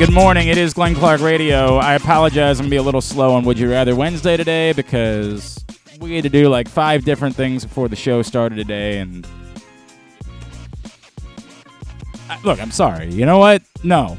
[0.00, 0.48] Good morning.
[0.48, 1.76] It is Glenn Clark Radio.
[1.76, 2.58] I apologize.
[2.58, 5.62] I'm gonna be a little slow on Would You Rather Wednesday today because
[6.00, 9.26] we had to do like five different things before the show started today, and
[12.30, 13.12] I- look, I'm sorry.
[13.12, 13.60] You know what?
[13.84, 14.16] No,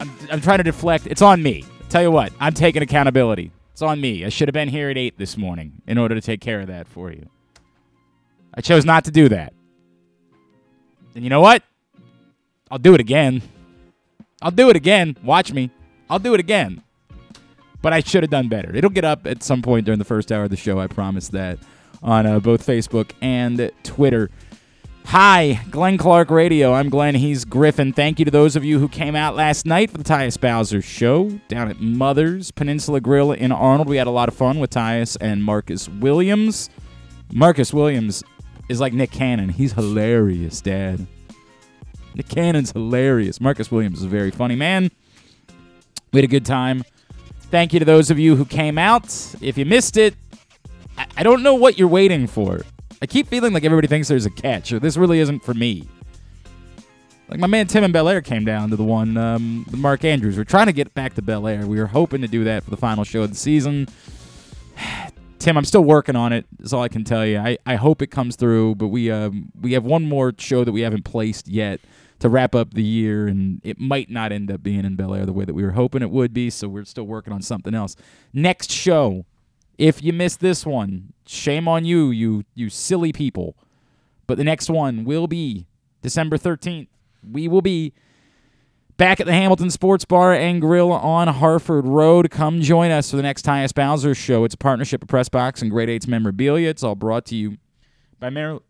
[0.00, 1.06] I'm, I'm trying to deflect.
[1.06, 1.62] It's on me.
[1.90, 3.50] Tell you what, I'm taking accountability.
[3.72, 4.24] It's on me.
[4.24, 6.68] I should have been here at eight this morning in order to take care of
[6.68, 7.28] that for you.
[8.54, 9.52] I chose not to do that.
[11.14, 11.62] And you know what?
[12.70, 13.42] I'll do it again.
[14.42, 15.16] I'll do it again.
[15.22, 15.70] Watch me.
[16.08, 16.82] I'll do it again.
[17.82, 18.74] But I should have done better.
[18.74, 20.78] It'll get up at some point during the first hour of the show.
[20.80, 21.58] I promise that
[22.02, 24.30] on uh, both Facebook and Twitter.
[25.06, 26.74] Hi, Glenn Clark Radio.
[26.74, 27.14] I'm Glenn.
[27.14, 27.92] He's Griffin.
[27.94, 30.82] Thank you to those of you who came out last night for the Tyus Bowser
[30.82, 33.88] show down at Mother's Peninsula Grill in Arnold.
[33.88, 36.68] We had a lot of fun with Tyus and Marcus Williams.
[37.32, 38.22] Marcus Williams
[38.68, 39.48] is like Nick Cannon.
[39.48, 41.06] He's hilarious, Dad.
[42.18, 43.40] Nick Cannon's hilarious.
[43.40, 44.90] Marcus Williams is a very funny man.
[46.12, 46.82] We had a good time.
[47.42, 49.06] Thank you to those of you who came out.
[49.40, 50.16] If you missed it,
[51.16, 52.62] I, don't know what you're waiting for.
[53.00, 55.86] I keep feeling like everybody thinks there's a catch, or this really isn't for me.
[57.28, 60.36] Like my man Tim and Bel Air came down to the one um, Mark Andrews.
[60.36, 61.66] We're trying to get back to Bel Air.
[61.66, 63.86] We were hoping to do that for the final show of the season.
[65.38, 66.46] Tim, I'm still working on it.
[66.58, 67.38] Is all I can tell you.
[67.38, 70.72] I, I hope it comes through, but we um, we have one more show that
[70.72, 71.80] we haven't placed yet
[72.20, 75.26] to wrap up the year, and it might not end up being in Bel Air
[75.26, 76.50] the way that we were hoping it would be.
[76.50, 77.96] So we're still working on something else.
[78.32, 79.24] Next show,
[79.76, 83.56] if you missed this one, shame on you, you you silly people.
[84.26, 85.66] But the next one will be
[86.02, 86.88] December 13th.
[87.28, 87.94] We will be
[88.98, 92.30] back at the Hamilton Sports Bar and Grill on Harford Road.
[92.30, 94.44] Come join us for the next Tyus Bowser show.
[94.44, 96.68] It's a partnership of Pressbox and Great Eights memorabilia.
[96.68, 97.56] It's all brought to you
[98.20, 98.64] by Maryland.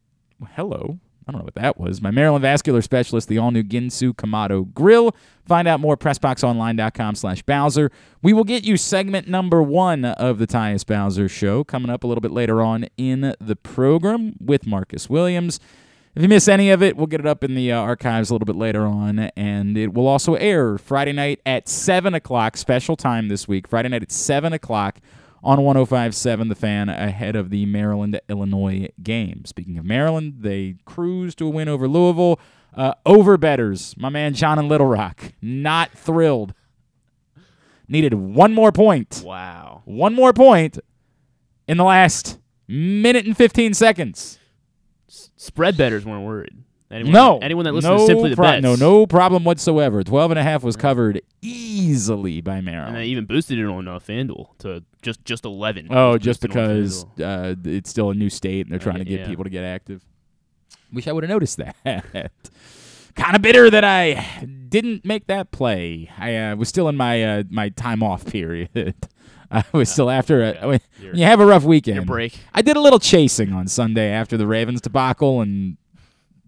[0.53, 1.01] Hello.
[1.29, 2.01] I don't know what that was.
[2.01, 5.15] My Maryland vascular specialist, the all-new Ginsu Kamado Grill.
[5.45, 7.93] Find out more PressBoxOnline.com slash Bowser.
[8.23, 12.07] We will get you segment number one of the Tyus Bowser Show coming up a
[12.07, 15.61] little bit later on in the program with Marcus Williams.
[16.15, 18.35] If you miss any of it, we'll get it up in the uh, archives a
[18.35, 22.97] little bit later on, and it will also air Friday night at 7 o'clock, special
[22.97, 24.99] time this week, Friday night at 7 o'clock
[25.43, 29.45] on 1057 The Fan ahead of the Maryland Illinois game.
[29.45, 32.39] Speaking of Maryland, they cruised to a win over Louisville.
[32.75, 36.55] Uh, over betters, my man John in Little Rock, not thrilled.
[37.89, 39.23] Needed one more point.
[39.25, 39.83] Wow.
[39.87, 40.79] One more point
[41.67, 42.39] in the last
[42.69, 44.39] minute and 15 seconds.
[45.09, 46.65] S- spread betters weren't worried.
[46.91, 47.39] Anyone, No.
[47.39, 48.61] Anyone that listens no Simply the pro-.
[48.61, 50.03] No, no problem whatsoever.
[50.03, 52.97] 12 and a half was covered easily by Maryland.
[52.97, 55.89] And they even boosted it on uh, FanDuel to just just 11.
[55.91, 59.27] Oh, just because uh, it's still a new state and they're trying to get yeah.
[59.27, 60.03] people to get active.
[60.93, 61.77] Wish I would have noticed that.
[63.15, 66.11] kind of bitter that I didn't make that play.
[66.17, 68.95] I uh, was still in my uh, my time off period.
[69.51, 71.11] I was still after a, yeah.
[71.15, 71.97] you have a rough weekend.
[71.97, 72.39] Your break.
[72.53, 75.79] I did a little chasing on Sunday after the Ravens debacle, and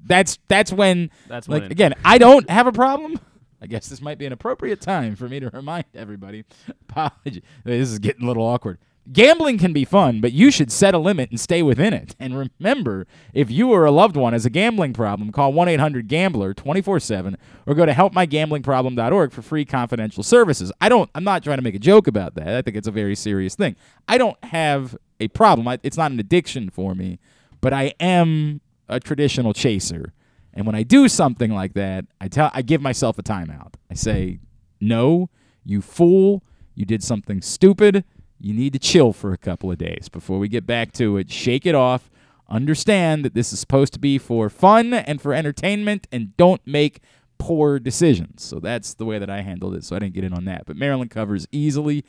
[0.05, 3.19] that's that's when That's like when- again, I don't have a problem.
[3.62, 6.44] I guess this might be an appropriate time for me to remind everybody.
[6.88, 7.43] Apology.
[7.65, 8.78] This is getting a little awkward.
[9.12, 12.15] Gambling can be fun, but you should set a limit and stay within it.
[12.21, 16.06] And remember, if you or a loved one has a gambling problem, call 1 800
[16.06, 17.37] Gambler 24 7
[17.67, 20.72] or go to helpmygamblingproblem.org for free confidential services.
[20.81, 22.49] I don't, I'm not trying to make a joke about that.
[22.49, 23.77] I think it's a very serious thing.
[24.09, 25.67] I don't have a problem.
[25.69, 27.19] I, it's not an addiction for me,
[27.61, 30.12] but I am a traditional chaser.
[30.53, 33.75] And when I do something like that, I tell I give myself a timeout.
[33.91, 34.41] I say,
[34.81, 35.31] "No,
[35.64, 36.43] you fool.
[36.75, 38.05] You did something stupid.
[38.41, 41.31] You need to chill for a couple of days before we get back to it.
[41.31, 42.11] Shake it off.
[42.49, 47.00] Understand that this is supposed to be for fun and for entertainment and don't make
[47.38, 49.85] poor decisions." So that's the way that I handled it.
[49.85, 50.67] So I didn't get in on that.
[50.67, 52.05] But Maryland covers easily.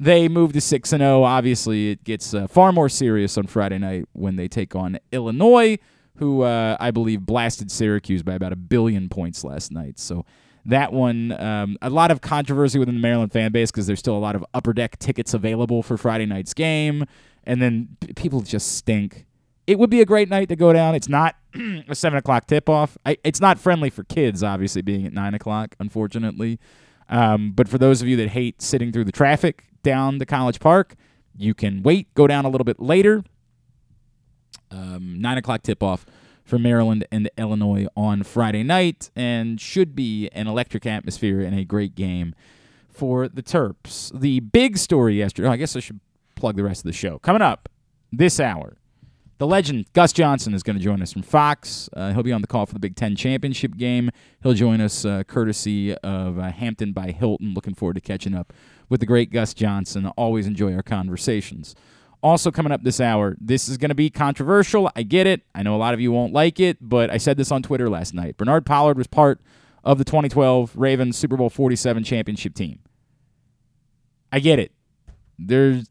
[0.00, 1.22] They move to 6 and 0.
[1.22, 5.78] Obviously, it gets uh, far more serious on Friday night when they take on Illinois
[6.18, 9.98] who uh, I believe blasted Syracuse by about a billion points last night.
[9.98, 10.24] So
[10.66, 14.16] that one, um, a lot of controversy within the Maryland fan base because there's still
[14.16, 17.04] a lot of upper deck tickets available for Friday night's game,
[17.44, 19.26] and then people just stink.
[19.66, 20.94] It would be a great night to go down.
[20.94, 21.36] It's not
[21.88, 22.96] a seven o'clock tip off.
[23.04, 26.58] It's not friendly for kids, obviously, being at nine o'clock, unfortunately.
[27.08, 30.60] Um, but for those of you that hate sitting through the traffic down to College
[30.60, 30.94] Park,
[31.36, 33.24] you can wait, go down a little bit later
[34.74, 36.04] um, nine o'clock tip off
[36.44, 41.64] for Maryland and Illinois on Friday night, and should be an electric atmosphere and a
[41.64, 42.34] great game
[42.90, 44.18] for the Terps.
[44.18, 45.48] The big story yesterday.
[45.48, 46.00] oh, I guess I should
[46.34, 47.68] plug the rest of the show coming up
[48.12, 48.76] this hour.
[49.38, 51.90] The legend Gus Johnson is going to join us from Fox.
[51.92, 54.10] Uh, he'll be on the call for the Big Ten championship game.
[54.42, 57.52] He'll join us uh, courtesy of uh, Hampton by Hilton.
[57.52, 58.52] Looking forward to catching up
[58.88, 60.06] with the great Gus Johnson.
[60.16, 61.74] Always enjoy our conversations.
[62.24, 64.90] Also, coming up this hour, this is going to be controversial.
[64.96, 65.42] I get it.
[65.54, 67.90] I know a lot of you won't like it, but I said this on Twitter
[67.90, 68.38] last night.
[68.38, 69.42] Bernard Pollard was part
[69.84, 72.78] of the 2012 Ravens Super Bowl 47 championship team.
[74.32, 74.72] I get it.
[75.38, 75.90] There's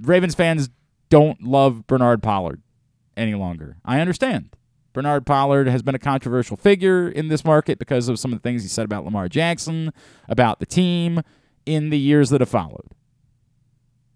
[0.00, 0.70] Ravens fans
[1.10, 2.62] don't love Bernard Pollard
[3.14, 3.76] any longer.
[3.84, 4.56] I understand.
[4.94, 8.42] Bernard Pollard has been a controversial figure in this market because of some of the
[8.42, 9.92] things he said about Lamar Jackson,
[10.30, 11.20] about the team
[11.66, 12.86] in the years that have followed.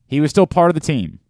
[0.06, 1.20] He was still part of the team.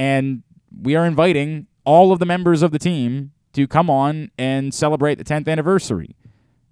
[0.00, 0.44] And
[0.80, 5.16] we are inviting all of the members of the team to come on and celebrate
[5.16, 6.16] the 10th anniversary.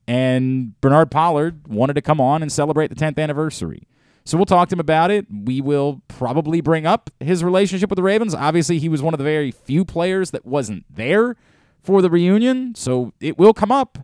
[0.06, 3.86] And Bernard Pollard wanted to come on and celebrate the 10th anniversary.
[4.24, 5.26] So we'll talk to him about it.
[5.30, 8.34] We will probably bring up his relationship with the Ravens.
[8.34, 11.36] Obviously, he was one of the very few players that wasn't there
[11.82, 13.98] for the reunion, so it will come up.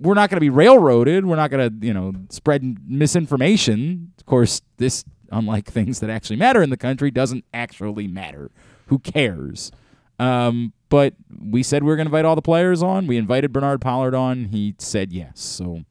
[0.00, 1.26] We're not going to be railroaded.
[1.26, 4.12] We're not going to, you know, spread misinformation.
[4.18, 8.50] Of course, this unlike things that actually matter in the country, doesn't actually matter.
[8.86, 9.70] Who cares?
[10.18, 13.06] Um, but we said we were going to invite all the players on.
[13.06, 14.46] We invited Bernard Pollard on.
[14.46, 15.40] He said yes.
[15.40, 15.84] So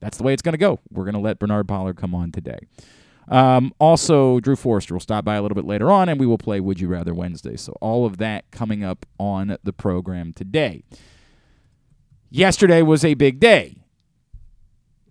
[0.00, 0.80] that's the way it's going to go.
[0.90, 2.58] We're going to let Bernard Pollard come on today.
[3.28, 6.38] Um, also, Drew Forrester will stop by a little bit later on, and we will
[6.38, 7.56] play Would You Rather Wednesday.
[7.56, 10.82] So all of that coming up on the program today.
[12.30, 13.76] Yesterday was a big day.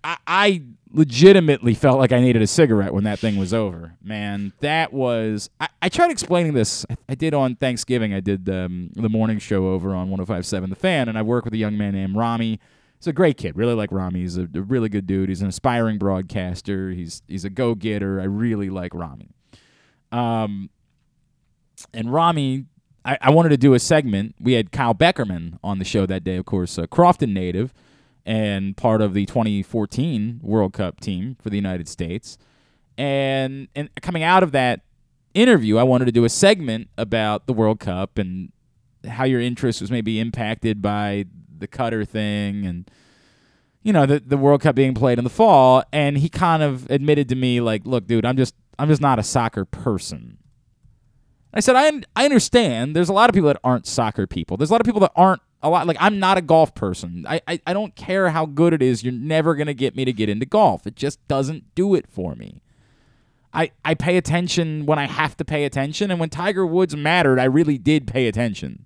[0.04, 3.94] I, I legitimately felt like I needed a cigarette when that thing was over.
[4.01, 5.50] Man, that was.
[5.60, 6.86] I, I tried explaining this.
[6.89, 8.13] I, I, did on Thanksgiving.
[8.13, 11.54] I did um, the morning show over on 1057 The Fan, and I work with
[11.54, 12.60] a young man named Rami.
[13.00, 13.56] He's a great kid.
[13.56, 14.22] Really like Rami.
[14.22, 15.30] He's a, a really good dude.
[15.30, 16.92] He's an aspiring broadcaster.
[16.92, 18.19] He's he's a go getter.
[18.19, 19.30] I really like Rami.
[20.12, 20.69] Um,
[21.94, 22.66] and Rami,
[23.06, 24.36] I, I wanted to do a segment.
[24.40, 27.74] We had Kyle Beckerman on the show that day, of course, a Crofton native
[28.28, 32.38] and part of the 2014 World Cup team for the United States.
[32.98, 34.82] And and coming out of that
[35.34, 38.52] interview, I wanted to do a segment about the World Cup and
[39.08, 41.26] how your interest was maybe impacted by
[41.58, 42.92] the Qatar thing and
[43.82, 45.84] you know the the World Cup being played in the fall.
[45.94, 49.20] And he kind of admitted to me like, "Look, dude, I'm just I'm just not
[49.20, 50.38] a soccer person."
[51.54, 52.96] I said, I, I understand.
[52.96, 54.58] There's a lot of people that aren't soccer people.
[54.58, 57.25] There's a lot of people that aren't a lot like I'm not a golf person.
[57.28, 59.04] I, I, I don't care how good it is.
[59.04, 60.88] You're never gonna get me to get into golf.
[60.88, 62.62] It just doesn't do it for me.
[63.54, 67.40] I, I pay attention when I have to pay attention, and when Tiger Woods mattered,
[67.40, 68.86] I really did pay attention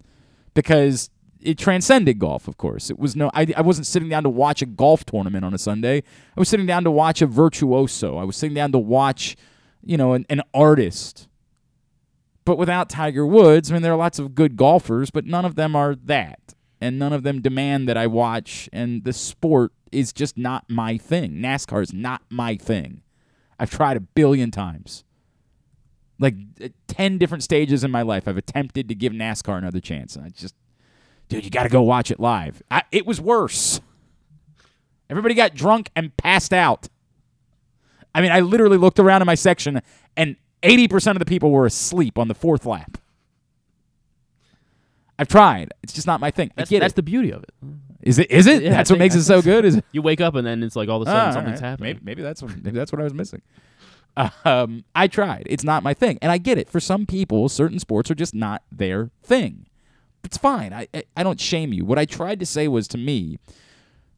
[0.54, 1.10] because
[1.42, 2.48] it transcended golf.
[2.48, 3.32] Of course, it was no.
[3.34, 5.98] I, I wasn't sitting down to watch a golf tournament on a Sunday.
[5.98, 8.18] I was sitting down to watch a virtuoso.
[8.18, 9.36] I was sitting down to watch,
[9.84, 11.28] you know, an, an artist.
[12.46, 15.56] But without Tiger Woods, I mean, there are lots of good golfers, but none of
[15.56, 18.68] them are that and none of them demand that I watch.
[18.74, 21.34] And the sport is just not my thing.
[21.34, 23.04] NASCAR is not my thing.
[23.60, 25.04] I've tried a billion times.
[26.20, 30.16] Like uh, 10 different stages in my life, I've attempted to give NASCAR another chance.
[30.16, 30.56] And I just,
[31.30, 32.64] dude, you got to go watch it live.
[32.72, 33.80] I, it was worse.
[35.10, 36.88] Everybody got drunk and passed out.
[38.16, 39.82] I mean, I literally looked around in my section
[40.18, 42.98] and 80% of the people were asleep on the fourth lap.
[45.22, 45.72] I've tried.
[45.84, 46.52] It's just not my thing.
[46.56, 46.96] That's, I get that's it.
[46.98, 47.52] the beauty of it.
[48.02, 48.32] Is it?
[48.32, 48.64] Is it?
[48.64, 49.64] Yeah, that's I what makes it so good.
[49.64, 49.86] Is it?
[49.92, 51.70] You wake up and then it's like all of a sudden Ah, all something's right.
[51.70, 51.94] happening.
[51.94, 53.42] Maybe, maybe that's what maybe that's what I was missing.
[54.44, 55.44] Um, I tried.
[55.46, 56.70] It's not my thing, and I get it.
[56.70, 59.68] For some people, certain sports are just not their thing.
[60.26, 60.74] It's fine.
[60.74, 61.86] I, I I don't shame you.
[61.86, 63.38] What I tried to say was to me,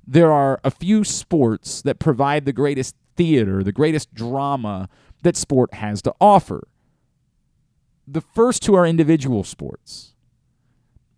[0.07, 4.89] there are a few sports that provide the greatest theater, the greatest drama
[5.22, 6.67] that sport has to offer.
[8.07, 10.12] The first two are individual sports.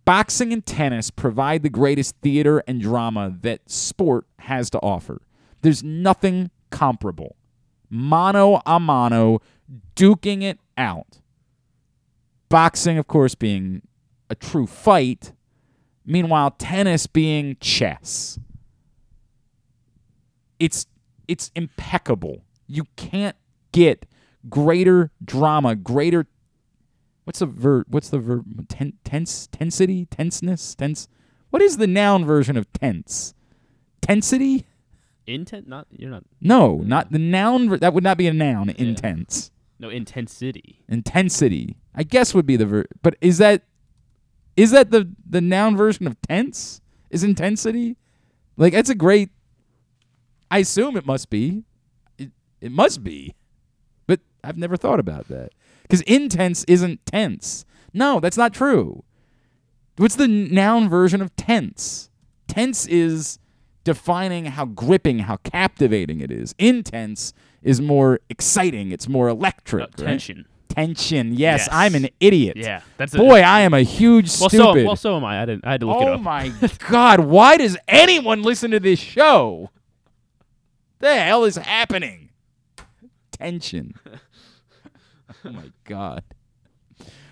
[0.06, 5.20] Boxing and tennis provide the greatest theater and drama that sport has to offer.
[5.62, 7.34] There's nothing comparable.
[7.90, 9.40] Mano a mano,
[9.96, 11.18] duking it out.
[12.48, 13.82] Boxing, of course, being
[14.30, 15.32] a true fight.
[16.04, 18.38] Meanwhile, tennis being chess.
[20.60, 20.86] It's
[21.26, 22.44] it's impeccable.
[22.68, 23.36] You can't
[23.72, 24.06] get
[24.48, 26.28] greater drama, greater
[27.26, 30.08] what's the ver what's the verb ten, tense tensity?
[30.08, 30.74] Tenseness?
[30.74, 31.08] Tense?
[31.50, 33.34] What is the noun version of tense?
[34.00, 34.64] Tensity?
[35.26, 35.66] Intent?
[35.68, 36.22] Not you're not.
[36.40, 38.70] no not the noun ver- that would not be a noun.
[38.70, 39.50] Intense.
[39.78, 40.84] No intensity.
[40.88, 41.76] intensity.
[41.94, 43.64] I guess would be the ver but is that
[44.56, 46.80] is that the the noun version of tense?
[47.10, 47.96] Is intensity?
[48.56, 49.30] Like that's a great
[50.48, 51.64] i assume it must be.
[52.18, 52.30] It,
[52.60, 53.34] it must be
[54.46, 55.50] i've never thought about that
[55.82, 59.04] because intense isn't tense No, that's not true.
[59.96, 62.10] What's the noun version of tense?
[62.46, 63.38] Tense is
[63.84, 66.54] defining how gripping, how captivating it is.
[66.58, 68.92] Intense is more exciting.
[68.92, 69.84] It's more electric.
[69.84, 70.06] Uh, right?
[70.08, 70.46] tension.
[70.68, 71.32] Tension.
[71.32, 71.68] Yes, Yes.
[71.72, 72.58] I'm an idiot.
[72.58, 74.82] Yeah, that's a, Boy, I am a huge Well, stupid.
[74.82, 75.40] so well, so am I.
[75.40, 76.18] I, didn't, I had to look it up.
[76.20, 76.52] oh my
[76.90, 79.70] god, why does anyone listen to this show?
[80.98, 82.28] The hell is happening?
[83.32, 83.94] Tension.
[85.46, 86.22] oh my god.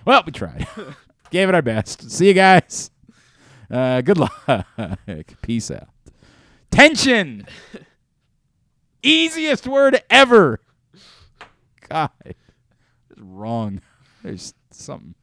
[0.04, 0.66] Well, we tried.
[1.30, 2.10] Gave it our best.
[2.10, 2.90] See you guys.
[3.70, 4.66] Uh, good luck.
[5.42, 5.88] Peace out.
[6.70, 7.46] Tension.
[9.02, 10.60] Easiest word ever.
[11.88, 12.10] God.
[12.24, 13.80] It's wrong.
[14.22, 15.14] There's something.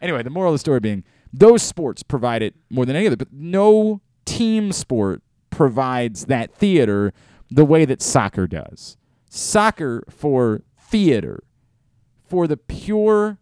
[0.00, 3.16] Anyway, the moral of the story being those sports provide it more than any other,
[3.16, 7.12] but no team sport provides that theater
[7.50, 8.96] the way that soccer does.
[9.28, 11.42] Soccer for theater,
[12.30, 13.38] for the pure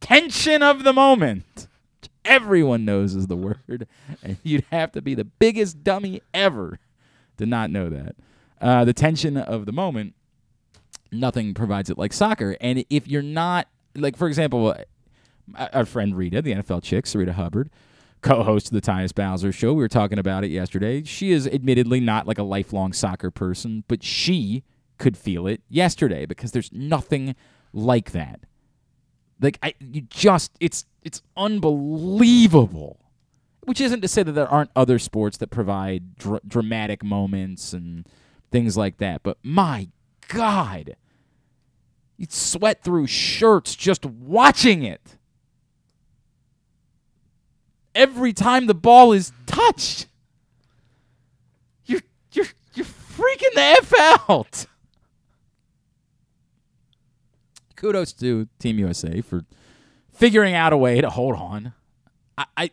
[0.00, 1.66] tension of the moment.
[2.24, 3.88] Everyone knows is the word,
[4.22, 6.78] and you'd have to be the biggest dummy ever
[7.38, 8.14] to not know that.
[8.60, 10.14] Uh, the tension of the moment,
[11.10, 12.56] nothing provides it like soccer.
[12.60, 14.76] And if you're not, like, for example,
[15.56, 17.70] uh, our friend Rita, the NFL chick, Sarita Hubbard,
[18.20, 19.72] co-host of the Tyus Bowser show.
[19.72, 21.04] We were talking about it yesterday.
[21.04, 24.64] She is admittedly not like a lifelong soccer person, but she
[24.98, 27.34] could feel it yesterday because there's nothing
[27.78, 28.40] like that.
[29.40, 32.98] Like I, you just it's it's unbelievable.
[33.64, 38.06] Which isn't to say that there aren't other sports that provide dr- dramatic moments and
[38.50, 39.88] things like that, but my
[40.28, 40.96] God,
[42.16, 45.18] you'd sweat through shirts just watching it
[47.94, 50.06] every time the ball is touched.
[51.84, 52.00] You're
[52.32, 53.92] you're you're freaking the F
[54.30, 54.66] out.
[57.78, 59.44] Kudos to Team USA for
[60.12, 61.72] figuring out a way to hold on.
[62.36, 62.70] I, I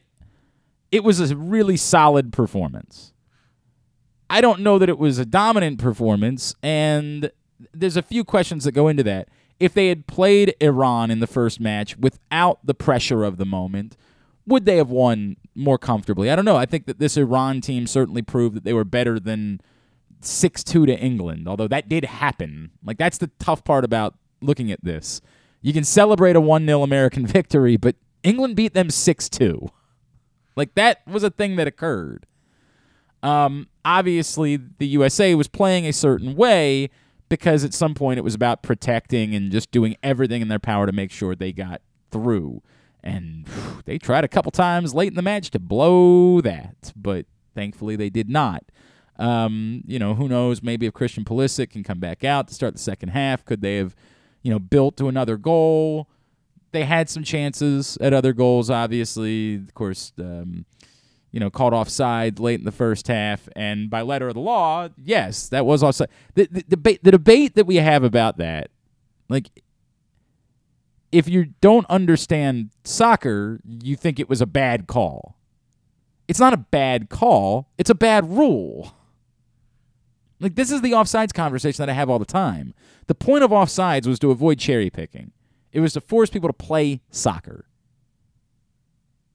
[0.91, 3.13] it was a really solid performance.
[4.29, 7.29] I don't know that it was a dominant performance, and
[7.73, 9.29] there's a few questions that go into that.
[9.59, 13.95] If they had played Iran in the first match without the pressure of the moment,
[14.47, 16.31] would they have won more comfortably?
[16.31, 16.57] I don't know.
[16.57, 19.61] I think that this Iran team certainly proved that they were better than
[20.21, 22.71] 6 2 to England, although that did happen.
[22.83, 25.21] Like, that's the tough part about looking at this.
[25.61, 29.69] You can celebrate a 1 0 American victory, but England beat them 6 2.
[30.55, 32.25] Like, that was a thing that occurred.
[33.21, 36.89] Um, obviously, the USA was playing a certain way
[37.29, 40.85] because at some point it was about protecting and just doing everything in their power
[40.85, 42.61] to make sure they got through.
[43.03, 43.45] And
[43.85, 48.09] they tried a couple times late in the match to blow that, but thankfully they
[48.09, 48.63] did not.
[49.17, 50.61] Um, you know, who knows?
[50.61, 53.77] Maybe if Christian Pulisic can come back out to start the second half, could they
[53.77, 53.95] have,
[54.45, 56.07] you know, built to another goal?
[56.71, 59.55] They had some chances at other goals, obviously.
[59.55, 60.65] Of course, um,
[61.31, 64.89] you know, called offside late in the first half, and by letter of the law,
[65.03, 66.09] yes, that was offside.
[66.35, 68.69] The, the, the debate that we have about that,
[69.29, 69.49] like,
[71.11, 75.37] if you don't understand soccer, you think it was a bad call.
[76.27, 78.93] It's not a bad call, it's a bad rule.
[80.39, 82.73] Like, this is the offsides conversation that I have all the time.
[83.07, 85.31] The point of offsides was to avoid cherry picking,
[85.71, 87.65] it was to force people to play soccer.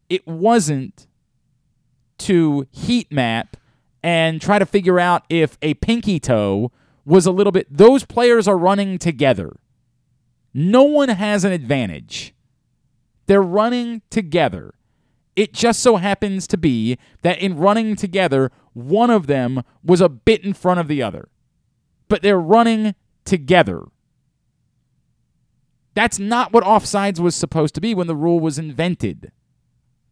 [0.09, 1.07] It wasn't
[2.19, 3.57] to heat map
[4.03, 6.73] and try to figure out if a pinky toe
[7.05, 7.67] was a little bit.
[7.71, 9.61] Those players are running together.
[10.53, 12.35] No one has an advantage.
[13.27, 14.75] They're running together.
[15.41, 20.09] It just so happens to be that in running together, one of them was a
[20.11, 21.31] bit in front of the other.
[22.09, 22.95] But they're running
[23.25, 23.85] together.
[25.95, 29.33] That's not what offsides was supposed to be when the rule was invented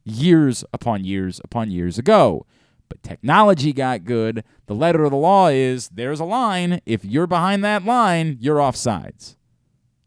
[0.02, 2.46] years upon years upon years ago.
[2.88, 4.44] But technology got good.
[4.64, 6.80] The letter of the law is there's a line.
[6.86, 9.36] If you're behind that line, you're offsides.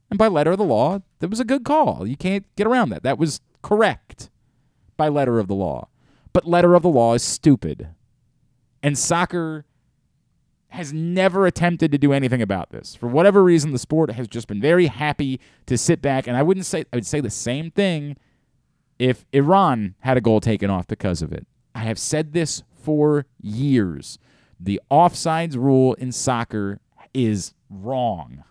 [0.10, 2.08] And by letter of the law, that was a good call.
[2.08, 3.04] You can't get around that.
[3.04, 4.31] That was correct
[5.02, 5.88] by letter of the law.
[6.32, 7.88] But letter of the law is stupid.
[8.84, 9.66] And soccer
[10.68, 12.94] has never attempted to do anything about this.
[12.94, 16.28] For whatever reason, the sport has just been very happy to sit back.
[16.28, 18.16] And I wouldn't say, I would say the same thing
[19.00, 21.48] if Iran had a goal taken off because of it.
[21.74, 24.20] I have said this for years.
[24.60, 26.80] The offsides rule in soccer
[27.12, 28.44] is wrong.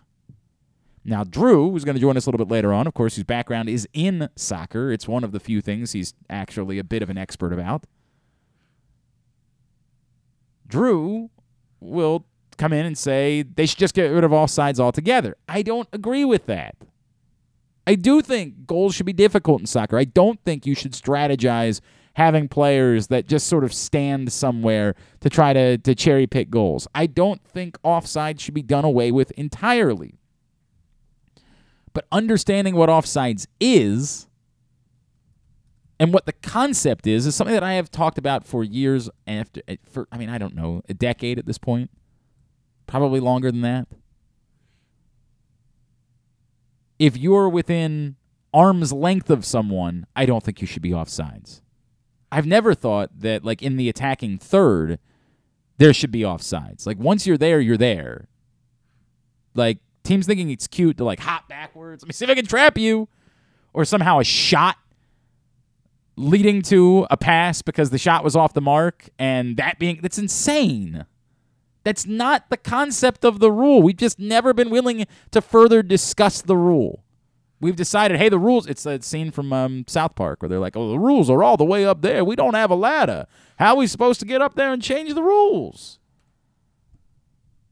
[1.03, 3.25] Now, Drew, who's going to join us a little bit later on, of course, whose
[3.25, 4.91] background is in soccer.
[4.91, 7.85] It's one of the few things he's actually a bit of an expert about.
[10.67, 11.31] Drew
[11.79, 12.25] will
[12.57, 15.35] come in and say they should just get rid of offsides altogether.
[15.49, 16.75] I don't agree with that.
[17.87, 19.97] I do think goals should be difficult in soccer.
[19.97, 21.81] I don't think you should strategize
[22.13, 26.87] having players that just sort of stand somewhere to try to, to cherry pick goals.
[26.93, 30.20] I don't think offside should be done away with entirely.
[31.93, 34.27] But understanding what offsides is
[36.01, 39.61] and what the concept is is something that I have talked about for years after
[39.67, 41.91] eh, for I mean I don't know a decade at this point.
[42.87, 43.87] Probably longer than that.
[46.97, 48.15] If you're within
[48.51, 51.61] arm's length of someone I don't think you should be offsides.
[52.31, 54.97] I've never thought that like in the attacking third
[55.77, 56.87] there should be offsides.
[56.87, 58.27] Like once you're there you're there.
[59.53, 62.45] Like teams thinking it's cute to like hop backwards let me see if I can
[62.45, 63.07] trap you
[63.73, 64.77] or somehow a shot
[66.15, 70.17] leading to a pass because the shot was off the mark and that being that's
[70.17, 71.05] insane.
[71.83, 73.81] That's not the concept of the rule.
[73.81, 77.03] We've just never been willing to further discuss the rule.
[77.59, 78.67] We've decided, hey, the rules.
[78.67, 81.57] It's a scene from um, South Park where they're like, oh, the rules are all
[81.57, 82.23] the way up there.
[82.23, 83.25] We don't have a ladder.
[83.57, 85.99] How are we supposed to get up there and change the rules?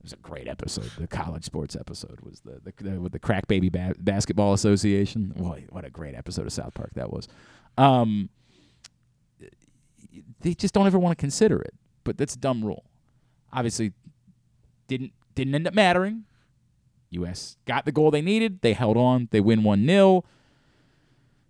[0.09, 0.89] Was a great episode.
[0.97, 5.33] The college sports episode was the, the, the with the Crack Baby ba- Basketball Association.
[5.37, 7.27] Boy, what a great episode of South Park that was.
[7.77, 8.29] Um,
[10.41, 11.75] they just don't ever want to consider it.
[12.03, 12.85] But that's a dumb rule.
[13.53, 13.93] Obviously,
[14.87, 16.23] didn't didn't end up mattering.
[17.11, 17.57] U.S.
[17.65, 18.61] got the goal they needed.
[18.61, 19.27] They held on.
[19.29, 20.23] They win one 0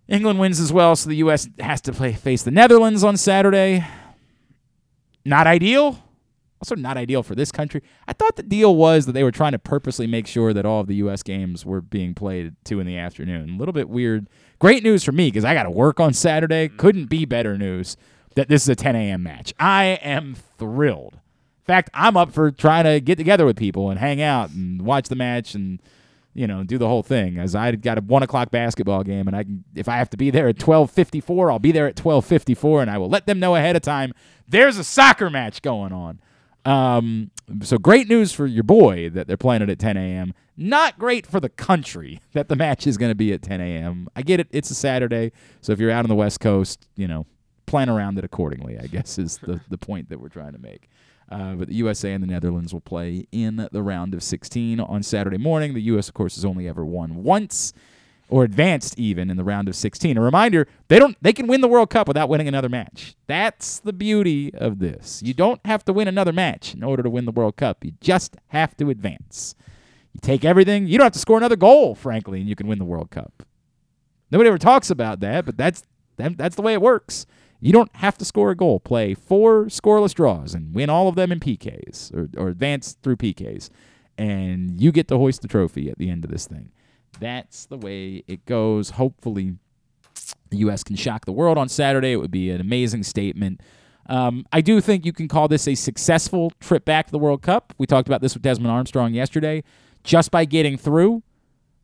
[0.06, 1.48] England wins as well, so the U.S.
[1.60, 3.86] has to play face the Netherlands on Saturday.
[5.24, 5.98] Not ideal.
[6.60, 7.82] Also, not ideal for this country.
[8.06, 10.80] I thought the deal was that they were trying to purposely make sure that all
[10.80, 11.22] of the U.S.
[11.22, 13.54] games were being played at 2 in the afternoon.
[13.54, 14.28] A little bit weird.
[14.58, 16.68] Great news for me because I got to work on Saturday.
[16.68, 16.76] Mm.
[16.76, 17.96] Couldn't be better news
[18.34, 19.22] that this is a 10 a.m.
[19.22, 19.54] match.
[19.58, 21.14] I am thrilled.
[21.14, 24.82] In fact, I'm up for trying to get together with people and hang out and
[24.82, 25.80] watch the match and
[26.34, 27.38] you know do the whole thing.
[27.38, 30.16] As I got a one o'clock basketball game, and I can, if I have to
[30.16, 33.56] be there at 12:54, I'll be there at 12:54, and I will let them know
[33.56, 34.12] ahead of time.
[34.48, 36.20] There's a soccer match going on.
[36.64, 37.30] Um,
[37.62, 40.34] so great news for your boy that they're playing it at 10 a.m.
[40.56, 44.08] Not great for the country that the match is going to be at 10 a.m.
[44.14, 47.08] I get it; it's a Saturday, so if you're out on the West Coast, you
[47.08, 47.26] know
[47.70, 50.88] plan around it accordingly, I guess is the, the point that we're trying to make.
[51.30, 55.04] Uh, but the USA and the Netherlands will play in the round of 16 on
[55.04, 55.74] Saturday morning.
[55.74, 57.72] The U.S., of course, has only ever won once
[58.30, 60.16] or advanced even in the round of 16.
[60.16, 63.14] A reminder, they don't they can win the World Cup without winning another match.
[63.26, 65.22] That's the beauty of this.
[65.22, 67.84] You don't have to win another match in order to win the World Cup.
[67.84, 69.54] You just have to advance.
[70.12, 70.86] You take everything.
[70.86, 73.42] You don't have to score another goal, frankly, and you can win the World Cup.
[74.30, 75.82] Nobody ever talks about that, but that's
[76.16, 77.26] that's the way it works.
[77.60, 78.80] You don't have to score a goal.
[78.80, 83.16] Play four scoreless draws and win all of them in PKs or, or advance through
[83.16, 83.70] PKs.
[84.16, 86.72] And you get to hoist the trophy at the end of this thing.
[87.18, 88.90] That's the way it goes.
[88.90, 89.56] Hopefully,
[90.50, 90.82] the U.S.
[90.84, 92.12] can shock the world on Saturday.
[92.12, 93.60] It would be an amazing statement.
[94.06, 97.42] Um, I do think you can call this a successful trip back to the World
[97.42, 97.74] Cup.
[97.78, 99.62] We talked about this with Desmond Armstrong yesterday.
[100.02, 101.22] Just by getting through,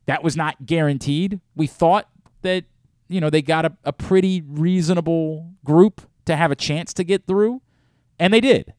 [0.07, 1.39] that was not guaranteed.
[1.55, 2.09] We thought
[2.41, 2.65] that
[3.07, 7.25] you know, they got a, a pretty reasonable group to have a chance to get
[7.25, 7.61] through,
[8.19, 8.73] and they did.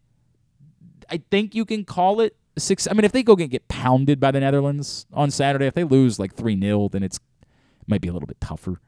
[1.11, 2.89] I think you can call it six.
[2.89, 5.85] I mean, if they go get, get pounded by the Netherlands on Saturday, if they
[5.85, 8.81] lose like 3 0, then it's it might be a little bit tougher.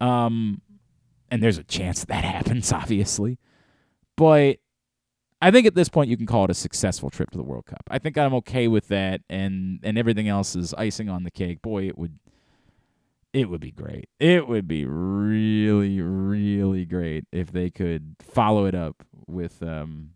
[0.00, 0.62] Um,
[1.30, 3.38] and there's a chance that, that happens, obviously.
[4.16, 4.58] But
[5.40, 7.66] I think at this point you can call it a successful trip to the World
[7.66, 7.82] Cup.
[7.90, 11.62] I think I'm okay with that, and and everything else is icing on the cake.
[11.62, 12.18] Boy, it would
[13.32, 14.08] it would be great.
[14.18, 20.10] It would be really, really great if they could follow it up with um,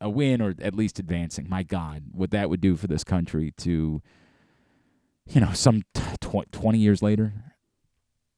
[0.00, 1.48] a win or at least advancing.
[1.48, 4.02] My God, what that would do for this country to,
[5.28, 5.82] you know, some
[6.20, 7.32] tw- 20 years later,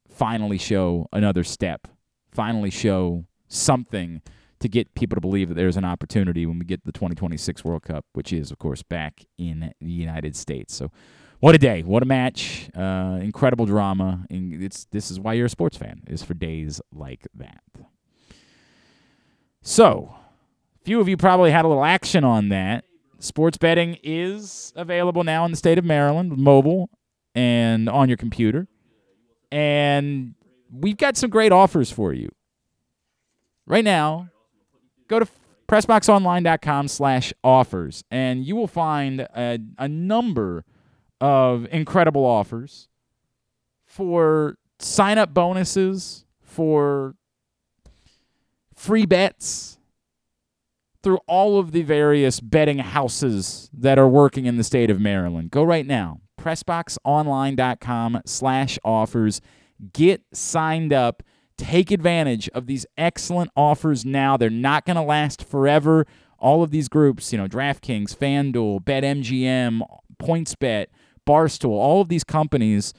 [0.09, 1.89] finally show another step,
[2.31, 4.23] finally show something
[4.61, 7.83] to get people to believe that there's an opportunity when we get the 2026 World
[7.83, 10.75] Cup, which is, of course, back in the United States.
[10.75, 10.91] So,
[11.41, 11.83] what a day!
[11.83, 12.69] What a match!
[12.77, 14.27] Uh, incredible drama.
[14.29, 17.63] It's this is why you're a sports fan is for days like that.
[19.63, 20.15] So,
[20.85, 22.85] few of you probably had a little action on that.
[23.19, 26.91] Sports betting is available now in the state of Maryland, mobile
[27.35, 28.67] and on your computer,
[29.53, 30.35] and
[30.73, 32.31] we've got some great offers for you
[33.67, 34.29] right now.
[35.07, 35.29] Go to
[35.69, 40.65] pressboxonline.com slash offers, and you will find a, a number
[41.21, 42.89] of incredible offers
[43.85, 47.15] for sign up bonuses, for
[48.75, 49.79] free bets
[51.03, 55.51] through all of the various betting houses that are working in the state of Maryland.
[55.51, 59.41] Go right now, PressBoxOnline.com slash offers.
[59.93, 61.23] Get signed up.
[61.57, 64.37] Take advantage of these excellent offers now.
[64.37, 66.07] They're not going to last forever.
[66.39, 69.83] All of these groups, you know, DraftKings, FanDuel, BetMGM,
[70.23, 70.87] PointsBet,
[71.27, 72.95] Barstool, all of these companies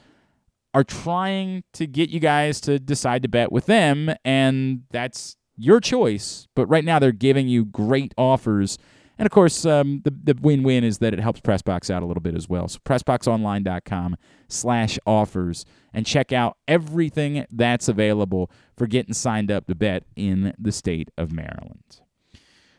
[0.74, 5.80] are trying to get you guys to decide to bet with them, and that's your
[5.80, 6.48] choice.
[6.54, 8.78] But right now, they're giving you great offers.
[9.18, 12.22] And of course, um, the, the win-win is that it helps PressBox out a little
[12.22, 12.68] bit as well.
[12.68, 14.16] So PressBoxOnline.com
[14.48, 20.54] slash offers and check out everything that's available for getting signed up to bet in
[20.58, 22.00] the state of Maryland.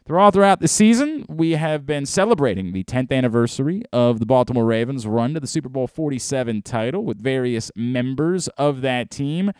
[0.05, 5.07] Throughout throughout the season, we have been celebrating the 10th anniversary of the Baltimore Ravens'
[5.07, 9.53] run to the Super Bowl 47 title with various members of that team.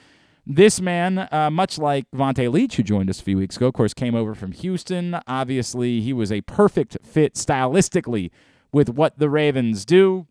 [0.45, 3.73] This man, uh, much like Vonta Leach, who joined us a few weeks ago, of
[3.73, 5.17] course, came over from Houston.
[5.25, 8.29] Obviously, he was a perfect fit stylistically
[8.73, 10.27] with what the Ravens do.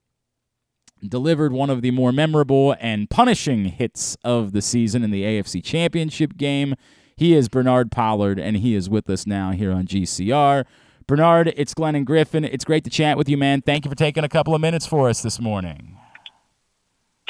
[1.02, 5.64] Delivered one of the more memorable and punishing hits of the season in the AFC
[5.64, 6.74] Championship game.
[7.16, 10.66] He is Bernard Pollard, and he is with us now here on GCR.
[11.06, 12.44] Bernard, it's Glenn and Griffin.
[12.44, 13.62] It's great to chat with you, man.
[13.62, 15.98] Thank you for taking a couple of minutes for us this morning.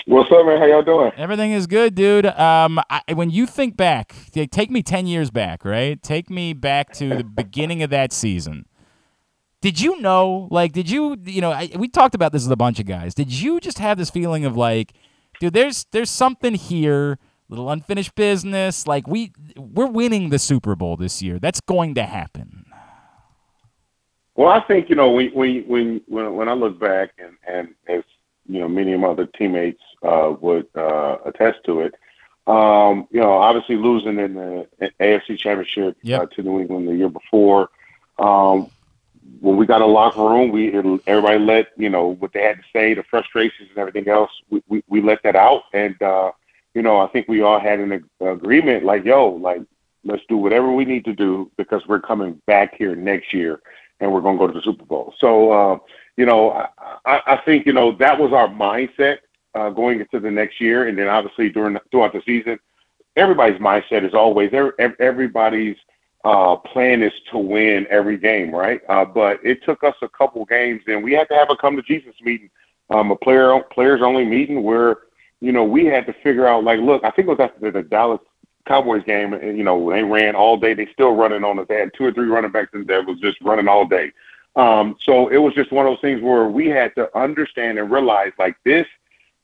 [0.07, 0.59] What's up, man?
[0.59, 1.13] How y'all doing?
[1.17, 2.27] Everything is good, dude.
[2.27, 6.03] Um, I, when you think back, take me ten years back, right?
[6.03, 8.67] Take me back to the beginning of that season.
[9.61, 10.49] Did you know?
[10.51, 11.17] Like, did you?
[11.25, 13.15] You know, I, we talked about this with a bunch of guys.
[13.15, 14.93] Did you just have this feeling of like,
[15.39, 18.89] dude, there's there's something here, little unfinished business.
[18.89, 21.39] Like we we're winning the Super Bowl this year.
[21.39, 22.67] That's going to happen.
[24.35, 27.69] Well, I think you know when when when when, when I look back and and
[27.87, 28.03] as
[28.49, 31.95] you know many of my other teammates would uh, attest to it.
[32.47, 34.67] Um, you know, obviously losing in the
[35.01, 36.23] AFC Championship yep.
[36.23, 37.71] uh, to New England the year before.
[38.19, 38.71] Um,
[39.41, 40.69] when we got a locker room, we
[41.07, 44.31] everybody let you know what they had to say, the frustrations and everything else.
[44.51, 46.33] We we, we let that out, and uh,
[46.75, 49.63] you know, I think we all had an agreement, like, yo, like
[50.05, 53.61] let's do whatever we need to do because we're coming back here next year,
[54.01, 55.15] and we're going to go to the Super Bowl.
[55.19, 55.79] So, uh,
[56.17, 56.51] you know,
[57.05, 59.19] I, I think you know that was our mindset
[59.55, 62.59] uh, going into the next year, and then obviously during throughout the season,
[63.17, 64.53] everybody's mindset is always
[64.99, 65.77] everybody's
[66.25, 68.81] uh, plan is to win every game, right?
[68.89, 71.77] Uh, but it took us a couple games, and we had to have a come
[71.77, 72.51] to Jesus meeting,
[72.91, 74.99] um, a player players only meeting where
[75.41, 77.83] you know we had to figure out like, look, I think it was after the
[77.83, 78.21] Dallas
[78.67, 80.75] Cowboys game, and you know they ran all day.
[80.75, 81.67] They still running on us.
[81.69, 84.13] They had two or three running backs that was just running all day.
[84.55, 87.91] Um, so it was just one of those things where we had to understand and
[87.91, 88.87] realize like this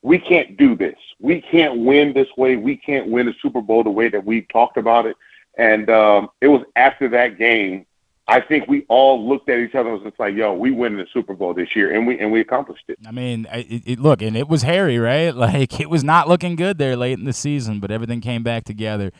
[0.03, 0.97] we can't do this.
[1.21, 2.57] We can't win this way.
[2.57, 5.17] We can't win the Super Bowl the way that we talked about it.
[5.57, 7.85] And um, it was after that game,
[8.29, 11.07] I think we all looked at each other and was like, "Yo, we win the
[11.13, 12.99] Super Bowl this year," and we and we accomplished it.
[13.07, 15.35] I mean, it, it, look, and it was hairy, right?
[15.39, 18.65] Like it was not looking good there late in the season, but everything came back
[18.65, 19.13] together.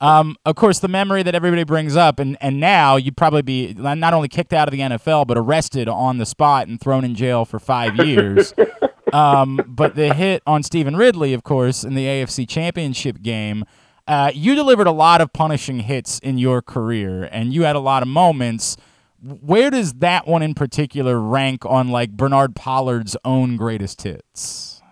[0.00, 3.72] Um, of course, the memory that everybody brings up, and, and now you'd probably be
[3.74, 7.14] not only kicked out of the NFL, but arrested on the spot and thrown in
[7.14, 8.52] jail for five years.
[9.12, 13.64] Um, but the hit on Stevan Ridley, of course, in the AFC Championship game,
[14.08, 17.80] uh, you delivered a lot of punishing hits in your career, and you had a
[17.80, 18.76] lot of moments.
[19.22, 24.82] Where does that one in particular rank on like Bernard Pollard's own greatest hits?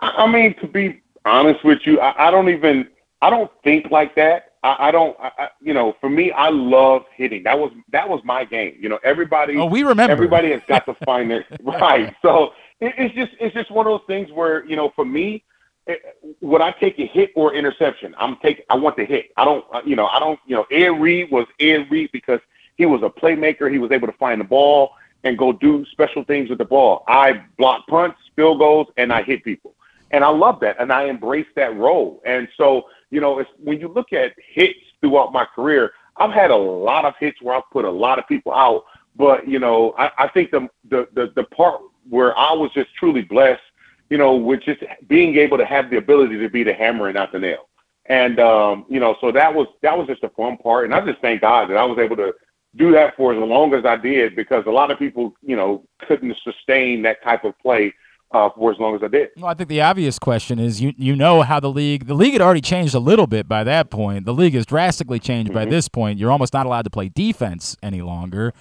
[0.00, 2.88] I mean, to be honest with you, I, I don't even
[3.22, 4.52] I don't think like that.
[4.62, 7.42] I, I don't, I, you know, for me, I love hitting.
[7.44, 8.76] That was that was my game.
[8.80, 9.56] You know, everybody.
[9.56, 10.12] Oh, we remember.
[10.12, 12.14] Everybody has got to find their right.
[12.22, 15.44] So it, it's just it's just one of those things where you know, for me,
[15.86, 16.00] it,
[16.40, 18.14] would I take a hit or interception?
[18.18, 18.64] I'm take.
[18.70, 19.30] I want the hit.
[19.36, 19.64] I don't.
[19.72, 20.38] Uh, you know, I don't.
[20.46, 22.40] You know, Ed Reed was Ed Reed because
[22.76, 23.70] he was a playmaker.
[23.70, 24.92] He was able to find the ball
[25.24, 27.04] and go do special things with the ball.
[27.08, 29.74] I block punts, field goals, and I hit people.
[30.12, 32.22] And I love that, and I embrace that role.
[32.24, 36.52] And so, you know, it's, when you look at hits throughout my career, I've had
[36.52, 38.84] a lot of hits where I've put a lot of people out.
[39.16, 42.94] But you know, I, I think the, the the the part where I was just
[42.94, 43.62] truly blessed,
[44.10, 47.14] you know, with just being able to have the ability to be the hammer and
[47.14, 47.68] not the nail.
[48.08, 50.84] And um, you know, so that was that was just a fun part.
[50.84, 52.32] And I just thank God that I was able to
[52.76, 55.84] do that for as long as I did because a lot of people, you know,
[56.06, 57.94] couldn't sustain that type of play
[58.32, 59.30] uh, for as long as I did.
[59.36, 62.32] Well, I think the obvious question is you you know how the league the league
[62.32, 64.24] had already changed a little bit by that point.
[64.24, 65.58] The league has drastically changed mm-hmm.
[65.58, 66.18] by this point.
[66.18, 68.52] You're almost not allowed to play defense any longer.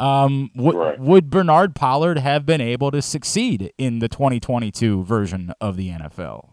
[0.00, 0.98] Um, w- right.
[0.98, 6.50] would Bernard Pollard have been able to succeed in the 2022 version of the NFL?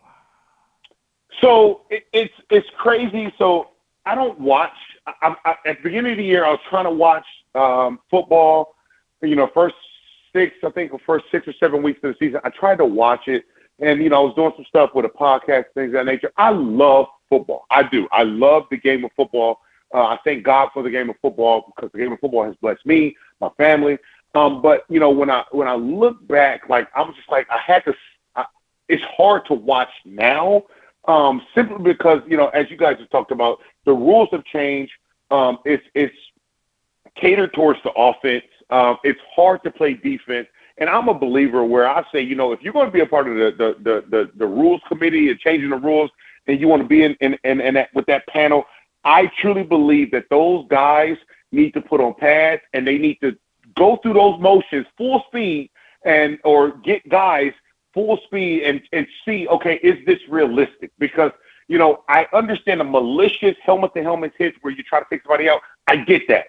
[1.41, 3.33] So it, it's it's crazy.
[3.37, 3.69] So
[4.05, 4.73] I don't watch.
[5.07, 7.25] I, I, at the beginning of the year, I was trying to watch
[7.55, 8.75] um, football.
[9.21, 9.75] You know, first
[10.33, 12.85] six, I think the first six or seven weeks of the season, I tried to
[12.85, 13.45] watch it,
[13.79, 16.31] and you know, I was doing some stuff with a podcast, things of that nature.
[16.37, 17.65] I love football.
[17.71, 18.07] I do.
[18.11, 19.59] I love the game of football.
[19.93, 22.55] Uh, I thank God for the game of football because the game of football has
[22.61, 23.97] blessed me, my family.
[24.33, 27.59] Um, but you know, when I when I look back, like I'm just like I
[27.59, 27.93] had to.
[28.35, 28.45] I,
[28.87, 30.63] it's hard to watch now,
[31.07, 34.93] um, simply because you know, as you guys have talked about, the rules have changed.
[35.31, 36.15] Um, it's it's
[37.15, 38.45] catered towards the offense.
[38.69, 40.47] Um, it's hard to play defense.
[40.77, 43.05] And I'm a believer where I say, you know, if you're going to be a
[43.05, 46.09] part of the the the the, the rules committee and changing the rules,
[46.47, 48.65] and you want to be in in, in, in that, with that panel,
[49.03, 51.17] I truly believe that those guys
[51.51, 53.37] need to put on pads and they need to
[53.75, 55.69] go through those motions full speed
[56.05, 57.53] and or get guys
[57.93, 60.91] full speed and and see, okay, is this realistic?
[60.99, 61.31] Because
[61.67, 65.23] you know, I understand a malicious helmet to helmet hit where you try to take
[65.23, 65.61] somebody out.
[65.87, 66.47] I get that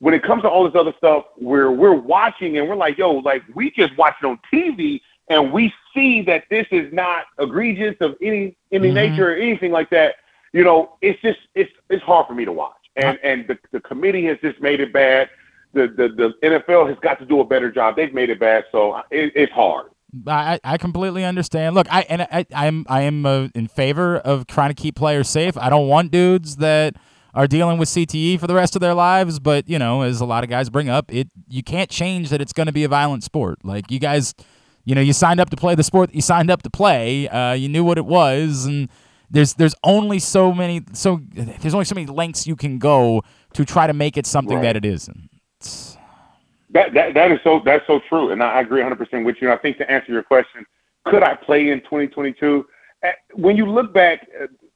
[0.00, 3.12] when it comes to all this other stuff, where we're watching and we're like, yo,
[3.12, 7.96] like we just watch it on TV and we see that this is not egregious
[8.00, 8.94] of any any mm-hmm.
[8.94, 10.16] nature or anything like that.
[10.54, 13.80] You know, it's just it's it's hard for me to watch, and and the, the
[13.80, 15.28] committee has just made it bad.
[15.72, 17.96] The, the the NFL has got to do a better job.
[17.96, 19.90] They've made it bad, so it, it's hard.
[20.28, 21.74] I, I completely understand.
[21.74, 25.28] Look, I and I I'm I am uh, in favor of trying to keep players
[25.28, 25.58] safe.
[25.58, 26.94] I don't want dudes that
[27.34, 29.40] are dealing with CTE for the rest of their lives.
[29.40, 32.40] But you know, as a lot of guys bring up, it you can't change that
[32.40, 33.58] it's going to be a violent sport.
[33.64, 34.36] Like you guys,
[34.84, 37.28] you know, you signed up to play the sport you signed up to play.
[37.28, 38.88] Uh, you knew what it was, and
[39.34, 43.64] there's there's only so many so there's only so many lengths you can go to
[43.64, 44.62] try to make it something right.
[44.62, 45.28] that it isn't.
[46.70, 49.48] That, that that is so that's so true, and I agree 100 percent with you.
[49.50, 50.64] And I think to answer your question,
[51.04, 52.66] could I play in 2022?
[53.02, 54.26] Eh, when you look back,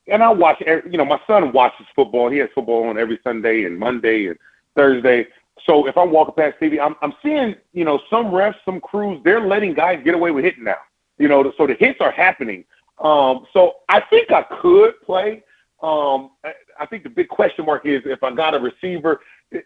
[0.09, 2.31] and I watch, you know, my son watches football.
[2.31, 4.38] He has football on every Sunday and Monday and
[4.75, 5.27] Thursday.
[5.66, 9.21] So if I'm walking past TV, I'm, I'm seeing, you know, some refs, some crews,
[9.25, 10.77] they're letting guys get away with hitting now.
[11.18, 12.64] You know, so the hits are happening.
[13.03, 15.43] Um, so I think I could play.
[15.83, 16.31] Um,
[16.79, 19.21] I think the big question mark is if I got a receiver,
[19.53, 19.63] if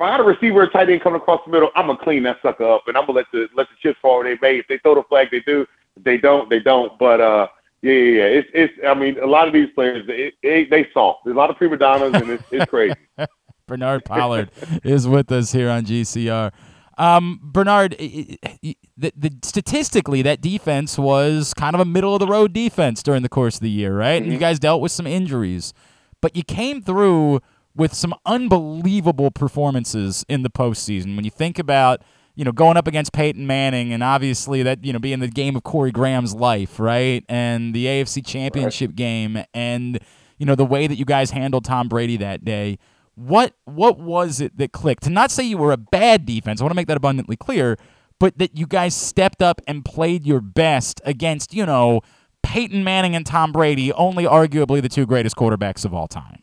[0.00, 2.38] I got a receiver, a tight end coming across the middle, I'm gonna clean that
[2.42, 4.58] sucker up, and I'm gonna let the let the chips fall where they may.
[4.58, 5.66] If they throw the flag, they do.
[5.96, 6.98] If they don't, they don't.
[6.98, 7.48] But uh,
[7.80, 8.24] yeah, yeah, yeah.
[8.24, 8.74] It's, it's.
[8.86, 11.24] I mean, a lot of these players, they, they, they soft.
[11.24, 12.94] There's a lot of prima donnas, and it's, it's crazy.
[13.66, 14.50] Bernard Pollard
[14.82, 16.52] is with us here on GCR.
[16.98, 22.52] Um, Bernard, the, the, statistically, that defense was kind of a middle of the road
[22.52, 24.16] defense during the course of the year, right?
[24.16, 24.24] Mm-hmm.
[24.24, 25.72] And you guys dealt with some injuries,
[26.20, 27.40] but you came through
[27.76, 31.14] with some unbelievable performances in the postseason.
[31.14, 32.02] When you think about
[32.38, 35.56] you know, going up against Peyton Manning and obviously that, you know, being the game
[35.56, 37.24] of Corey Graham's life, right?
[37.28, 38.96] And the AFC championship right.
[38.96, 39.98] game and,
[40.38, 42.78] you know, the way that you guys handled Tom Brady that day.
[43.18, 45.02] What what was it that clicked?
[45.02, 47.76] To not say you were a bad defense, I want to make that abundantly clear,
[48.20, 52.00] but that you guys stepped up and played your best against, you know,
[52.44, 56.38] Peyton Manning and Tom Brady, only arguably the two greatest quarterbacks of all time.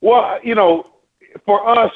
[0.00, 0.90] Well, you know,
[1.44, 1.92] for us,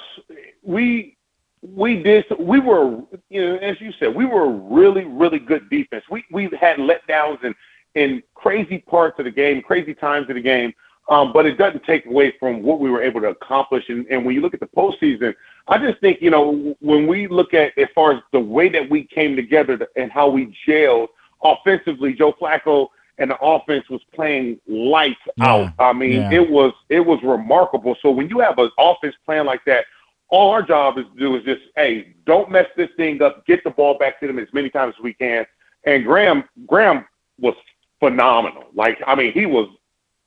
[0.62, 1.16] we
[1.62, 2.26] we did.
[2.38, 3.00] We were,
[3.30, 6.04] you know, as you said, we were a really, really good defense.
[6.10, 7.54] We we had letdowns in
[7.94, 10.74] in crazy parts of the game, crazy times of the game.
[11.10, 13.88] Um, but it doesn't take away from what we were able to accomplish.
[13.88, 15.34] And, and when you look at the postseason,
[15.66, 18.88] I just think, you know, when we look at as far as the way that
[18.88, 21.08] we came together and how we gelled
[21.42, 25.46] offensively, Joe Flacco and the offense was playing lights yeah.
[25.46, 25.72] out.
[25.80, 26.32] I mean, yeah.
[26.32, 27.96] it was it was remarkable.
[28.02, 29.86] So when you have an offense playing like that,
[30.28, 33.44] all our job is to do is just, hey, don't mess this thing up.
[33.46, 35.44] Get the ball back to them as many times as we can.
[35.84, 37.04] And Graham, Graham
[37.38, 37.54] was
[37.98, 38.66] phenomenal.
[38.74, 39.68] Like, I mean, he was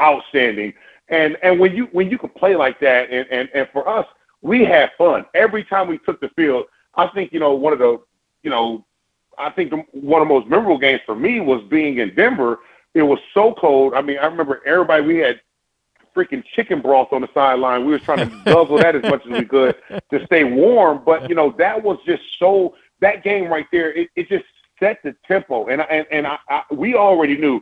[0.01, 0.73] outstanding.
[1.10, 4.06] And and when you when you can play like that, and and and for us,
[4.41, 6.65] we had fun every time we took the field.
[6.95, 7.99] I think you know one of the,
[8.43, 8.86] you know,
[9.38, 12.60] I think the, one of the most memorable games for me was being in Denver.
[12.93, 13.93] It was so cold.
[13.95, 15.03] I mean, I remember everybody.
[15.03, 15.41] We had
[16.15, 17.86] freaking chicken broth on the sideline.
[17.86, 21.01] We were trying to guzzle that as much as we could to stay warm.
[21.06, 23.91] But you know, that was just so that game right there.
[23.93, 24.45] It, it just
[24.79, 27.62] set the tempo, and and and I, I, we already knew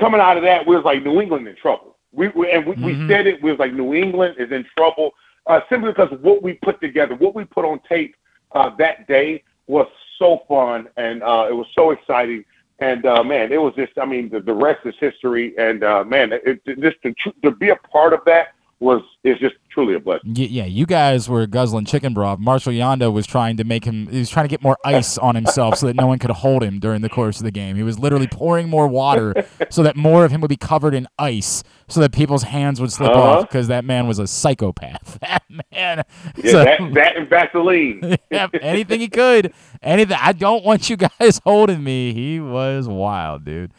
[0.00, 1.96] coming out of that we was like New England in trouble.
[2.12, 2.84] We, we and we, mm-hmm.
[2.84, 3.42] we said it.
[3.42, 5.12] We was like New England is in trouble
[5.48, 8.14] uh, simply because what we put together, what we put on tape
[8.52, 9.86] uh, that day was
[10.18, 12.44] so fun and uh, it was so exciting.
[12.80, 15.54] And uh, man, it was just, I mean, the, the rest is history.
[15.58, 18.48] And uh, man, it, it, just to, to be a part of that
[18.80, 20.34] was is just truly a blessing.
[20.36, 22.38] Y- yeah, you guys were guzzling chicken broth.
[22.38, 24.06] Marshall Yanda was trying to make him.
[24.06, 26.62] He was trying to get more ice on himself so that no one could hold
[26.62, 27.74] him during the course of the game.
[27.76, 29.34] He was literally pouring more water
[29.70, 32.92] so that more of him would be covered in ice, so that people's hands would
[32.92, 33.20] slip Uh-huh.
[33.40, 35.18] off because that man was a psychopath.
[35.28, 36.04] That man.
[36.36, 38.16] Yeah, So- that, that and Vaseline.
[38.30, 39.52] Yep, anything he could.
[39.82, 40.16] Anything.
[40.20, 42.12] I don't want you guys holding me.
[42.12, 43.72] He was wild, dude.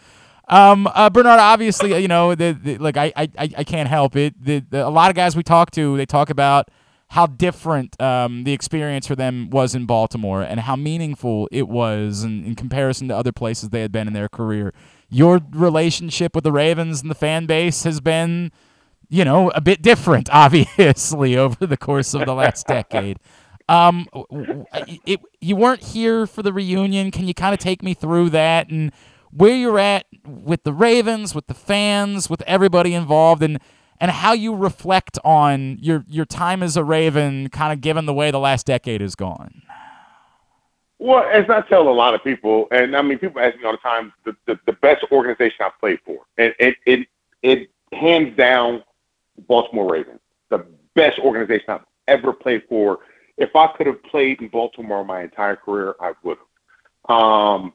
[0.49, 4.33] Um, uh, Bernard, obviously, you know, the, the, like I, I, I can't help it.
[4.43, 6.69] The, the, a lot of guys we talk to, they talk about
[7.09, 12.23] how different um, the experience for them was in Baltimore and how meaningful it was
[12.23, 14.73] in, in comparison to other places they had been in their career.
[15.09, 18.51] Your relationship with the Ravens and the fan base has been,
[19.07, 23.19] you know, a bit different, obviously, over the course of the last decade.
[23.67, 24.07] Um,
[25.05, 27.11] it, you weren't here for the reunion.
[27.11, 28.91] Can you kind of take me through that and
[29.31, 33.59] where you're at with the Ravens, with the fans, with everybody involved, and
[34.01, 38.13] and how you reflect on your your time as a Raven, kind of given the
[38.13, 39.61] way the last decade has gone?
[40.99, 43.71] Well, as I tell a lot of people, and I mean, people ask me all
[43.71, 47.07] the time, the, the, the best organization I've played for, and it, it,
[47.41, 48.83] it hands down
[49.47, 50.65] Baltimore Ravens, the
[50.95, 52.99] best organization I've ever played for.
[53.37, 57.17] If I could have played in Baltimore my entire career, I would have.
[57.17, 57.73] Um,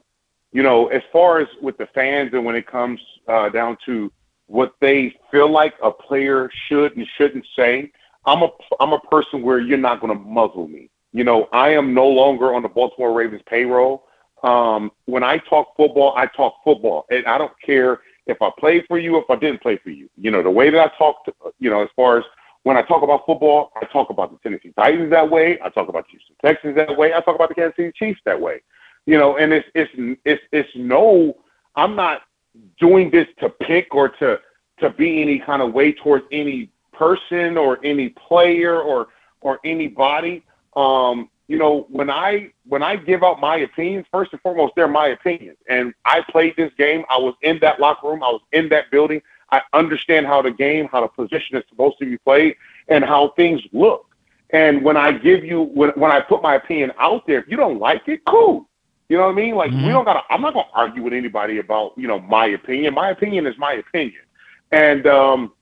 [0.55, 4.09] you know, as far as with the fans and when it comes uh, down to
[4.47, 7.91] what they feel like a player should and shouldn't say,
[8.25, 8.47] I'm a
[8.79, 10.89] I'm a person where you're not going to muzzle me.
[11.11, 14.05] You know, I am no longer on the Baltimore Ravens payroll.
[14.43, 18.85] Um, when I talk football, I talk football, and I don't care if I played
[18.87, 20.09] for you, if I didn't play for you.
[20.15, 22.23] You know, the way that I talk, to, you know, as far as
[22.63, 25.59] when I talk about football, I talk about the Tennessee Titans that way.
[25.61, 27.13] I talk about Houston Texans that way.
[27.13, 28.61] I talk about the Kansas City Chiefs that way.
[29.05, 29.91] You know, and it's it's
[30.25, 31.37] it's it's no.
[31.75, 32.21] I'm not
[32.79, 34.39] doing this to pick or to
[34.79, 39.09] to be any kind of way towards any person or any player or
[39.41, 40.43] or anybody.
[40.75, 44.87] Um, you know, when I when I give out my opinions, first and foremost, they're
[44.87, 45.57] my opinions.
[45.69, 47.03] And I played this game.
[47.09, 48.23] I was in that locker room.
[48.23, 49.21] I was in that building.
[49.51, 52.55] I understand how the game, how the position is supposed to be played,
[52.87, 54.07] and how things look.
[54.49, 57.57] And when I give you when when I put my opinion out there, if you
[57.57, 58.67] don't like it, cool.
[59.09, 59.55] You know what I mean?
[59.55, 59.85] Like Mhm.
[59.85, 60.23] we don't gotta.
[60.29, 62.93] I'm not gonna argue with anybody about you know my opinion.
[62.93, 64.21] My opinion is my opinion.
[64.71, 65.53] And um,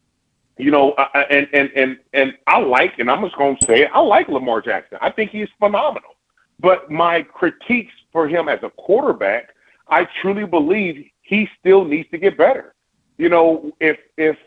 [0.58, 3.90] you know, I- and and and and I like, and I'm just gonna say, it,
[3.94, 4.98] I like Lamar Jackson.
[5.02, 6.12] I think he's phenomenal.
[6.60, 9.50] But my critiques for him as a quarterback,
[9.90, 12.74] I truly believe he still needs to get better.
[13.18, 14.38] You know, if if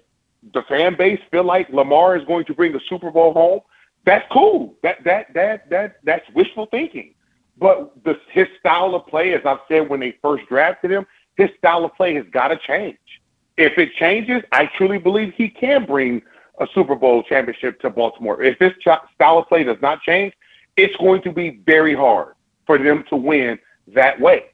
[0.55, 3.61] the fan base feel like Lamar is going to bring the Super Bowl home,
[4.05, 4.75] that's cool.
[4.83, 7.13] That that that that that's wishful thinking.
[7.59, 11.51] But the his style of play, as I've said when they first drafted him, his
[11.59, 12.99] style of play has got to change.
[13.57, 16.23] If it changes, I truly believe he can bring
[16.61, 18.42] a Super Bowl championship to Baltimore.
[18.42, 20.35] If his ch- style of play does not change,
[20.77, 22.35] it's going to be very hard
[22.66, 23.59] for them to win
[23.95, 24.45] that way.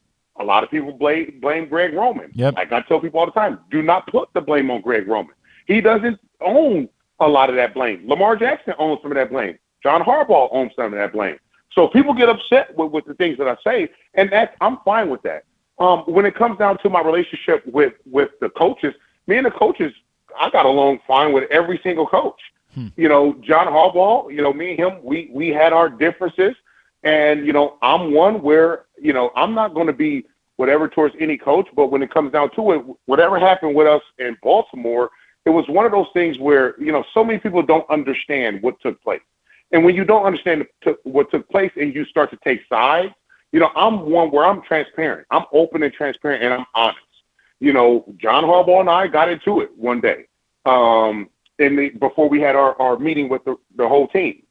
[0.41, 2.31] A lot of people blame blame Greg Roman.
[2.35, 2.55] Yep.
[2.55, 5.35] Like I tell people all the time, do not put the blame on Greg Roman.
[5.67, 6.88] He doesn't own
[7.21, 8.09] a lot of that blame.
[8.09, 9.59] Lamar Jackson owns some of that blame.
[9.83, 11.38] John Harbaugh owns some of that blame.
[11.75, 15.09] So people get upset with, with the things that I say, and that I'm fine
[15.09, 15.45] with that.
[15.79, 18.95] Um, when it comes down to my relationship with with the coaches,
[19.27, 19.93] me and the coaches,
[20.39, 22.41] I got along fine with every single coach.
[22.75, 22.89] Hmm.
[22.97, 26.55] You know, John Harbaugh, you know, me and him, we we had our differences,
[27.03, 31.15] and you know, I'm one where you know I'm not going to be whatever towards
[31.19, 35.11] any coach, but when it comes down to it, whatever happened with us in Baltimore,
[35.45, 38.81] it was one of those things where you know so many people don't understand what
[38.81, 39.23] took place.
[39.73, 40.67] And when you don't understand
[41.05, 43.13] what took place and you start to take sides,
[43.53, 45.27] you know, I'm one where I'm transparent.
[45.31, 47.01] I'm open and transparent and I'm honest.
[47.61, 50.27] You know, John Harbaugh and I got into it one day.
[50.65, 54.43] Um, and the, before we had our, our meeting with the, the whole team,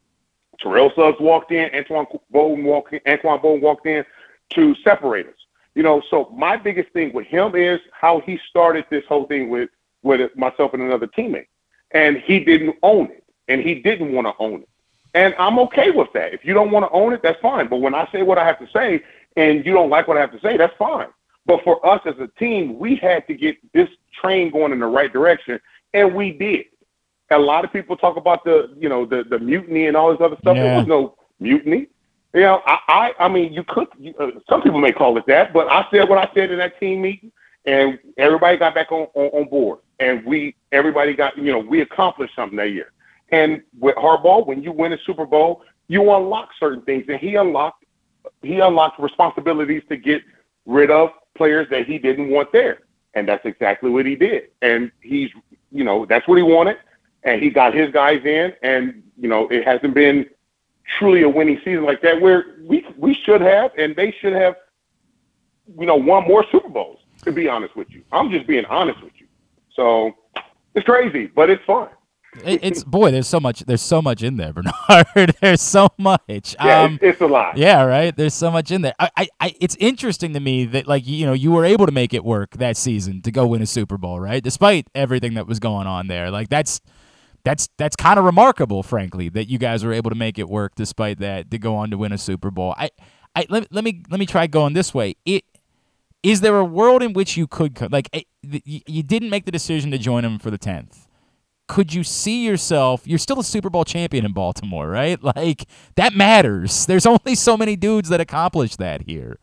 [0.60, 4.06] Terrell Suggs walked in, Anquan Boldin walked in, Anquan Boldin walked in
[4.52, 5.34] to separate us.
[5.76, 9.50] You know, so my biggest thing with him is how he started this whole thing
[9.50, 9.70] with
[10.04, 11.48] with myself and another teammate,
[11.92, 14.70] and he didn't own it, and he didn't want to own it.
[15.14, 16.34] And I'm okay with that.
[16.34, 17.68] If you don't want to own it, that's fine.
[17.68, 19.04] But when I say what I have to say
[19.36, 21.08] and you don't like what I have to say, that's fine.
[21.46, 23.90] But for us as a team, we had to get this
[24.22, 25.60] train going in the right direction,
[25.94, 26.66] and we did.
[27.32, 30.22] A lot of people talk about the, you know, the the mutiny and all this
[30.22, 30.56] other stuff.
[30.56, 31.88] There was no mutiny.
[32.34, 33.88] You know, I, I, I mean, you could.
[33.98, 36.60] You, uh, some people may call it that, but I said what I said in
[36.60, 37.32] that team meeting,
[37.66, 41.82] and everybody got back on, on, on board, and we, everybody got, you know, we
[41.82, 42.92] accomplished something that year.
[43.32, 47.36] And with Harbaugh, when you win a Super Bowl, you unlock certain things, and he
[47.36, 47.86] unlocked
[48.42, 50.22] he unlocked responsibilities to get
[50.66, 52.80] rid of players that he didn't want there,
[53.16, 54.50] and that's exactly what he did.
[54.62, 55.30] And he's,
[55.72, 56.78] you know, that's what he wanted.
[57.24, 60.26] and he got his guys in, and you know it hasn't been
[60.98, 64.56] truly a winning season like that where we we should have and they should have
[65.80, 67.00] you know won more Super Bowls.
[67.24, 69.28] To be honest with you, I'm just being honest with you.
[69.76, 70.12] So
[70.74, 71.90] it's crazy, but it's fun.
[72.46, 73.60] It, it's boy, there's so much.
[73.62, 75.36] There's so much in there, Bernard.
[75.42, 76.56] there's so much.
[76.64, 77.58] Yeah, um, it's, it's, a lot.
[77.58, 78.16] Yeah, right.
[78.16, 78.94] There's so much in there.
[79.00, 81.92] I, I, I, it's interesting to me that like you know you were able to
[81.92, 84.42] make it work that season to go win a Super Bowl, right?
[84.42, 86.80] Despite everything that was going on there, like that's
[87.44, 90.76] that's that's kind of remarkable, frankly, that you guys were able to make it work
[90.76, 92.74] despite that to go on to win a Super Bowl.
[92.78, 92.92] I,
[93.36, 95.16] I let, let me let me try going this way.
[95.26, 95.44] It
[96.24, 99.92] is there a world in which you could like eh, you didn't make the decision
[99.92, 101.08] to join him for the 10th
[101.72, 105.64] could you see yourself you're still a super bowl champion in baltimore right like
[105.96, 109.40] that matters there's only so many dudes that accomplish that here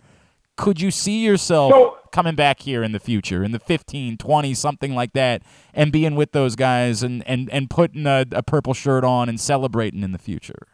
[0.56, 4.52] could you see yourself so, coming back here in the future in the 15 20
[4.52, 5.40] something like that
[5.72, 9.40] and being with those guys and and, and putting a, a purple shirt on and
[9.40, 10.68] celebrating in the future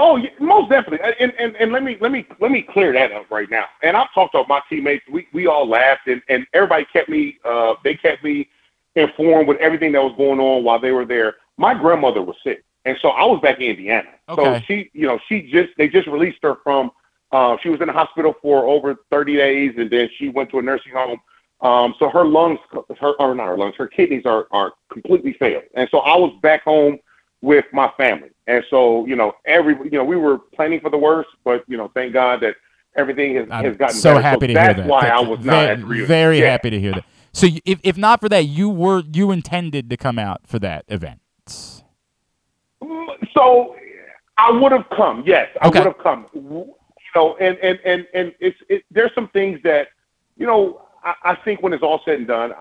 [0.00, 1.00] Oh, yeah, most definitely.
[1.18, 3.64] And, and and let me let me let me clear that up right now.
[3.82, 5.04] And I've talked to my teammates.
[5.10, 7.36] We we all laughed, and and everybody kept me.
[7.44, 8.48] Uh, they kept me
[8.98, 11.36] informed with everything that was going on while they were there.
[11.56, 14.08] My grandmother was sick, and so I was back in Indiana.
[14.28, 14.42] Okay.
[14.42, 16.90] So she, you know, she just they just released her from.
[17.30, 20.58] Uh, she was in the hospital for over 30 days, and then she went to
[20.58, 21.20] a nursing home.
[21.60, 22.58] Um, so her lungs,
[23.00, 26.32] her or not her lungs, her kidneys are are completely failed, and so I was
[26.42, 26.98] back home
[27.40, 28.30] with my family.
[28.46, 31.76] And so, you know, every you know, we were planning for the worst, but you
[31.76, 32.56] know, thank God that
[32.96, 34.22] everything has, has gotten so better.
[34.22, 34.76] happy so to hear that.
[34.76, 36.50] That's why I was very, not very, very yeah.
[36.50, 37.04] happy to hear that.
[37.38, 40.84] So, if if not for that, you were you intended to come out for that
[40.88, 41.20] event.
[43.34, 43.76] So,
[44.36, 45.22] I would have come.
[45.26, 45.80] Yes, I okay.
[45.80, 46.26] would have come.
[46.34, 46.74] You
[47.14, 49.88] know, and and and and it's it, there's some things that
[50.36, 52.52] you know I, I think when it's all said and done,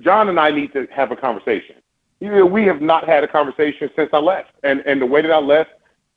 [0.00, 1.76] John and I need to have a conversation
[2.22, 4.52] you know, we have not had a conversation since I left.
[4.62, 5.70] And and the way that I left,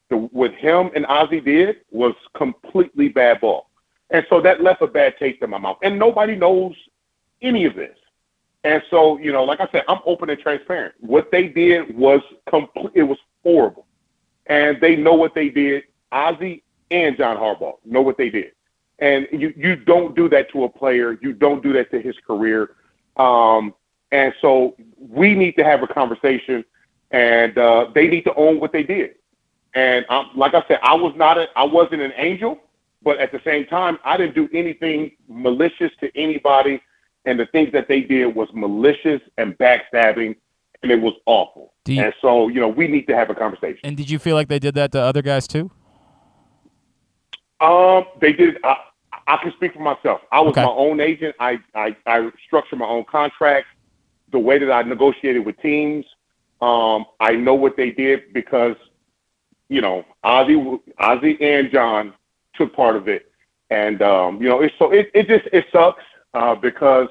[0.10, 3.72] the, what him and Ozzie did was completely bad ball.
[4.16, 5.78] And so that left a bad taste in my mouth.
[5.84, 6.74] And nobody knows
[7.42, 7.98] any of this.
[8.64, 10.96] And so, you know, like I said, I'm open and transparent.
[11.02, 12.94] What they did was complete.
[12.96, 13.86] It was horrible,
[14.46, 15.84] and they know what they did.
[16.14, 18.54] Ozzie and John Harbaugh know what they did,
[19.00, 21.20] and you you don't do that to a player.
[21.22, 22.72] You don't do that to his career.
[23.18, 23.74] Um,
[24.14, 26.64] and so we need to have a conversation,
[27.12, 29.16] and uh, they need to own what they did.
[29.76, 30.06] And
[30.36, 32.62] like I said, I was not a, I wasn't an angel,
[33.04, 36.82] but at the same time, I didn't do anything malicious to anybody.
[37.26, 40.36] And the things that they did was malicious and backstabbing,
[40.84, 41.74] and it was awful.
[41.88, 43.80] You, and so, you know, we need to have a conversation.
[43.84, 45.72] And did you feel like they did that to other guys too?
[47.60, 48.58] Um, they did.
[48.64, 48.76] I,
[49.28, 50.22] I can speak for myself.
[50.32, 50.64] I was okay.
[50.64, 51.36] my own agent.
[51.40, 53.70] I, I I structured my own contracts
[54.32, 56.06] the way that I negotiated with teams.
[56.62, 58.76] Um, I know what they did because,
[59.70, 62.14] you know, Ozzie, Ozzie and John
[62.58, 63.32] took part of it,
[63.70, 66.04] and um, you know, it's so it, it just it sucks
[66.34, 67.08] uh, because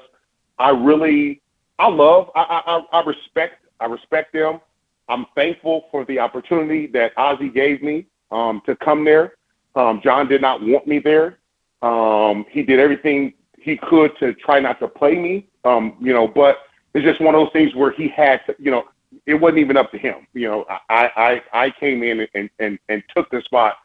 [0.59, 1.41] I really
[1.79, 4.59] I love I, I I respect I respect them.
[5.07, 9.33] I'm thankful for the opportunity that Ozzie gave me um, to come there.
[9.75, 11.39] Um, John did not want me there.
[11.81, 15.47] Um, he did everything he could to try not to play me.
[15.63, 16.59] Um, you know, but
[16.93, 18.85] it's just one of those things where he had to, you know,
[19.25, 20.27] it wasn't even up to him.
[20.33, 23.75] You know, I I, I came in and, and, and took the spot,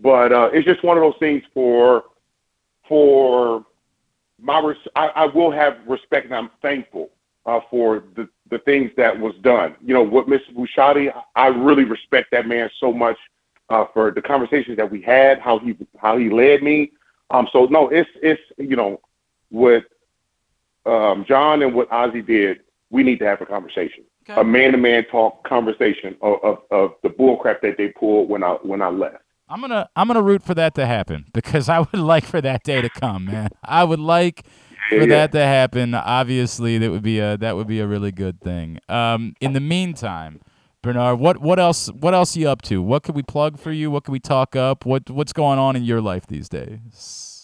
[0.00, 2.04] but uh, it's just one of those things for
[2.88, 3.64] for
[4.40, 7.10] my res- I, I will have respect and I'm thankful
[7.46, 9.74] uh, for the the things that was done.
[9.82, 10.54] You know, what Mr.
[10.54, 13.16] Bisciotti, I really respect that man so much
[13.70, 16.92] uh, for the conversations that we had, how he how he led me.
[17.30, 19.00] Um, so no, it's it's you know,
[19.50, 19.84] with
[20.84, 24.40] um, John and what Ozzie did, we need to have a conversation, okay.
[24.40, 28.82] a man-to-man talk conversation of, of, of the bullcrap that they pulled when I when
[28.82, 29.24] I left.
[29.52, 32.64] I'm gonna I'm gonna root for that to happen because I would like for that
[32.64, 33.50] day to come, man.
[33.62, 34.46] I would like
[34.88, 35.06] for yeah.
[35.06, 35.94] that to happen.
[35.94, 38.78] Obviously, that would be a that would be a really good thing.
[38.88, 40.40] Um, in the meantime,
[40.80, 42.80] Bernard, what what else what else are you up to?
[42.80, 43.90] What could we plug for you?
[43.90, 44.86] What could we talk up?
[44.86, 47.42] What what's going on in your life these days?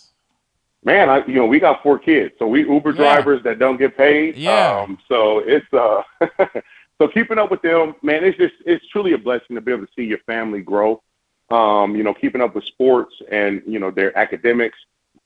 [0.85, 2.97] man, I, you know, we got four kids, so we Uber yeah.
[2.97, 4.37] drivers that don't get paid.
[4.37, 4.81] Yeah.
[4.81, 6.03] Um, so it's uh,
[6.99, 9.85] so keeping up with them, man, it's just it's truly a blessing to be able
[9.85, 11.03] to see your family grow.
[11.51, 14.79] Um, you know, keeping up with sports and you know their academics.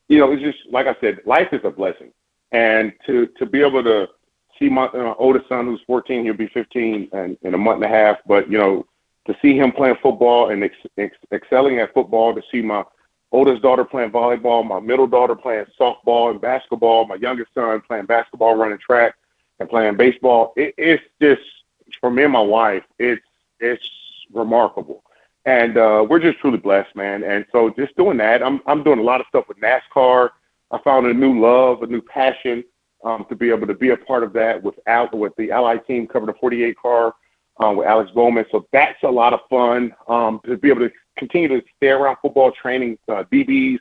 [0.08, 2.12] You know, it's just like I said, life is a blessing,
[2.52, 4.08] and to to be able to
[4.58, 7.92] see my uh, oldest son, who's 14, he'll be 15 in, in a month and
[7.92, 8.18] a half.
[8.26, 8.86] But you know,
[9.26, 12.84] to see him playing football and ex- ex- excelling at football, to see my
[13.30, 18.06] oldest daughter playing volleyball, my middle daughter playing softball and basketball, my youngest son playing
[18.06, 19.14] basketball, running track,
[19.58, 20.52] and playing baseball.
[20.56, 21.42] It, it's just
[22.00, 22.84] for me and my wife.
[22.98, 23.22] It's
[23.60, 23.88] it's
[24.32, 25.02] remarkable,
[25.44, 27.24] and uh, we're just truly blessed, man.
[27.24, 30.30] And so just doing that, I'm I'm doing a lot of stuff with NASCAR.
[30.70, 32.64] I found a new love, a new passion
[33.04, 35.76] um, to be able to be a part of that with Al, with the Ally
[35.78, 37.14] team covering the 48 car
[37.58, 38.44] um, with Alex Bowman.
[38.50, 42.16] So that's a lot of fun um, to be able to continue to stay around
[42.22, 43.78] football training, uh, DBs.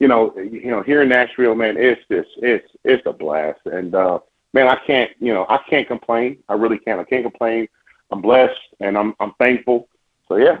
[0.00, 3.94] You know, you know, here in Nashville, man, it's this, it's it's a blast, and
[3.94, 4.18] uh,
[4.52, 6.38] man, I can't, you know, I can't complain.
[6.48, 6.98] I really can't.
[6.98, 7.68] I can't complain.
[8.10, 9.88] I'm blessed, and I'm I'm thankful.
[10.26, 10.58] So yeah.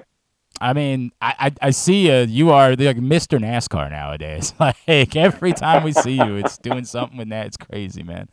[0.62, 2.20] I mean, I, I, I see you.
[2.20, 3.38] You are like Mr.
[3.38, 4.54] NASCAR nowadays.
[4.60, 7.46] Like every time we see you, it's doing something with that.
[7.46, 8.28] It's crazy, man.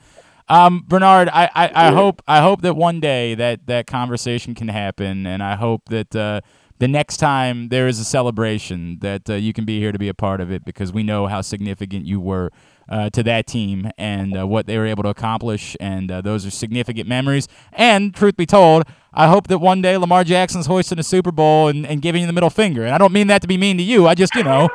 [0.48, 4.68] Um, Bernard, I, I, I hope I hope that one day that that conversation can
[4.68, 6.42] happen, and I hope that uh,
[6.80, 10.08] the next time there is a celebration that uh, you can be here to be
[10.08, 12.52] a part of it because we know how significant you were
[12.88, 16.46] uh, to that team and uh, what they were able to accomplish, and uh, those
[16.46, 17.48] are significant memories.
[17.74, 18.84] And truth be told,
[19.14, 22.28] I hope that one day Lamar Jackson's hoisting a Super Bowl and, and giving you
[22.28, 22.86] the middle finger.
[22.86, 24.08] And I don't mean that to be mean to you.
[24.08, 24.70] I just, you know,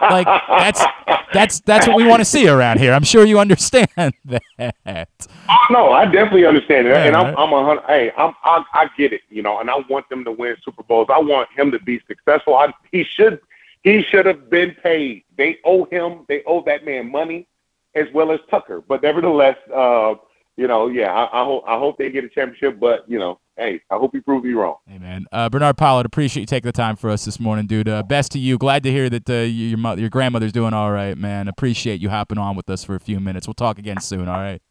[0.00, 0.84] like that's
[1.32, 2.92] that's that's what we want to see around here.
[2.92, 5.08] I'm sure you understand that.
[5.48, 7.84] Oh, no, I definitely understand it, yeah, and I'm, I'm a hundred.
[7.86, 10.82] Hey, I'm, I, I get it, you know, and I want them to win Super
[10.82, 11.08] Bowls.
[11.10, 12.54] I want him to be successful.
[12.54, 13.40] I, he should,
[13.82, 15.24] he should have been paid.
[15.36, 16.24] They owe him.
[16.28, 17.46] They owe that man money
[17.94, 18.80] as well as Tucker.
[18.80, 20.14] But nevertheless, uh,
[20.56, 22.78] you know, yeah, I, I, hope I hope they get a championship.
[22.78, 24.76] But you know, hey, I hope you prove me wrong.
[24.86, 27.88] Hey man, uh, Bernard Pollard, appreciate you taking the time for us this morning, dude.
[27.88, 28.58] Uh, best to you.
[28.58, 31.48] Glad to hear that uh, your mother, your grandmother's doing all right, man.
[31.48, 33.46] Appreciate you hopping on with us for a few minutes.
[33.46, 34.28] We'll talk again soon.
[34.28, 34.62] All right.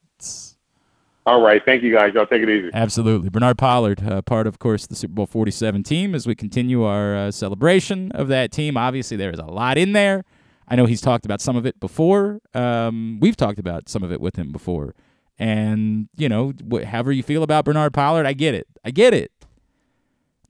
[1.26, 1.62] All right.
[1.64, 2.14] Thank you, guys.
[2.16, 2.72] Y'all take it easy.
[2.74, 3.30] Absolutely.
[3.30, 7.16] Bernard Pollard, uh, part, of course, the Super Bowl 47 team as we continue our
[7.16, 8.76] uh, celebration of that team.
[8.76, 10.24] Obviously, there is a lot in there.
[10.68, 12.40] I know he's talked about some of it before.
[12.56, 14.96] Um, we've talked about some of it with him before.
[15.42, 18.68] And, you know, wh- however you feel about Bernard Pollard, I get it.
[18.86, 19.32] I get it.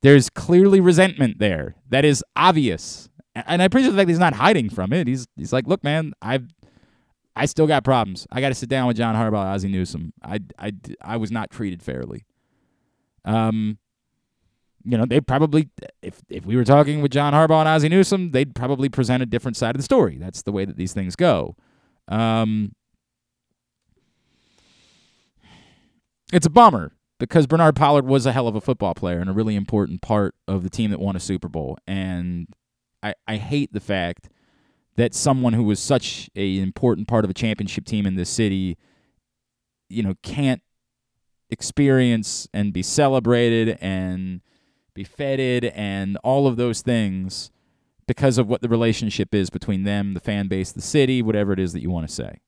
[0.02, 1.76] There's clearly resentment there.
[1.88, 3.10] That is obvious.
[3.34, 5.08] And I appreciate the fact that he's not hiding from it.
[5.08, 6.50] He's he's like, look, man, I've
[7.38, 8.28] I still got problems.
[8.34, 10.12] I got to sit down with John Harbaugh, Ozzie Newsome.
[10.22, 12.26] I, I, I was not treated fairly.
[13.24, 13.78] Um,
[14.84, 15.70] you know, they probably
[16.02, 19.26] if if we were talking with John Harbaugh and Ozzie Newsome, they'd probably present a
[19.26, 20.18] different side of the story.
[20.18, 21.56] That's the way that these things go.
[22.10, 22.74] Um,
[26.32, 29.34] it's a bummer because Bernard Pollard was a hell of a football player and a
[29.34, 31.78] really important part of the team that won a Super Bowl.
[31.86, 32.48] And
[33.04, 34.30] I, I hate the fact
[34.96, 38.78] that someone who was such a important part of a championship team in this city,
[39.90, 40.62] you know, can't
[41.50, 44.42] experience and be celebrated and
[44.94, 47.52] be feted and all of those things
[48.08, 51.60] because of what the relationship is between them, the fan base, the city, whatever it
[51.60, 52.40] is that you want to say.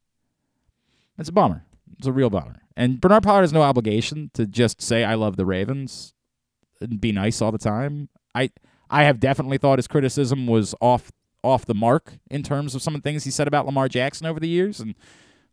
[1.17, 1.65] It's a bummer.
[1.97, 2.61] It's a real bummer.
[2.75, 6.13] And Bernard Pollard has no obligation to just say I love the Ravens
[6.81, 8.09] and be nice all the time.
[8.33, 8.49] I
[8.89, 11.11] I have definitely thought his criticism was off
[11.43, 14.25] off the mark in terms of some of the things he said about Lamar Jackson
[14.25, 14.95] over the years and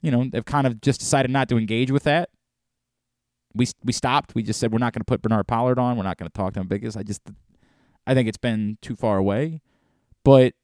[0.03, 2.31] you know, they've kind of just decided not to engage with that
[3.55, 4.35] we we stopped.
[4.35, 5.97] We just said we're not going to put Bernard Pollard on.
[5.97, 7.23] We're not going to talk to him because I just
[8.07, 9.61] I think it's been too far away.
[10.25, 10.55] But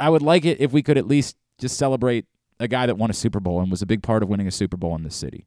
[0.00, 2.26] I would like it if we could at least just celebrate
[2.62, 4.50] a guy that won a Super Bowl and was a big part of winning a
[4.52, 5.46] Super Bowl in this city.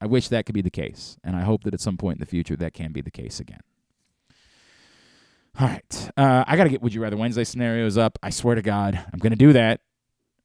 [0.00, 2.20] I wish that could be the case, and I hope that at some point in
[2.20, 3.60] the future that can be the case again.
[5.58, 8.18] All right, uh, I got to get Would You Rather Wednesday scenarios up.
[8.22, 9.80] I swear to God, I'm going to do that.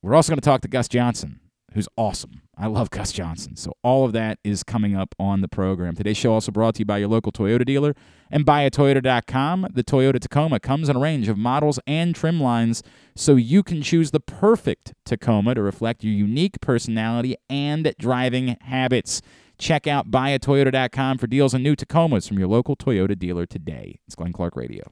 [0.02, 1.40] We're also going to talk to Gus Johnson
[1.76, 2.42] who's awesome.
[2.58, 3.58] I love Gus Johnson.
[3.58, 5.94] So all of that is coming up on the program.
[5.94, 7.94] Today's show also brought to you by your local Toyota dealer
[8.32, 9.68] and buyatoyota.com.
[9.74, 12.82] The Toyota Tacoma comes in a range of models and trim lines
[13.14, 19.22] so you can choose the perfect Tacoma to reflect your unique personality and driving habits.
[19.58, 24.00] Check out buyatoyota.com for deals on new Tacomas from your local Toyota dealer today.
[24.08, 24.92] It's Glenn Clark Radio.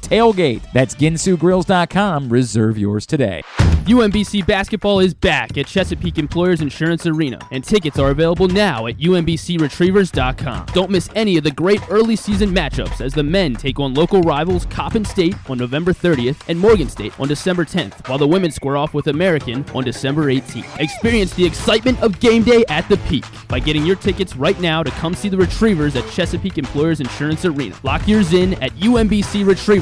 [0.00, 0.62] TAILGATE.
[0.72, 2.28] That's ginsugrills.com.
[2.28, 3.42] Reserve yours today.
[3.82, 8.96] UMBC basketball is back at Chesapeake Employers Insurance Arena, and tickets are available now at
[8.98, 10.66] UMBCRetrievers.com.
[10.66, 14.22] Don't miss any of the great early season matchups as the men take on local
[14.22, 18.52] rivals Coppin State on November 30th and Morgan State on December 10th, while the women
[18.52, 20.78] square off with American on December 18th.
[20.78, 24.84] Experience the excitement of game day at the peak by getting your tickets right now
[24.84, 27.74] to come see the Retrievers at Chesapeake Employers Insurance Arena.
[27.82, 29.81] Lock yours in at UMBCRetrievers.com.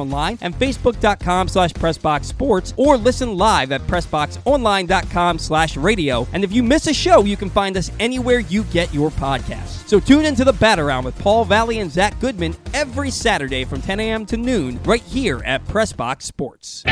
[0.00, 6.26] pressboxonline and facebook.com slash pressboxsports or listen live at pressboxonline.com slash radio.
[6.32, 9.86] And if you miss a show, you can find us anywhere you get your podcasts.
[9.88, 14.00] So tune into the Bat-A-Round with Paul Valley and Zach Goodman every Saturday from 10
[14.00, 14.26] a.m.
[14.26, 16.84] to noon right here at Pressbox Sports.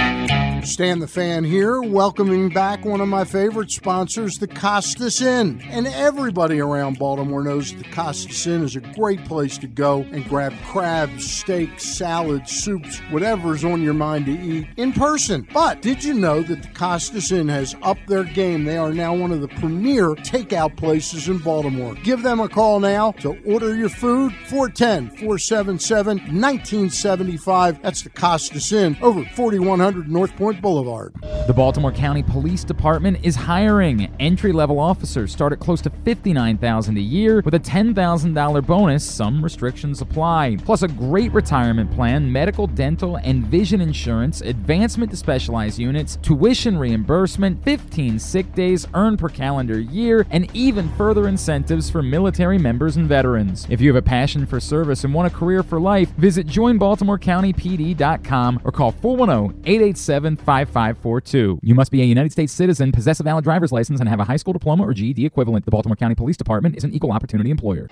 [0.64, 5.62] Stan the Fan here, welcoming back one of my favorite sponsors, the Costas Inn.
[5.70, 10.28] And everybody around Baltimore knows the Costas Inn is a great place to go and
[10.28, 15.46] grab crabs, steaks, salads, soups, whatever's on your mind to eat in person.
[15.52, 18.64] But did you know that the Costas Inn has upped their game?
[18.64, 21.94] They are now one of the premier takeout places in Baltimore.
[22.02, 27.82] Give them a call now to order your food 410 477 1975.
[27.82, 31.14] That's the Costas Inn over 4100 North Point Boulevard.
[31.46, 34.12] The Baltimore County Police Department is hiring.
[34.20, 39.04] Entry-level officers start at close to 59,000 a year with a $10,000 bonus.
[39.08, 40.56] Some restrictions apply.
[40.64, 46.78] Plus a great retirement plan, medical, dental, and vision insurance, advancement to specialized units, tuition
[46.78, 52.96] reimbursement, 15 sick days earned per calendar year, and even further incentives for military members
[52.96, 53.66] and veterans.
[53.68, 58.60] If you have a passion for service and want a career for life, visit joinbaltimorecountypd.com
[58.64, 61.58] or call 410-887-5542.
[61.62, 64.24] You must be a United States citizen, possess a valid driver's license, and have a
[64.24, 65.64] high school diploma or GED equivalent.
[65.64, 67.88] The Baltimore County Police Department is an equal opportunity employer.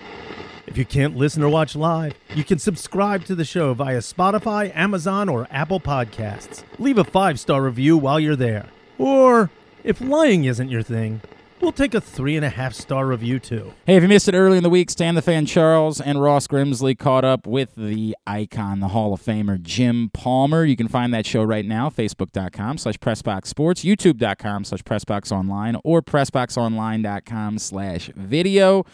[0.67, 4.75] If you can't listen or watch live, you can subscribe to the show via Spotify,
[4.75, 6.63] Amazon, or Apple Podcasts.
[6.77, 8.65] Leave a five star review while you're there.
[8.97, 9.49] Or,
[9.83, 11.21] if lying isn't your thing,
[11.61, 13.73] we'll take a three and a half star review too.
[13.85, 16.47] Hey, if you missed it early in the week, Stan the Fan Charles and Ross
[16.47, 20.65] Grimsley caught up with the icon, the Hall of Famer, Jim Palmer.
[20.65, 27.57] You can find that show right now, facebook.com slash pressboxsports, youtube.com slash pressboxonline, or pressboxonline.com
[27.57, 28.85] slash video.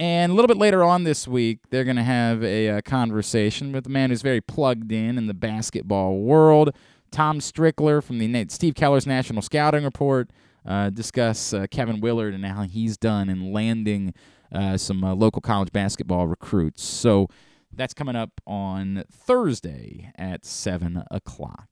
[0.00, 3.70] And a little bit later on this week, they're going to have a, uh conversation
[3.70, 6.74] with a man who's very plugged in in the basketball world,
[7.10, 10.30] Tom Strickler from the Steve Keller's National Scouting Report.
[10.64, 14.14] Uh, discuss uh, Kevin Willard and how he's done in landing
[14.50, 16.82] uh, some uh, local college basketball recruits.
[16.82, 17.28] So
[17.70, 21.68] that's coming up on Thursday at 7 o'clock.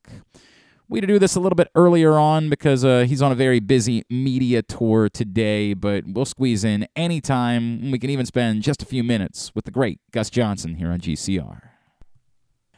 [0.91, 3.34] We had to do this a little bit earlier on because uh, he's on a
[3.34, 7.91] very busy media tour today, but we'll squeeze in anytime.
[7.91, 11.01] We can even spend just a few minutes with the great Gus Johnson here on
[11.01, 11.61] GCR.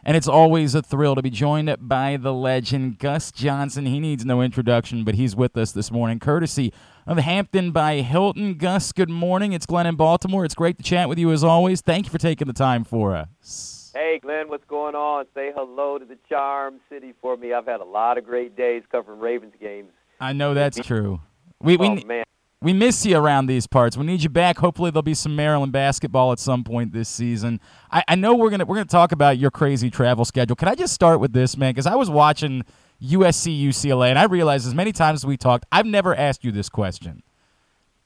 [0.02, 3.86] And it's always a thrill to be joined by the legend, Gus Johnson.
[3.86, 6.72] He needs no introduction, but he's with us this morning, courtesy
[7.06, 8.54] of Hampton by Hilton.
[8.54, 9.52] Gus, good morning.
[9.52, 10.44] It's Glenn in Baltimore.
[10.44, 11.80] It's great to chat with you as always.
[11.80, 13.79] Thank you for taking the time for us.
[13.92, 15.26] Hey, Glenn, what's going on?
[15.34, 17.52] Say hello to the Charm City for me.
[17.52, 19.90] I've had a lot of great days covering Ravens games.
[20.20, 21.20] I know that's true.
[21.60, 22.24] We, we, oh, man.
[22.62, 23.96] we miss you around these parts.
[23.96, 24.58] We need you back.
[24.58, 27.60] Hopefully, there'll be some Maryland basketball at some point this season.
[27.90, 30.54] I, I know we're gonna we're gonna talk about your crazy travel schedule.
[30.54, 31.72] Can I just start with this, man?
[31.72, 32.62] Because I was watching
[33.02, 36.52] USC UCLA, and I realized as many times as we talked, I've never asked you
[36.52, 37.24] this question.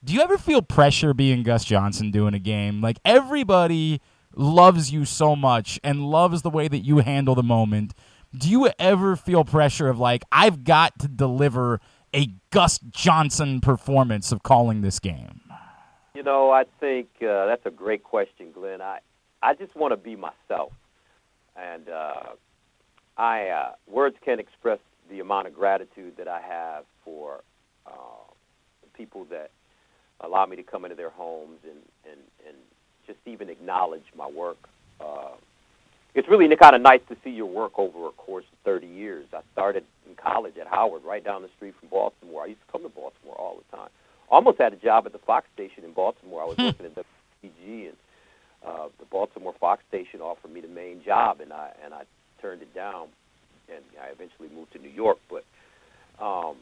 [0.02, 2.80] Do you ever feel pressure being Gus Johnson doing a game?
[2.80, 4.00] Like everybody
[4.36, 7.94] loves you so much and loves the way that you handle the moment.
[8.36, 11.80] Do you ever feel pressure of like I've got to deliver
[12.14, 15.40] a Gus Johnson performance of calling this game?
[16.14, 18.80] You know, I think uh, that's a great question, Glenn.
[18.80, 19.00] I
[19.42, 20.72] I just want to be myself,
[21.56, 22.34] and uh,
[23.16, 24.78] I uh, words can't express
[25.10, 27.42] the amount of gratitude that I have for
[27.86, 27.90] uh,
[28.96, 29.50] people that
[30.20, 31.80] allow me to come into their homes and
[33.06, 34.56] just even acknowledge my work.
[35.00, 35.30] Uh,
[36.14, 39.26] it's really kind of nice to see your work over a course of 30 years.
[39.32, 42.44] I started in college at Howard, right down the street from Baltimore.
[42.44, 43.88] I used to come to Baltimore all the time.
[44.30, 46.42] Almost had a job at the Fox station in Baltimore.
[46.42, 46.66] I was Hmm.
[46.66, 47.96] working at WPG, and
[48.64, 52.04] uh, the Baltimore Fox station offered me the main job, and I and I
[52.40, 53.08] turned it down,
[53.68, 55.18] and I eventually moved to New York.
[55.28, 55.44] But
[56.24, 56.56] um,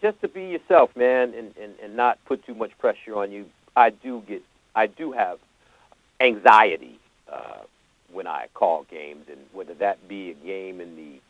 [0.00, 3.46] just to be yourself, man, and, and, and not put too much pressure on you.
[3.76, 4.42] I do get,
[4.74, 5.38] I do have
[6.20, 6.98] anxiety
[7.32, 7.62] uh,
[8.12, 11.20] when I call games, and whether that be a game in the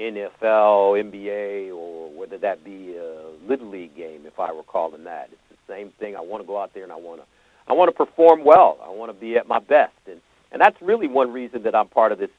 [0.00, 5.30] NFL, NBA, or whether that be a little league game, if I were calling that,
[5.32, 6.16] it's the same thing.
[6.16, 7.26] I want to go out there and I want to,
[7.68, 8.78] I want to perform well.
[8.82, 10.20] I want to be at my best, and
[10.52, 12.30] and that's really one reason that I'm part of this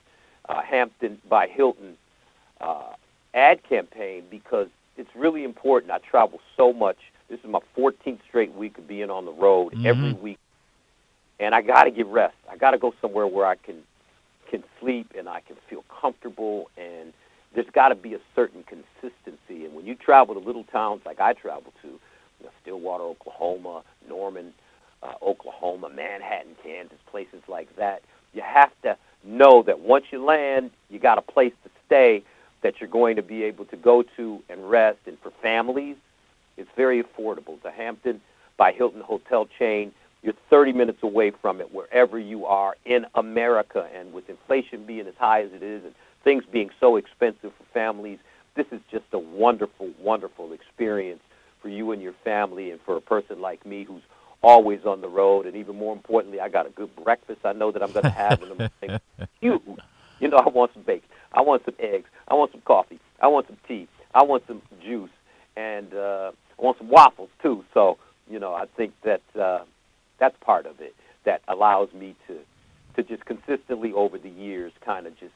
[0.50, 1.96] uh, Hampton by Hilton
[2.60, 2.94] uh,
[3.34, 5.92] ad campaign because it's really important.
[5.92, 6.98] I travel so much.
[7.30, 10.40] This is my 14th straight week of being on the road every week,
[11.42, 12.36] and I got to get rest.
[12.50, 13.78] I got to go somewhere where I can
[14.50, 16.70] can sleep and I can feel comfortable.
[16.78, 17.14] And
[17.56, 19.66] there's got to be a certain consistency.
[19.66, 23.84] And when you travel to little towns like I travel to, you know, Stillwater, Oklahoma,
[24.08, 24.54] Norman,
[25.02, 30.70] uh, Oklahoma, Manhattan, Kansas, places like that, you have to know that once you land,
[30.90, 32.24] you got a place to stay
[32.62, 35.00] that you're going to be able to go to and rest.
[35.08, 35.96] And for families,
[36.58, 37.62] it's very affordable.
[37.64, 38.22] The Hampton
[38.58, 39.92] by Hilton hotel chain,
[40.24, 43.88] you're 30 minutes away from it wherever you are in America.
[43.94, 45.94] And with inflation being as high as it is and
[46.24, 48.20] things being so expensive for families,
[48.56, 51.22] this is just a wonderful, wonderful experience
[51.62, 54.04] for you and your family and for a person like me who's
[54.44, 55.46] always on the road.
[55.46, 58.10] And even more importantly, I got a good breakfast I know that I'm going to
[58.10, 59.00] have in the morning.
[59.40, 59.62] Huge.
[60.20, 61.10] You know, I want some bacon.
[61.34, 62.10] I want some eggs.
[62.28, 63.00] I want some coffee.
[63.20, 63.88] I want some tea.
[64.14, 65.10] I want some juice.
[65.56, 67.64] And uh, I want some waffles, too.
[67.74, 67.98] So,
[68.30, 69.64] you know, I think that uh,
[70.22, 70.96] that's part of it
[71.26, 72.38] that allows me to,
[72.96, 75.34] to just consistently over the years kind of just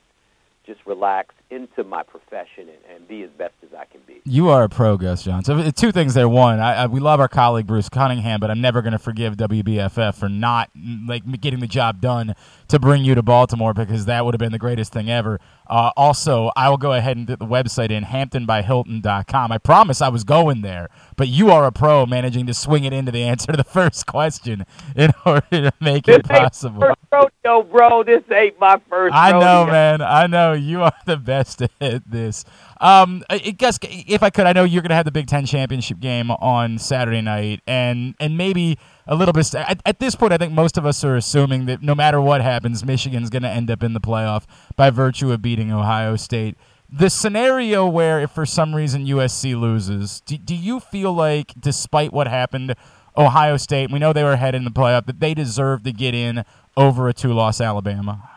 [0.66, 4.22] just relax into my profession and, and be as best as I can be.
[4.26, 5.72] You are a pro, Gus Johnson.
[5.74, 6.28] Two things there.
[6.28, 9.36] One, I, I, we love our colleague Bruce Cunningham, but I'm never going to forgive
[9.38, 10.70] WBFF for not
[11.08, 12.34] like getting the job done
[12.68, 15.40] to bring you to Baltimore because that would have been the greatest thing ever.
[15.68, 19.52] Uh, also, I will go ahead and get the website in hamptonbyhilton.com.
[19.52, 22.94] I promise I was going there, but you are a pro managing to swing it
[22.94, 24.66] into the answer to the first question
[24.96, 26.80] in order to make This it ain't possible.
[26.82, 27.00] my first
[27.46, 28.04] rodeo, bro.
[28.04, 29.72] This ain't my first I know, rodeo.
[29.72, 30.02] man.
[30.02, 31.45] I know you are the best
[31.82, 32.46] at this.
[32.82, 35.46] Um, I, guess if I could, I know you're going to have the Big Ten
[35.46, 38.78] championship game on Saturday night, and and maybe
[39.08, 39.54] a little bit.
[39.56, 42.42] At, at this point, I think most of us are assuming that no matter what
[42.42, 46.58] happens, Michigan's going to end up in the playoff by virtue of beating Ohio State.
[46.88, 52.14] The scenario where, if for some reason USC loses, do, do you feel like, despite
[52.14, 52.76] what happened,
[53.18, 56.14] Ohio State, we know they were ahead in the playoff, that they deserve to get
[56.14, 56.44] in
[56.78, 58.30] over a two-loss Alabama?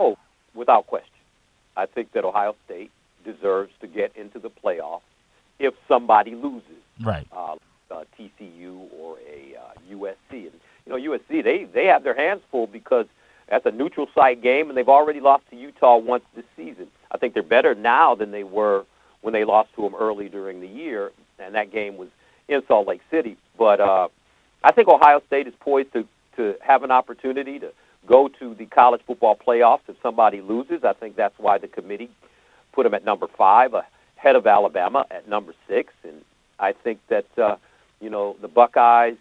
[0.00, 0.16] Oh,
[0.54, 1.13] without question.
[1.76, 2.90] I think that Ohio State
[3.24, 5.00] deserves to get into the playoff
[5.58, 7.26] if somebody loses, Right.
[7.32, 7.56] uh,
[7.90, 10.16] uh, TCU or a uh, USC.
[10.30, 10.52] And
[10.86, 13.06] you know, USC they they have their hands full because
[13.48, 16.88] that's a neutral site game, and they've already lost to Utah once this season.
[17.10, 18.84] I think they're better now than they were
[19.20, 22.08] when they lost to them early during the year, and that game was
[22.48, 23.36] in Salt Lake City.
[23.58, 24.08] But uh,
[24.62, 26.06] I think Ohio State is poised to
[26.36, 27.70] to have an opportunity to
[28.06, 30.84] go to the college football playoffs if somebody loses.
[30.84, 32.10] I think that's why the committee
[32.72, 35.92] put them at number five, ahead of Alabama at number six.
[36.02, 36.22] And
[36.58, 37.56] I think that uh,
[38.00, 39.16] you know the Buckeyes,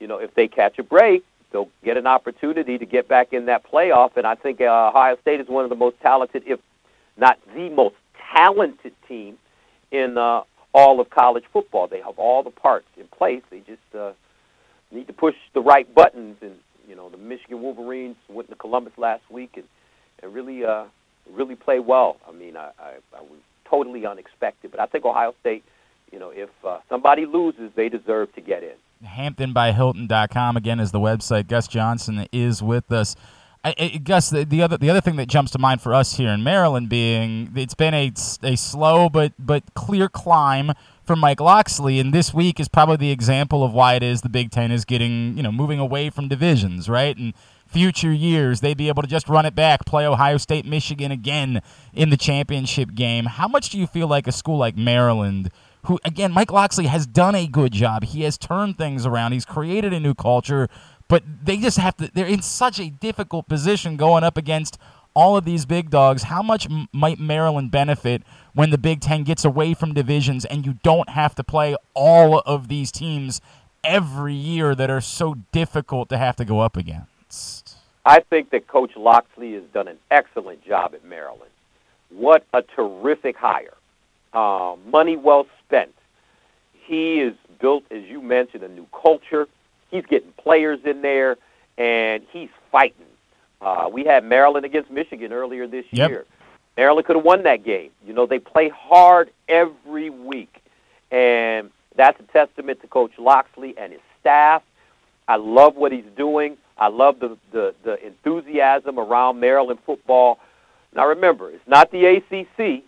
[0.00, 3.46] you know, if they catch a break, they'll get an opportunity to get back in
[3.46, 4.16] that playoff.
[4.16, 6.60] And I think uh, Ohio State is one of the most talented, if
[7.16, 7.96] not the most
[8.34, 9.38] talented team
[9.90, 10.42] in uh,
[10.72, 11.88] all of college football.
[11.88, 13.42] They have all the parts in place.
[13.50, 14.12] They just uh,
[14.90, 16.36] need to push the right buttons.
[16.40, 16.56] And
[16.90, 19.64] you know, the Michigan Wolverines went to Columbus last week and,
[20.22, 20.84] and really, uh,
[21.32, 22.16] really play well.
[22.28, 25.64] I mean, I, I, I was totally unexpected, but I think Ohio State.
[26.10, 28.74] You know, if uh, somebody loses, they deserve to get in.
[29.06, 31.46] HamptonbyHilton.com again is the website.
[31.46, 33.14] Gus Johnson is with us.
[33.62, 36.16] I, I, Gus, the, the other the other thing that jumps to mind for us
[36.16, 38.10] here in Maryland being it's been a,
[38.42, 40.72] a slow but but clear climb
[41.10, 44.28] for Mike Locksley, and this week is probably the example of why it is the
[44.28, 47.16] Big Ten is getting you know moving away from divisions, right?
[47.16, 47.34] And
[47.66, 51.62] future years they'd be able to just run it back, play Ohio State, Michigan again
[51.92, 53.24] in the championship game.
[53.24, 55.50] How much do you feel like a school like Maryland?
[55.86, 58.04] who again Mike Locksley has done a good job.
[58.04, 59.32] He has turned things around.
[59.32, 60.68] He's created a new culture,
[61.08, 64.78] but they just have to they're in such a difficult position going up against
[65.14, 66.22] all of these big dogs.
[66.22, 68.22] How much might Maryland benefit
[68.54, 72.40] when the Big Ten gets away from divisions and you don't have to play all
[72.40, 73.40] of these teams
[73.84, 77.76] every year that are so difficult to have to go up against?
[78.04, 81.50] I think that Coach Locksley has done an excellent job at Maryland.
[82.10, 83.74] What a terrific hire.
[84.32, 85.94] Um, money well spent.
[86.72, 89.46] He has built, as you mentioned, a new culture.
[89.90, 91.36] He's getting players in there,
[91.78, 93.06] and he's fighting.
[93.60, 96.08] Uh, we had Maryland against Michigan earlier this Yep.
[96.10, 96.24] year.
[96.80, 97.90] Maryland could have won that game.
[98.06, 100.62] You know, they play hard every week,
[101.10, 104.62] and that's a testament to Coach Locksley and his staff.
[105.28, 106.56] I love what he's doing.
[106.78, 110.38] I love the, the, the enthusiasm around Maryland football.
[110.94, 112.82] Now remember, it's not the ACC.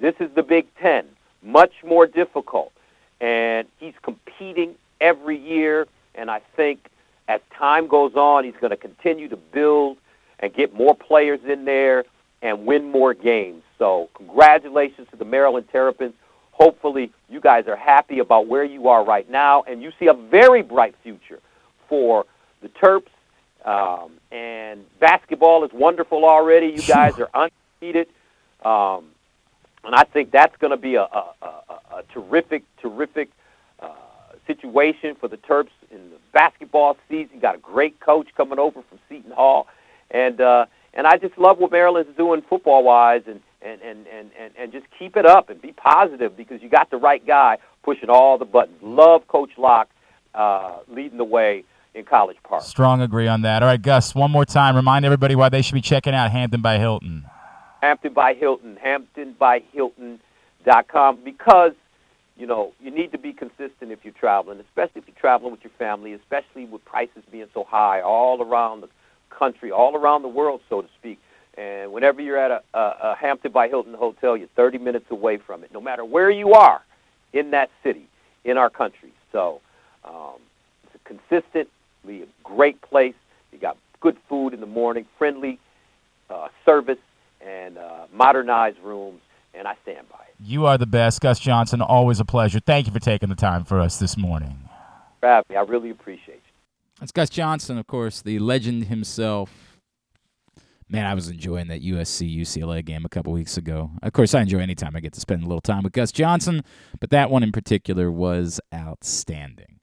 [0.00, 1.04] This is the Big Ten.
[1.42, 2.70] Much more difficult.
[3.20, 5.88] And he's competing every year.
[6.14, 6.88] And I think
[7.26, 9.96] as time goes on, he's going to continue to build
[10.38, 12.04] and get more players in there
[12.44, 13.62] and win more games.
[13.78, 16.12] So congratulations to the Maryland Terrapins.
[16.52, 20.14] Hopefully you guys are happy about where you are right now, and you see a
[20.14, 21.40] very bright future
[21.88, 22.26] for
[22.60, 23.08] the Terps.
[23.64, 26.66] Um, and basketball is wonderful already.
[26.66, 28.08] You guys are undefeated.
[28.62, 29.06] Um,
[29.82, 31.46] and I think that's going to be a, a, a,
[31.96, 33.30] a terrific, terrific
[33.80, 33.88] uh,
[34.46, 37.36] situation for the Terps in the basketball season.
[37.36, 39.66] You got a great coach coming over from Seton Hall,
[40.10, 44.30] and uh, and I just love what Maryland's doing football wise, and and, and, and,
[44.38, 47.58] and and just keep it up and be positive because you got the right guy
[47.82, 48.78] pushing all the buttons.
[48.82, 49.88] Love Coach Locke
[50.34, 51.64] uh, leading the way
[51.94, 52.62] in College Park.
[52.62, 53.62] Strong agree on that.
[53.62, 54.76] All right, Gus, one more time.
[54.76, 57.24] Remind everybody why they should be checking out Hampton by Hilton.
[57.80, 61.72] Hampton by Hilton, hamptonbyhilton.com, because
[62.36, 65.62] you know you need to be consistent if you're traveling, especially if you're traveling with
[65.62, 68.88] your family, especially with prices being so high all around the
[69.30, 71.18] country, all around the world, so to speak.
[71.56, 75.38] And whenever you're at a, a, a Hampton by Hilton hotel, you're 30 minutes away
[75.38, 76.82] from it, no matter where you are
[77.32, 78.08] in that city,
[78.44, 79.12] in our country.
[79.30, 79.60] So
[80.04, 80.40] um,
[80.84, 83.14] it's a consistently a great place.
[83.52, 85.58] You got good food in the morning, friendly
[86.28, 86.98] uh, service,
[87.40, 89.20] and uh, modernized rooms,
[89.54, 90.34] and I stand by it.
[90.40, 91.20] You are the best.
[91.20, 92.60] Gus Johnson, always a pleasure.
[92.60, 94.58] Thank you for taking the time for us this morning.
[95.20, 95.56] For having me.
[95.56, 96.43] I really appreciate you.
[97.00, 99.78] That's Gus Johnson, of course, the legend himself.
[100.88, 103.90] Man, I was enjoying that USC UCLA game a couple weeks ago.
[104.02, 106.12] Of course, I enjoy any time I get to spend a little time with Gus
[106.12, 106.62] Johnson,
[107.00, 109.80] but that one in particular was outstanding.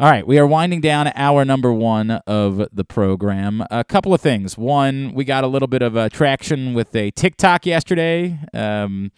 [0.00, 3.64] All right, we are winding down hour number one of the program.
[3.70, 4.58] A couple of things.
[4.58, 8.40] One, we got a little bit of uh, traction with a TikTok yesterday.
[8.52, 9.12] Um,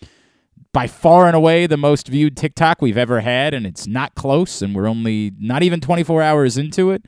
[0.74, 4.60] by far and away the most viewed TikTok we've ever had, and it's not close,
[4.60, 7.04] and we're only not even 24 hours into it.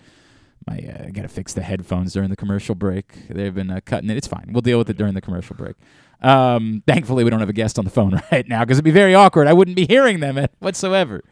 [0.70, 3.28] Uh, I gotta fix the headphones during the commercial break.
[3.28, 4.16] They've been uh, cutting it.
[4.16, 4.50] It's fine.
[4.52, 5.74] We'll deal with it during the commercial break.
[6.22, 8.92] Um, thankfully, we don't have a guest on the phone right now because it'd be
[8.92, 9.48] very awkward.
[9.48, 11.22] I wouldn't be hearing them whatsoever.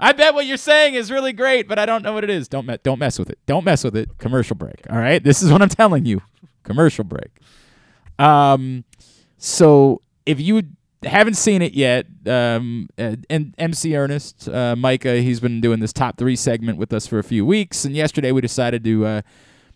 [0.00, 2.48] I bet what you're saying is really great, but I don't know what it is.
[2.48, 3.38] Don't me- don't mess with it.
[3.46, 4.18] Don't mess with it.
[4.18, 4.82] Commercial break.
[4.90, 5.22] All right.
[5.22, 6.22] This is what I'm telling you.
[6.64, 7.40] Commercial break.
[8.18, 8.84] Um,
[9.38, 10.62] so if you
[11.04, 15.92] haven't seen it yet, um, uh, and MC Ernest, uh, Micah, he's been doing this
[15.92, 19.22] top three segment with us for a few weeks, and yesterday we decided to, uh,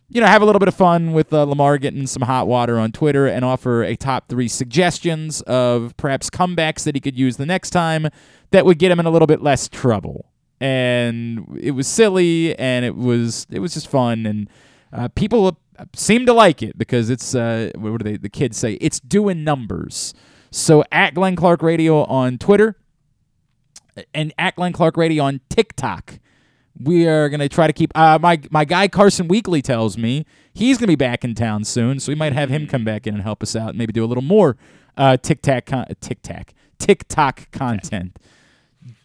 [0.09, 2.79] you know, have a little bit of fun with uh, Lamar getting some hot water
[2.79, 7.37] on Twitter and offer a top three suggestions of perhaps comebacks that he could use
[7.37, 8.09] the next time
[8.51, 10.27] that would get him in a little bit less trouble.
[10.61, 14.49] And it was silly, and it was it was just fun, and
[14.93, 15.57] uh, people
[15.95, 18.75] seem to like it because it's uh, what do they the kids say?
[18.75, 20.15] It's doing numbers.
[20.55, 22.77] So at Glenn Clark Radio on Twitter
[24.13, 26.19] and at Glenn Clark Radio on TikTok.
[26.79, 30.77] We are gonna try to keep uh, my my guy Carson Weekly tells me he's
[30.77, 33.23] gonna be back in town soon, so we might have him come back in and
[33.23, 34.59] help us out, and maybe do a little more
[34.97, 38.19] uh, TikTok TikTok TikTok content.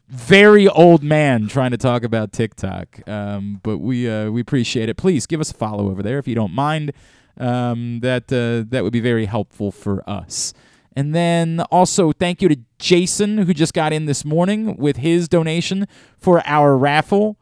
[0.09, 4.97] Very old man trying to talk about TikTok, um, but we uh, we appreciate it.
[4.97, 6.91] Please give us a follow over there if you don't mind.
[7.37, 10.53] Um, that uh, that would be very helpful for us.
[10.97, 15.27] And then also thank you to Jason who just got in this morning with his
[15.29, 15.87] donation
[16.17, 17.37] for our raffle.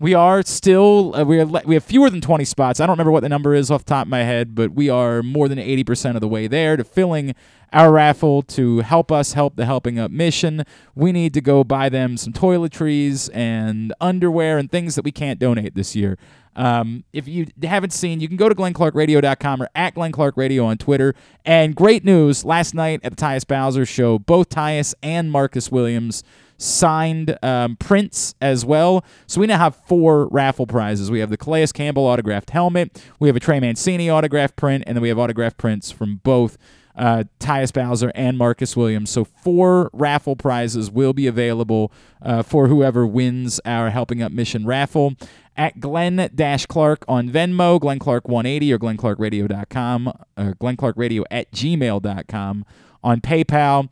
[0.00, 2.80] We are still uh, we are we have fewer than 20 spots.
[2.80, 4.90] I don't remember what the number is off the top of my head, but we
[4.90, 7.36] are more than 80% of the way there to filling
[7.72, 10.64] our raffle to help us help the helping up mission.
[10.96, 15.38] We need to go buy them some toiletries and underwear and things that we can't
[15.38, 16.18] donate this year.
[16.56, 20.64] Um, if you haven't seen, you can go to glennclarkradio.com or at Glenn Clark Radio
[20.64, 21.14] on Twitter.
[21.44, 26.24] And great news last night at the Tyus Bowser show, both Tyus and Marcus Williams
[26.60, 29.04] signed um, prints as well.
[29.26, 31.10] So we now have four raffle prizes.
[31.10, 34.96] We have the Calais Campbell autographed helmet, we have a Trey Mancini autographed print, and
[34.96, 36.58] then we have autographed prints from both
[36.96, 39.10] uh, Tyus Bowser and Marcus Williams.
[39.10, 44.66] So four raffle prizes will be available uh, for whoever wins our Helping Up Mission
[44.66, 45.14] raffle
[45.60, 46.30] at Glenn
[46.68, 52.64] Clark on Venmo, Glenn Clark 180 or GlennClarkRadio.com, or glennclarkradio uh, Clark Radio at gmail.com
[53.04, 53.90] on PayPal.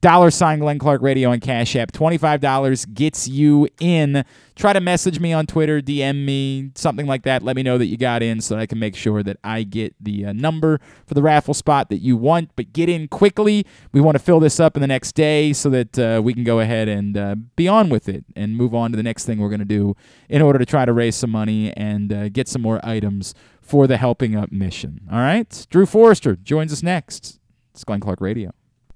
[0.00, 1.92] Dollar sign Glenn Clark Radio and Cash App.
[1.92, 4.24] $25 gets you in.
[4.56, 7.42] Try to message me on Twitter, DM me, something like that.
[7.42, 9.62] Let me know that you got in so that I can make sure that I
[9.62, 12.50] get the uh, number for the raffle spot that you want.
[12.56, 13.66] But get in quickly.
[13.92, 16.44] We want to fill this up in the next day so that uh, we can
[16.44, 19.38] go ahead and uh, be on with it and move on to the next thing
[19.38, 19.96] we're going to do
[20.30, 23.86] in order to try to raise some money and uh, get some more items for
[23.86, 25.02] the Helping Up mission.
[25.12, 25.66] All right?
[25.68, 27.38] Drew Forrester joins us next.
[27.74, 28.52] It's Glenn Clark Radio.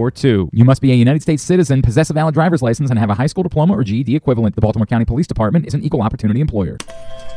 [0.00, 0.50] 410-887-5542.
[0.52, 3.14] You must be a United States citizen, possess a valid driver's license, and have a
[3.14, 4.54] high school diploma or GED equivalent.
[4.54, 6.76] The Baltimore County Police Department is an equal opportunity employer.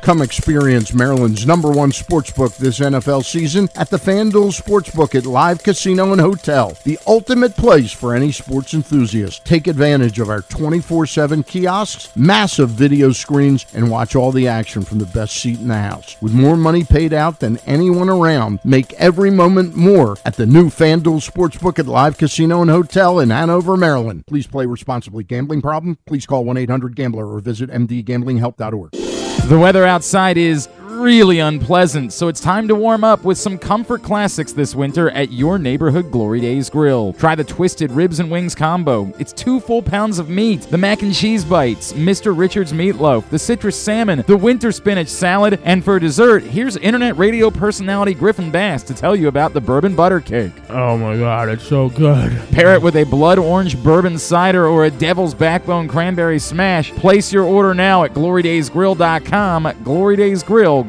[0.04, 5.64] Come experience Maryland's number one sportsbook this NFL season at the FanDuel Sportsbook at Live
[5.64, 9.46] Casino and Hotel, the ultimate place for any sports enthusiast.
[9.46, 14.82] Take advantage of our 24 7 kiosks, massive video screens, and watch all the action
[14.82, 16.18] from the best seat in the house.
[16.22, 20.66] With more money paid out than anyone around, make every moment more at the new
[20.66, 24.26] FanDuel Sportsbook at Live Casino and Hotel in Hanover, Maryland.
[24.28, 25.24] Please play responsibly.
[25.24, 25.98] Gambling problem?
[26.06, 28.92] Please call 1 800 Gambler or visit mdgamblinghelp.org.
[28.92, 30.68] The weather outside is
[31.04, 35.34] really unpleasant, so it's time to warm up with some comfort classics this winter at
[35.34, 37.12] your neighborhood Glory Days Grill.
[37.14, 39.12] Try the Twisted Ribs and Wings combo.
[39.20, 42.36] It's two full pounds of meat, the mac and cheese bites, Mr.
[42.36, 47.50] Richards meatloaf, the citrus salmon, the winter spinach salad, and for dessert, here's internet radio
[47.50, 50.54] personality Griffin Bass to tell you about the bourbon butter cake.
[50.70, 52.32] Oh my god, it's so good.
[52.52, 56.92] Pair it with a blood orange bourbon cider or a devil's backbone cranberry smash.
[56.92, 59.84] Place your order now at glorydaysgrill.com.
[59.84, 60.84] Glory Days Grill,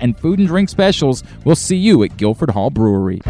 [0.00, 1.24] and food and drink specials.
[1.44, 3.20] We'll see you at Guilford Hall Brewery.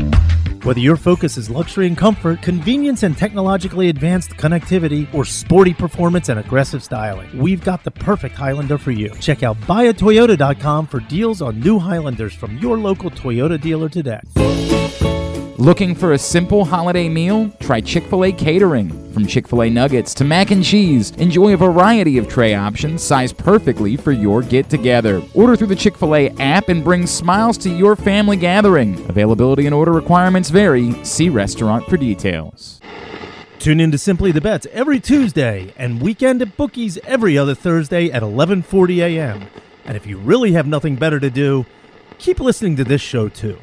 [0.64, 6.28] Whether your focus is luxury and comfort, convenience and technologically advanced connectivity, or sporty performance
[6.28, 9.10] and aggressive styling, we've got the perfect Highlander for you.
[9.20, 14.20] Check out buyatoyota.com for deals on new Highlanders from your local Toyota dealer today.
[15.58, 17.50] Looking for a simple holiday meal?
[17.58, 19.12] Try Chick fil A catering.
[19.12, 23.02] From Chick fil A nuggets to mac and cheese, enjoy a variety of tray options
[23.02, 25.20] sized perfectly for your get together.
[25.34, 29.04] Order through the Chick fil A app and bring smiles to your family gathering.
[29.08, 30.92] Availability and order requirements vary.
[31.04, 32.80] See restaurant for details.
[33.58, 38.12] Tune in to Simply the Bets every Tuesday and Weekend at Bookies every other Thursday
[38.12, 39.48] at 11:40 a.m.
[39.84, 41.66] And if you really have nothing better to do,
[42.18, 43.58] keep listening to this show too.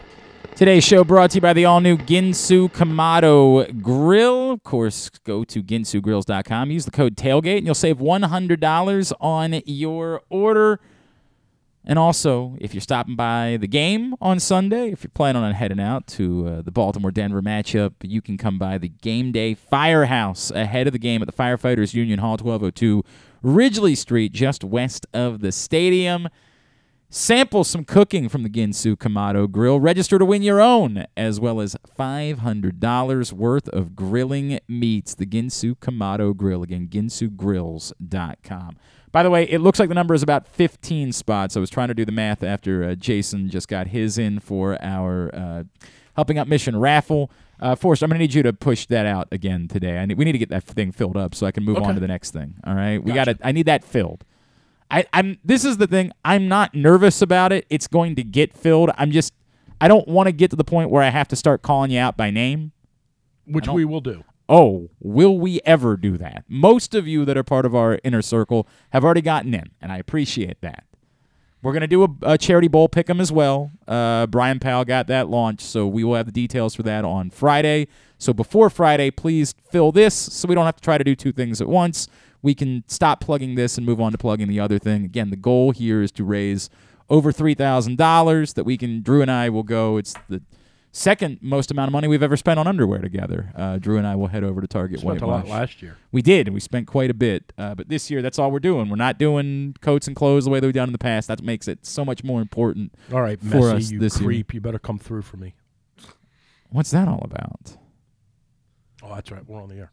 [0.56, 4.51] Today's show brought to you by the all new Ginsu Kamado Grill.
[4.51, 6.72] Of course, go to ginsugrills.com.
[6.72, 10.80] Use the code tailgate and you'll save $100 on your order.
[11.84, 15.82] And also, if you're stopping by the game on Sunday, if you're planning on heading
[15.82, 20.51] out to uh, the Baltimore Denver matchup, you can come by the Game Day Firehouse
[20.51, 23.03] ahead of the game at the Firefighters Union Hall, 1202
[23.43, 26.30] Ridgely Street, just west of the stadium.
[27.20, 29.80] Sample some cooking from the Ginsu Kamado Grill.
[29.80, 35.16] Register to win your own, as well as $500 worth of grilling meats.
[35.16, 36.61] The Ginsu Kamado Grill.
[36.61, 38.76] Again, ginsugrills.com.
[39.13, 41.55] By the way, it looks like the number is about 15 spots.
[41.55, 44.78] I was trying to do the math after uh, Jason just got his in for
[44.84, 45.63] our uh,
[46.18, 47.32] Helping Out Mission raffle.
[47.61, 49.99] Uh, Forrest, I'm going to need you to push that out again today.
[49.99, 51.86] I need, we need to get that thing filled up so I can move Okay.
[51.86, 52.55] on to the next thing.
[52.66, 53.36] All right, we Gotcha.
[53.36, 53.47] got.
[53.47, 54.26] I need that filled.
[54.92, 55.38] I, I'm.
[55.44, 56.12] This is the thing.
[56.24, 57.66] I'm not nervous about it.
[57.70, 58.92] It's going to get filled.
[58.98, 59.34] I'm just.
[59.82, 62.00] I don't want to get to the point where I have to start calling you
[62.00, 62.72] out by name.
[63.46, 64.24] which we will do.
[64.48, 66.44] Oh, will we ever do that?
[66.48, 69.92] Most of you that are part of our inner circle have already gotten in, and
[69.92, 70.84] I appreciate that.
[71.64, 73.72] We're going to do a, a charity bowl pick 'em as well.
[73.88, 77.32] Uh, Brian Powell got that launched, so we will have the details for that on
[77.32, 77.88] Friday.
[78.20, 81.32] So before Friday, please fill this so we don't have to try to do two
[81.32, 82.08] things at once.
[82.46, 85.04] We can stop plugging this and move on to plugging the other thing.
[85.04, 86.70] Again, the goal here is to raise
[87.10, 89.98] over $3,000 that we can, Drew and I will go.
[89.98, 90.43] It's the
[90.91, 93.52] second most amount of money we've ever spent on underwear together.
[93.56, 95.98] Uh, Drew and I will head over to Target Spent a lot last year.
[96.12, 97.52] We did, and we spent quite a bit.
[97.58, 98.89] Uh, but this year, that's all we're doing.
[98.89, 101.28] We're not doing coats and clothes the way that we've done in the past.
[101.28, 104.28] That makes it so much more important All right, for Messi, us you this year.
[104.28, 104.54] creep.
[104.54, 105.56] You better come through for me.
[106.70, 107.76] What's that all about?
[109.02, 109.43] Oh, that's right.
[109.48, 109.91] We're on the air.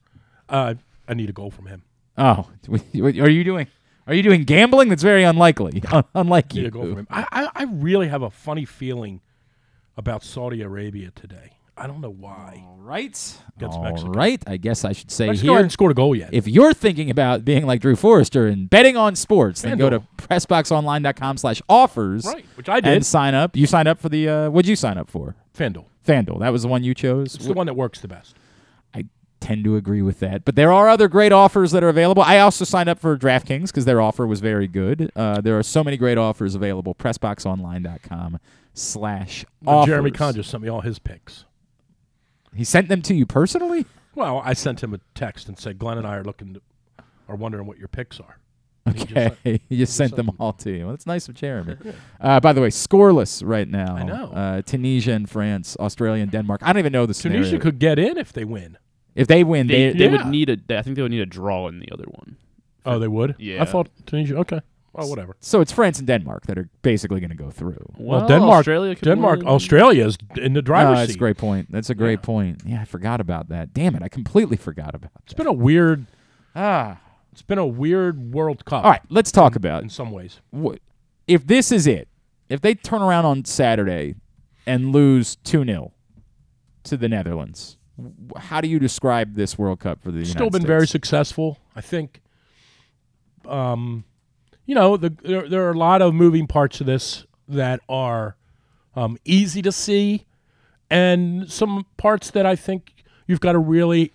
[0.51, 0.75] Uh,
[1.09, 1.85] I need a goal from him.
[2.23, 3.67] Oh, what are you doing?
[4.07, 4.89] Are you doing gambling?
[4.89, 5.83] That's very unlikely.
[5.93, 6.67] Un- unlike you.
[6.67, 7.07] a goal from him.
[7.11, 9.21] I, I, I really have a funny feeling
[9.97, 11.53] about Saudi Arabia today.
[11.77, 12.65] I don't know why.
[12.69, 13.11] All right.
[13.57, 14.11] Against All Mexico.
[14.13, 14.43] right.
[14.47, 15.71] I guess I should say Mexico here.
[15.71, 16.31] scored a goal yet.
[16.33, 20.01] If you're thinking about being like Drew Forrester and betting on sports, then go to
[20.19, 22.25] pressboxonline.com slash offers.
[22.27, 22.93] Right, which I did.
[22.93, 23.57] And sign up.
[23.57, 25.35] You signed up for the, uh, what'd you sign up for?
[25.57, 25.87] FanDuel.
[26.07, 26.41] FanDuel.
[26.41, 27.35] That was the one you chose?
[27.35, 28.37] It's the one that works the best.
[29.43, 30.45] Tend to agree with that.
[30.45, 32.23] But there are other great offers that are available.
[32.23, 35.11] I also signed up for DraftKings because their offer was very good.
[35.17, 36.95] Uh, there are so many great offers available.
[36.95, 38.39] Pressboxonline.com
[38.73, 39.89] slash offers.
[39.91, 41.45] Jeremy Kahn just sent me all his picks.
[42.55, 43.85] He sent them to you personally?
[44.15, 46.63] Well, I sent him a text and said, Glenn and I are looking, to,
[47.29, 48.39] are wondering what your picks are.
[48.87, 50.85] And Okay, sent- just sent them all to you.
[50.85, 51.77] Well, that's nice of Jeremy.
[52.21, 53.97] Uh, by the way, scoreless right now.
[53.97, 54.27] I know.
[54.33, 56.61] Uh, Tunisia and France, Australia and Denmark.
[56.63, 57.61] I don't even know the Tunisia scenario.
[57.61, 58.79] could get in if they win.
[59.15, 60.11] If they win, They, they, they Yeah.
[60.13, 60.79] would need a.
[60.79, 62.37] I think they would need a draw in the other one.
[62.87, 63.37] Oh, they would?
[63.39, 63.63] Yeah.
[63.63, 64.37] I thought Tunisia.
[64.39, 64.61] Okay.
[64.95, 65.37] Oh, whatever.
[65.41, 67.83] so it's France and Denmark that are basically going to go through.
[67.97, 69.49] Well, Denmark, Australia could Denmark, win.
[69.49, 71.17] Australia is in the driver's Oh, that's seat.
[71.17, 71.73] a great point.
[71.73, 72.61] That's a great point.
[72.67, 73.73] Yeah, I forgot about that.
[73.73, 75.23] Damn it, I completely forgot about that.
[75.25, 76.05] It's been a weird.
[76.55, 77.01] Ah.
[77.33, 78.85] It's been a weird World Cup.
[78.85, 80.41] All right, let's talk about in some ways.
[80.55, 80.77] wh-
[81.27, 82.09] if this is it.
[82.51, 84.17] If they turn around on Saturday
[84.67, 85.93] and lose 2-0
[86.85, 87.82] to the Netherlands, wh-
[88.37, 91.59] how do you describe this World Cup for the Still United been very successful.
[91.77, 92.21] I think.
[93.47, 94.05] Um,
[94.67, 98.37] you know, the, there, there are a lot of moving parts of this that are
[98.95, 100.25] um, easy to see,
[100.89, 104.13] and some parts that I think you've got to really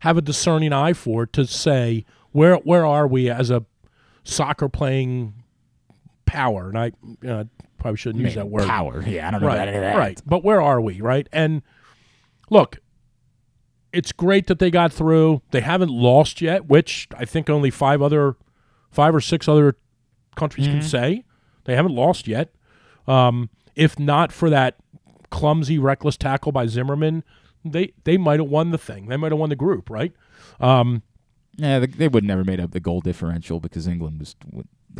[0.00, 3.64] have a discerning eye for to say where where are we as a
[4.22, 5.34] soccer playing
[6.26, 6.68] power.
[6.68, 6.92] And I
[7.26, 7.44] uh,
[7.78, 8.66] probably shouldn't use that word.
[8.66, 9.02] power.
[9.06, 9.96] Yeah, I don't know right, about any of that.
[9.96, 11.00] Right, but where are we?
[11.00, 11.62] Right, and
[12.50, 12.78] look,
[13.96, 15.42] it's great that they got through.
[15.50, 18.36] They haven't lost yet, which I think only five other,
[18.90, 19.76] five or six other
[20.36, 20.84] countries can Mhm.
[20.84, 21.24] say
[21.64, 22.52] they haven't lost yet.
[23.08, 24.76] Um, if not for that
[25.30, 27.24] clumsy, reckless tackle by Zimmerman,
[27.64, 29.06] they they might have won the thing.
[29.08, 30.12] They might have won the group, right?
[30.60, 31.02] Um,
[31.56, 34.36] Yeah, they, they would never made up the goal differential because England was.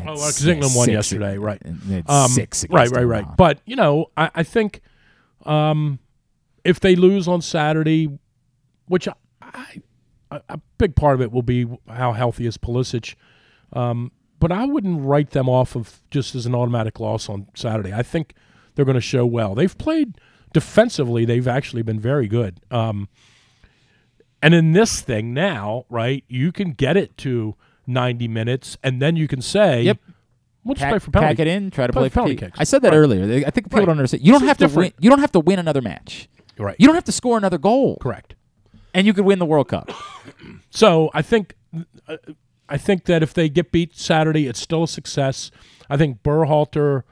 [0.01, 1.61] Oh, because England won yesterday, right?
[1.65, 3.27] and they had Um, six right, right, right.
[3.37, 4.81] But you know, I, I think
[5.45, 5.99] um,
[6.65, 8.09] if they lose on Saturday,
[8.89, 9.13] which I,
[10.31, 13.15] I, a big part of it will be how healthy is Pulisic.
[13.73, 17.93] Um, but I wouldn't write them off of just as an automatic loss on Saturday.
[17.93, 18.35] I think
[18.75, 19.55] they're going to show well.
[19.55, 20.19] They've played
[20.53, 22.61] defensively; they've actually been very good.
[22.71, 23.09] Um,
[24.43, 27.57] and in this thing now, right, you can get it to
[27.87, 29.99] ninety minutes, and then you can say, Yep.
[30.65, 31.35] We'll just pack, play for penalty.
[31.37, 32.59] pack it in, try to Play play, for penalty kicks.
[32.61, 32.97] I said that Right.
[32.97, 33.47] earlier.
[33.47, 33.87] I think people Right.
[33.87, 34.25] don't understand.
[34.25, 34.93] You don't This have to win.
[34.99, 36.29] You don't have to win another match.
[36.59, 36.75] Right.
[36.79, 37.97] You don't have to score another goal.
[38.01, 38.35] Correct.
[38.97, 39.93] And you could win the World Cup.
[40.71, 41.55] So I think
[42.07, 42.17] uh,
[42.69, 45.51] I think that if they get beat Saturday, it's still a success.
[45.89, 47.05] I think Berhalter,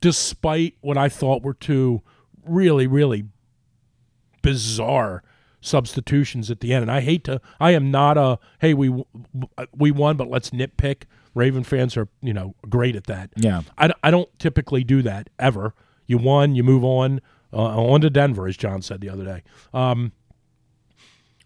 [0.00, 2.02] despite what I thought were two
[2.44, 3.26] really really
[4.42, 5.22] bizarre
[5.60, 9.04] substitutions at the end, and I hate to, I am not a hey we
[9.76, 11.04] we won, but let's nitpick.
[11.34, 13.30] Raven fans are you know great at that.
[13.36, 13.62] Yeah.
[13.78, 15.74] I, I don't typically do that ever.
[16.06, 17.20] You won, you move on,
[17.52, 19.42] uh, on to Denver, as John said the other day.
[19.72, 20.12] Um,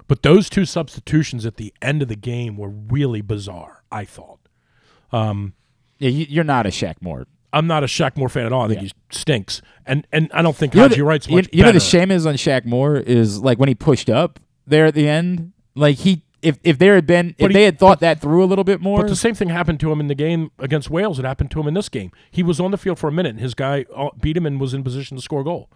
[0.09, 3.83] but those two substitutions at the end of the game were really bizarre.
[3.91, 4.41] I thought.
[5.13, 5.55] Um,
[5.99, 7.27] Yeah, you, you're not a Shaq Moore.
[7.53, 8.65] I'm not a Shaq Moore fan at all.
[8.65, 11.63] I think he stinks, and and I don't think You Haji Wright's you, much you
[11.63, 14.95] know the shame is on Shaq Moore is like when he pushed up there at
[14.95, 15.53] the end.
[15.75, 18.45] Like he, if if there had been, But if he- they had thought that through
[18.45, 20.91] a little bit more, But the same thing happened to him in the game against
[20.91, 21.19] Wales.
[21.19, 22.11] It happened to him in this game.
[22.31, 24.61] He was on the field for a minute, and his guy uh, beat him and
[24.61, 25.71] was in position to score a goal.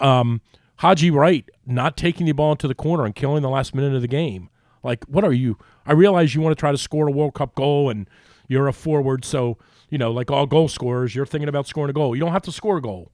[0.00, 0.40] Um,
[0.78, 4.02] Haji Wright not taking the ball into the corner and killing the last minute of
[4.02, 4.48] the game.
[4.82, 5.58] Like, what are you?
[5.86, 8.08] I realize you want to try to score a World Cup goal, and
[8.46, 9.58] you're a forward, so
[9.90, 12.14] you know, like all goal scorers, you're thinking about scoring a goal.
[12.14, 13.10] You don't have to score a goal.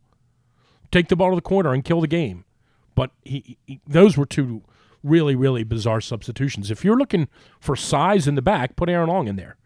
[0.90, 2.44] Take the ball to the corner and kill the game.
[2.94, 4.62] But he, he those were two
[5.02, 6.70] really, really bizarre substitutions.
[6.70, 7.28] If you're looking
[7.60, 9.56] for size in the back, put Aaron Long in there.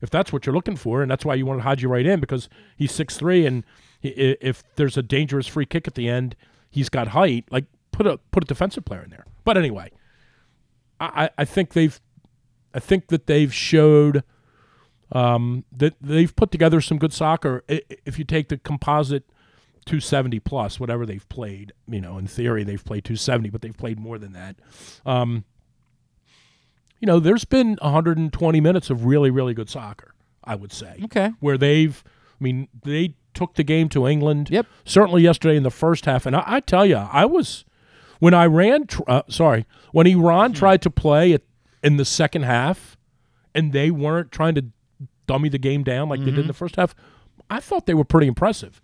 [0.00, 2.48] If that's what you're looking for, and that's why you wanted Haji Wright in because
[2.76, 3.64] he's six three, and
[4.04, 6.34] i- if there's a dangerous free kick at the end,
[6.70, 7.44] he's got height.
[7.50, 9.26] Like put a put a defensive player in there.
[9.44, 9.90] But anyway,
[10.98, 12.00] I, I- think they've
[12.72, 14.22] I think that they've showed
[15.12, 17.64] um, that they've put together some good soccer.
[17.68, 19.24] If you take the composite
[19.86, 23.98] 270 plus, whatever they've played, you know, in theory they've played 270, but they've played
[23.98, 24.56] more than that.
[25.04, 25.44] Um,
[27.00, 30.14] you know, there's been 120 minutes of really, really good soccer.
[30.44, 30.98] I would say.
[31.04, 31.32] Okay.
[31.40, 34.48] Where they've, I mean, they took the game to England.
[34.50, 34.66] Yep.
[34.84, 37.64] Certainly yesterday in the first half, and I, I tell you, I was
[38.18, 40.20] when Iran, tr- uh, sorry, when Hmm.
[40.20, 41.44] Iran tried to play it
[41.82, 42.96] in the second half,
[43.54, 44.64] and they weren't trying to
[45.26, 46.48] dummy the game down like they did in Mm-hmm.
[46.48, 46.94] the first half.
[47.48, 48.80] I thought they were pretty impressive.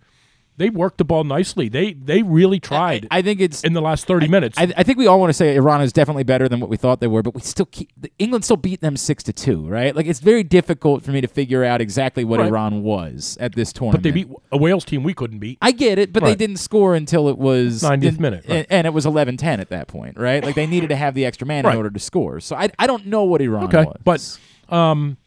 [0.59, 1.69] They worked the ball nicely.
[1.69, 4.57] They they really tried I think it's in the last thirty minutes.
[4.57, 6.77] I, I think we all want to say Iran is definitely better than what we
[6.77, 9.95] thought they were, but we still keep England still beat them six to two, right?
[9.95, 12.47] Like it's very difficult for me to figure out exactly what Right.
[12.49, 14.01] Iran was at this tournament.
[14.01, 15.59] but they beat a Wales team we couldn't beat.
[15.61, 18.55] I get it, but they didn't score until it was 90th and- minute, right.
[18.57, 20.43] and, and it was 11-10 at that point, right?
[20.43, 21.73] Like they needed to have the extra man Right.
[21.73, 22.39] in order to score.
[22.39, 24.39] So I, I don't know what Iran Okay, was.
[24.69, 25.17] but um,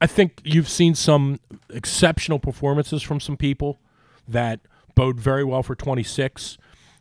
[0.00, 1.40] I think you've seen some
[1.70, 3.80] exceptional performances from some people
[4.28, 4.60] that
[4.94, 6.58] bode very well for 26.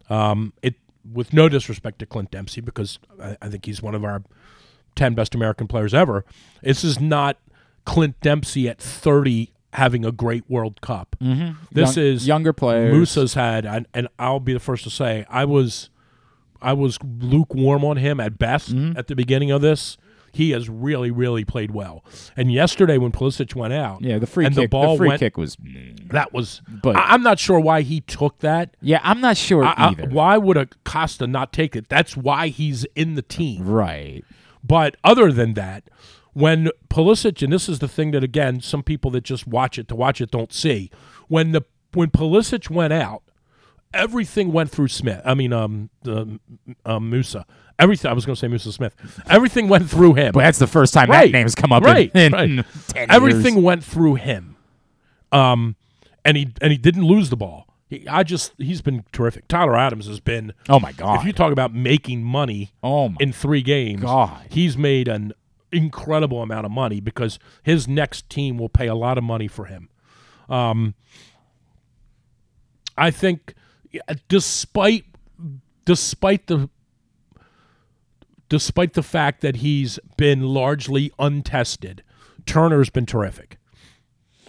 [0.09, 0.75] Um, it
[1.11, 4.23] with no disrespect to Clint Dempsey because I, I think he's one of our
[4.95, 6.23] 10 best American players ever.
[6.61, 7.37] This is not
[7.85, 11.15] Clint Dempsey at 30 having a great World Cup.
[11.21, 11.55] Mhm.
[11.71, 12.93] This Young- is younger players.
[12.93, 15.89] Musah's had, and, and I'll be the first to say, I was
[16.61, 18.97] I was lukewarm on him at best Mm-hmm.
[18.97, 19.97] at the beginning of this.
[20.33, 22.03] He has really, really played well.
[22.35, 25.07] And yesterday when Pulisic went out, Yeah, the free and kick- the ball the free
[25.09, 25.57] went, kick was-
[26.09, 26.61] that was.
[26.81, 28.75] But- I, am not sure why he took that.
[28.81, 30.09] Yeah, I'm not sure I- I- either.
[30.09, 31.87] why would Acosta not take it?
[31.87, 33.63] That's why he's in the team.
[33.63, 34.23] Right.
[34.63, 35.83] But other than that,
[36.33, 39.87] when Pulisic, and this is the thing that again, some people that just watch it
[39.89, 40.89] to watch it don't see.
[41.27, 41.61] When the
[41.93, 43.21] when Pulisic went out,
[43.93, 45.21] everything went through Smith.
[45.25, 46.39] I mean, um, the
[46.85, 47.43] um, Musah.
[47.79, 48.09] Everything.
[48.11, 48.95] I was going to say Musa Smith.
[49.29, 50.31] Everything went through him.
[50.33, 52.11] But that's the first time that right, name's come up Right.
[52.13, 52.65] in right.
[52.89, 53.63] 10 Everything years.
[53.65, 54.55] went through him.
[55.31, 55.75] Um,
[56.23, 57.67] and he and he didn't lose the ball.
[57.89, 59.47] He, I just he's been terrific.
[59.47, 60.53] Tyler Adams has been.
[60.69, 61.19] Oh my God.
[61.19, 62.73] If you talk about making money.
[62.83, 64.01] Oh in three games.
[64.01, 64.45] God.
[64.49, 65.33] He's made an
[65.71, 69.65] incredible amount of money because his next team will pay a lot of money for
[69.65, 69.89] him.
[70.47, 70.93] Um,
[72.97, 73.55] I think,
[74.27, 75.05] despite
[75.85, 76.69] despite the
[78.53, 82.03] despite the fact that he's been largely untested,
[82.45, 83.57] Turner's been terrific.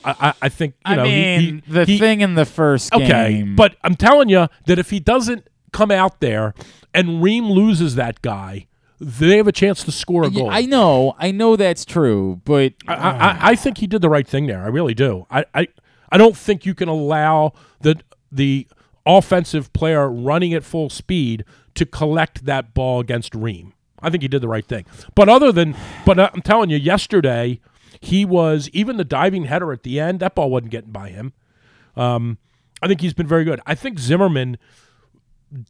[0.04, 2.44] I, I, I think you I know he- mean, he- the he- thing in the
[2.44, 3.56] first Okay, game.
[3.56, 6.52] but I'm telling you that if he doesn't come out there
[6.92, 8.66] and Ream loses that guy,
[9.00, 10.50] they have a chance to score a goal.
[10.50, 14.26] I know, I know that's true, but I, I, I think he did the right
[14.28, 14.62] thing there.
[14.62, 15.26] I really do.
[15.30, 15.68] I, I,
[16.12, 17.96] I don't think you can allow the
[18.30, 18.66] the
[19.06, 21.44] offensive player running at full speed
[21.74, 23.73] to collect that ball against Ream.
[24.04, 24.84] I think he did the right thing.
[25.14, 27.60] But other than, but I'm telling you, yesterday
[28.00, 30.20] he was even the diving header at the end.
[30.20, 31.32] That ball wasn't getting by him.
[31.96, 32.38] Um,
[32.82, 33.60] I think he's been very good.
[33.66, 34.58] I think Zimmerman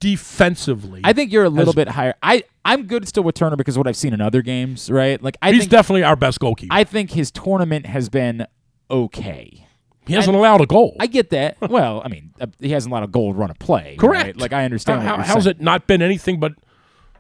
[0.01, 1.01] defensively.
[1.05, 2.15] I think you're a little has- bit higher.
[2.23, 5.23] I I'm good still with Turner because of what I've seen in other games, right?
[5.23, 6.75] Like I he's think definitely our best goalkeeper.
[6.75, 8.47] I think his tournament has been
[8.91, 9.67] okay.
[10.07, 10.97] he hasn't allowed a goal.
[10.99, 11.57] I get that.
[11.61, 13.97] well, I mean, uh, he hasn't allowed a goal run a play.
[13.99, 14.25] Correct.
[14.25, 14.37] right?
[14.37, 15.03] Like I understand.
[15.03, 15.57] How, how's saying.
[15.57, 16.53] it not been anything but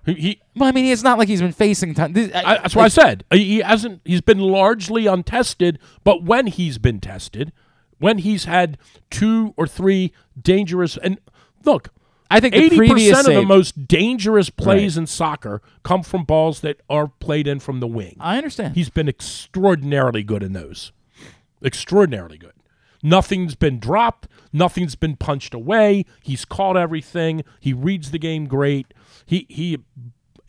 [0.04, 0.14] he?
[0.14, 1.94] he Well, I mean, it's not like he's been facing.
[1.94, 3.24] Ton- this, I, that's what I said.
[3.32, 4.00] He hasn't.
[4.04, 5.78] He's been largely untested.
[6.02, 7.52] But when he's been tested,
[7.98, 8.78] when he's had
[9.10, 11.18] two or three dangerous and
[11.64, 11.90] look,
[12.30, 15.02] I think eighty percent of the most dangerous plays Right.
[15.02, 18.16] in soccer come from balls that are played in from the wing.
[18.20, 18.74] I understand.
[18.74, 20.92] He's been extraordinarily good in those.
[21.62, 22.52] Extraordinarily good.
[23.02, 24.28] Nothing's been dropped.
[24.52, 26.06] Nothing's been punched away.
[26.22, 27.44] He's caught everything.
[27.60, 28.92] He reads the game great.
[29.26, 29.78] He he,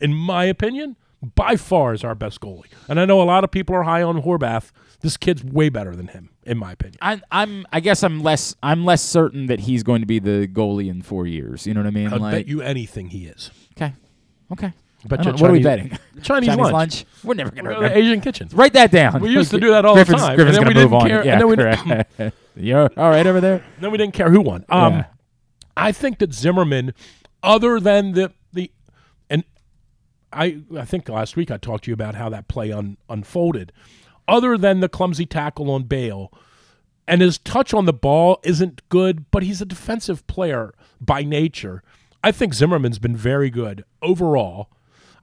[0.00, 0.96] in my opinion,
[1.34, 2.66] by far is our best goalie.
[2.88, 4.70] And I know a lot of people are high on Horvath.
[5.00, 6.30] This kid's way better than him.
[6.44, 6.96] in my opinion.
[7.02, 7.66] I, I'm.
[7.72, 8.54] I guess I'm less.
[8.62, 11.66] I'm less certain that he's going to be the goalie in four years.
[11.66, 12.12] You know what I mean?
[12.12, 13.50] I'd like, bet you anything he is.
[13.76, 13.92] Okay.
[14.52, 14.72] Okay.
[15.04, 15.96] Bet I what are we betting?
[16.22, 17.04] Chinese lunch.
[17.22, 18.52] We're never gonna Asian kitchens.
[18.54, 19.20] Write that down.
[19.20, 21.02] We used to do that all the time, Griffin's and then gonna we move didn't
[21.02, 21.08] on.
[21.08, 22.36] care- Yeah, and then we didn't- correct.
[22.56, 23.64] You're all right over there.
[23.80, 24.64] Then we didn't care who won.
[24.68, 25.04] Um, Yeah.
[25.76, 26.92] I think that Zimmerman,
[27.42, 28.32] other than the
[30.36, 33.72] I I think last week I talked to you about how that play un, unfolded.
[34.28, 36.32] Other than the clumsy tackle on Bale,
[37.08, 41.82] and his touch on the ball isn't good, but he's a defensive player by nature.
[42.22, 44.68] I think Zimmerman's been very good overall.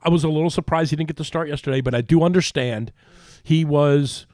[0.01, 2.91] I was a little surprised he didn't get the start yesterday, but I do understand
[3.43, 4.25] he was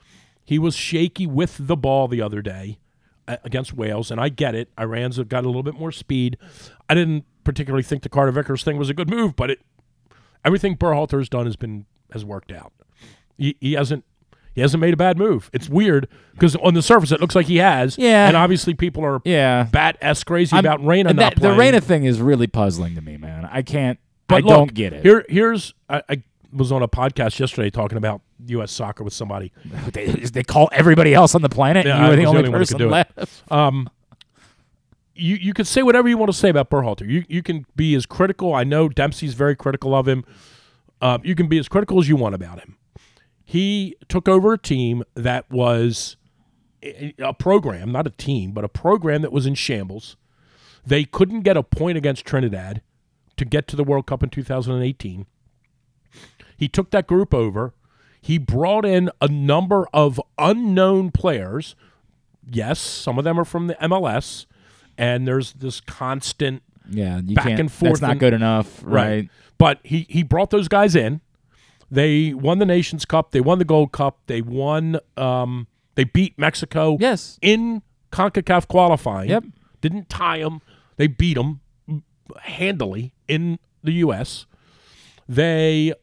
[0.43, 2.79] he was shaky with the ball the other day
[3.27, 4.69] uh, against Wales, and I get it.
[4.79, 6.37] Iran's got a little bit more speed.
[6.89, 9.59] I didn't particularly think the Carter Vickers thing was a good move, but it
[10.45, 12.73] everything Berhalter has done has been has worked out.
[13.37, 14.03] He, he hasn't
[14.53, 15.49] he hasn't made a bad move.
[15.53, 17.97] It's weird because on the surface it looks like he has.
[17.97, 18.27] Yeah.
[18.27, 19.63] and obviously people are Yeah.
[19.71, 21.53] bat s crazy I'm- about Reyna that, the.
[21.53, 23.47] Reyna thing is really puzzling to me, man.
[23.51, 23.99] I can't.
[24.27, 25.03] But I look, don't get it.
[25.03, 28.71] Here, here's I, I was on a podcast yesterday talking about U.S.
[28.71, 29.51] soccer with somebody.
[29.93, 31.85] they, they call everybody else on the planet.
[31.85, 32.91] Yeah, you were the was only one who could person do it.
[32.91, 33.51] left.
[33.51, 33.89] Um,
[35.19, 37.07] you you could say whatever you want to say about Berhalter.
[37.07, 38.53] You you can be as critical.
[38.53, 40.23] I know Dempsey's very critical of him.
[41.01, 42.77] Uh, you can be as critical as you want about him.
[43.43, 46.17] He took over a team that was
[46.83, 50.17] a program, not a team, but a program that was in shambles.
[50.85, 52.81] They couldn't get a point against Trinidad
[53.37, 55.25] to get to the World Cup in 2018.
[56.57, 57.73] He took that group over.
[58.21, 61.75] He brought in a number of unknown players.
[62.49, 64.45] Yes, some of them are from the MLS,
[64.99, 67.59] and there's this constant Yeah, you back can't.
[67.59, 67.93] and forth.
[67.93, 69.27] That's not and- good enough, right?
[69.57, 71.21] But he he brought those guys in.
[71.89, 73.31] They won the Nations Cup.
[73.31, 74.19] They won the Gold Cup.
[74.27, 74.99] They won.
[75.17, 75.65] Um,
[75.95, 76.97] they beat Mexico.
[76.99, 77.39] Yes.
[77.41, 77.81] in
[78.11, 79.29] Concacaf qualifying.
[79.29, 79.45] Yep.
[79.81, 80.61] Didn't tie them.
[80.97, 81.61] They beat them
[82.41, 84.45] handily in the U.S.
[85.27, 85.93] They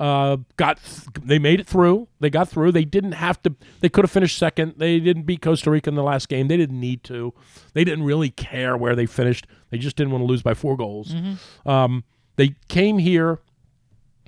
[0.00, 0.78] uh, got
[1.22, 2.08] they made it through.
[2.20, 2.72] They got through.
[2.72, 3.54] They didn't have to.
[3.80, 4.74] They could have finished second.
[4.78, 6.48] They didn't beat Costa Rica in the last game.
[6.48, 7.32] They didn't need to.
[7.74, 9.46] They didn't really care where they finished.
[9.70, 11.14] They just didn't want to lose by four goals.
[11.66, 12.04] Um,
[12.36, 13.40] they came here.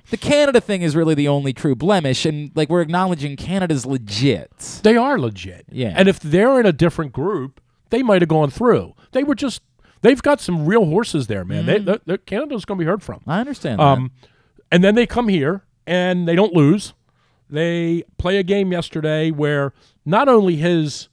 [0.09, 4.79] The Canada thing is really the only true blemish, and like we're acknowledging Canada's legit.
[4.83, 5.65] They are legit.
[5.69, 5.93] Yeah.
[5.97, 8.93] And if they're in a different group, they might have gone through.
[9.11, 9.61] They were just.
[10.03, 11.65] They've got some real horses there, man.
[11.65, 13.19] They, they're, they're- Canada's going to be heard from.
[13.27, 13.79] I understand.
[13.79, 13.83] that.
[14.71, 16.93] And then they come here and they don't lose.
[17.49, 19.73] They play a game yesterday where
[20.05, 21.07] not only his,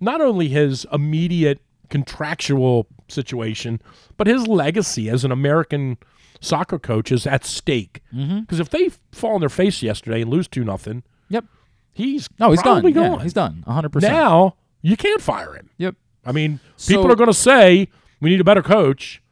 [0.00, 1.60] not only his immediate
[1.90, 3.80] contractual situation,
[4.16, 5.98] but his legacy as an American
[6.40, 8.02] soccer coach is at stake.
[8.14, 8.40] Mm-hmm.
[8.40, 11.44] Because if they fall on their face yesterday and lose two nothing, Yep.
[11.92, 12.84] he's No, he's done.
[12.84, 13.20] Yeah, gone.
[13.20, 13.64] he's done.
[13.66, 14.02] 100%.
[14.02, 15.70] Now you can't fire him.
[15.78, 15.96] Yep.
[16.24, 17.88] I mean, So- people are going to say
[18.20, 19.22] we need a better coach,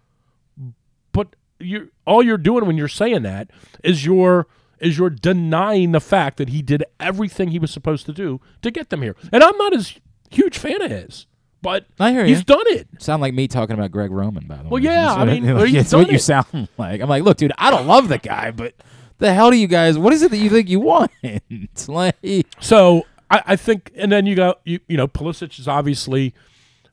[1.62, 3.50] you all you're doing when you're saying that
[3.84, 4.46] is you're
[4.80, 8.70] is you're denying the fact that he did everything he was supposed to do to
[8.70, 9.14] get them here.
[9.32, 9.94] And I'm not as
[10.30, 11.26] huge fan of his,
[11.62, 12.44] but I hear he's you.
[12.44, 12.88] done it.
[12.98, 14.68] Sound like me talking about Greg Roman, by the way.
[14.70, 16.22] Well, yeah, I what mean, like, he's it's what done you it.
[16.22, 17.00] sound like.
[17.00, 18.74] I'm like, look, dude, I don't love the guy, but
[19.18, 19.96] the hell do you guys?
[19.98, 21.10] What is it that you think you want?
[21.86, 22.16] Like,
[22.60, 26.34] So I, I think, and then you got you you know Pulisic has obviously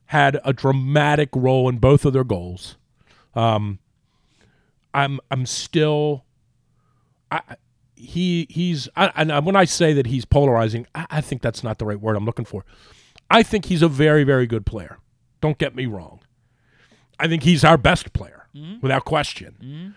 [0.06, 2.76] had a dramatic role in both of their goals.
[3.34, 3.78] Um,
[4.94, 6.24] I'm I'm still,
[7.30, 7.40] I
[7.96, 11.62] he he's I, and uh, when I say that he's polarizing, I, I think that's
[11.62, 12.64] not the right word I'm looking for.
[13.30, 14.98] I think he's a very very good player.
[15.40, 16.20] Don't get me wrong.
[17.18, 18.80] I think he's our best player mm-hmm.
[18.80, 19.56] without question.
[19.62, 19.88] Mm-hmm.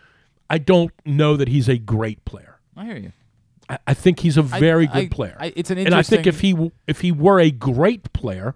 [0.49, 2.59] I don't know that he's a great player.
[2.75, 3.11] I hear you.
[3.69, 5.37] I, I think he's a very I- good player.
[5.39, 5.85] I- it's an interesting...
[5.85, 8.55] and I think if he if he were a great player,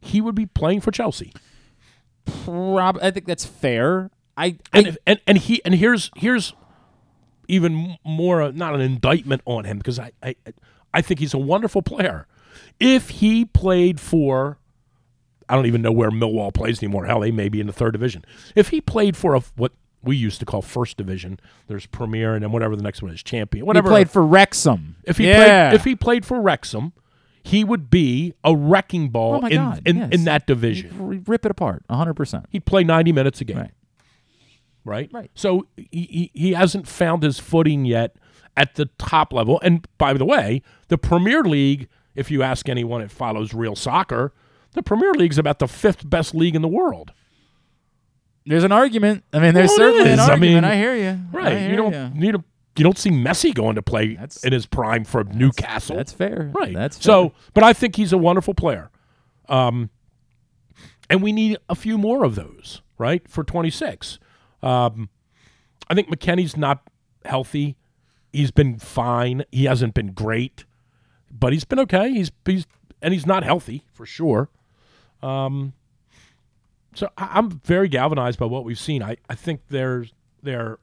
[0.00, 1.32] he would be playing for Chelsea.
[2.24, 4.10] Prob- I think that's fair.
[4.36, 6.52] I, And I if, and and he and here's here's
[7.48, 10.34] even more uh, not an indictment on him because I, I
[10.92, 12.26] I think he's a wonderful player.
[12.78, 14.58] If he played for
[15.48, 17.06] I don't even know where Millwall plays anymore.
[17.06, 18.24] Hell, they may be in the third division.
[18.54, 19.72] If he played for a what
[20.02, 21.38] we used to call first division,
[21.68, 23.66] there's Premier and then whatever the next one is, Champion.
[23.66, 23.88] Whatever.
[23.88, 24.96] He played for Wrexham.
[25.04, 25.70] If he yeah.
[25.70, 26.92] played, if he played for Wrexham,
[27.42, 30.08] he would be a wrecking ball oh in God, in, yes.
[30.12, 30.90] in that division.
[31.00, 32.14] R- rip it apart, 100.
[32.14, 33.70] percent He'd play ninety minutes a game, Right.
[34.86, 35.10] Right?
[35.12, 35.30] Right.
[35.34, 38.16] So he, he he hasn't found his footing yet
[38.56, 39.60] at the top level.
[39.62, 44.32] And by the way, the Premier League, if you ask anyone that follows real soccer,
[44.72, 47.12] the Premier League's about the fifth best league in the world.
[48.46, 49.24] There's an argument.
[49.32, 50.20] I mean, there's Well, certainly an is.
[50.20, 50.64] I argument.
[50.66, 51.18] I, hear you.
[51.32, 51.58] Right.
[51.58, 52.08] hear You don't ya.
[52.14, 52.44] need a
[52.78, 55.96] you don't see Messi going to play That's- in his prime for Newcastle.
[55.96, 56.52] That's fair.
[56.54, 56.74] Right.
[56.74, 57.02] That's fair.
[57.02, 58.90] so, but I think he's a wonderful player.
[59.48, 59.88] Um,
[61.08, 64.18] and we need a few more of those, right, for 26.
[64.66, 65.08] Um,
[65.88, 66.82] I think McKennie's not
[67.24, 67.76] healthy.
[68.32, 69.44] He's been fine.
[69.52, 70.64] He hasn't been great,
[71.30, 72.10] but he's been okay.
[72.12, 72.66] He's he's
[73.00, 74.50] and he's not healthy for sure.
[75.22, 75.72] Um,
[76.94, 79.02] so I, I'm very galvanized by what we've seen.
[79.02, 80.12] I, I think there's
[80.42, 80.78] they're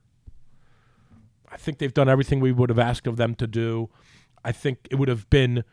[1.51, 3.89] I think they've done everything we would have asked of them to do.
[4.43, 5.63] I think it would have been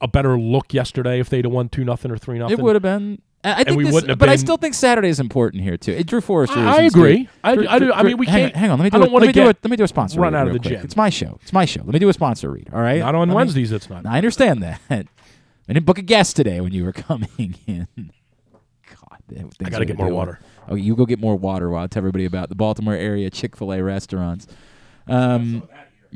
[0.00, 2.58] a better look yesterday if they'd have won two nothing or three nothing.
[2.58, 3.22] It would have been.
[3.46, 5.76] I I think we this, wouldn't have but I still think Saturday is important here
[5.76, 5.92] too.
[5.92, 6.58] It, Drew Forrester.
[6.58, 7.28] I- I agree.
[7.44, 9.04] I- Drew- I do- I mean, we hang can't- hang on, let me I do.
[9.04, 9.42] don't wanna let me do.
[9.44, 10.20] A, let me do a sponsor.
[10.20, 10.74] run read out of the quick.
[10.74, 10.84] gym.
[10.84, 11.38] It's my show.
[11.42, 11.80] It's my show.
[11.84, 12.68] Let me do a sponsor read.
[12.72, 13.00] All right.
[13.00, 13.72] Not on Let me- Wednesdays.
[13.72, 14.04] It's not.
[14.06, 14.80] I understand that.
[14.90, 17.88] I didn't book a guest today when you were coming in.
[17.96, 20.16] God, I got to get more doing.
[20.16, 20.40] water.
[20.68, 23.56] Oh, you go get more water while I tell everybody about the Baltimore area Chick
[23.56, 24.46] Fil A restaurants.
[25.08, 25.62] Um,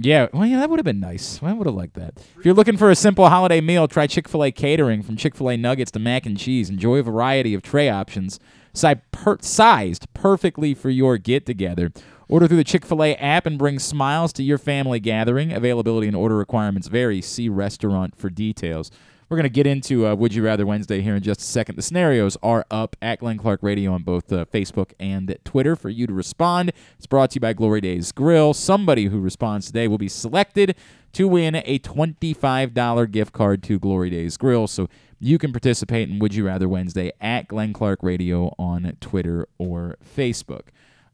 [0.00, 1.42] yeah, well, yeah, that would have been nice.
[1.42, 2.14] I would have liked that.
[2.38, 5.02] If you're looking for a simple holiday meal, try Chick Fil A catering.
[5.02, 8.40] From Chick Fil A nuggets to mac and cheese, enjoy a variety of tray options,
[8.72, 11.92] sized perfectly for your get-together.
[12.28, 15.52] Order through the Chick Fil A app and bring smiles to your family gathering.
[15.52, 17.20] Availability and order requirements vary.
[17.20, 18.90] See restaurant for details.
[19.30, 21.76] We're going to get into uh, Would You Rather Wednesday here in just a second.
[21.76, 25.88] The scenarios are up at Glenn Clark Radio on both uh, Facebook and Twitter for
[25.88, 26.72] you to respond.
[26.98, 28.54] It's brought to you by Glory Days Grill.
[28.54, 30.74] Somebody who responds today will be selected
[31.12, 34.66] to win a $25 gift card to Glory Days Grill.
[34.66, 34.88] So
[35.20, 39.96] you can participate in Would You Rather Wednesday at Glenn Clark Radio on Twitter or
[40.04, 40.70] Facebook.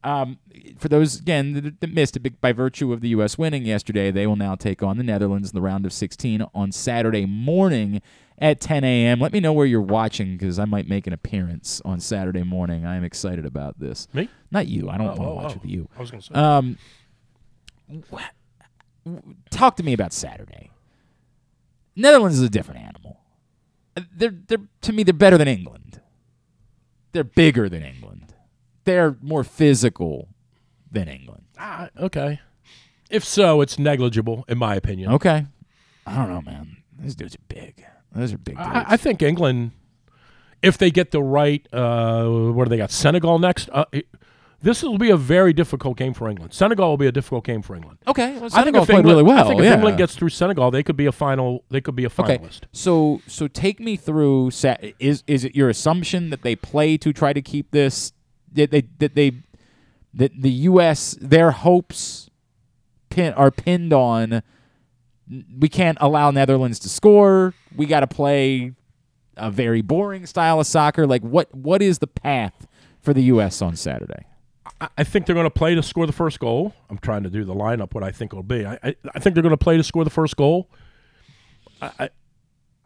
[0.06, 0.38] Um,
[0.78, 3.36] for those again that, that missed it by virtue of the U.S.
[3.36, 6.70] winning yesterday, they will now take on the Netherlands in the round of 16 on
[6.70, 8.00] Saturday morning
[8.38, 9.18] at 10 a.m.
[9.18, 12.86] Let me know where you're watching because I might make an appearance on Saturday morning.
[12.86, 14.06] I am excited about this.
[14.12, 14.28] Me?
[14.52, 14.88] Not you.
[14.88, 15.60] I don't Oh, want to oh, watch oh.
[15.60, 15.88] with you.
[15.96, 16.34] I was going to say.
[16.34, 16.78] Um,
[19.50, 20.70] talk to me about Saturday.
[21.96, 23.18] Netherlands is a different animal.
[24.14, 26.00] They're, they're to me they're better than England.
[27.12, 28.25] They're bigger than England.
[28.86, 30.28] They're more physical
[30.90, 31.42] than England.
[31.58, 32.40] Ah, okay.
[33.10, 35.12] If so, it's negligible, in my opinion.
[35.12, 35.46] Okay.
[36.06, 36.78] I don't know, man.
[36.98, 37.84] These dudes are big.
[38.14, 38.68] Those are big dudes.
[38.72, 39.72] I, I think England,
[40.62, 42.90] if they get the right, uh, what do they got?
[42.90, 43.68] Senegal next.
[43.72, 44.06] Uh, it-
[44.62, 46.54] this will be a very difficult game for England.
[46.54, 47.98] Senegal will be a difficult game for England.
[48.08, 48.38] okay.
[48.38, 49.44] Well, I think if played England, really well.
[49.44, 49.74] I think if yeah.
[49.74, 51.62] England gets through Senegal, they could be a final.
[51.68, 52.62] They could be a Okay, finalist.
[52.72, 54.48] so so take me through.
[54.98, 58.12] Is is it your assumption that they play to try to keep this?
[58.56, 59.32] That they that they
[60.14, 61.16] that the U.S.
[61.20, 62.30] their hopes
[63.10, 64.42] pin are pinned on.
[65.58, 67.54] We can't allow Netherlands to score.
[67.74, 68.72] We got to play
[69.36, 71.06] a very boring style of soccer.
[71.06, 72.66] Like what what is the path
[73.00, 73.62] for the U.S.
[73.62, 74.26] on Saturday?
[74.80, 76.74] I, think they're going to play to score the first goal.
[76.90, 77.94] I'm trying to do the lineup.
[77.94, 78.66] What I think it'll be.
[78.66, 80.68] I, I, I think they're going to play to score the first goal.
[81.80, 82.10] I,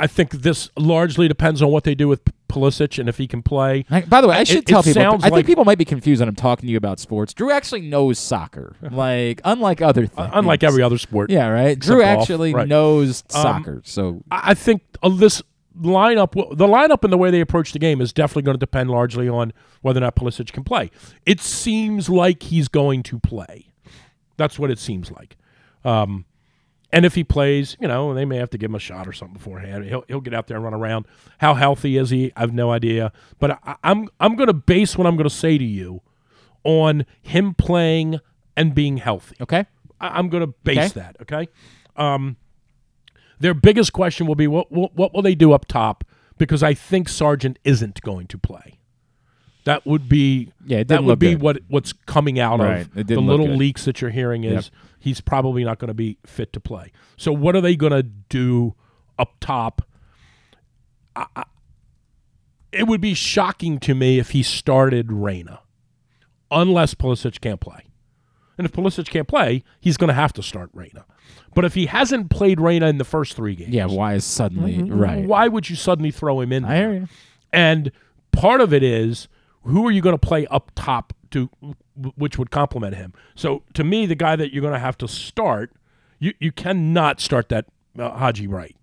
[0.01, 3.29] I I think this largely depends on what they do with Pulisic and if he
[3.29, 3.85] can play.
[3.91, 5.01] Like, By the way, I should it tell people.
[5.01, 7.33] sounds I think like- people might be confused when I'm talking to you about sports.
[7.33, 10.31] Drew actually knows soccer, like unlike other things.
[10.33, 11.31] Unlike every other sport.
[11.31, 11.79] Yeah, right.
[11.79, 12.21] Drew golf.
[12.23, 12.67] actually Right.
[12.67, 15.43] knows Um, soccer, so I I think uh, this
[15.81, 18.91] lineup, the lineup and the way they approach the game is definitely going to depend
[18.91, 19.53] largely on
[19.83, 20.91] whether or not Pulisic can play.
[21.25, 23.67] It seems like he's going to play.
[24.37, 25.37] That's what it seems like.
[25.85, 26.25] Um,
[26.93, 29.13] and if he plays, you know, they may have to give him a shot or
[29.13, 29.85] something beforehand.
[29.85, 31.07] He'll, he'll get out there and run around.
[31.39, 32.33] How healthy is he?
[32.37, 33.13] I have no idea.
[33.39, 36.03] But I, I'm I'm going to base what I'm going to say to you
[36.65, 38.21] on him playing
[38.57, 39.37] and being healthy.
[39.41, 39.67] okay.
[40.01, 41.01] I- I'm going to base Okay.
[41.01, 41.17] that.
[41.23, 41.49] Okay.
[41.97, 42.37] Um,
[43.39, 46.05] their biggest question will be what, what what will they do up top
[46.39, 48.79] because I think Sargent isn't going to play.
[49.65, 51.43] That would be Yeah, that would be good.
[51.43, 54.75] what what's coming out Right, of the little leaks that you're hearing is Yep.
[55.01, 56.93] He's probably not going to be fit to play.
[57.17, 58.75] So what are they going to do
[59.19, 59.83] up top?
[61.17, 61.45] I, I,
[62.73, 65.61] it would be shocking to me if he started Reyna,
[66.51, 67.87] unless Pulisic can't play.
[68.57, 71.05] And if Pulisic can't play, he's going to have to start Reyna.
[71.55, 73.87] But if he hasn't played Reyna in the first three games, Yeah.
[73.87, 74.99] Why is suddenly Mm-hmm.
[74.99, 75.25] right?
[75.27, 76.65] why would you suddenly throw him in?
[76.65, 77.09] I hear you.
[77.53, 77.91] And
[78.33, 79.27] part of it is
[79.63, 81.49] who are you going to play up top to,
[82.17, 83.13] which would complement him.
[83.35, 85.73] So to me, the guy that you're going to have to start,
[86.19, 87.67] you you cannot start that
[87.99, 88.77] uh, Haji Wright.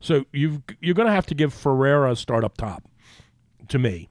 [0.00, 2.84] So you you're going to have to give Ferreira a start up top.
[3.68, 4.08] To me,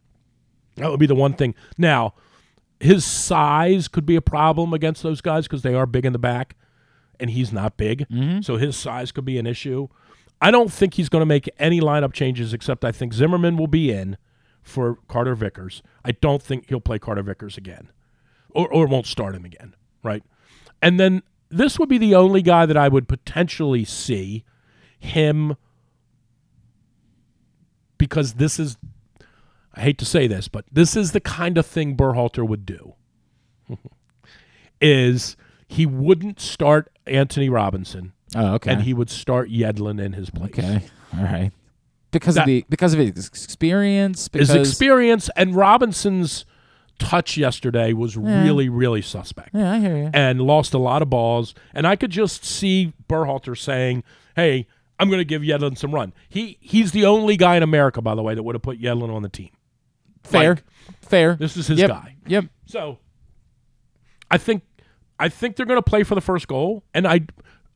[0.75, 1.55] that would be the one thing.
[1.77, 2.13] Now,
[2.79, 6.19] his size could be a problem against those guys because they are big in the
[6.19, 6.55] back,
[7.19, 8.05] and he's not big.
[8.43, 9.87] So his size could be an issue.
[10.41, 13.67] I don't think he's going to make any lineup changes except I think Zimmerman will
[13.67, 14.17] be in
[14.65, 15.81] for Carter Vickers.
[16.03, 17.91] I don't think he'll play Carter Vickers again,
[18.49, 19.75] or or won't start him again.
[20.03, 20.23] Right,
[20.81, 24.43] and then this would be the only guy that I would potentially see
[24.99, 25.55] him
[27.97, 28.77] because this is
[29.73, 32.95] I hate to say this, but this is the kind of thing Berhalter would do.
[34.81, 35.35] is
[35.67, 38.71] he wouldn't start Anthony Robinson Oh, okay.
[38.71, 40.51] and he would start Yedlin in his place.
[40.57, 40.81] okay.
[41.17, 41.51] All right.
[42.19, 44.27] Because That- of the because of his experience.
[44.27, 46.45] Because His experience and Robinson's
[46.97, 49.49] touch yesterday was really, really suspect.
[49.53, 50.09] Yeah, I hear you.
[50.13, 51.53] and lost a lot of balls.
[51.73, 54.03] And I could just see Berhalter saying,
[54.35, 54.65] "Hey,
[54.97, 58.15] I'm going to give Yedlin some run." He he's the only guy in America, by
[58.15, 59.49] the way, that would have put Yedlin on the team.
[60.23, 60.55] Fair.
[60.55, 60.63] Like,
[61.01, 61.35] Fair.
[61.35, 61.89] this is his Yep.
[61.89, 62.15] guy.
[62.27, 62.45] Yep.
[62.65, 62.99] So
[64.31, 64.63] I think
[65.19, 67.21] I think they're going to play for the first goal, and I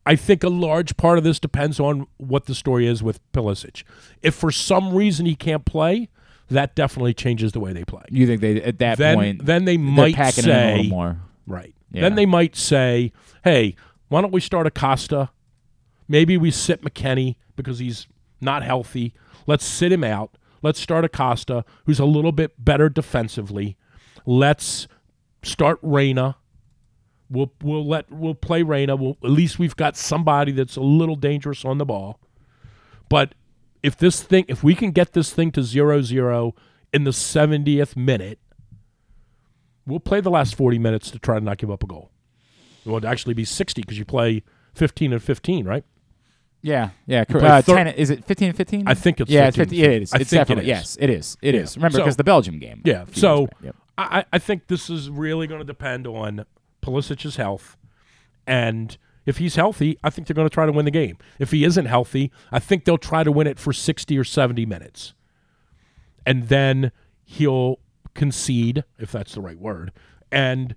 [0.10, 3.84] I think a large part of this depends on what the story is with Pulisic.
[4.24, 6.10] If for some reason he can't play,
[6.48, 8.02] that definitely changes the way they play.
[8.10, 10.90] You think they at that then point then they might packing say in a little
[10.90, 11.18] more.
[11.46, 11.76] Right.
[11.92, 12.02] Yeah.
[12.02, 13.12] Then they might say,
[13.44, 13.76] "Hey,
[14.08, 15.30] why don't we start Acosta?
[16.08, 18.08] Maybe we sit McKennie because he's
[18.42, 19.14] not healthy.
[19.46, 20.32] Let's sit him out.
[20.64, 23.78] Let's start Acosta, who's a little bit better defensively.
[24.26, 24.88] Let's
[25.44, 26.38] start Reyna.
[27.32, 28.96] We'll we'll let we'll play Reyna.
[28.96, 32.20] We'll, at least we've got somebody that's a little dangerous on the ball.
[33.08, 33.36] But
[33.84, 36.56] if this thing, if we can get this thing to zero zero
[36.92, 38.40] in the 70th minute,
[39.86, 42.12] we'll play the last 40 minutes to try to not give up a goal.
[42.86, 44.44] It would actually be 60 because you play
[44.74, 45.84] 15 and 15, right?
[46.62, 47.24] Yeah, yeah.
[47.30, 48.88] Uh, thir- 10, is it 15 and 15?
[48.88, 50.14] I think it's yeah, it's 15 50, it is.
[50.14, 50.68] I it's definitely is.
[50.68, 51.38] yes, it is.
[51.42, 51.62] It Yeah.
[51.62, 51.78] is.
[51.78, 52.82] Remember, So- because the Belgium game.
[52.84, 53.06] Yeah.
[53.14, 53.48] So.
[53.62, 53.76] Yep.
[53.98, 56.46] I, I think this is really going to depend on
[56.82, 57.78] Pulisic's health.
[58.48, 61.18] And if he's healthy, I think they're going to try to win the game.
[61.38, 64.66] If he isn't healthy, I think they'll try to win it for 60 or 70
[64.66, 65.14] minutes.
[66.26, 66.92] And then
[67.24, 67.80] he'll
[68.14, 69.92] concede, if that's the right word.
[70.32, 70.76] And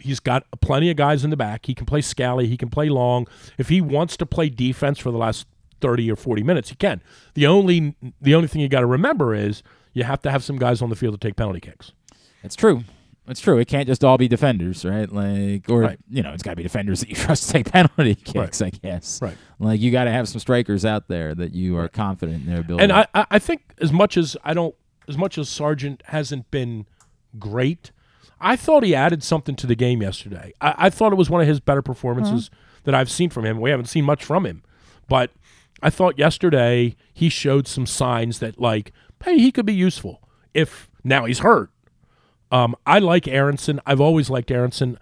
[0.00, 1.66] he's got plenty of guys in the back.
[1.66, 3.26] He can play Scally, he can play long.
[3.58, 5.46] If he wants to play defense for the last
[5.80, 7.02] 30 or 40 minutes, he can.
[7.34, 9.62] The only the only thing you got to remember is
[9.92, 11.92] you have to have some guys on the field to take penalty kicks.
[12.42, 12.84] That's true.
[13.30, 13.58] It's true.
[13.58, 15.10] It can't just all be defenders, right?
[15.10, 15.98] Like, or Right.
[16.10, 18.60] you know, it's got to be defenders that you trust to take penalty kicks.
[18.60, 19.22] I guess.
[19.22, 19.36] Right.
[19.58, 22.60] Like, you got to have some strikers out there that you are confident in their
[22.60, 22.82] ability.
[22.84, 24.74] And I, I I think as much as I don't,
[25.08, 26.86] as much as Sargent hasn't been
[27.38, 27.92] great,
[28.40, 30.52] I thought he added something to the game yesterday.
[30.60, 32.80] I, I thought it was one of his better performances uh-huh.
[32.84, 33.60] that I've seen from him.
[33.60, 34.62] We haven't seen much from him,
[35.08, 35.30] but
[35.82, 38.92] I thought yesterday he showed some signs that like,
[39.24, 40.20] hey, he could be useful
[40.52, 41.70] if now he's hurt.
[42.50, 43.80] Um, I like Aaronson.
[43.86, 44.98] I've always liked Aaronson.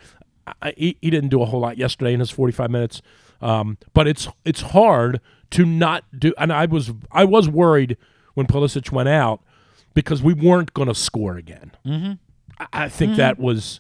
[0.62, 3.03] I, he, he didn't do a whole lot yesterday in his 45 minutes,
[3.41, 5.20] um, but it's it's hard
[5.51, 6.35] to not do.
[6.39, 7.97] And I was I was worried
[8.35, 9.43] when Pulisic went out
[9.95, 11.73] because we weren't going to score again.
[11.85, 12.12] Mm-hmm.
[12.59, 13.79] I, I think that was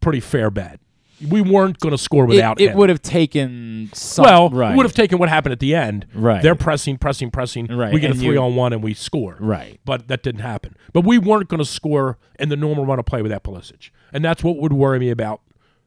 [0.00, 0.80] pretty fair bet.
[1.28, 2.78] We weren't going to score it, without it him.
[2.78, 4.24] would have taken some.
[4.24, 4.72] well, right.
[4.72, 6.06] it would have taken what happened at the end.
[6.14, 6.42] Right.
[6.42, 7.66] They're pressing, pressing, pressing.
[7.66, 9.36] Right, We get a three you- on one and we score.
[9.40, 9.80] Right.
[9.84, 10.76] But that didn't happen.
[10.92, 13.90] But we weren't going to score in the normal run of play without Pulisic.
[14.12, 15.40] And that's what would worry me about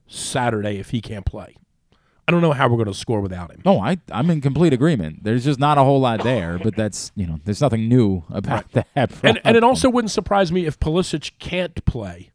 [0.07, 1.56] Saturday if he can't play.
[2.28, 3.62] I don't know how we're going to score without him.
[3.64, 5.24] No, I I'm in complete agreement.
[5.24, 8.72] There's just not a whole lot there, but that's you know, there's nothing new about
[8.72, 8.88] that.
[9.22, 12.32] And, and it also wouldn't surprise me if Pulisic can't play.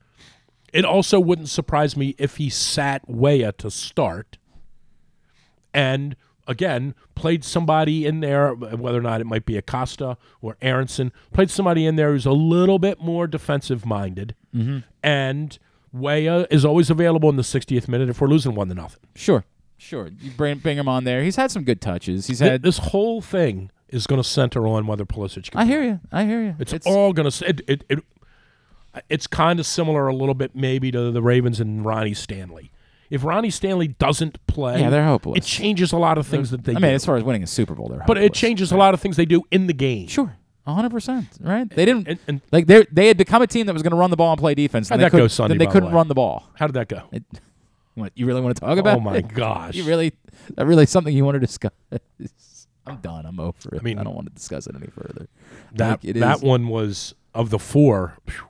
[0.73, 4.39] It also wouldn't surprise me if he sat Weah to start
[5.73, 6.17] and
[6.47, 11.51] again played somebody in there, whether or not it might be Acosta or Aaronson, played
[11.51, 14.35] somebody in there who's a little bit more defensive minded.
[14.55, 14.79] Mm-hmm.
[15.03, 15.59] And
[15.93, 19.01] Weah is always available in the 60th minute if we're losing one to nothing.
[19.15, 19.45] sure,
[19.77, 20.09] sure.
[20.19, 21.23] You bring bring him on there.
[21.23, 22.27] He's had some good touches.
[22.27, 22.63] He's had.
[22.63, 26.01] this whole thing is going to center on whether Pulisic can I hear you.
[26.13, 26.57] I hear you.
[26.59, 28.05] It's, all going to it, it, it
[29.09, 32.71] it's kind of similar a little bit maybe to the Ravens and Ronnie Stanley.
[33.09, 35.39] If Ronnie Stanley doesn't play, Yeah, they're hopeless.
[35.39, 36.81] It changes a lot of things that they I do.
[36.83, 39.01] mean, as far as winning a Super Bowl, they're but it changes a lot of
[39.01, 40.07] things they do in the game.
[40.07, 40.37] Sure,
[40.67, 41.27] hundred percent.
[41.41, 41.69] Right?
[41.69, 43.97] They didn't And, and like they they had become a team that was going to
[43.97, 44.89] run the ball and play defense.
[44.89, 45.95] How'd and they that go couldn't- Sunday, Then they couldn't way?
[45.97, 46.49] run the ball.
[46.55, 47.03] how did that go?
[47.11, 47.25] It,
[47.97, 48.99] what you really want to talk about?
[48.99, 49.27] Oh my it?
[49.35, 49.75] gosh!
[49.75, 50.13] You really
[50.55, 51.73] that really something you want to discuss?
[52.87, 53.27] I'm done.
[53.27, 53.81] I'm over it.
[53.81, 55.27] I mean- I don't want to discuss it any further.
[55.75, 58.17] that Like, that is- one was of the four.
[58.27, 58.45] phew,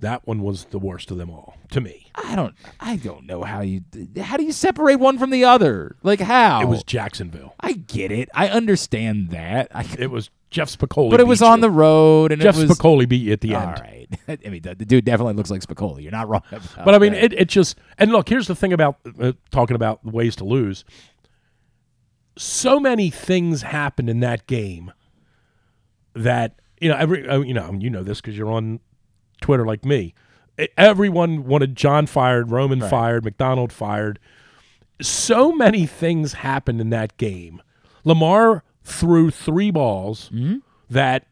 [0.00, 2.10] that one was the worst of them all to me.
[2.14, 2.54] I don't.
[2.80, 3.82] I don't know how you.
[4.20, 5.96] How do you separate one from the other?
[6.02, 6.60] Like how?
[6.60, 7.54] It was Jacksonville.
[7.60, 8.28] I get it.
[8.34, 9.68] I understand that.
[9.74, 11.10] I, It was Jeff Spicoli.
[11.10, 11.62] but it was on you.
[11.62, 13.80] the road, and Jeff it was Spicoli beat you at the all end.
[13.80, 14.40] right.
[14.46, 16.02] I mean, the, the dude definitely looks like Spicoli.
[16.02, 16.42] You're not wrong.
[16.84, 17.24] But I mean, that.
[17.24, 18.28] it, it just and look.
[18.28, 20.84] Here's the thing about uh, talking about ways to lose.
[22.36, 24.92] So many things happened in that game
[26.14, 28.80] that you know every uh, you know you know this because you're on
[29.40, 30.14] Twitter like me.
[30.76, 34.18] Everyone wanted John fired, Roman fired, McDonald fired.
[35.00, 37.62] so many things happened in that game.
[38.04, 40.56] Lamar threw three balls Mm-hmm.
[40.90, 41.26] that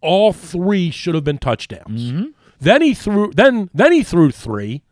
[0.00, 2.12] all three should have been touchdowns.
[2.12, 2.24] Mm-hmm.
[2.60, 4.82] Then he threw then then he threw 3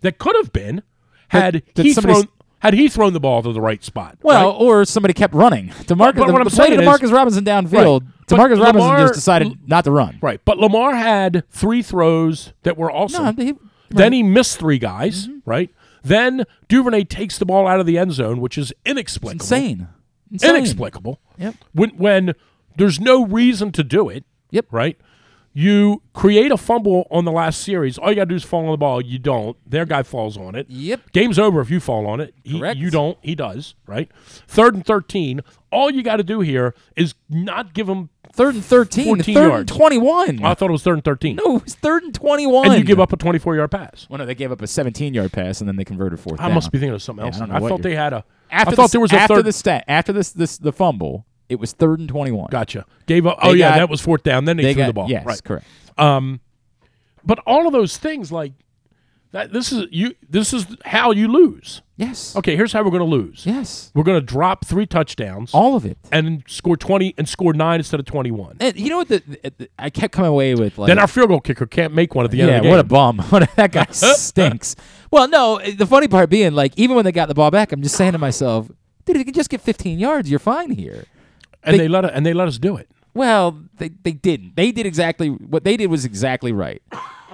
[0.00, 0.82] that could have been
[1.28, 2.28] had he thrown
[2.60, 4.18] had he thrown the ball to the right spot.
[4.22, 4.56] Well, right?
[4.60, 5.68] or somebody kept running.
[5.68, 8.00] DeMarcus, but the, what I'm the play to saying is- Robinson downfield.
[8.02, 8.12] Right.
[8.28, 10.18] But Demarcus Robinson just decided not to run.
[10.20, 10.40] right.
[10.44, 13.54] But Lamar had three throws that were also No, he,
[13.90, 15.38] Then he missed three guys, Mm-hmm.
[15.48, 15.70] right?
[16.02, 19.42] Then Duvernay takes the ball out of the end zone, which is inexplicable.
[19.44, 19.88] insane.
[20.32, 20.56] Insane.
[20.56, 21.20] Inexplicable.
[21.38, 21.54] Yep.
[21.72, 22.34] When when
[22.76, 24.24] there's no reason to do it.
[24.50, 24.66] Yep.
[24.72, 24.98] Right.
[25.58, 27.96] You create a fumble on the last series.
[27.96, 29.00] All you gotta do is fall on the ball.
[29.00, 29.56] You don't.
[29.68, 30.66] Their guy falls on it.
[30.68, 31.12] Yep.
[31.12, 32.34] Game's over if you fall on it.
[32.44, 32.76] He- Correct.
[32.78, 33.16] you don't.
[33.22, 33.74] He does.
[33.86, 34.10] Right.
[34.46, 35.40] Third and thirteen.
[35.72, 38.10] All you got to do here is not give him.
[38.34, 39.06] Third and 13.
[39.06, 39.70] 14 third yards.
[39.72, 40.44] and 21.
[40.44, 41.36] I thought it was third and thirteen.
[41.36, 42.66] no, it was third and 21.
[42.66, 44.06] And you give up a 24 yard pass.
[44.10, 46.48] Well, no, they gave up a 17 yard pass and then they converted fourth I
[46.48, 46.54] down.
[46.56, 47.36] must be thinking of something Yeah, else.
[47.36, 48.24] I don't know I, what thought you're- they had a.
[48.50, 49.46] After I thought the, there was a after third.
[49.46, 51.24] the stat after this this the fumble.
[51.48, 52.48] It was third and 21.
[52.50, 52.84] Gotcha.
[53.06, 53.38] Gave up.
[53.42, 54.44] Oh They yeah, got- that was fourth down.
[54.44, 55.08] Then they, threw got the ball.
[55.10, 55.42] yes, right.
[55.44, 55.66] correct.
[55.98, 56.40] Um,
[57.24, 58.52] but all of those things like
[59.32, 59.52] that.
[59.52, 60.14] This is you.
[60.28, 61.82] This is how you lose.
[61.96, 62.36] Yes.
[62.36, 62.56] Okay.
[62.56, 63.44] Here's how we're going to lose.
[63.46, 63.90] Yes.
[63.94, 65.96] We're going to drop three touchdowns All of it.
[66.12, 68.58] and score 20 and score nine instead of 21.
[68.60, 69.08] And you know what?
[69.08, 69.22] The,
[69.56, 72.24] the, I kept coming away with like then our field goal kicker can't make one
[72.26, 72.70] at the end yeah, of the game.
[72.70, 73.48] what a bum.
[73.56, 74.76] That guy stinks.
[75.10, 77.82] Well, no, the funny part being like even when they got the ball back, I'm
[77.82, 78.68] just saying to myself,
[79.06, 81.04] dude, if you can just get 15 yards, you're fine here.
[81.66, 82.88] And they- they, let and they let us do it.
[83.14, 84.56] Well, they they didn't.
[84.56, 86.82] They did exactly what they did was exactly right.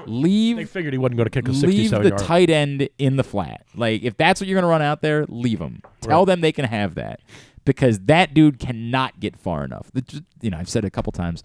[0.06, 0.56] Leave.
[0.56, 2.20] They figured he wasn't going to kick a leave 67 the yard.
[2.20, 3.64] tight end in the flat.
[3.74, 5.82] Like if that's what you're going to run out there, leave them.
[6.00, 7.20] Tell them they can have that
[7.64, 9.90] because that dude cannot get far enough.
[9.92, 11.42] The, you know, I've said it a couple times.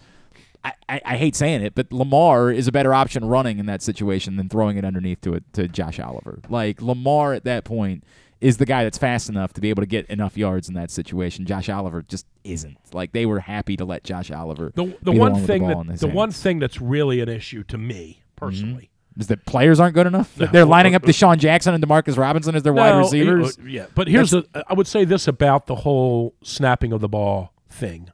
[0.63, 3.83] I, I, I hate saying it, but Lamar is a better option running in that
[3.83, 6.39] situation than throwing it underneath to it to Josh Oliver.
[6.49, 8.03] Like Lamar at that point
[8.39, 10.91] is the guy that's fast enough to be able to get enough yards in that
[10.91, 11.45] situation.
[11.45, 12.77] Josh Oliver just isn't.
[12.93, 16.07] Like they were happy to let Josh Oliver the the one the thing that the
[16.07, 18.91] one thing that's really an issue to me personally.
[19.17, 20.37] is that players aren't good enough.
[20.39, 20.45] No.
[20.45, 23.57] They're lining up DeSean Jackson and Demarcus Robinson as their wide receivers.
[23.57, 24.45] uh, yeah, but here's the.
[24.67, 28.09] I would say this about the whole snapping of the ball thing.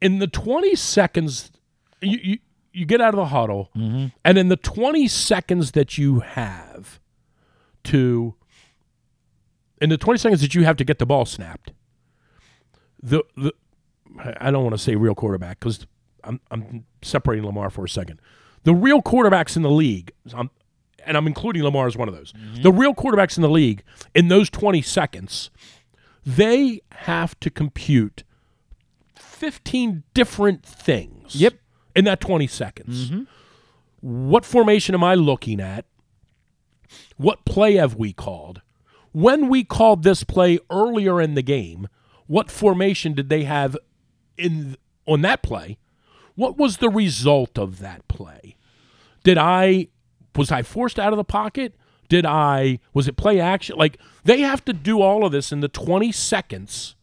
[0.00, 1.50] In the 20 seconds,
[2.00, 2.38] you you,
[2.72, 4.06] you get out of the huddle, Mm-hmm.
[4.24, 7.00] and in the 20 seconds that you have
[7.88, 8.34] to,
[9.80, 11.72] in the 20 seconds that you have to get the ball snapped,
[13.02, 13.52] the the
[14.40, 15.86] I don't want to say real quarterback because
[16.24, 18.20] I'm I'm separating Lamar for a second.
[18.64, 20.50] The real quarterbacks in the league, I'm,
[21.06, 22.32] and I'm including Lamar as one of those.
[22.32, 22.62] Mm-hmm.
[22.62, 23.82] The real quarterbacks in the league
[24.14, 25.50] in those 20 seconds,
[26.26, 28.24] they have to compute
[29.14, 31.36] 15 different things.
[31.36, 31.54] Yep.
[31.94, 33.10] In that 20 seconds.
[33.10, 33.22] Mm-hmm.
[34.00, 35.84] What formation am I looking at?
[37.18, 38.62] What play have we called?
[39.12, 41.88] When we called this play earlier in the game,
[42.26, 43.76] what formation did they have
[44.36, 44.76] in
[45.06, 45.78] on that play?
[46.36, 48.56] What was the result of that play?
[49.24, 49.88] Did I
[50.36, 51.74] was I forced out of the pocket?
[52.08, 53.76] Did I was it play action?
[53.76, 56.94] Like they have to do all of this in the 20 seconds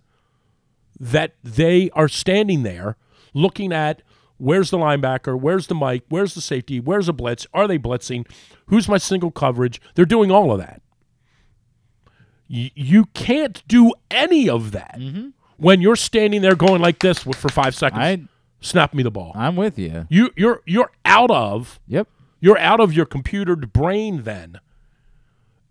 [0.97, 2.95] that they are standing there
[3.33, 4.01] looking at
[4.37, 8.29] where's the linebacker, where's the mic, where's the safety, where's the blitz, are they blitzing,
[8.67, 9.81] who's my single coverage?
[9.95, 10.81] They're doing all of that.
[12.49, 15.29] Y- you can't do any of that mm-hmm.
[15.57, 18.01] when you're standing there going like this for five seconds.
[18.01, 18.27] I
[18.65, 19.31] Snap me the ball.
[19.35, 20.07] I'm with you.
[20.09, 22.07] You you're you're out of Yep.
[22.39, 24.59] you're out of your computered brain then.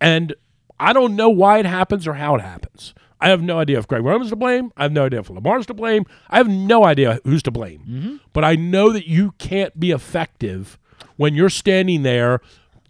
[0.00, 0.34] And
[0.78, 2.94] I don't know why it happens or how it happens.
[3.24, 4.70] I have no idea if Greg Roman's to blame.
[4.76, 6.04] I have no idea if Lamar's to blame.
[6.30, 7.80] I have no idea who's to blame.
[7.80, 8.16] Mm-hmm.
[8.32, 10.78] But I know that you can't be effective
[11.16, 12.40] when you're standing there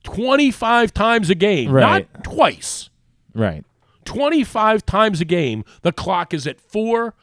[0.02, 2.08] 25 times a game, Right.
[2.12, 2.90] not twice.
[3.34, 3.64] Right.
[4.04, 5.64] 25 times a game.
[5.82, 7.14] The clock is at 4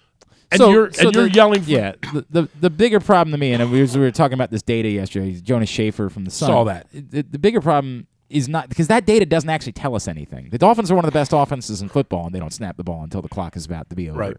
[0.52, 3.32] and So- you're so and you're the- yelling for Yeah, the, the the bigger problem
[3.32, 5.40] to me, and we, was, we were talking about this data yesterday.
[5.40, 6.88] Jonas Shaffer from the Sun Saw that.
[6.92, 10.49] The, the bigger problem is not because that data doesn't actually tell us anything.
[10.49, 12.84] The Dolphins are one of the best offenses in football, and they don't snap the
[12.84, 14.20] ball until the clock is about to be over.
[14.20, 14.38] Right.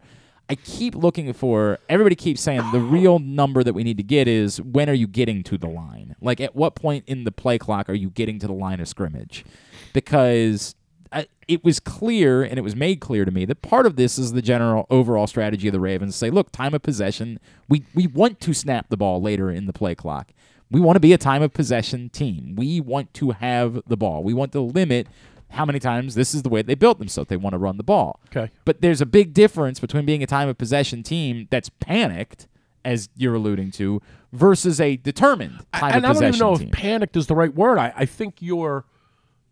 [0.50, 1.78] I keep looking for.
[1.88, 5.06] Everybody keeps saying the real number that we need to get is when are you
[5.06, 6.16] getting to the line?
[6.20, 8.88] Like at what point in the play clock are you getting to the line of
[8.88, 9.44] scrimmage?
[9.92, 10.74] Because
[11.12, 14.18] I, it was clear and it was made clear to me that part of this
[14.18, 16.16] is the general overall strategy of the Ravens.
[16.16, 17.38] Say, look, time of possession.
[17.68, 20.32] We we want to snap the ball later in the play clock.
[20.72, 22.56] We want to be a time of possession team.
[22.56, 24.22] We want to have the ball.
[24.22, 25.06] We want to limit
[25.50, 27.28] how many times this is the way they built themselves.
[27.28, 28.20] they want to run the ball.
[28.34, 28.50] Okay.
[28.64, 32.48] But there's a big difference between being a time of possession team that's panicked,
[32.84, 34.00] as you're alluding to,
[34.32, 36.06] versus a determined time and of possession team.
[36.06, 36.68] And I don't even know team.
[36.68, 37.78] if panicked is the right word.
[37.78, 38.84] I, I think you're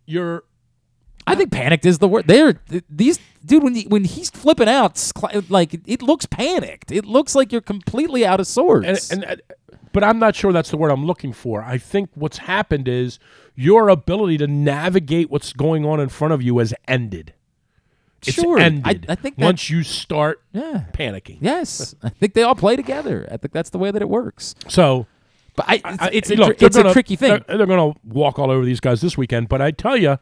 [0.07, 0.45] you're
[1.27, 2.27] I think panicked is the word.
[2.27, 5.13] They're these dude when he, when he's flipping out,
[5.49, 6.91] like it looks panicked.
[6.91, 9.11] It looks like you're completely out of sorts.
[9.11, 9.43] and, and
[9.93, 11.63] but I'm not sure that's the word I'm looking for.
[11.63, 13.19] I think what's happened is
[13.57, 17.35] your ability to navigate what's going on in front of you has ended.
[18.27, 18.59] It's Sure.
[18.61, 19.07] I- ended.
[19.09, 20.85] I think that- once you start yeah.
[20.93, 21.39] panicking.
[21.41, 23.27] Yes, I think they all play together.
[23.31, 24.55] I think that's the way that it works.
[24.69, 25.07] So,
[25.57, 27.43] but I, it's, I- it's, a, look, tr- it's gonna- tricky thing.
[27.49, 29.49] They're, they're going to walk all over these guys this weekend.
[29.49, 30.19] But I tell you,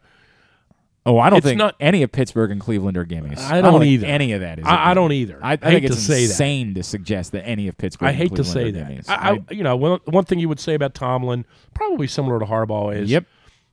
[1.07, 3.39] Oh, I don't it's think not- any of Pittsburgh and Cleveland are gimmies.
[3.39, 4.07] I don't think either.
[4.07, 4.65] Any of that is.
[4.69, 5.39] I don't either.
[5.43, 6.33] I, I I think it's to say that.
[6.33, 8.07] insane to suggest that any of Pittsburgh.
[8.09, 9.05] I and hate to say that.
[9.09, 12.45] I, I, you know, one, one thing you would say about Tomlin, probably similar to
[12.45, 13.25] Harbaugh, is Yep.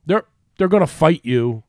[0.06, 0.24] they're
[0.56, 1.62] they're going to fight you.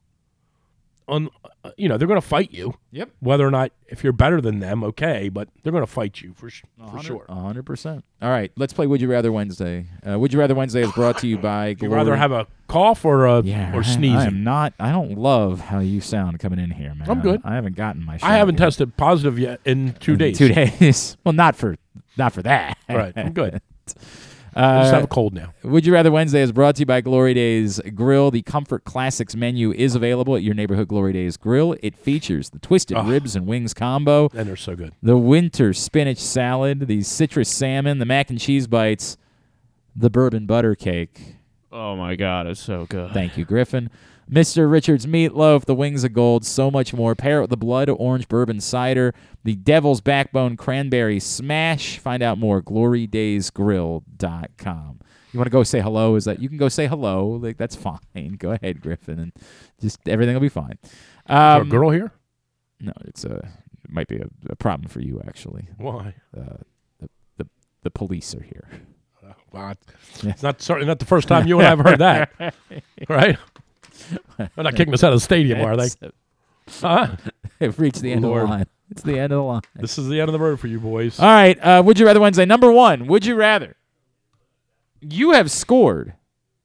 [1.09, 1.29] On,
[1.63, 2.73] uh, you know, they're going to fight you.
[2.91, 3.11] Yep.
[3.21, 6.33] Whether or not if you're better than them, okay, but they're going to fight you
[6.35, 6.49] for
[6.91, 7.25] for sure.
[7.29, 8.03] Hundred percent.
[8.21, 8.87] All right, let's play.
[8.87, 9.85] Would you rather Wednesday?
[10.05, 11.69] Uh, Would you rather Wednesday is brought to you by.
[11.69, 14.17] Would You rather have a cough or a yeah, or I- sneezing?
[14.17, 14.73] I am not.
[14.79, 17.09] I don't love how you sound coming in here, man.
[17.09, 17.39] I'm good.
[17.45, 18.19] I haven't gotten my.
[18.21, 18.65] I haven't yet.
[18.65, 20.37] tested positive yet in two In days.
[20.37, 21.15] Two days.
[21.23, 21.77] well, not for
[22.17, 22.77] not for that.
[22.89, 23.61] Right, I'm good.
[24.57, 25.53] Uh, I just have a cold now.
[25.63, 28.31] Would You Rather Wednesday is brought to you by Glory Days Grill.
[28.31, 31.75] The Comfort Classics menu is available at your neighborhood Glory Days Grill.
[31.83, 33.07] It features the twisted Ugh.
[33.07, 34.93] ribs and wings combo, And they're so good.
[35.03, 39.15] the winter spinach salad, the citrus salmon, the mac and cheese bites,
[39.95, 41.35] the bourbon butter cake.
[41.71, 43.11] Oh my god, it's so good.
[43.11, 43.91] Thank you, Griffin.
[44.29, 44.69] Mr.
[44.69, 47.15] Richards meatloaf, the wings of gold, so much more.
[47.15, 49.13] Pair it with the blood orange bourbon cider,
[49.43, 51.97] the devil's backbone cranberry smash.
[51.97, 54.99] Find out more glorydaysgrill.com.
[55.33, 56.15] You want to go say hello?
[56.15, 57.39] Is that you can go say hello?
[57.41, 58.35] Like that's fine.
[58.37, 59.31] Go ahead, Griffin, and
[59.81, 60.77] just everything will be fine.
[60.83, 60.89] Is
[61.27, 62.11] there Um, a girl here?
[62.79, 63.35] No, it's a
[63.83, 65.67] it might be a, a problem for you actually.
[65.77, 66.15] Why?
[66.35, 66.57] Uh,
[66.99, 67.47] the, the
[67.83, 68.67] the police are here.
[69.51, 69.73] Well,
[70.23, 72.53] it's not certainly not the first time you and I have heard that,
[73.09, 73.37] right?
[74.37, 75.89] They're not kicking us out of the stadium, are they?
[76.69, 77.15] Huh?
[77.59, 78.43] They've reached the end of Lord.
[78.43, 78.65] the line.
[78.91, 79.61] It's the end of the line.
[79.75, 81.19] This is the end of the road for you boys.
[81.19, 81.57] All right.
[81.59, 82.45] Uh, would you rather Wednesday?
[82.45, 83.07] Number one.
[83.07, 83.75] Would you rather?
[85.01, 86.13] You have scored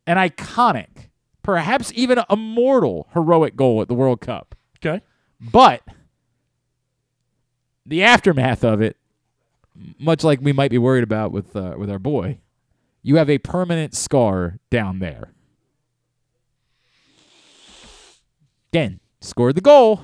[0.07, 1.09] an iconic,
[1.43, 5.03] perhaps even immortal, heroic goal at the World Cup, Okay.
[5.41, 5.83] but
[7.85, 8.97] the aftermath of it,
[9.99, 12.39] much like we might be worried about with uh, with our boy,
[13.03, 15.33] you have a permanent scar down there.
[18.73, 20.03] Again, scored the goal,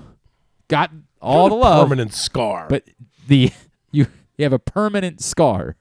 [0.69, 0.91] got
[1.23, 2.67] all the love, Permanent scar.
[2.69, 2.85] but
[3.27, 3.51] the
[3.93, 5.77] you you have a permanent scar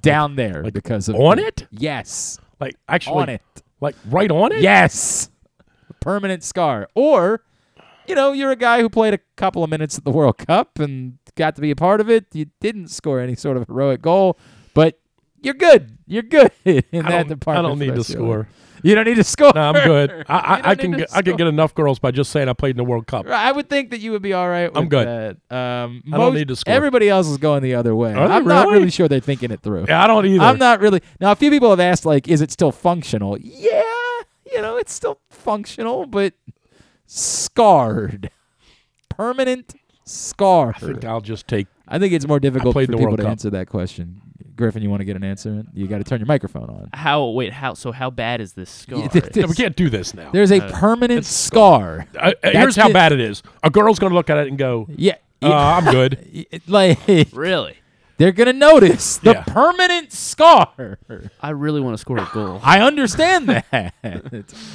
[0.00, 1.66] down there because of on it?
[1.70, 3.42] Yes, like actually on it.
[3.80, 4.62] like right on it.
[4.62, 5.28] Yes,
[6.00, 6.88] permanent scar.
[6.94, 7.42] Or,
[8.08, 10.78] you know, you're a guy who played a couple of minutes at the World Cup
[10.78, 12.26] and got to be a part of it.
[12.32, 14.38] You didn't score any sort of heroic goal,
[14.74, 14.98] but
[15.42, 15.98] you're good.
[16.06, 18.48] You're good in I that don't, I don't need to score.
[18.82, 19.52] You don't need to score.
[19.54, 20.24] No, I'm good.
[20.28, 22.70] I, I, I can get, I can get enough girls by just saying I played
[22.70, 23.26] in the World Cup.
[23.26, 24.68] I would think that you would be all right.
[24.72, 25.38] With I'm good.
[25.48, 25.56] That.
[25.56, 26.74] Um, I don't need to score.
[26.74, 28.12] Everybody else is going the other way.
[28.14, 28.78] I'm not really?
[28.78, 29.86] really sure they're thinking it through.
[29.88, 30.42] Yeah, I don't either.
[30.42, 31.00] I'm not really.
[31.20, 33.38] Now, a few people have asked, like, is it still functional?
[33.38, 33.82] Yeah,
[34.52, 36.34] you know, it's still functional, but
[37.06, 38.30] scarred,
[39.08, 40.74] permanent scar.
[40.76, 41.66] I think I'll just take.
[41.86, 43.30] I think it's more difficult for played in the people World to Cup.
[43.32, 44.21] answer that question.
[44.56, 45.64] Griffin, you want to get an answer?
[45.74, 46.90] You got to turn your microphone on.
[46.92, 47.26] How?
[47.28, 47.74] Wait, how?
[47.74, 48.98] So how bad is this scar?
[48.98, 50.30] No, we can't do this now.
[50.30, 52.06] There's a Uh, permanent scar.
[52.14, 53.42] Uh, uh, That's here's how the- bad it is.
[53.62, 56.46] A girl's going to look at it and go, Yeah, uh, I'm good.
[56.50, 56.98] It- like
[57.32, 57.76] really?
[58.18, 59.42] they're gonna notice the Yeah.
[59.44, 60.98] permanent scar.
[61.40, 62.60] I really want to score a goal.
[62.64, 63.92] I understand that.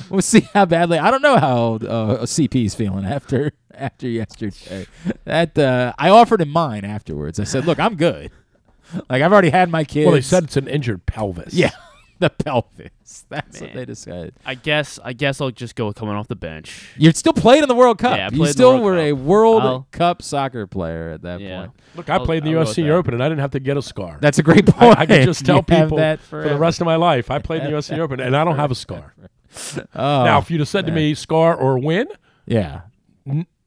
[0.10, 0.98] we'll see how badly.
[0.99, 4.88] I don't know how uh, CP's feeling after after yesterday.
[5.23, 7.39] That uh, I offered him mine afterwards.
[7.39, 8.31] I said, "Look, I'm good.
[9.10, 11.54] Like I've already had my kids." Well, they said it's an injured pelvis.
[11.54, 11.72] "Yeah,
[12.20, 12.90] the pelvis."
[13.30, 14.34] That's what they decided.
[14.46, 15.00] I guess.
[15.04, 16.90] I guess I'll just go coming off the bench.
[16.98, 18.18] You're still played in the World Cup.
[18.18, 19.04] Yeah, I you played in the still World were Cup.
[19.06, 21.60] a World I'll- Cup soccer player at that Yeah.
[21.62, 21.72] point.
[21.96, 22.66] Look, I I'll- played in the I'll U.S.
[22.66, 22.98] go with Senior that.
[23.00, 24.18] Open, and I didn't have to get a scar.
[24.22, 24.98] That's a great I, point.
[25.00, 26.60] I can just tell You have people that for the forever.
[26.60, 27.88] rest of my life, I played in the U.S.
[27.88, 29.14] Senior Open, and I don't have a scar.
[29.96, 32.08] Oh, now, if you'd have said to me scar or win,
[32.46, 32.82] yeah,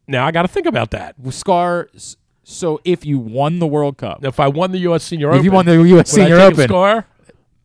[0.07, 1.15] now I got to think about that.
[1.31, 1.89] scar.
[1.95, 2.17] s-
[2.51, 5.05] So if you won the World Cup, If I won the U.S.
[5.05, 6.69] Senior If Open, if you won the US would Senior I Open.
[6.69, 7.07] scar,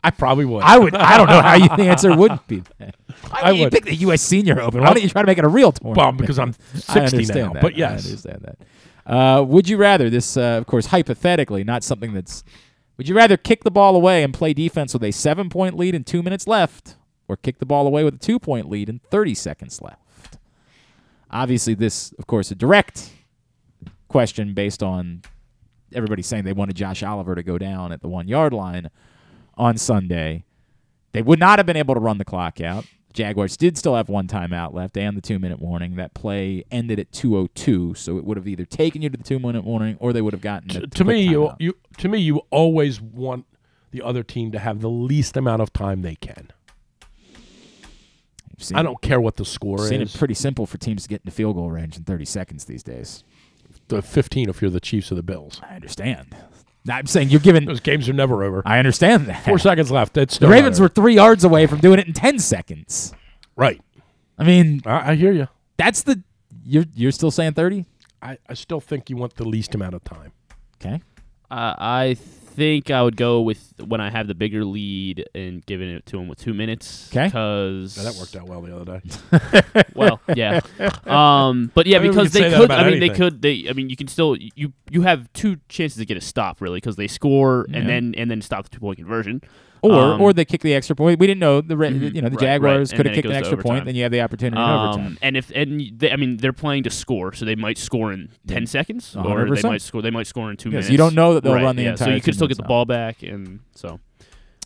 [0.03, 0.63] I probably would.
[0.63, 0.93] I would.
[0.95, 2.61] I don't know how you, the answer wouldn't be.
[2.77, 2.95] That.
[3.29, 3.73] Why I would you would.
[3.73, 4.21] pick the U.S.
[4.21, 4.81] Senior Open?
[4.81, 5.97] Why don't you try to make it a real tournament?
[5.97, 7.53] Well, because I'm I 60 understand now.
[7.53, 7.61] that.
[7.63, 9.11] But yes, I understand that.
[9.11, 10.37] Uh, would you rather this?
[10.37, 12.43] Uh, of course, hypothetically, not something that's.
[12.97, 16.05] Would you rather kick the ball away and play defense with a seven-point lead and
[16.07, 16.95] two minutes left,
[17.27, 20.37] or kick the ball away with a two-point lead and thirty seconds left?
[21.31, 23.09] Obviously, this, of course, a direct
[24.15, 25.21] question based on
[25.93, 28.89] everybody saying they wanted Josh Oliver to go down at the one-yard line
[29.57, 30.45] on Sunday.
[31.11, 32.85] They would not have been able to run the clock out.
[33.11, 35.97] Jaguars did still have one timeout left and the two minute warning.
[35.97, 39.37] That play ended at 2:02, so it would have either taken you to the two
[39.37, 42.37] minute warning or they would have gotten a to me, you, you to me, you
[42.51, 43.45] always want
[43.91, 46.53] the other team to have the least amount of time they can.
[48.73, 50.15] I don't care what the score Seen is.
[50.15, 52.81] it pretty simple for teams to get into field goal range in 30 seconds these
[52.81, 53.25] days.
[53.87, 55.61] The 15 if you're the Chiefs or the Bills.
[55.69, 56.35] I understand.
[56.89, 57.65] I'm saying you're giving.
[57.65, 58.61] Those games are never over.
[58.65, 59.43] I understand that.
[59.43, 60.17] Four seconds left.
[60.17, 63.13] It's The Ravens were three yards away from doing it in 10 seconds.
[63.55, 63.81] right.
[64.37, 65.47] I mean, I, I hear you.
[65.77, 66.21] that's the.
[66.63, 67.85] You're you're still saying 30?
[68.21, 70.31] I, I still think you want the least amount of time.
[70.81, 71.01] Okay.
[71.49, 72.17] Uh, I
[72.55, 76.19] think I would go with when I have the bigger lead and giving it to
[76.19, 77.09] him with two minutes.
[77.11, 77.25] 'Kay.
[77.27, 79.83] Because Yeah, that worked out well the other day.
[79.95, 80.61] well, yeah.
[81.05, 82.65] Um, but yeah, I mean, we because could say they that could.
[82.65, 83.41] about I mean, they could.
[83.41, 83.67] They.
[83.69, 84.35] I mean, you can still.
[84.37, 87.77] You you have two chances to get a stop really because they score Yeah.
[87.79, 89.41] and then and then stop the two point conversion.
[89.85, 91.19] Or Um, or they kick the extra point.
[91.19, 92.97] We didn't know the Mhm, you know the right, Jaguars right.
[92.97, 93.85] could have kicked an extra point.
[93.85, 95.17] Then you have the opportunity in Um, overtime.
[95.21, 98.29] and if and they, I mean they're playing to score, so they might score in
[98.47, 100.01] ten seconds, or they might score.
[100.01, 100.89] They might score in two Yes, minutes.
[100.91, 102.57] you don't know that they'll Right, run the yeah, entire So you could still get
[102.57, 103.99] the ball back, and so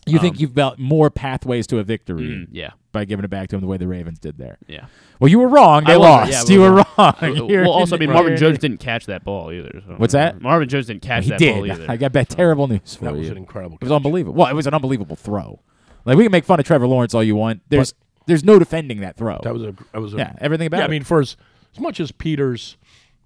[0.06, 3.28] You think um, you've got more pathways to a victory mm, yeah, by giving it
[3.28, 4.58] back to him the way the Ravens did there.
[4.66, 4.86] yeah.
[5.20, 5.84] Well, you were wrong.
[5.84, 6.32] They lost.
[6.32, 7.14] yeah, you we were were- wrong.
[7.20, 9.82] Well, You're also, I mean, Marvin you're Jones didn't catch that ball either.
[9.86, 10.40] so- What's that?
[10.40, 11.54] Marvin Jones didn't catch he that did.
[11.54, 11.86] ball either.
[11.88, 13.16] I got bad, terrible news for That you.
[13.16, 14.34] That was an incredible It was unbelievable.
[14.34, 15.60] Well, it was an unbelievable throw.
[16.06, 17.60] Like we can make fun of Trevor Lawrence all you want.
[17.68, 17.92] There's
[18.26, 19.38] there's no defending that throw.
[19.42, 19.74] That was a.
[19.92, 20.88] That was a yeah, everything about yeah, it.
[20.88, 21.36] I mean, for as,
[21.74, 22.78] as much as Peters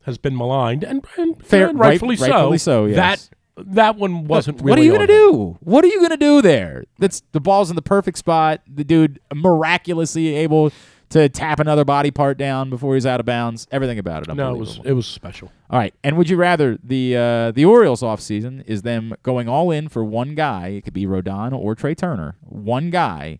[0.07, 2.97] has been maligned, and, and, Fair- and right- rightfully, rightfully so, yes.
[2.97, 5.57] that that one wasn't what are you gonna do?
[5.61, 6.85] What are you gonna do there?
[6.99, 8.61] That's the ball's in the perfect spot.
[8.67, 10.73] The dude miraculously able
[11.11, 13.69] to tap another body part down before he's out of bounds.
[13.71, 14.35] Everything about it.
[14.35, 15.53] No, it was it was special.
[15.71, 15.95] All right.
[16.03, 20.05] And would you rather the uh, the Orioles offseason is them going all in for
[20.05, 23.39] one guy, it could be Rodon or Trea Turner, one guy,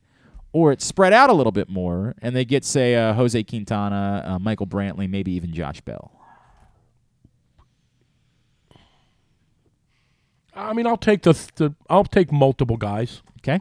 [0.53, 4.23] or it's spread out a little bit more and they get say uh, Jose Quintana,
[4.25, 6.13] uh, Michael Brantley, maybe even Josh Bell.
[10.57, 13.23] I mean, I'll take the, the I'll take multiple guys.
[13.39, 13.61] Okay?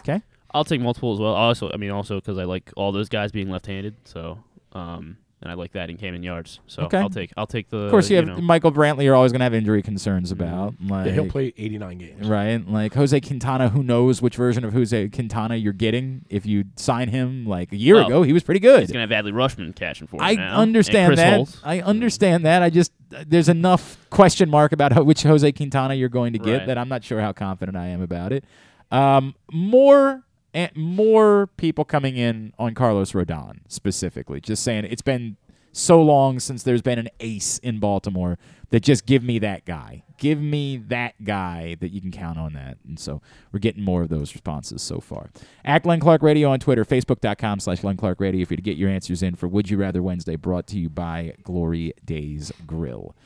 [0.00, 0.22] Okay?
[0.52, 1.34] I'll take multiple as well.
[1.34, 3.96] Also, I mean, also because I like all those guys being left-handed.
[4.04, 4.38] So,
[4.72, 6.58] um, and I like that in Camden Yards.
[6.66, 6.98] So Okay.
[6.98, 7.76] I'll take I'll take the.
[7.76, 10.74] Of course you have know, Michael Brantley you're always going to have injury concerns about.
[10.84, 12.26] Like, Yeah, he'll play 89 games.
[12.28, 13.68] Right, like Jose Quintana.
[13.68, 16.24] Who knows which version of Jose Quintana you're getting?
[16.28, 18.80] If you sign him like a year Well, ago, he was pretty good.
[18.80, 21.34] He's gonna have Adley Rutschman catching for him I now, and understand Chris that.
[21.36, 21.60] Holt.
[21.62, 22.62] I understand that.
[22.62, 22.90] I just
[23.26, 26.66] there's enough question mark about ho- which Jose Quintana you're going to get Right.
[26.68, 28.44] that I'm not sure how confident I am about it.
[28.90, 30.22] Um, more
[30.54, 34.40] and more people coming in on Carlos Rodon specifically.
[34.40, 35.36] Just saying, it's been
[35.72, 38.38] so long since there's been an ace in Baltimore
[38.70, 40.04] that just give me that guy.
[40.16, 42.78] Give me that guy that you can count on that.
[42.86, 43.20] And so
[43.52, 45.30] we're getting more of those responses so far.
[45.64, 48.76] At Glenn Clark Radio on Twitter, facebook.com slash Glenn Clark Radio if you to get
[48.76, 53.16] your answers in for Would You Rather Wednesday brought to you by Glory Days Grill.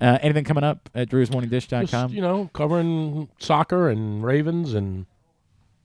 [0.00, 1.86] Uh, anything coming up at drewsmorningdish.com?
[1.86, 5.06] Just, you know, covering soccer and Ravens and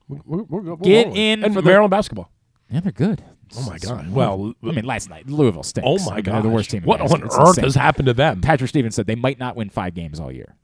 [0.09, 1.21] we're, we're, we're, Get rolling.
[1.21, 2.29] in and for the- Maryland basketball.
[2.69, 3.23] Yeah, they're good.
[3.57, 4.11] Oh my God!
[4.11, 5.87] Well, I mean, last night Louisville stinks.
[5.87, 6.43] Oh I my mean, God!
[6.43, 6.83] the worst team.
[6.83, 7.27] in What on basketball.
[7.29, 7.63] It's earth insane.
[7.63, 8.41] has happened to them?
[8.41, 10.55] Patrick Stevens said they might not win five games all year.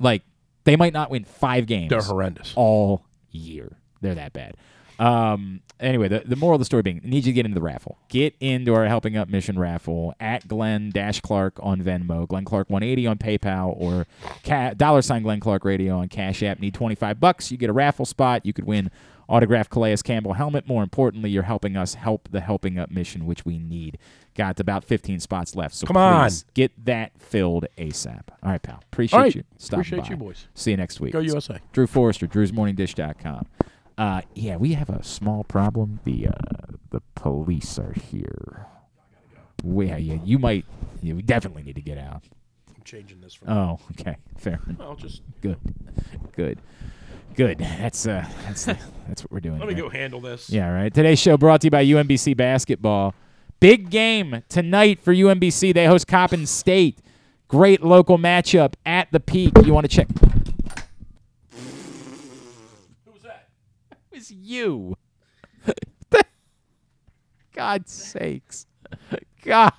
[0.00, 0.22] Like
[0.64, 1.90] they might not win five games.
[1.90, 2.52] They're horrendous.
[2.56, 3.76] all year.
[4.00, 4.56] They're that bad.
[4.98, 5.60] Um.
[5.80, 7.98] Anyway, the, the moral of the story being, need you to get into the raffle.
[8.08, 12.70] Get into our Helping Up Mission raffle at Glenn Dash Clark on Venmo, Glenn Clark
[12.70, 14.06] 180 on PayPal, or
[14.44, 16.60] ca- dollar sign Glenn Clark Radio on Cash App.
[16.60, 17.50] Need 25 bucks.
[17.50, 18.46] You get a raffle spot.
[18.46, 18.90] You could win
[19.28, 20.68] autographed Calais Campbell helmet.
[20.68, 23.98] More importantly, you're helping us help the Helping Up mission, which we need.
[24.34, 25.74] Got about 15 spots left.
[25.74, 26.30] So Come on.
[26.54, 28.22] get that filled ASAP.
[28.42, 28.80] All right, pal.
[28.92, 29.34] Appreciate right.
[29.34, 29.44] you.
[29.58, 30.08] Stopping Appreciate by.
[30.10, 30.48] you, boys.
[30.54, 31.12] See you next week.
[31.12, 31.58] Go USA.
[31.72, 33.46] Drew Forrester, drewsmorningdish.com.
[33.96, 36.00] Uh, yeah, we have a small problem.
[36.04, 36.32] The uh,
[36.90, 38.66] the police are here.
[39.62, 40.64] We, yeah, yeah, you might.
[41.02, 42.24] We definitely need to get out.
[42.68, 43.50] I'm changing this from.
[43.50, 44.60] Oh, okay, fair.
[44.80, 45.58] I'll just Good,
[46.32, 46.58] good,
[47.34, 47.58] good.
[47.58, 48.64] That's uh, that's
[49.08, 49.58] that's what we're doing.
[49.60, 49.84] let me here.
[49.84, 50.50] go handle this.
[50.50, 50.92] Yeah, right.
[50.92, 53.14] Today's show brought to you by UMBC basketball.
[53.60, 55.72] Big game tonight for UMBC.
[55.72, 56.98] They host Coppin State.
[57.48, 59.52] Great local matchup at the peak.
[59.64, 60.08] You want to check?
[61.52, 63.48] Who's that?
[64.24, 64.96] Was you.
[67.54, 68.66] God's sakes.
[69.44, 69.72] God.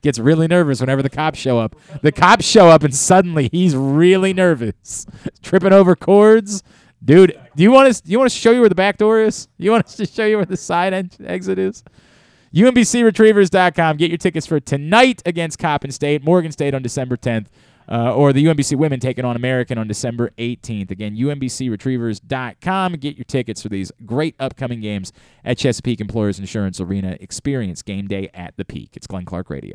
[0.00, 1.76] Gets really nervous whenever the cops show up.
[2.00, 5.04] The cops show up and suddenly he's really nervous.
[5.42, 6.62] Tripping over cords.
[7.04, 8.96] Dude, do you want us do you want us to show you where the back
[8.96, 9.46] door is?
[9.58, 11.84] You want us to show you where the side en- exit is?
[12.54, 13.98] UMBCretrievers.com.
[13.98, 17.48] Get your tickets for tonight against Coppin State, Morgan State on December 10th.
[17.90, 20.90] Uh, or the UMBC women taking on American on December 18th.
[20.90, 22.92] Again, UMBCretrievers.com.
[22.94, 25.12] Get your tickets for these great upcoming games
[25.44, 27.16] at Chesapeake Employers Insurance Arena.
[27.20, 28.90] Experience game day at the peak.
[28.94, 29.74] It's Glenn Clark Radio.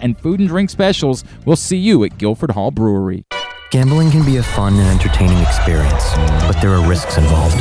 [0.00, 1.24] and food and drink specials.
[1.44, 3.24] We'll see you at Guilford Hall Brewery.
[3.70, 6.14] Gambling can be a fun and entertaining experience,
[6.46, 7.56] but there are risks involved.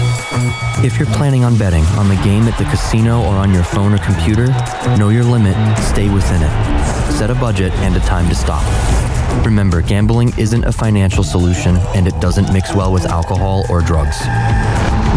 [0.85, 3.93] If you're planning on betting on the game at the casino or on your phone
[3.93, 4.47] or computer,
[4.97, 7.11] know your limit, stay within it.
[7.11, 8.63] Set a budget and a time to stop.
[9.45, 14.17] Remember, gambling isn't a financial solution and it doesn't mix well with alcohol or drugs.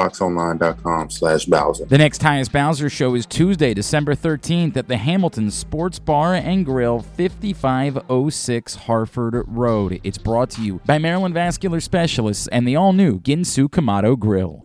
[0.00, 1.84] PressBoxOnline.com slash Bowser.
[1.84, 6.64] The next Tyus Bowser show is Tuesday, December 13th at the Hamilton Sports Bar and
[6.64, 10.00] Grill, 5506 Harford Road.
[10.02, 14.64] It's brought to you by Maryland Vascular Specialists and the all-new Ginsu Kamado Grill.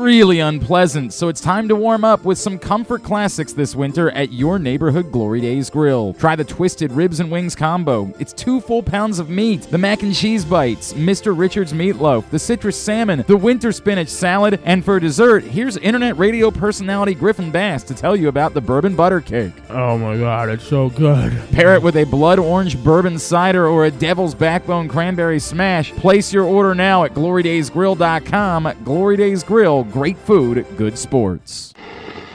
[0.00, 4.32] really unpleasant, so it's time to warm up with some comfort classics this winter at
[4.32, 6.14] your neighborhood Glory Days Grill.
[6.14, 8.12] Try the Twisted Ribs and Wings combo.
[8.18, 11.36] It's two full pounds of meat, the mac and cheese bites, Mr.
[11.36, 16.50] Richards meatloaf, the citrus salmon, the winter spinach salad, and for dessert, here's internet radio
[16.50, 19.52] personality Griffin Bass to tell you about the bourbon butter cake.
[19.68, 21.32] Oh my god, it's so good.
[21.52, 25.92] Pair it with a blood orange bourbon cider or a devil's backbone cranberry smash.
[25.92, 28.72] Place your order now at glorydaysgrill.com.
[28.84, 31.74] Glory Days Grill, great food, good sports.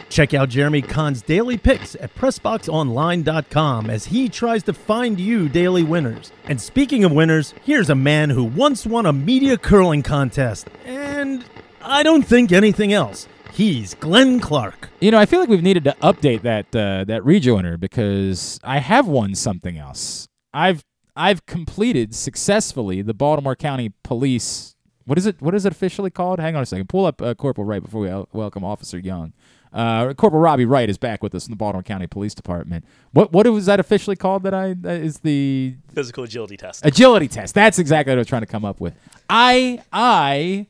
[0.10, 5.84] Check out Jeremy Kahn's daily picks at PressBoxOnline.com as he tries to find you daily
[5.84, 6.32] winners.
[6.46, 10.70] And speaking of winners, here's a man who once won a media curling contest.
[10.86, 11.44] And
[11.82, 13.28] I don't think anything else.
[13.52, 14.90] He's Glenn Clark.
[15.00, 18.80] You know, I feel like we've needed to update that uh, that rejoiner because I
[18.80, 20.28] have won something else.
[20.54, 20.84] I've
[21.16, 24.75] I've completed successfully the Baltimore County Police.
[25.06, 25.42] What is it?
[25.42, 26.40] What is it officially called?
[26.40, 26.90] Hang on a second.
[26.90, 29.34] Pull up uh, Corporal Wright before we el- welcome Officer Young.
[29.72, 32.86] Uh, Corporal Robbie Wright is back with us in the Baltimore County Police Department.
[33.12, 34.44] What what was that officially called?
[34.44, 36.86] That I that is the Physical agility test.
[36.86, 37.54] agility test.
[37.54, 38.96] That's exactly what I was trying to come up with.
[39.30, 40.68] I I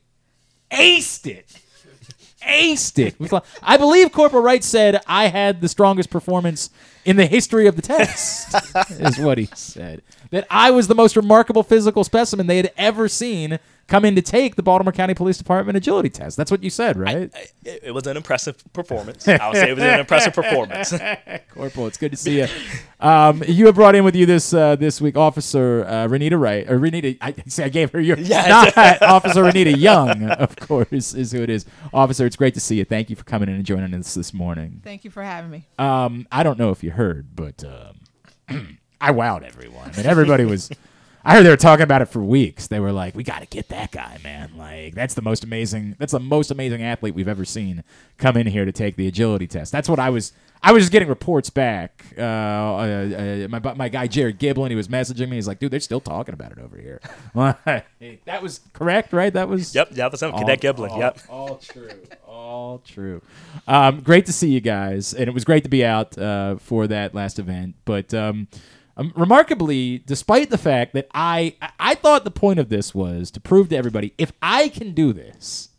[0.71, 1.61] aced it.
[2.41, 3.43] Aced it.
[3.63, 6.69] I believe Corporal Wright said I had the strongest performance
[7.03, 8.53] in the history of the test.
[8.91, 10.01] is what he said.
[10.31, 14.21] That I was the most remarkable physical specimen they had ever seen come in to
[14.21, 16.37] take the Baltimore County Police Department agility test.
[16.37, 17.31] That's what you said, right?
[17.63, 19.27] It, it was an impressive performance.
[19.27, 20.91] I would say it was an impressive performance.
[21.53, 22.47] Corporal, it's good to see you.
[22.99, 26.69] Um, you have brought in with you this uh, this week, Officer uh, Renita Wright
[26.69, 27.17] or Renita.
[27.21, 28.75] I see, I gave her your Yes.
[28.75, 31.65] not Officer Renita Young, of course, is who it is.
[31.93, 32.85] Officer, it's great to see you.
[32.85, 34.81] Thank you for coming in and joining us this morning.
[34.83, 35.65] Thank you for having me.
[35.77, 39.91] Um, I don't know if you heard, but um, I wowed everyone.
[39.93, 40.71] I mean, everybody was.
[41.25, 42.67] I heard they were talking about it for weeks.
[42.67, 44.51] They were like, "We got to get that guy, man!
[44.55, 45.95] Like, that's the most amazing.
[45.97, 47.83] That's the most amazing athlete we've ever seen
[48.19, 50.33] come in here to take the agility test." That's what I was.
[50.61, 52.05] I was just getting reports back.
[52.15, 55.37] Uh, uh, uh, my my guy Jared Giblin, he was messaging me.
[55.37, 57.01] He's like, "Dude, they're still talking about it over here."
[58.25, 59.33] that was correct, right?
[59.33, 59.73] That was.
[59.73, 60.31] Yep, that was him.
[60.31, 61.19] Cadet Giblin, All, yep.
[61.27, 61.89] all true.
[62.27, 63.23] All true.
[63.67, 66.85] Um, great to see you guys, and it was great to be out uh, for
[66.85, 67.75] that last event.
[67.85, 68.47] But um,
[68.97, 73.39] um, remarkably, despite the fact that I I thought the point of this was to
[73.39, 75.69] prove to everybody if I can do this,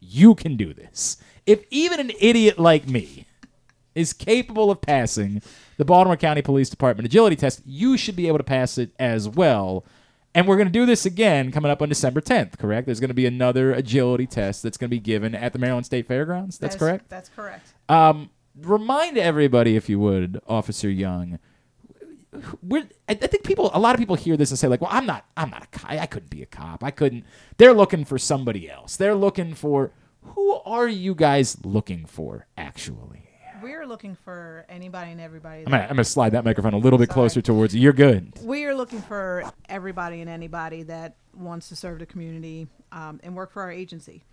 [0.00, 1.18] you can do this.
[1.44, 3.26] If even an idiot like me
[3.94, 5.42] is capable of passing
[5.76, 9.28] the Baltimore County Police Department agility test, you should be able to pass it as
[9.28, 9.84] well.
[10.34, 12.84] And we're going to do this again coming up on December 10th, correct?
[12.84, 15.86] There's going to be another agility test that's going to be given at the Maryland
[15.86, 16.58] State Fairgrounds.
[16.58, 17.08] That's, correct?
[17.08, 17.72] That's correct.
[17.88, 18.28] Um,
[18.60, 21.38] remind everybody, if you would, Officer Young.
[22.62, 25.06] We're, I, think people, a lot of people hear this and say, like, "Well, I'm
[25.06, 25.90] not, I'm not a cop.
[25.90, 26.82] I couldn't be a cop.
[26.82, 27.24] I couldn't."
[27.58, 28.96] They're looking for somebody else.
[28.96, 29.92] They're looking for
[30.34, 33.22] who are you guys looking for actually?
[33.62, 35.60] We're looking for anybody and everybody.
[35.60, 37.80] I'm gonna, I'm gonna slide that microphone a little bit closer towards you.
[37.80, 38.32] You're good.
[38.42, 43.34] We are looking for everybody and anybody that wants to serve the community um, and
[43.34, 44.24] work for our agency.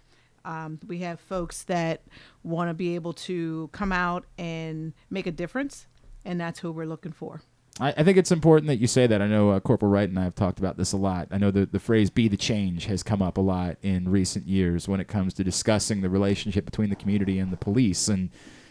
[0.45, 2.01] Um, we have folks that
[2.43, 5.87] want to be able to come out and make a difference,
[6.25, 7.41] and that's who we're looking for.
[7.79, 9.21] I, I think it's important that you say that.
[9.21, 11.27] I know uh, Corporal Wright and I have talked about this a lot.
[11.31, 14.47] I know the, the phrase be the change has come up a lot in recent
[14.47, 18.07] years when it comes to discussing the relationship between the community and the police.
[18.07, 18.29] And,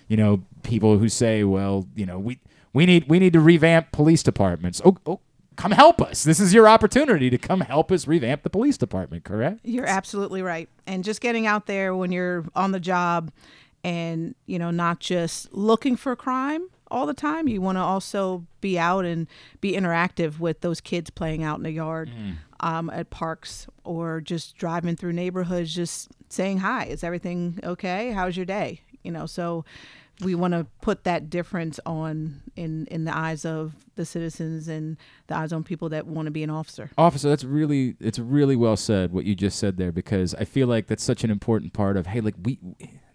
[0.08, 2.38] you know, people who say, well, you know, we,
[2.72, 4.80] we need we need to revamp police departments.
[4.84, 5.20] Oh, oh,
[5.56, 6.24] come help us.
[6.24, 9.60] This is your opportunity to come help us revamp the police department, correct?
[9.62, 10.68] You're absolutely right.
[10.86, 13.30] And just getting out there when you're on the job
[13.84, 17.48] and, you know, not just looking for crime all the time.
[17.48, 19.26] You want to also be out and
[19.60, 22.10] be interactive with those kids playing out in the yard,
[22.60, 26.84] um, at parks, or just driving through neighborhoods, just saying hi.
[26.84, 28.12] Is everything okay?
[28.12, 28.82] How's your day?
[29.02, 29.64] You know, so
[30.20, 34.96] we want to put that difference on in in the eyes of the citizens and
[35.26, 36.90] the eyes on people that want to be an officer.
[36.96, 40.68] Officer, that's really it's really well said what you just said there because I feel
[40.68, 42.58] like that's such an important part of hey like we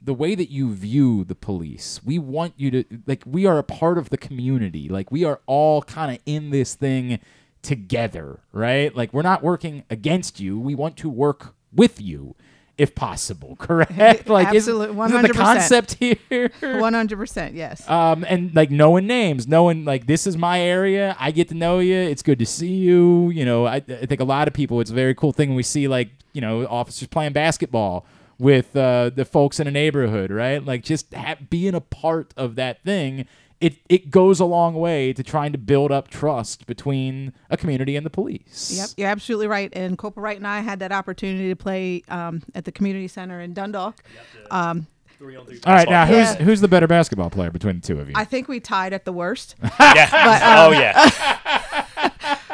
[0.07, 1.99] the way that you view the police.
[2.01, 4.88] We want you to like we are a part of the community.
[4.88, 7.19] Like we are all kind of in this thing
[7.61, 8.95] together, right?
[8.95, 10.57] Like we're not working against you.
[10.57, 12.35] We want to work with you
[12.77, 14.29] if possible, correct?
[14.29, 16.51] Like isn't, isn't the concept here?
[16.61, 17.88] One hundred percent, yes.
[17.89, 21.17] um, and like knowing names, knowing like this is my area.
[21.19, 21.97] I get to know you.
[21.97, 23.29] It's good to see you.
[23.31, 24.79] You know, I, I think a lot of people.
[24.79, 28.05] It's a very cool thing when we see like you know officers playing basketball
[28.39, 30.64] with uh, the folks in a neighborhood, right?
[30.64, 33.26] Like just ha- being a part of that thing.
[33.59, 37.95] It it goes a long way to trying to build up trust between a community
[37.95, 38.72] and the police.
[38.77, 39.72] Yep, you're absolutely right.
[39.73, 43.41] And Corporal Wright and I had that opportunity to play um, at the community center
[43.41, 44.03] in Dundalk.
[44.51, 44.85] Um,
[45.19, 46.35] All right, now who's Yeah.
[46.35, 48.14] who's the better basketball player between the two of you?
[48.15, 49.55] I think we tied at the worst.
[49.80, 50.09] Yeah.
[50.11, 50.73] But, Oh, um,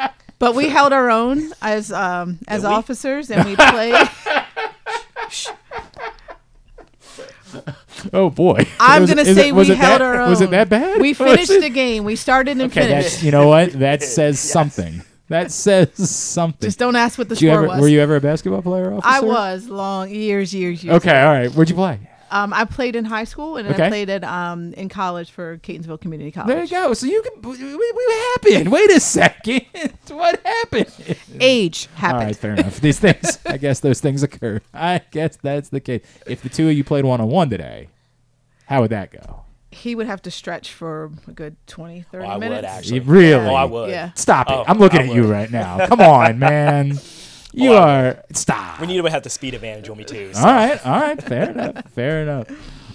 [0.00, 0.10] yeah.
[0.38, 2.74] but we held our own as um, as Did we?
[2.74, 4.08] officers, and we played.
[8.12, 10.30] oh boy, I'm Was gonna say it, was we it held that, our own.
[10.30, 11.00] Was it that bad?
[11.00, 12.04] We finished the game.
[12.04, 13.10] We started and Okay, finished.
[13.10, 15.02] that's you know what that says something.
[15.28, 16.66] That says something.
[16.66, 17.80] Just don't ask what the Did you score ever, was.
[17.80, 18.92] Were you ever a basketball player?
[18.92, 19.08] Officer?
[19.08, 20.96] I was long years, years, years.
[20.96, 21.50] Okay, all right.
[21.50, 21.98] Where'd you play?
[22.34, 23.84] Um, I played in high school and Okay.
[23.86, 26.48] I played at um in college for Catonsville Community College.
[26.48, 26.92] There you go.
[26.92, 27.40] So you can.
[27.42, 28.72] What happened?
[28.72, 29.62] Wait a second.
[30.08, 30.92] what happened?
[31.40, 32.24] Age All happened.
[32.24, 32.80] right, fair enough.
[32.80, 33.38] These things.
[33.46, 34.60] I guess those things occur.
[34.74, 36.02] I guess that's the case.
[36.26, 37.88] If the two of you played one on one today,
[38.66, 39.42] how would that go?
[39.70, 42.66] He would have to stretch for a good 20, 30 Oh, I would minutes.
[42.68, 43.00] actually.
[43.00, 43.34] Really?
[43.46, 43.90] Oh, I would.
[43.90, 44.12] Yeah.
[44.14, 44.52] Stop it.
[44.54, 45.86] Oh, I'm looking I at you right now.
[45.86, 46.98] Come on, man.
[47.54, 48.24] You I are.
[48.32, 48.80] Stop.
[48.80, 50.32] We need to have the speed advantage on me too.
[50.34, 50.40] So.
[50.40, 52.50] All right, all right, fair enough, fair enough.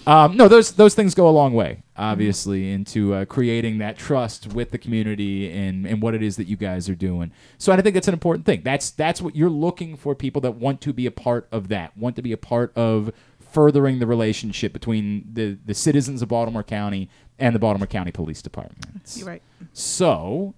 [0.07, 4.53] Um, no, those those things go a long way, obviously, into uh, creating that trust
[4.53, 7.31] with the community and, and what it is that you guys are doing.
[7.57, 8.61] So I think that's an important thing.
[8.63, 11.95] That's that's what you're looking for people that want to be a part of that,
[11.95, 16.63] want to be a part of furthering the relationship between the the citizens of Baltimore
[16.63, 19.13] County and the Baltimore County Police Department.
[19.15, 19.41] You're right.
[19.73, 20.55] So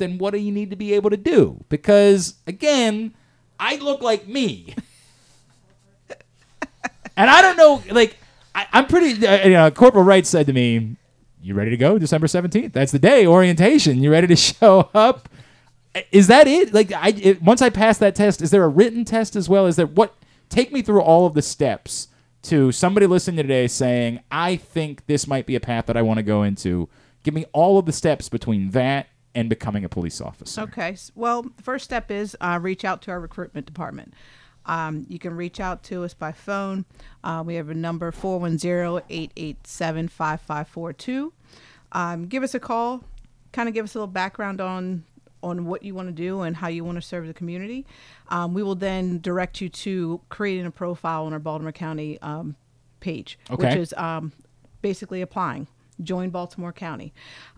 [0.00, 1.64] then what do you need to be able to do?
[1.68, 3.14] Because again,
[3.60, 4.74] I look like me.
[7.16, 8.16] and I don't know, like,
[8.54, 9.24] I, I'm pretty.
[9.26, 10.96] Uh, you know, Corporal Wright said to me,
[11.40, 11.98] "You ready to go?
[11.98, 12.72] December seventeenth.
[12.72, 13.26] That's the day.
[13.26, 14.02] Orientation.
[14.02, 15.28] You ready to show up?
[16.12, 16.72] Is that it?
[16.72, 19.66] Like, I it, once I pass that test, is there a written test as well?
[19.66, 20.14] Is there what?
[20.48, 22.08] Take me through all of the steps
[22.42, 26.18] to somebody listening today saying, "I think this might be a path that I want
[26.18, 26.88] to go into."
[27.22, 30.62] Give me all of the steps between that and becoming a police officer.
[30.62, 30.96] Okay.
[31.14, 34.14] Well, the first step is uh, reach out to our recruitment department.
[34.66, 36.84] Um, you can reach out to us by phone.
[37.24, 41.32] Uh, we have a number 410 887 5542.
[41.92, 43.02] Um, Give us a call.
[43.52, 45.04] Kind of give us a little background on
[45.42, 47.86] on what you want to do and how you want to serve the community.
[48.28, 52.56] Um, we will then direct you to creating a profile on our Baltimore County um,
[53.00, 54.32] page, which is um,
[54.82, 55.66] basically applying.
[56.02, 57.12] Join Baltimore County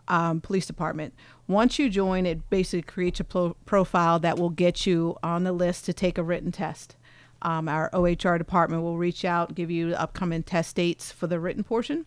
[0.09, 1.15] um, Police Department.
[1.47, 5.53] Once you join, it basically creates a pro- profile that will get you on the
[5.53, 6.97] list to take a written test.
[7.43, 11.65] Um, our OHR department will reach out, give you upcoming test dates for the written
[11.65, 12.07] portion.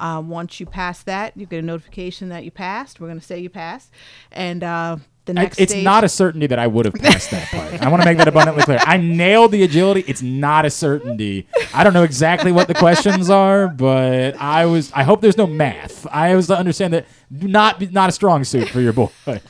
[0.00, 2.98] Um, once you pass that, you get a notification that you passed.
[2.98, 3.90] We're going to say you passed,
[4.32, 7.46] and uh, the I- it's stage- not a certainty that I would have passed that
[7.48, 7.80] part.
[7.82, 8.78] I want to make that abundantly clear.
[8.80, 10.04] I nailed the agility.
[10.08, 11.46] It's not a certainty.
[11.74, 14.90] I don't know exactly what the questions are, but I was.
[14.92, 16.06] I hope there's no math.
[16.10, 19.10] I was to understand that not not a strong suit for your boy.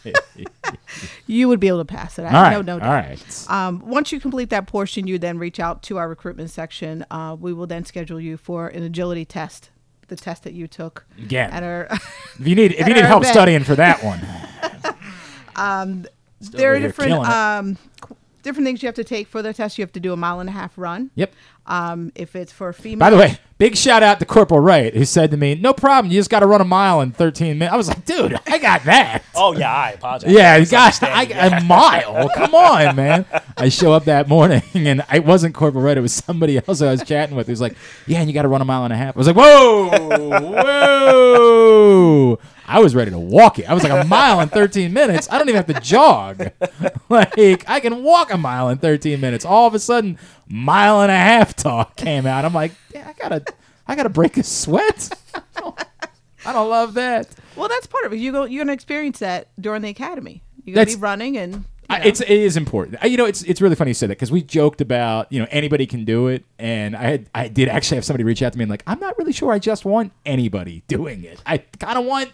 [1.26, 2.22] you would be able to pass it.
[2.24, 2.88] I All right, no, no doubt.
[2.90, 3.46] right.
[3.48, 7.04] Um, once you complete that portion, you then reach out to our recruitment section.
[7.10, 9.70] Uh, we will then schedule you for an agility test,
[10.08, 11.50] the test that you took Again.
[11.50, 11.86] at our.
[11.90, 13.32] If you need if you need help event.
[13.34, 14.20] studying for that one,
[15.56, 16.06] Um,
[16.40, 17.76] there are different um,
[18.42, 19.78] different things you have to take for the test.
[19.78, 21.10] You have to do a mile and a half run.
[21.14, 21.34] Yep.
[21.66, 22.98] Um, if it's for a female.
[22.98, 26.10] By the way, big shout out to Corporal Wright who said to me, "No problem.
[26.10, 28.58] You just got to run a mile in 13 minutes." I was like, "Dude, I
[28.58, 30.30] got that." Oh yeah, I apologize.
[30.32, 32.28] Yeah, you It's got I, understanding, a mile.
[32.34, 33.24] Come on, man.
[33.56, 35.96] I show up that morning and it wasn't Corporal Wright.
[35.96, 37.46] It was somebody else I was chatting with.
[37.46, 39.26] Who's like, "Yeah, and you got to run a mile and a half." I was
[39.28, 39.88] like, "Whoa,
[41.30, 42.38] whoa!"
[42.70, 43.68] I was ready to walk it.
[43.68, 45.28] I was like a mile in 13 minutes.
[45.30, 46.50] I don't even have to jog.
[47.08, 49.44] like I can walk a mile in 13 minutes.
[49.44, 50.18] All of a sudden,
[50.48, 52.44] mile and a half talk came out.
[52.44, 53.44] I'm like, yeah, I gotta,
[53.88, 55.10] I gotta break a sweat.
[56.46, 57.28] I don't love that.
[57.56, 58.16] Well, that's part of it.
[58.16, 58.44] You go.
[58.44, 60.42] You're gonna experience that during the academy.
[60.64, 61.54] You're gonna That's- be running and.
[61.54, 62.04] you I, know.
[62.06, 62.98] it's it is important.
[63.02, 65.40] I- You know, it's it's really funny you said that because we joked about you
[65.40, 68.52] know anybody can do it, and I had I did actually have somebody reach out
[68.52, 71.42] to me and like I'm not really sure I just want anybody doing it.
[71.44, 72.30] I kind of want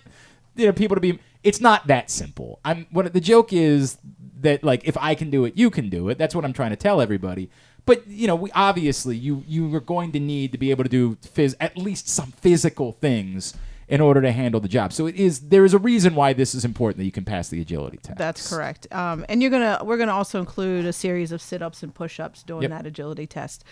[0.57, 1.19] you know people to be.
[1.43, 2.59] It's not that simple.
[2.65, 3.99] I'm what the joke is
[4.41, 6.19] that like if I can do it, you can do it.
[6.19, 7.51] That's what I'm trying to tell everybody.
[7.85, 10.91] But you know, we obviously you you are going to need to be able to
[10.91, 13.55] do phys- at least some physical things
[13.89, 14.93] in order to handle the job.
[14.93, 17.49] So it is there is a reason why this is important that you can pass
[17.49, 18.19] the agility test.
[18.19, 18.89] That's correct.
[18.93, 22.19] Um, and you're gonna we're gonna also include a series of sit ups and push
[22.19, 22.71] ups during Yep.
[22.73, 23.63] that agility test.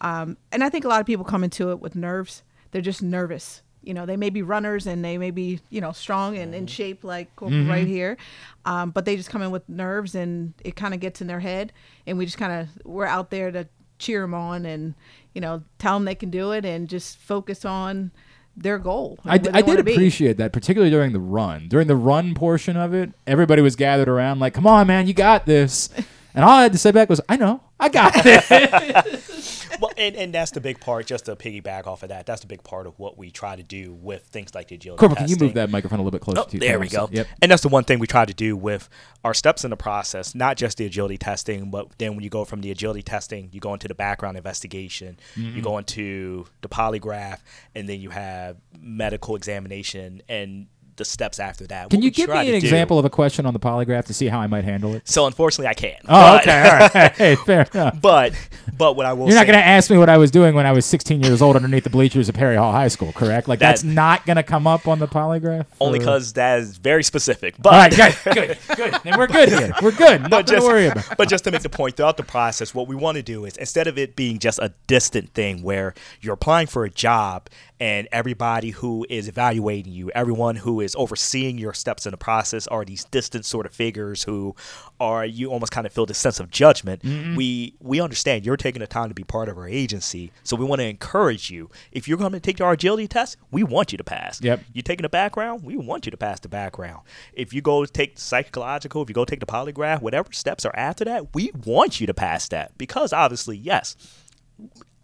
[0.00, 2.42] Um, and I think a lot of people come into it with nerves.
[2.70, 3.60] They're just nervous.
[3.82, 6.66] You know, they may be runners and they may be you know strong and in
[6.66, 7.70] shape like Mm-hmm.
[7.70, 8.16] right here,
[8.64, 11.40] um, but they just come in with nerves and it kind of gets in their
[11.40, 11.72] head.
[12.06, 13.66] And we just kind of we're out there to
[13.98, 14.94] cheer them on and
[15.34, 18.10] you know tell them they can do it and just focus on
[18.56, 19.18] their goal.
[19.24, 19.92] I, d- I did wanna be.
[19.92, 21.68] appreciate that, particularly during the run.
[21.68, 25.14] During the run portion of it, everybody was gathered around, like, "Come on, man, you
[25.14, 25.88] got this."
[26.34, 29.70] And all I had to say back was, "I know, I got it.
[29.80, 31.06] well, and, and that's the big part.
[31.06, 33.62] Just to piggyback off of that, that's the big part of what we try to
[33.62, 36.22] do with things like the agility Corporal, can you move that microphone a little bit
[36.22, 36.60] closer Oh, to you?
[36.60, 37.08] there we go.
[37.12, 37.26] Yep.
[37.40, 38.88] And that's the one thing we try to do with
[39.24, 42.44] our steps in the process, not just the agility testing, but then when you go
[42.44, 45.62] from the agility testing, you go into the background investigation, you Mhm.
[45.62, 47.38] go into the polygraph,
[47.74, 50.66] and then you have medical examination and
[50.98, 51.90] the steps after that.
[51.90, 54.04] Can What you give me an to do- example of a question on the polygraph
[54.06, 55.08] to see how I might handle it?
[55.08, 56.00] So unfortunately, I can't.
[56.04, 57.12] Oh, But- okay, all right.
[57.16, 58.00] Hey, fair enough.
[58.00, 58.32] But
[58.76, 60.66] but what I will You're not going to ask me what I was doing when
[60.66, 63.48] I was 16 years old underneath the bleachers at Perry Hall High School, correct?
[63.48, 65.66] Like That- that's not going to come up on the polygraph.
[65.80, 67.54] only because that is very specific.
[67.58, 68.94] But All right, good, good, good.
[69.04, 69.72] And we're good here.
[69.82, 70.20] We're good.
[70.22, 71.16] Nothing but just, to worry about.
[71.16, 73.56] But just to make the point, throughout the process, what we want to do is
[73.56, 77.48] instead of it being just a distant thing where you're applying for a job
[77.80, 82.66] and everybody who is evaluating you, everyone who is overseeing your steps in the process
[82.66, 84.54] are these distant sort of figures who
[84.98, 87.02] are you almost kind of feel this sense of judgment.
[87.02, 87.36] Mhm.
[87.36, 90.64] We we understand you're taking the time to be part of our agency, so we
[90.64, 91.70] want to encourage you.
[91.92, 94.40] If you're going to take our agility test, we want you to pass.
[94.42, 94.60] Yep.
[94.72, 97.00] You're taking the background, we want you to pass the background.
[97.32, 100.74] If you go take the psychological, if you go take the polygraph, whatever steps are
[100.76, 103.96] after that, we want you to pass that because obviously, yes,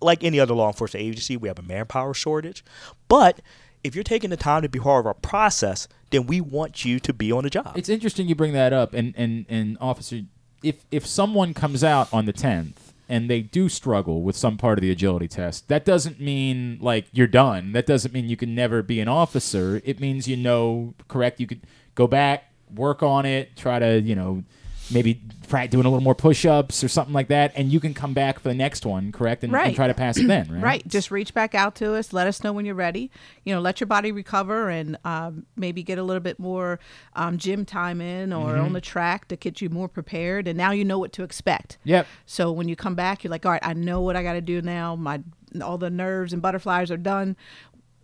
[0.05, 2.65] like any other law enforcement agency, we have a manpower shortage.
[3.09, 3.41] But
[3.83, 6.99] if you're taking the time to be part of our process, then we want you
[7.01, 7.73] to be on the job.
[7.77, 10.23] It's interesting you bring that up, and and and officer,
[10.63, 14.79] if if someone comes out on the tenth and they do struggle with some part
[14.79, 17.73] of the agility test, that doesn't mean like you're done.
[17.73, 19.83] That doesn't mean you can never be an officer.
[19.85, 21.39] It means you know, correct.
[21.39, 21.61] You could
[21.95, 24.45] go back, work on it, try to you know
[24.95, 25.21] maybe
[25.71, 28.49] doing a little more push-ups or something like that, and you can come back for
[28.49, 29.77] the next one, correct, and, and Right.
[29.77, 30.63] try to pass it then, right?
[30.63, 30.89] Right.
[30.89, 32.13] Just reach back out to us.
[32.13, 33.11] Let us know when you're ready.
[33.45, 36.81] You know, let your body recover and um, maybe get a little bit more
[37.15, 38.65] um, gym time in or Mhm.
[38.65, 40.49] on the track to get you more prepared.
[40.49, 41.79] And now you know what to expect.
[41.85, 42.07] Yep.
[42.27, 44.41] So when you come back, you're like, all right, I know what I got to
[44.41, 44.97] do now.
[44.97, 45.21] My
[45.63, 47.37] all the nerves and butterflies are done.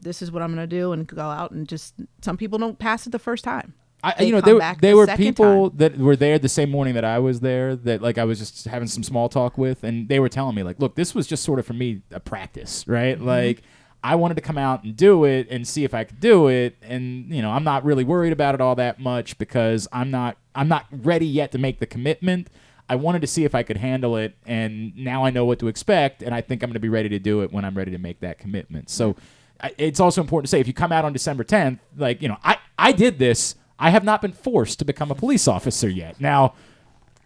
[0.01, 1.95] This is what I'm going to do, and go out and just.
[2.23, 3.75] Some people don't pass it the first time.
[4.03, 5.79] I, They you know, there, back there the were people time.
[5.79, 8.65] that were there the same morning that I was there that like I was just
[8.67, 11.43] having some small talk with, and they were telling me like, look, this was just
[11.45, 13.17] sort of for me a practice, right?
[13.17, 13.27] Mm-hmm.
[13.27, 13.63] Like
[14.03, 16.77] I wanted to come out and do it and see if I could do it,
[16.83, 20.37] and you know, I'm not really worried about it all that much because I'm not
[20.55, 22.49] I'm not ready yet to make the commitment.
[22.89, 25.69] I wanted to see if I could handle it, and now I know what to
[25.69, 27.93] expect, and I think I'm going to be ready to do it when I'm ready
[27.93, 28.91] to make that commitment.
[28.91, 29.15] So
[29.63, 32.29] I- it's also important to say if you come out on December 10th, like you
[32.29, 33.55] know, I I did this.
[33.81, 36.20] I have not been forced to become a police officer yet.
[36.20, 36.55] Now,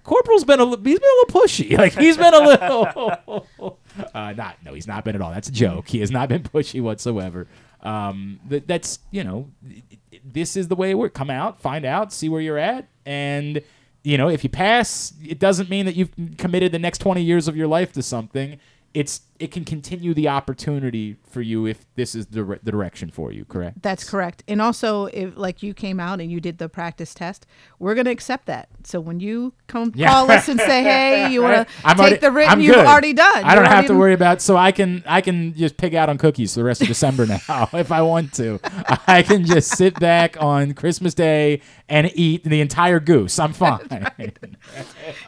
[0.04, 1.78] Corporal's been a li- he's been a little pushy.
[1.78, 3.78] Like he's been a little
[4.14, 5.32] uh, not no, he's not been at all.
[5.32, 5.88] That's a joke.
[5.88, 7.46] He has not been pushy whatsoever.
[7.82, 9.50] Um, that, that's you know,
[10.24, 11.16] this is the way it works.
[11.16, 13.60] Come out, find out, see where you're at, and
[14.04, 17.48] you know, if you pass, it doesn't mean that you've committed the next 20 years
[17.48, 18.58] of your life to something.
[18.92, 23.30] It's it can continue the opportunity for you if this is the, the direction for
[23.30, 23.44] you.
[23.44, 23.82] Correct.
[23.82, 24.42] That's correct.
[24.48, 27.44] And also, if like you came out and you did the practice test,
[27.78, 28.68] we're going to accept that.
[28.84, 30.08] So when you come Yeah.
[30.08, 32.86] call us and say, "Hey, you want to take already- the written," I'm you've good.
[32.86, 33.44] already done.
[33.44, 34.40] I don't have to worry about.
[34.40, 37.68] So I can I can just pig out on cookies the rest of December now
[37.74, 38.60] if I want to.
[39.06, 43.38] I can just sit back on Christmas Day and eat the entire goose.
[43.38, 43.88] I'm fine.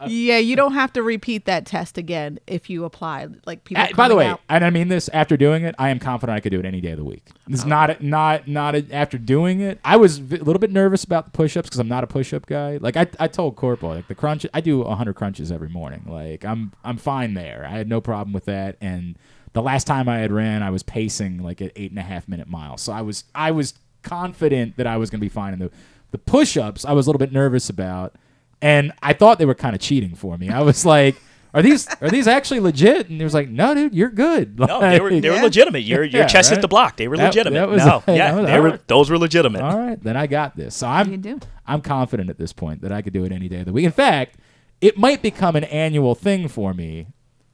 [0.07, 3.27] yeah, you don't have to repeat that test again if you apply.
[3.47, 3.83] Like people.
[3.85, 6.37] Uh, by the way, out- and I mean this after doing it, I am confident
[6.37, 7.25] I could do it any day of the week.
[7.49, 7.69] It's Oh.
[7.69, 9.79] not not not a, after doing it.
[9.85, 12.79] I was a little bit nervous about the push-ups because I'm not a push-up guy.
[12.81, 16.05] Like I, I told Corporal, like the crunch, I do 100 crunches every morning.
[16.07, 17.67] Like I'm I'm fine there.
[17.69, 18.77] I had no problem with that.
[18.81, 19.17] And
[19.53, 22.29] the last time I had ran, I was pacing like at eight and a half
[22.29, 22.83] minute miles.
[22.83, 25.53] So I was I was confident that I was going to be fine.
[25.53, 25.71] And the
[26.13, 28.15] the push-ups, I was a little bit nervous about,
[28.63, 30.49] and I thought they were kind of cheating for me.
[30.51, 31.17] I was like.
[31.57, 33.09] Are these are these actually legit?
[33.09, 35.85] And he was like, "No, dude, you're good." No, they were they were Like- legitimate.
[35.85, 36.97] Your your Yeah, chest hit the block.
[36.99, 37.59] They were That- legitimate.
[37.59, 38.87] that was no, like- yeah, was- they were alright.
[38.89, 39.63] those were legitimate.
[39.63, 40.75] All right, then I got this.
[40.77, 43.65] So I'm I'm confident at this point that I could do it any day of
[43.67, 43.87] the week.
[43.87, 44.37] In fact,
[44.83, 47.07] it might become an annual thing for me,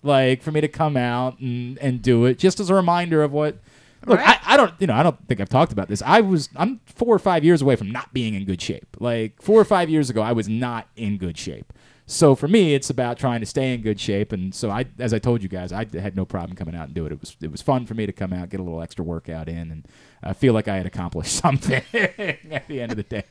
[0.03, 3.31] like for me to come out and, and do it just as a reminder of
[3.33, 3.57] what.
[4.05, 6.03] Look, I, I don't you know I don't think I've talked about this.
[6.05, 8.97] I was I'm four or five years away from not being in good shape.
[8.99, 11.73] Like four or five years ago, I was not in good shape.
[12.13, 14.33] So for me, it's about trying to stay in good shape.
[14.33, 16.95] And so I, as I told you guys, I had no problem coming out and
[16.95, 17.13] do it.
[17.13, 19.49] It was it was fun for me to come out, get a little extra workout
[19.49, 19.89] in, and
[20.23, 23.25] uh, feel like I had accomplished something at the end of the day.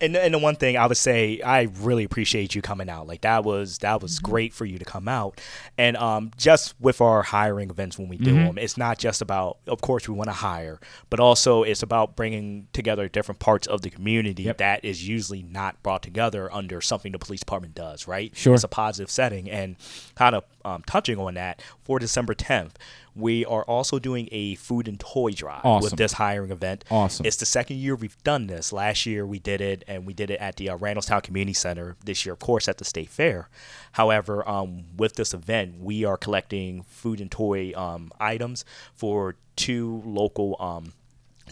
[0.00, 3.06] And and the one thing I would say, I really appreciate you coming out.
[3.06, 4.30] Like that was that was Mm-hmm.
[4.30, 5.40] great for you to come out.
[5.78, 8.46] And um, just with our hiring events when we do Mhm.
[8.46, 10.80] them, it's not just about, of course, we want to hire,
[11.10, 15.82] but also it's about bringing together different parts of the community that is usually not
[15.82, 18.06] brought together under something the police department does.
[18.08, 18.34] Right?
[18.36, 18.54] Sure.
[18.54, 19.76] It's a positive setting, and
[20.14, 22.72] kind of um, touching on that for December 10th.
[23.14, 25.84] We are also doing a food and toy drive Awesome.
[25.90, 26.84] with this hiring event.
[26.90, 27.26] Awesome.
[27.26, 28.72] It's the second year we've done this.
[28.72, 31.96] Last year we did it, and we did it at the uh, Randallstown Community Center.
[32.04, 33.50] This year, of course, at the State Fair.
[33.92, 38.64] However, um, with this event, we are collecting food and toy um, items
[38.94, 40.56] for two local.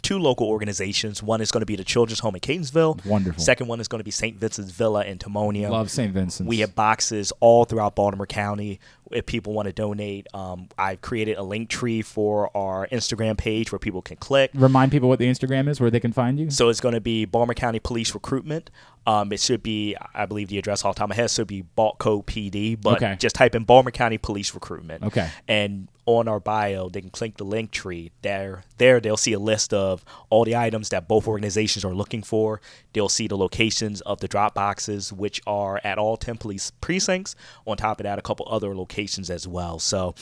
[0.00, 1.22] Two local organizations.
[1.22, 3.04] One is going to be the Children's Home in Catonsville.
[3.04, 3.42] Wonderful.
[3.42, 4.36] Second one is going to be St.
[4.36, 5.70] Vincent's Villa in Timonium.
[5.70, 6.12] Love St.
[6.12, 6.48] Vincent's.
[6.48, 8.80] We have boxes all throughout Baltimore County.
[9.10, 13.72] If people want to donate, um, I've created a link tree for our Instagram page
[13.72, 14.52] where people can click.
[14.54, 16.50] Remind people what the Instagram is, where they can find you.
[16.50, 18.70] So it's going to be Baltimore County Police Recruitment.
[19.08, 21.48] Um, it should be, I believe the address off the top of my head should
[21.48, 23.16] be Baltco PD, but Okay.
[23.18, 25.02] just type in Baltimore County Police Recruitment.
[25.02, 25.28] Okay.
[25.48, 28.10] And on our bio, they can click the link tree.
[28.22, 32.22] There, there they'll see a list of all the items that both organizations are looking
[32.22, 32.60] for.
[32.92, 37.34] They'll see the locations of the drop boxes, which are at all 10 police precincts.
[37.66, 39.78] On top of that, a couple other locations as well.
[39.78, 40.14] So,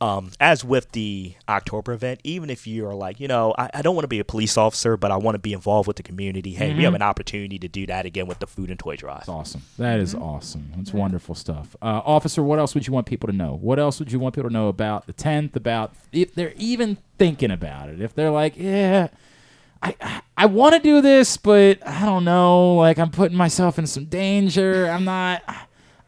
[0.00, 3.96] um, as with the October event, even if you're like, you know, I, I don't
[3.96, 6.52] want to be a police officer, but I want to be involved with the community,
[6.52, 6.84] hey, we Mhm.
[6.84, 9.18] have an opportunity to do that again with the food and toy drive.
[9.18, 9.62] That's awesome.
[9.78, 10.72] That is awesome.
[10.76, 11.74] That's wonderful stuff.
[11.82, 13.58] Uh, officer, what else would you want people to know?
[13.60, 16.98] What else would you want people to know about the 10th, about if they're even
[17.18, 18.00] thinking about it?
[18.00, 19.08] If they're like, yeah,
[19.82, 22.74] I, I want to do this, but I don't know.
[22.74, 24.86] Like, I'm putting myself in some danger.
[24.90, 25.42] I'm not.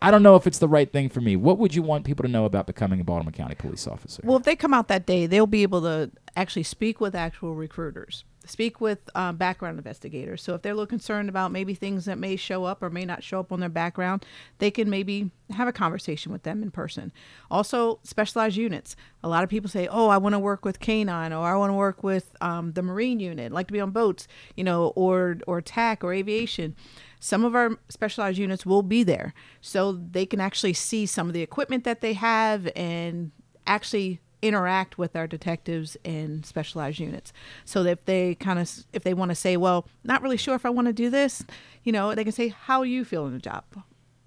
[0.03, 1.37] I don't know if it's the right thing for me.
[1.37, 4.23] What would you want people to know about becoming a Baltimore County police officer?
[4.25, 7.55] Well, if they come out that day, they'll be able to actually speak with actual
[7.55, 10.43] recruiters, speak with um, background investigators.
[10.43, 13.05] So if they're a little concerned about maybe things that may show up or may
[13.05, 14.25] not show up on their background,
[14.59, 17.13] they can maybe have a conversation with them in person.
[17.51, 18.97] Also, specialized units.
[19.23, 21.71] A lot of people say, "Oh, I want to work with canine, or I want
[21.71, 23.53] to work with um, the marine unit.
[23.53, 26.75] like to be on boats, you know, or or TAC or aviation."
[27.21, 31.35] Some of our specialized units will be there so they can actually see some of
[31.35, 33.31] the equipment that they have and
[33.67, 37.31] actually interact with our detectives and specialized units
[37.67, 40.55] so that if they kind of if they want to say well not really sure
[40.55, 41.45] if i want to do this
[41.85, 43.63] you know they can say how you feel in the job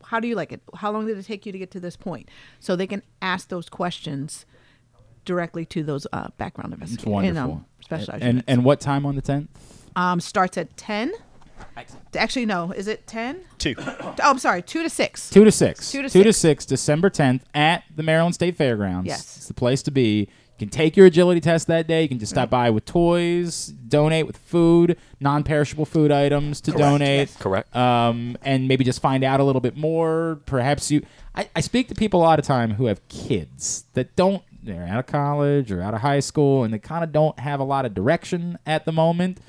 [0.06, 1.95] how do you like it how long did it take you to get to this
[1.98, 2.30] point
[2.60, 4.45] so they can ask those questions
[5.26, 7.41] directly to those uh, background It's investigators wonderful.
[7.41, 8.45] and um, specialized and units.
[8.49, 9.49] and what time on the tenth?
[9.95, 11.11] um, starts at 10
[12.15, 13.76] actually no is it 10 Two.
[13.80, 15.91] oh i'm sorry 2 to 6 Two to six.
[15.91, 16.26] Two to Two six.
[16.26, 19.07] to six, December tenth at the Maryland State Fairgrounds.
[19.07, 19.38] Yes.
[19.38, 20.19] It's the place to be.
[20.19, 20.27] You
[20.60, 22.03] can take your agility test that day.
[22.03, 26.80] You can just stop by with toys, donate with food, non-perishable food items to Correct.
[26.84, 27.30] donate.
[27.30, 27.38] Yes.
[27.38, 27.76] Correct.
[27.76, 30.40] Um, and maybe just find out a little bit more.
[30.45, 31.03] Perhaps you.
[31.35, 34.44] I, I speak to people a lot of time who have kids that don't.
[34.61, 37.60] They're out of college or out of high school, and they kind of don't have
[37.60, 39.40] a lot of direction at the moment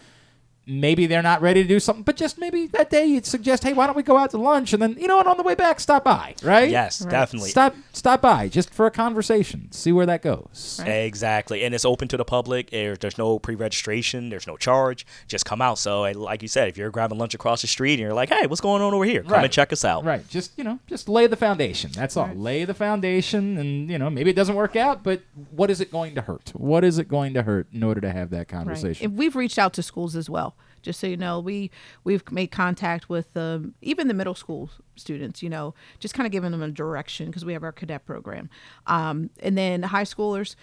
[0.66, 3.72] maybe they're not ready to do something, but just maybe that day you'd suggest, hey,
[3.72, 5.54] why don't we go out to lunch and then you know what, on the way
[5.54, 6.70] back, stop by, right?
[6.70, 7.10] Yes, Right.
[7.10, 7.50] definitely.
[7.50, 10.80] Stop, stop by just for a conversation, see where that goes.
[10.84, 12.70] Exactly, and it's open to the public.
[12.70, 14.28] There's no pre-registration.
[14.30, 15.06] There's no charge.
[15.28, 15.78] Just come out.
[15.78, 18.46] So, like you said, if you're grabbing lunch across the street and you're like, "Hey,
[18.46, 19.44] what's going on over here?" Come Right.
[19.44, 20.04] and check us out.
[20.04, 20.26] Right.
[20.28, 21.90] Just you know, just lay the foundation.
[21.92, 22.30] That's all.
[22.34, 25.90] Lay the foundation, and you know, maybe it doesn't work out, but what is it
[25.90, 26.50] going to hurt?
[26.54, 28.48] What is it going to hurt in order to have that Right.
[28.48, 29.04] conversation?
[29.06, 30.53] And we've reached out to schools as well.
[30.84, 31.70] Just so you know, we
[32.04, 35.42] we've made contact with um, even the middle school students.
[35.42, 38.50] You know, just kind of giving them a direction because we have our cadet program,
[38.86, 40.54] um, and then high schoolers.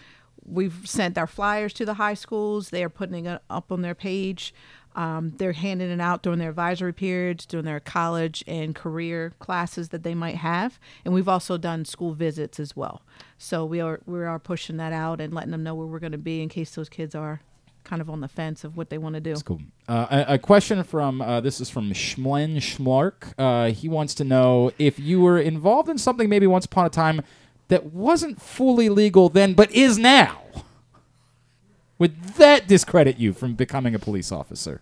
[0.44, 2.72] We've sent our flyers to the high schools.
[2.72, 4.54] They are putting it up on their page.
[4.96, 9.90] Um, they're handing it out during their advisory periods, during their college and career classes
[9.90, 10.80] that they might have.
[11.06, 13.02] And we've also done school visits as well.
[13.38, 16.12] So we are we are pushing that out and letting them know where we're going
[16.12, 17.42] to be in case those kids are
[17.84, 19.36] kind of on the fence of what they want to do.
[19.36, 19.62] Cool.
[19.88, 23.34] Uh, a, a question from uh, this is from Schmlen Schmark.
[23.38, 26.90] Uh, he wants to know if you were involved in something maybe once upon a
[26.90, 27.22] time
[27.68, 30.42] that wasn't fully legal then, but is now.
[32.00, 34.82] Would that discredit you from becoming a police officer?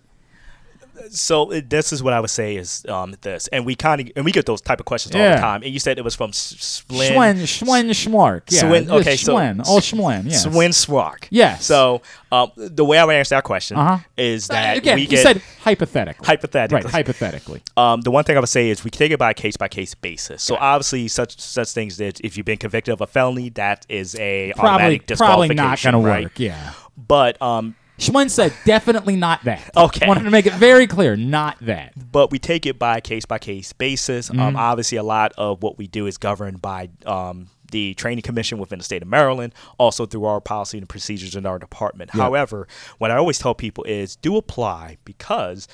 [1.10, 4.12] So uh, this is what I would say is um, this, and we kind of
[4.16, 5.64] and we get those type of questions all the time.
[5.64, 6.32] And you said it was from.
[6.32, 8.42] Schwen, Schwen Schmark.
[8.50, 10.44] Yeah, Swin, just okay, so Schwen, all Schwen, yes.
[10.44, 11.28] Swin Swark.
[11.32, 11.66] Yes.
[11.66, 12.02] So
[12.32, 14.00] um, the way I would answer that question Uh-huh.
[14.18, 16.26] is Uh, that again, we you get said hypothetically.
[16.26, 17.62] hypothetically, Right, hypothetically.
[17.78, 19.94] Um, the one thing I would say is we take it by case by case
[19.96, 20.44] basis.
[20.44, 24.16] So obviously, such such things that if you've been convicted of a felony, that is
[24.16, 25.92] a Probably, automatic probably disqualification.
[25.92, 26.24] not going to right?
[26.26, 26.40] work.
[26.40, 26.74] Yeah.
[26.98, 29.70] But um, Schwen said definitely not that.
[29.78, 30.08] Okay.
[30.08, 31.94] Wanted to make it very clear, not that.
[32.12, 34.30] but we take it by case by case basis.
[34.30, 34.56] Um, Mhm.
[34.58, 38.80] obviously, a lot of what we do is governed by um, the training commission within
[38.80, 42.10] the state of Maryland, also through our policy and procedures in our department.
[42.16, 42.24] Yeah.
[42.24, 42.68] However,
[42.98, 45.68] what I always tell people is do apply because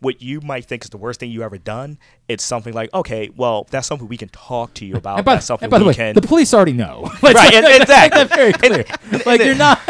[0.00, 1.98] what you might think is the worst thing you ever done,
[2.30, 5.16] it's something like, okay, well, that's something we can talk to you about.
[5.18, 6.14] And by, that's something and by the we way, can.
[6.14, 7.10] the police already know.
[7.22, 8.24] Right, Let's and- exactly.
[8.24, 8.84] Very clear.
[9.26, 9.80] like you're not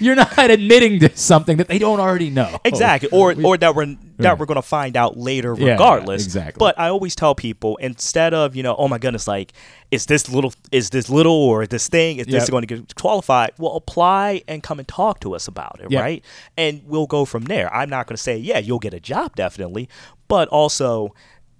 [0.00, 2.58] you're not admitting to something that they don't already know.
[2.64, 3.98] Exactly, oh, or We- or that we're that
[4.30, 4.38] Right.
[4.38, 6.24] we're gonna find out later, Yeah, regardless.
[6.24, 6.58] exactly.
[6.58, 9.52] But I always tell people instead of you know, oh my goodness, like
[9.90, 12.48] is this little, is this little, or this thing, is this Yep.
[12.50, 13.50] going to get qualified?
[13.58, 16.00] Well, apply and come and talk to us about it, Yep.
[16.00, 16.24] right?
[16.56, 17.70] And we'll go from there.
[17.74, 19.90] I'm not going to say, yeah, you'll get a job definitely,
[20.28, 21.12] but also,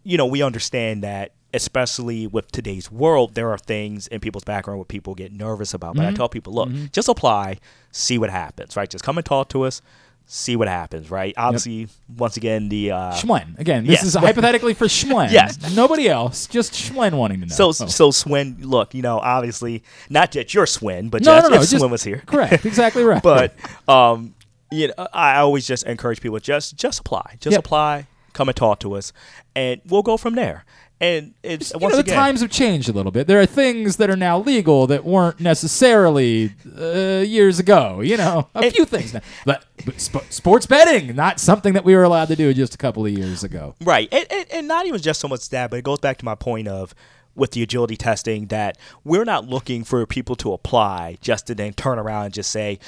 [0.05, 1.33] you know, we understand that.
[1.55, 5.95] Especially with today's world, there are things in people's background where people get nervous about.
[5.97, 6.17] But I Mhm.
[6.17, 6.91] tell people, look, Mhm.
[6.93, 7.59] just apply,
[7.91, 8.89] see what happens, right?
[8.89, 9.83] Just come and talk to us,
[10.25, 11.35] see what happens, right?
[11.37, 13.59] Obviously, once again, the uh, Schwen.
[13.59, 14.05] Again, this yes.
[14.05, 15.31] is hypothetically for Schwen.
[15.31, 15.59] Yes.
[15.77, 17.55] Nobody else, just Schwen wanting to know.
[17.55, 17.73] So, Oh.
[17.73, 21.63] so Swin, look, you know, obviously, not that you're Swin, but No, just no, no,
[21.63, 23.23] if just- Swin was here, correct, exactly right.
[23.23, 23.55] but,
[23.87, 24.35] um,
[24.71, 27.61] you know, I always just encourage people just just apply, just Yep.
[27.61, 29.13] apply, come and talk to us,
[29.55, 30.65] and we'll go from there.
[31.01, 33.27] And it's you know, the again, times have changed a little bit.
[33.27, 38.01] There are things that are now legal that weren't necessarily uh, years ago.
[38.01, 39.21] You know, a few things now.
[39.45, 42.79] But, but sp- sports betting, not something that we were allowed to do just a
[42.79, 43.75] couple of years ago.
[43.83, 44.09] Right.
[44.13, 46.37] And, and, and not even just so much that, but it goes back to my
[46.37, 46.95] point of
[47.35, 51.73] with the agility testing that we're not looking for people to apply just to then
[51.73, 52.79] turn around and just say,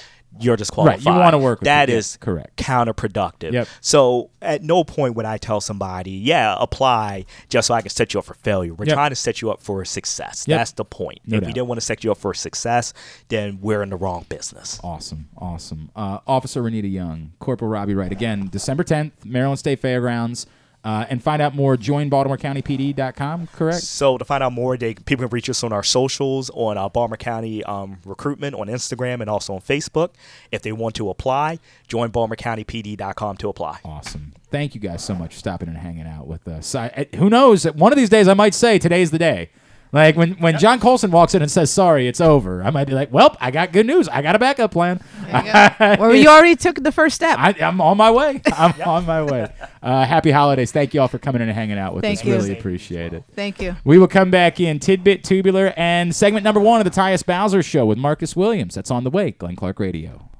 [0.40, 1.04] you're disqualified.
[1.04, 2.56] Right, you wanna work with That yeah, is correct.
[2.56, 3.52] counterproductive.
[3.52, 3.68] Yep.
[3.80, 8.14] So at no point would I tell somebody, yeah, apply just so I can set
[8.14, 8.74] you up for failure.
[8.74, 8.94] We're Yep.
[8.94, 10.44] trying to set you up for success.
[10.46, 10.58] Yep.
[10.58, 11.20] That's the point.
[11.26, 11.46] No if doubt.
[11.48, 12.92] we didn't want to set you up for success,
[13.28, 14.80] then we're in the wrong business.
[14.82, 15.90] Awesome, awesome.
[15.94, 18.12] Uh, Officer Renita Young, Corporal Robbie Wright.
[18.12, 20.46] Again, December 10th, Maryland State Fairgrounds.
[20.84, 23.82] Uh, and find out more, join BaltimoreCountyPD.com, correct?
[23.82, 26.88] So to find out more, they people can reach us on our socials on uh,
[26.90, 30.10] Baltimore County um, Recruitment on Instagram and also on Facebook.
[30.52, 31.58] If they want to apply,
[31.88, 33.78] join BaltimoreCountyPD.com to apply.
[33.84, 34.34] Awesome.
[34.50, 36.74] Thank you guys so much for stopping and hanging out with us.
[36.74, 37.64] I- who knows?
[37.64, 39.50] One of these days, I might say today's the day.
[39.94, 42.64] Like when, when John Colson walks in and says sorry, it's over.
[42.64, 44.08] I might be like, well, I got good news.
[44.08, 45.00] I got a backup plan.
[45.78, 47.38] Well, you already took the first step.
[47.38, 48.40] I, I'm on my way.
[48.56, 49.52] I'm on my way.
[49.82, 50.72] Uh, happy holidays.
[50.72, 52.24] Thank you all for coming in and hanging out with Thank us.
[52.24, 52.34] you.
[52.34, 53.24] Really appreciate it.
[53.34, 53.76] Thank you.
[53.84, 57.62] We will come back in tidbit, tubular, and segment number one of the Tyus Bowser
[57.62, 58.74] Show with Marcus Williams.
[58.74, 59.32] That's on the way.
[59.32, 60.30] Glenn Clark Radio.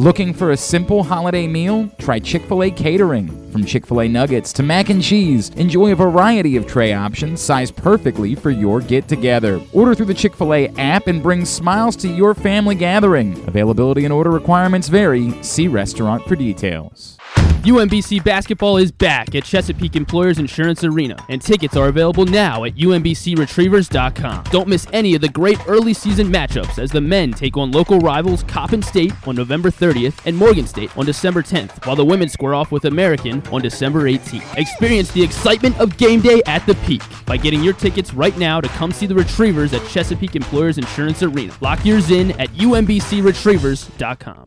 [0.00, 1.86] Looking for a simple holiday meal?
[1.98, 3.28] Try Chick fil A catering.
[3.52, 7.42] From Chick fil A nuggets to mac and cheese, enjoy a variety of tray options
[7.42, 9.60] sized perfectly for your get together.
[9.74, 13.32] Order through the Chick fil A app and bring smiles to your family gathering.
[13.46, 15.34] Availability and order requirements vary.
[15.42, 17.19] See restaurant for details.
[17.60, 22.74] UMBC basketball is back at Chesapeake Employers Insurance Arena, and tickets are available now at
[22.76, 24.44] UMBCRetrievers.com.
[24.44, 27.98] Don't miss any of the great early season matchups as the men take on local
[27.98, 32.30] rivals Coppin State on November 30th and Morgan State on December 10th, while the women
[32.30, 34.56] square off with American on December 18th.
[34.56, 38.58] Experience the excitement of game day at the peak by getting your tickets right now
[38.62, 41.52] to come see the Retrievers at Chesapeake Employers Insurance Arena.
[41.60, 44.46] Lock yours in at UMBCRetrievers.com.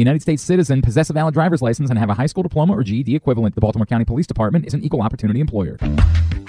[0.01, 2.83] United States citizen, possess a valid driver's license, and have a high school diploma or
[2.83, 3.55] GED equivalent.
[3.55, 5.77] The Baltimore County Police Department is an equal opportunity employer.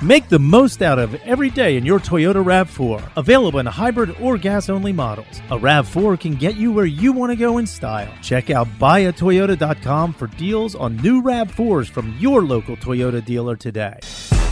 [0.03, 3.12] Make the most out of every day in your Toyota RAV4.
[3.16, 5.39] Available in hybrid or gas only models.
[5.51, 8.12] A RAV4 can get you where you want to go in style.
[8.20, 14.01] Check out buyatoyota.com for deals on new RAV4s from your local Toyota dealer today.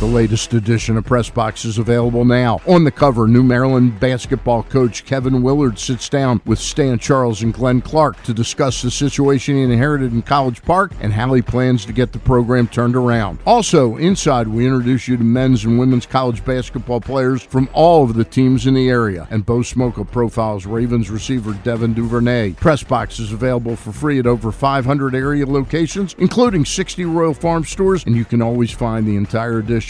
[0.00, 2.62] The latest edition of Press Box is available now.
[2.66, 7.52] On the cover, New Maryland basketball coach Kevin Willard sits down with Stan Charles and
[7.52, 11.84] Glenn Clark to discuss the situation he inherited in College Park and how he plans
[11.84, 13.40] to get the program turned around.
[13.44, 18.14] Also, inside, we introduce you to men's and women's college basketball players from all of
[18.14, 19.28] the teams in the area.
[19.30, 22.52] And Bo Smolka profiles Ravens receiver Devin Duvernay.
[22.52, 27.66] Press Box is available for free at over 500 area locations, including 60 Royal Farm
[27.66, 29.89] stores, and you can always find the entire edition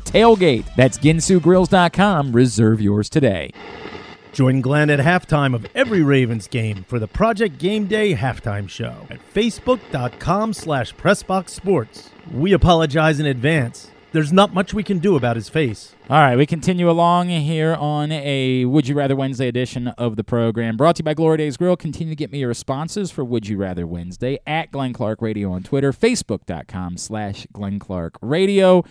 [0.00, 0.64] TAILGATE.
[0.76, 2.32] That's ginsugrills.com.
[2.32, 3.52] Reserve yours today.
[4.32, 9.06] Join Glenn at halftime of every Ravens game for the Project Game Day halftime show
[9.10, 12.08] at facebook.com slash pressboxsports.
[12.32, 13.90] We apologize in advance.
[14.12, 15.94] There's not much we can do about his face.
[16.08, 20.24] All right, we continue along here on a Would You Rather Wednesday edition of the
[20.24, 20.76] program.
[20.76, 21.76] Brought to you by Glory Days Grill.
[21.76, 25.52] Continue to get me your responses for Would You Rather Wednesday at Glenn Clark Radio
[25.52, 28.84] on Twitter, facebook.com slash Glenn Clark Radio.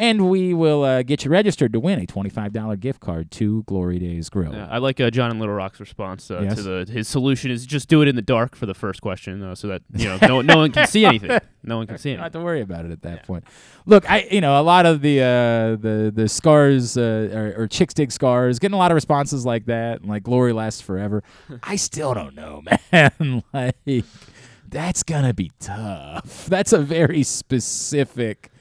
[0.00, 3.98] And we will uh, get you registered to win a $25 gift card to Glory
[3.98, 4.54] Days Grill.
[4.54, 6.54] Yeah, I like uh, John and Little Rock's response uh, Yes.
[6.54, 9.42] to the his solution is just do it in the dark for the first question,
[9.42, 11.36] uh, so that you know no, no one can see anything.
[11.64, 13.42] No one can see You don't have to worry about it at that point.
[13.86, 15.24] Look, I you know a lot of the uh,
[15.76, 19.66] the the scars uh, or, or chicks dig scars, getting a lot of responses like
[19.66, 21.24] that, and like glory lasts forever.
[21.64, 22.62] I still don't know,
[22.92, 23.42] man.
[23.52, 24.04] like
[24.68, 26.46] that's gonna be tough.
[26.46, 28.52] That's a very specific.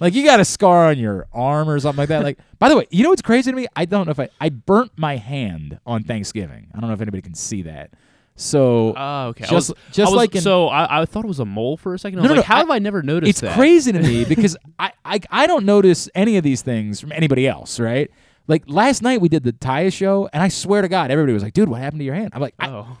[0.00, 2.22] Like you got a scar on your arm or something like that.
[2.22, 3.66] Like by the way, you know what's crazy to me?
[3.76, 6.68] I don't know if I I burnt my hand on Thanksgiving.
[6.74, 7.90] I don't know if anybody can see that.
[8.36, 9.44] So Oh, okay.
[9.44, 11.44] I just was- just I was- like in, so I, I thought it was a
[11.44, 12.20] mole for a second.
[12.20, 13.54] I No, no, like, no, how I- have I never noticed it's that?
[13.56, 17.46] crazy to me because I, I I don't notice any of these things from anybody
[17.46, 18.10] else, right?
[18.48, 21.42] Like last night we did the Taya show, and I swear to God, everybody was
[21.42, 22.98] like, "Dude, what happened to your hand?" I'm like, I, Oh.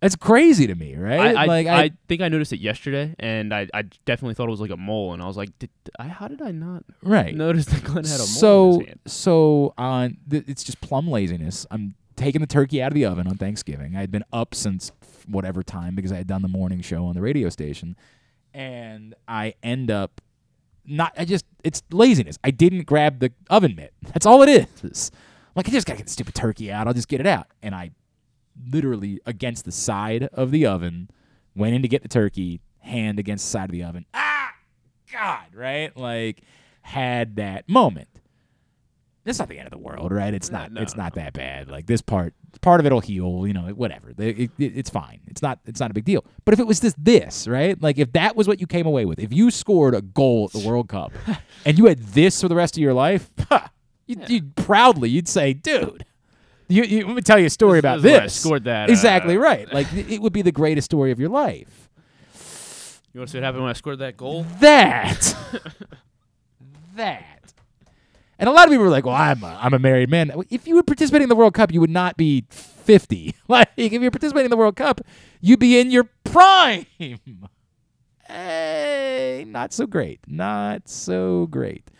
[0.00, 3.54] "That's crazy to me, right?" I, I, like I, think I noticed it yesterday, and
[3.54, 6.08] I, I definitely thought it was like a mole, and I was like, did, I,
[6.08, 7.34] how did I not right.
[7.34, 8.26] notice that Glenn had a mole?
[8.26, 9.00] so in his hand?
[9.06, 11.66] so on th- it's just plum laziness.
[11.70, 13.96] I'm taking the turkey out of the oven on thanksgiving.
[13.96, 14.92] I had been up since
[15.28, 17.96] whatever time because i had done the morning show on the radio station
[18.54, 20.20] and i end up
[20.86, 22.38] not i just it's laziness.
[22.42, 23.92] I didn't grab the oven mitt.
[24.02, 25.10] That's all it is.
[25.54, 26.86] Like i just gotta get the stupid turkey out.
[26.86, 27.48] I'll just get it out.
[27.62, 27.90] And i
[28.70, 31.10] literally against the side of the oven
[31.54, 34.52] went in to get the turkey hand against the side of the oven ah
[35.12, 36.42] god right like
[36.82, 38.08] had that moment
[39.26, 40.32] it's not the end of the world, right?
[40.32, 40.70] It's not.
[40.76, 41.68] it's not that bad.
[41.68, 42.32] Like this part,
[42.62, 43.46] part of it'll heal.
[43.46, 44.08] You know, whatever.
[44.16, 45.20] It- it- it- it's fine.
[45.26, 45.58] It's not.
[45.66, 46.24] It's not a big deal.
[46.46, 47.78] But if it was this, this right?
[47.82, 50.58] Like if that was what you came away with, if you scored a goal at
[50.58, 51.12] the World Cup,
[51.66, 53.68] and you had this for the rest of your life, huh,
[54.06, 56.06] you'd, you'd proudly you'd say, dude.
[56.68, 59.40] You, you, let me tell you a story about this I scored that, Exactly uh,
[59.40, 59.72] right.
[59.72, 61.88] Like it would be the greatest story of your life.
[63.12, 64.44] You want to see what happened when I scored that goal?
[64.60, 65.34] That.
[66.96, 67.38] that.
[68.38, 70.68] And a lot of people were like, "Well, I'm a, I'm a married man." If
[70.68, 73.34] you were participating in the World Cup, you would not be 50.
[73.48, 75.00] Like if you're participating in the World Cup,
[75.40, 76.84] you'd be in your prime.
[78.28, 80.20] Hey, not so great.
[80.26, 81.90] Not so great.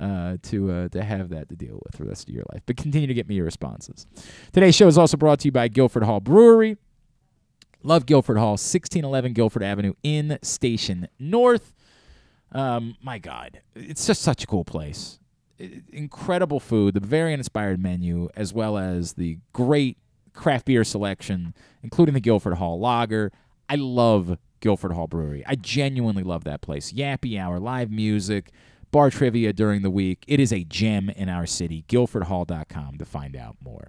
[0.00, 2.62] Uh, to uh, to have that to deal with for the rest of your life,
[2.64, 4.06] but continue to get me your responses.
[4.50, 6.78] Today's show is also brought to you by Guilford Hall Brewery.
[7.82, 11.74] Love Guilford Hall, 1611 Guilford Avenue in Station North.
[12.52, 15.18] Um, my God, it's just such a cool place.
[15.60, 19.98] I- Incredible food, the Bavarian inspired menu, as well as the great
[20.32, 21.52] craft beer selection,
[21.82, 23.32] including the Guilford Hall Lager.
[23.68, 25.44] I love Guilford Hall Brewery.
[25.46, 26.92] I genuinely love that place.
[26.92, 28.50] Yappy hour, live music,
[28.90, 30.24] bar trivia during the week.
[30.26, 31.84] It is a gem in our city.
[31.88, 33.88] GuilfordHall.com to find out more.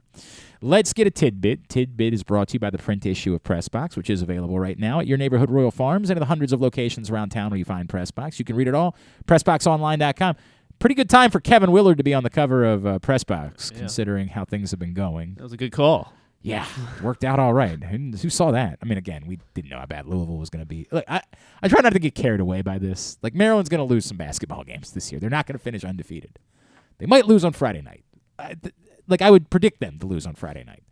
[0.62, 1.70] Let's get a tidbit.
[1.70, 4.78] Tidbit is brought to you by the print issue of Pressbox, which is available right
[4.78, 7.58] now at your neighborhood Royal Farms and at the hundreds of locations around town where
[7.58, 8.38] you find Pressbox.
[8.40, 8.96] You can read it all.
[9.26, 10.36] PressBoxOnline.com.
[10.80, 13.78] Pretty good time for Kevin Willard to be on the cover of uh, Pressbox, Yeah.
[13.80, 15.36] considering how things have been going.
[15.36, 16.14] That was a good call.
[16.44, 16.66] Yeah,
[17.04, 17.82] worked out all right.
[17.84, 18.80] Who, saw that?
[18.82, 20.88] I mean, again, we didn't know how bad Louisville was going to be.
[20.92, 21.22] Like, I,
[21.62, 23.20] I try not to get carried away by this.
[23.22, 25.20] Like, Maryland's going to lose some basketball games this year.
[25.20, 26.40] They're not going to finish undefeated.
[26.98, 28.04] They might lose on Friday night.
[28.40, 28.74] I, th-
[29.08, 30.84] like, I would predict them to lose on Friday night.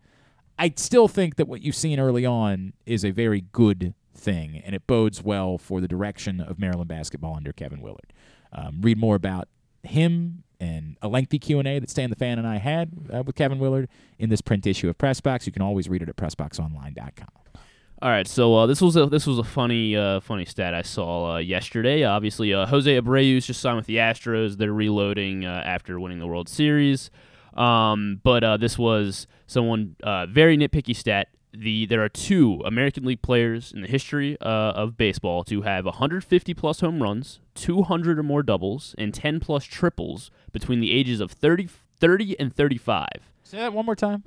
[0.60, 4.76] I still think that what you've seen early on is a very good thing, and
[4.76, 8.14] it bodes well for the direction of Maryland basketball under Kevin Willard.
[8.52, 9.48] Um, read more about
[9.84, 13.60] him and a lengthy Q&A that Stan the Fan and I had uh, with Kevin
[13.60, 15.46] Willard in this print issue of Pressbox.
[15.46, 17.30] You can always read it at pressboxonline.com.
[18.02, 20.84] All right, so uh, this was a this was a funny uh, funny stat I
[20.84, 22.06] saw uh, yesterday.
[22.06, 24.56] Obviously, uh, Jose Abreu's just signed with the Astros.
[24.56, 27.12] They're reloading uh, after winning the World Series.
[27.56, 31.28] Um, but uh, this was someone very nitpicky stat.
[31.52, 35.86] The there are two American League players in the history uh, of baseball to have
[35.86, 41.20] 150 plus home runs, 200 or more doubles, and 10 plus triples between the ages
[41.20, 41.68] of 30,
[42.00, 43.08] 30 and 35.
[43.44, 44.24] Say that one more time.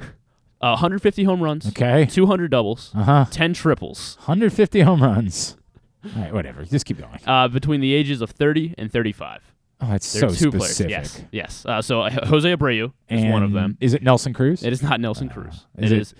[0.61, 2.07] Uh, 150 home runs, Okay.
[2.07, 3.25] 200 doubles, Uh-huh.
[3.31, 4.17] 10 triples.
[4.27, 5.57] 150 home runs.
[6.05, 6.65] All right, whatever.
[6.65, 7.21] Just keep going.
[7.27, 9.41] uh, between the ages of 30 and 35.
[9.81, 10.89] Oh, that's There are so two specific.
[10.93, 11.19] players.
[11.21, 11.67] Yes, yes.
[11.67, 13.77] Uh, so uh, Jose Abreu is one of them.
[13.81, 14.63] Is it Nelson Cruz?
[14.65, 15.67] It is not Nelson Cruz.
[15.79, 16.15] is it it- is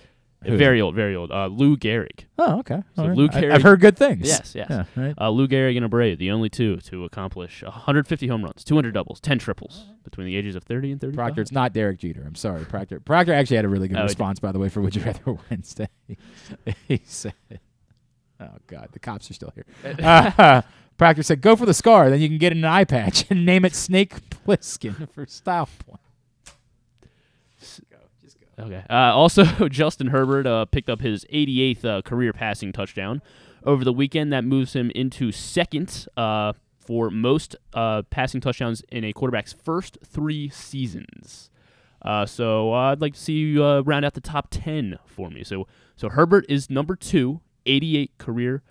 [0.45, 1.31] who very old, very old.
[1.31, 2.25] Uh, Lou Gehrig.
[2.37, 2.83] Oh, okay.
[2.95, 3.17] So right.
[3.17, 3.51] Lou I- Gehrig.
[3.53, 4.27] I've heard good things.
[4.27, 4.67] Yes, yes.
[4.69, 5.13] Yeah, right.
[5.19, 9.19] uh, Lou Gehrig and Abreu, the only two to accomplish 150 home runs, 200 doubles,
[9.19, 11.15] 10 triples between the ages of 30 and 35.
[11.15, 12.23] Proctor, it's not Derek Jeter.
[12.25, 12.99] I'm sorry, Proctor.
[12.99, 15.37] Proctor actually had a really good Oh, response, by the way, for Would You Rather
[15.49, 15.87] Wednesday.
[16.87, 17.33] he said,
[18.39, 19.65] "Oh God, the cops are still here."
[20.03, 20.61] Uh,
[20.97, 23.65] Proctor said, "Go for the scar, then you can get an eye patch and name
[23.65, 25.99] it Snake Plissken for style point."
[28.59, 28.83] Okay.
[28.89, 33.21] Uh, also, Justin Herbert uh, picked up his 88th uh, career passing touchdown
[33.63, 34.31] over the weekend.
[34.31, 39.97] That moves him into second uh, for most uh, passing touchdowns in a quarterback's first
[40.05, 41.49] three seasons.
[42.01, 45.43] Uh, so I'd like to see you round out the top 10 for me.
[45.43, 48.61] So, so Herbert is number two, 88 career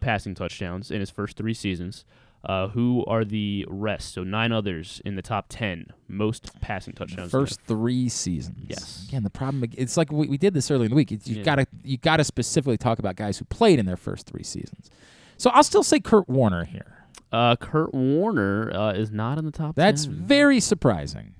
[0.00, 2.06] passing touchdowns in his first three seasons.
[2.42, 4.14] Uh, who are the rest?
[4.14, 7.30] So nine others in the top 10 most passing touchdowns.
[7.30, 8.64] First three seasons.
[8.66, 9.04] Yes.
[9.08, 11.12] Again, the problem it's like we, we did this early in the week.
[11.12, 11.42] It's, you Yeah.
[11.42, 14.90] gotta you gotta specifically talk about guys who played in their first three seasons.
[15.36, 17.04] So I'll still say Kurt Warner here.
[17.30, 19.76] Uh, Kurt Warner uh, is not in the top.
[19.76, 20.14] That's 10.
[20.14, 21.34] very surprising.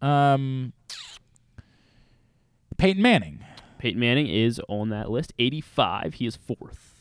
[0.00, 0.72] Um,
[2.78, 3.44] Peyton Manning.
[3.78, 5.32] Peyton Manning is on that list.
[5.38, 6.14] 85.
[6.14, 6.93] He is fourth.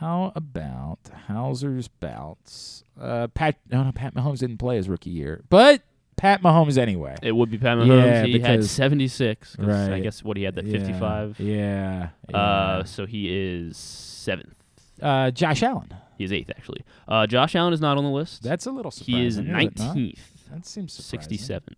[0.00, 0.98] How about
[1.28, 2.84] Hauser's bouts?
[3.00, 3.56] Uh, Pat.
[3.70, 3.92] No, no.
[3.92, 5.82] Pat Mahomes didn't play his rookie year, but
[6.16, 7.16] Pat Mahomes anyway.
[7.22, 8.02] It would be Pat Mahomes.
[8.02, 9.56] Yeah, he had 76.
[9.58, 9.92] Right.
[9.92, 11.40] I guess what he had that Yeah, 55.
[11.40, 12.08] Yeah.
[12.28, 12.36] Uh,
[12.78, 12.82] yeah.
[12.84, 14.54] so he is seventh.
[15.02, 15.94] Uh, Josh Allen.
[16.18, 16.82] He is eighth actually.
[17.08, 18.42] Uh, Josh Allen is not on the list.
[18.42, 19.94] That's a little He is surprising, is it not?
[19.94, 20.20] nineteenth.
[20.50, 21.10] That seems surprising.
[21.10, 21.74] sixty-seven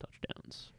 [0.00, 0.70] touchdowns.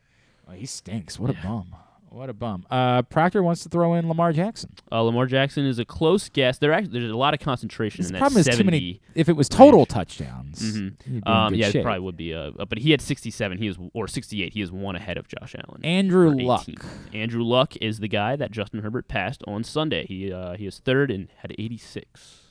[0.48, 1.20] Oh, he stinks.
[1.20, 1.76] What a bum.
[2.12, 2.66] What a bum.
[2.72, 4.74] Uh, Proctor wants to throw in Lamar Jackson.
[4.92, 6.58] Uh, Lamar Jackson is a close guess.
[6.58, 8.20] There, act- there's a lot of concentration The in that.
[8.20, 9.00] problem is too many.
[9.14, 9.90] If it was total range.
[9.90, 10.96] touchdowns, Mhm.
[11.06, 11.76] in Um, good yeah, shape.
[11.76, 12.34] it probably would be.
[12.34, 13.60] Uh, uh, but he had 67.
[13.60, 14.54] He is or 68.
[14.54, 15.86] He is one ahead of Josh Allen.
[15.86, 16.68] Andrew Luck.
[17.14, 20.08] Andrew Luck is the guy that Justin Herbert passed on Sunday.
[20.08, 22.42] He uh, he is third and had 86.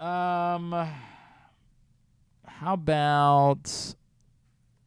[0.00, 0.72] Um,
[2.46, 3.94] how about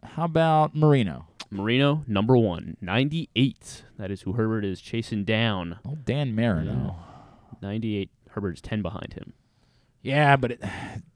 [0.04, 1.28] how about Marino?
[1.50, 3.84] Marino, number one, 98.
[3.98, 5.80] That is who Herbert is chasing down.
[5.88, 6.96] Oh, Dan Marino.
[7.62, 8.10] 98.
[8.32, 9.34] Herbert is 10 behind him.
[10.02, 10.64] Yeah, but it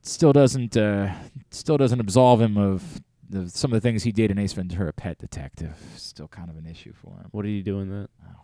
[0.01, 1.13] still doesn't uh,
[1.51, 4.91] still doesn't absolve him of the, some of the things he did in Ace Ventura:
[4.91, 5.77] Pet Detective.
[5.95, 7.27] Still kind of an issue for him.
[7.31, 8.09] What did he do in that?
[8.25, 8.41] Oh,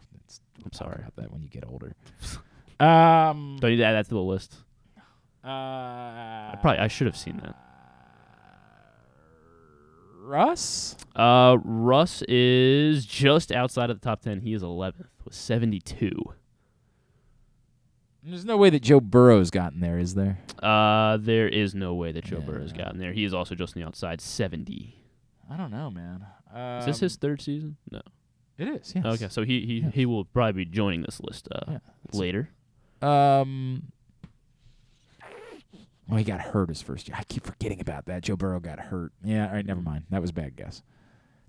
[0.63, 0.99] I'm sorry.
[0.99, 1.93] about that when you get older.
[2.79, 4.55] um, Don't need to add that to the list.
[5.43, 7.55] uh, I probably I should have seen that.
[10.27, 10.95] Russ.
[11.15, 14.41] Uh, Russ is just outside of the top 10.
[14.41, 16.11] He is 11th with 72.
[18.23, 20.39] There's no way that Joe Burrow's gotten there, is there?
[20.61, 23.13] Uh, there is no way that Joe Burrow's gotten there.
[23.13, 24.95] He is also just on the outside, 70.
[25.49, 26.25] I don't know, man.
[26.79, 27.77] Is this Um, his third season?
[27.89, 28.01] No.
[28.57, 28.91] It is.
[28.95, 29.05] Yes.
[29.05, 29.93] Okay, so he he, Yes.
[29.93, 31.77] he will probably be joining this list uh, Yeah,
[32.11, 32.49] later.
[33.01, 33.91] Um.
[36.09, 37.17] Oh, he got hurt his first year.
[37.19, 38.23] I keep forgetting about that.
[38.23, 39.11] Joe Burrow got hurt.
[39.23, 39.47] Yeah.
[39.47, 39.65] All right.
[39.65, 40.05] Never mind.
[40.09, 40.81] That was a bad guess.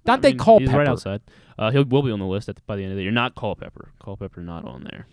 [0.07, 0.71] Daunte I mean, Culpepper.
[0.71, 1.21] He's right outside.
[1.59, 3.13] Uh, he will be on the list at the, by the end of the year.
[3.13, 3.91] Not Culpepper.
[4.03, 5.07] Culpepper not on there.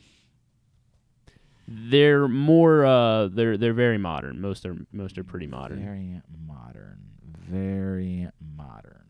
[1.67, 2.85] They're more.
[2.85, 4.39] Uh, they're they're very modern.
[4.39, 5.83] Most are most are pretty modern.
[5.83, 6.99] Very modern.
[7.49, 9.03] Very modern.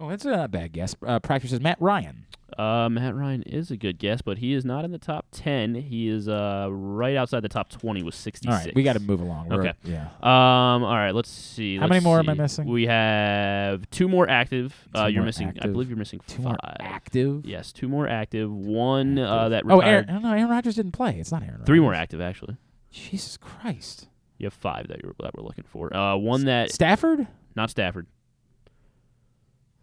[0.00, 0.96] Oh, that's not a bad guess.
[1.06, 2.26] Uh, says Matt Ryan.
[2.58, 5.74] Uh, Matt Ryan is a good guess, but he is not in the top ten.
[5.74, 8.66] He is uh right outside the top twenty with sixty All six.
[8.66, 9.48] right, we got to move along.
[9.48, 9.72] We're- Okay.
[9.84, 10.08] Yeah.
[10.22, 10.82] Um.
[10.84, 11.12] All right.
[11.14, 11.76] Let's see.
[11.76, 12.66] How many let's more am I missing?
[12.68, 14.74] We have two more active.
[14.94, 15.56] uh, you're more missing.
[15.60, 16.44] I believe you're missing Two five.
[16.44, 17.44] more active.
[17.46, 18.52] Yes, two more active.
[18.52, 19.80] One uh, that Oh.
[19.80, 21.18] Aaron, no, Aaron Rodgers didn't play.
[21.18, 21.54] It's not Aaron.
[21.54, 21.66] Rodgers.
[21.66, 22.56] Three more active actually.
[22.90, 24.08] Jesus Christ.
[24.38, 25.94] You have five that you're that we're looking for.
[25.96, 27.26] Uh, one that Stafford.
[27.54, 28.06] not Stafford.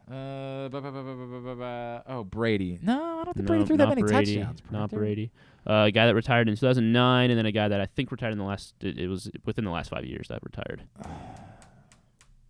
[0.09, 2.79] Uh, ba, ba, ba, oh, Brady.
[2.81, 4.59] No, I don't think no, Brady threw that many Brady, touchdowns.
[4.71, 4.99] Not there.
[4.99, 5.31] Brady.
[5.67, 8.31] Uh, a guy that retired in 2009, and then a guy that I think retired
[8.31, 8.73] in the last.
[8.81, 10.83] It, it was within the last five years that retired.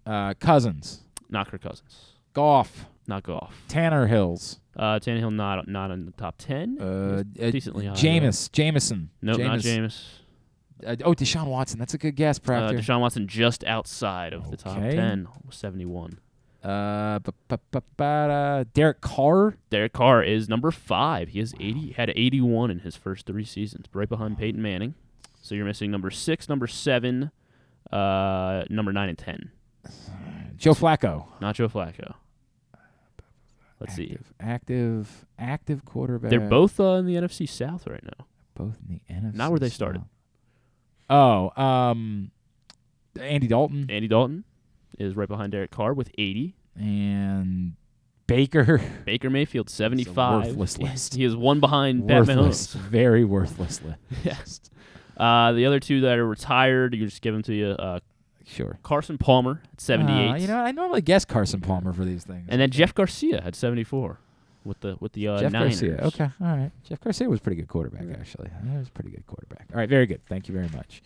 [0.05, 1.03] Uh, Cousins.
[1.29, 2.13] Not Kirk Cousins.
[2.33, 2.87] Goff.
[3.07, 3.53] Not Goff.
[3.67, 4.59] Tanner Hills.
[4.75, 6.77] Uh, Tannehill not not in the top ten.
[6.79, 7.93] Uh, uh decently high.
[7.93, 8.51] Jameis.
[8.51, 9.11] Jameson.
[9.21, 10.03] No, nope, not Jameis.
[10.83, 11.77] Uh, oh, Deshaun Watson.
[11.77, 12.77] That's a good guess, Proctor.
[12.77, 14.51] Uh, Deshaun Watson just outside of okay.
[14.51, 16.19] the top 10, 71.
[16.63, 17.19] Uh,
[18.73, 19.57] Derek Carr.
[19.69, 21.29] Derek Carr is number five.
[21.29, 24.95] He has 80, had 81 in his first three seasons, right behind Peyton Manning.
[25.41, 27.31] So you're missing number six, number seven,
[27.91, 29.51] uh, number nine, and 10.
[30.57, 31.27] Joe Flacco.
[31.39, 32.15] Not Joe Flacco.
[33.79, 34.11] Let's see.
[34.11, 36.29] Active, active, active quarterback.
[36.29, 38.25] They're both uh, in the NFC South right now.
[38.53, 39.35] both in the NFC.
[39.35, 40.01] Not where they started.
[40.01, 40.09] South.
[41.57, 42.31] Oh, um,
[43.19, 44.43] Andy Dalton Andy Dalton
[44.99, 46.55] is right behind Derek Carr with 80.
[46.75, 47.73] and
[48.27, 48.79] Baker.
[49.05, 50.47] Baker Mayfield, 75.
[50.47, 51.15] worthless He- list.
[51.15, 52.79] He is one behind Pat worthless, Mahomes.
[52.81, 53.97] very worthless list.
[54.23, 54.61] yes.
[55.17, 57.67] Uh, the other two that are retired, you just give them to you.
[57.69, 57.99] Uh,
[58.45, 58.79] Sure.
[58.81, 60.29] Carson Palmer at 78.
[60.31, 62.47] Uh, you know, I normally guess Carson Palmer for these things.
[62.49, 64.17] and then Jeff Garcia at 74
[64.65, 65.79] with the with the uh, Jeff Niners.
[65.79, 66.03] Garcia.
[66.07, 66.71] Okay, all right.
[66.83, 68.49] Jeff Garcia was a pretty good quarterback, actually.
[68.67, 69.67] He was a pretty good quarterback.
[69.71, 70.25] All right, very good.
[70.25, 71.03] Thank you very much.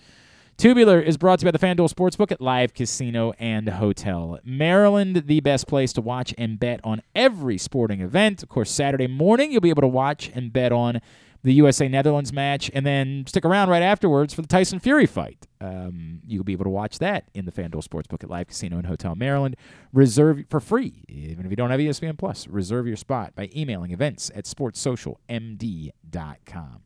[0.58, 4.40] Tubular is brought to you by the FanDuel Sportsbook at Live Casino and Hotel.
[4.44, 8.44] Maryland, the best place to watch and bet on every sporting event.
[8.44, 11.02] Of course, Saturday morning, you'll be able to watch and bet on
[11.44, 15.46] the USA Netherlands match, and then stick around right afterwards for the Tyson Fury fight.
[15.60, 18.88] Um, you'll be able to watch that in the FanDuel Sportsbook at Live Casino and
[18.88, 19.58] Hotel Maryland.
[19.92, 22.48] Reserve for free, even if you don't have ESPN Plus.
[22.48, 26.82] Reserve your spot by emailing events at sportssocialmd.com.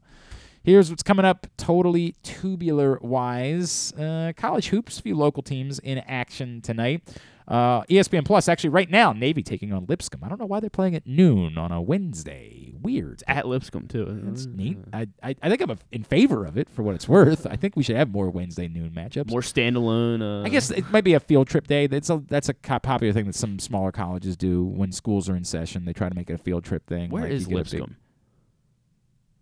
[0.67, 3.93] Here's what's coming up totally tubular wise.
[3.93, 7.07] Uh, college hoops, a few local teams in action tonight.
[7.47, 10.25] Uh, ESPN Plus, actually, right now, Navy taking on Lipscomb.
[10.25, 12.73] I don't know why they're playing at noon on a Wednesday.
[12.81, 13.23] Weird.
[13.29, 14.07] At Lipscomb, too.
[14.25, 14.77] That's neat.
[14.91, 17.47] I, I, I think I'm a, in favor of it for what it's worth.
[17.47, 19.31] I think we should have more Wednesday noon matchups.
[19.31, 20.21] More standalone.
[20.21, 21.87] Uh, I guess it might be a field trip day.
[21.87, 25.45] That's a that's a popular thing that some smaller colleges do when schools are in
[25.45, 25.85] session.
[25.85, 27.09] They try to make it a field trip thing.
[27.09, 27.95] Where like is Lipscomb?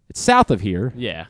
[0.09, 0.93] It's south of here.
[0.95, 1.25] Yeah.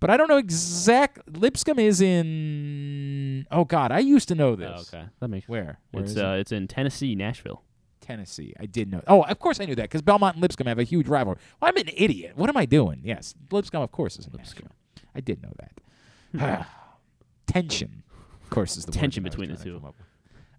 [0.00, 1.36] But I don't know exact.
[1.36, 3.46] Lipscomb is in.
[3.50, 4.92] Oh God, I used to know this.
[4.92, 5.06] Oh, okay.
[5.20, 5.80] That makes Where?
[5.90, 6.24] Where it's is it?
[6.24, 7.62] uh, it's in Tennessee, Nashville.
[8.00, 8.54] Tennessee.
[8.58, 9.02] I did know.
[9.06, 11.38] Oh, of course I knew that because Belmont and Lipscomb have a huge rivalry.
[11.60, 12.32] Well, I'm an idiot.
[12.36, 13.00] What am I doing?
[13.02, 14.70] Yes, Lipscomb, of course, is in Lipscomb.
[15.14, 16.66] I did know that.
[17.46, 18.04] Tension,
[18.44, 19.82] of course, is the Tension between the two.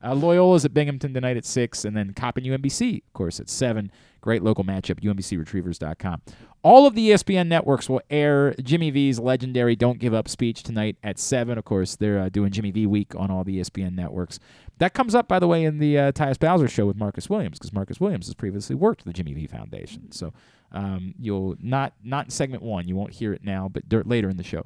[0.02, 3.92] Uh, Loyola's at Binghamton tonight at 6, and then Coppin UMBC, of course, at 7.
[4.22, 6.22] Great local matchup, UMBCRetrievers.com.
[6.62, 10.98] All of the ESPN networks will air Jimmy V's legendary Don't Give Up speech tonight
[11.04, 11.58] at 7.
[11.58, 14.40] Of course, they're uh, doing Jimmy V week on all the ESPN networks.
[14.78, 17.60] That comes up, by the way, in the uh, Tyus Bowser show with Marcus Williams,
[17.60, 20.12] because Marcus Williams has previously worked the Jimmy V Foundation.
[20.12, 20.34] So
[20.72, 24.38] um, you'll not, not in segment one, you won't hear it now, but later in
[24.38, 24.66] the show.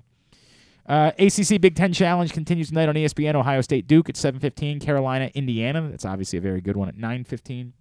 [0.86, 3.36] Uh, ACC Big Ten Challenge continues tonight on ESPN.
[3.36, 4.80] Ohio State Duke at 7:15.
[4.82, 5.90] Carolina Indiana.
[5.90, 7.74] That's obviously a very good one at 9:15.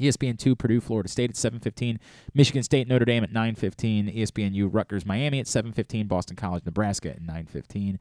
[0.00, 1.98] ESPN two Purdue Florida State at 7:15.
[2.34, 4.08] Michigan State Notre Dame at 9:15.
[4.08, 6.08] ESPN ESPNU Rutgers Miami at 7:15.
[6.08, 7.98] Boston College Nebraska at 9:15.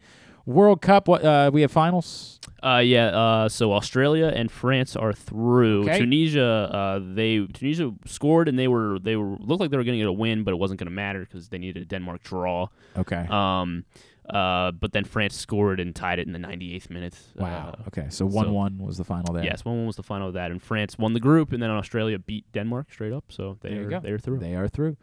[0.48, 1.08] World Cup.
[1.08, 2.40] What uh, we have finals.
[2.64, 3.08] Uh, yeah.
[3.08, 5.84] Uh, so Australia and France are through.
[5.84, 6.00] Okay.
[6.00, 9.98] Tunisia, uh, they Tunisia scored and they were they were looked like they were going
[9.98, 12.24] to get a win, but it wasn't going to matter because they needed a Denmark
[12.24, 12.68] draw.
[12.98, 13.28] Okay.
[13.30, 13.86] Um,
[14.30, 17.18] uh, but then France scored and tied it in the 98th minute.
[17.36, 17.76] Wow.
[17.80, 18.08] Uh, okay.
[18.10, 19.44] So one one was the final there.
[19.44, 21.70] Yes, one one was the final of that, and France won the group, and then
[21.70, 23.26] Australia beat Denmark straight up.
[23.30, 24.00] So they There are go.
[24.00, 24.40] they're through.
[24.40, 24.98] They are through.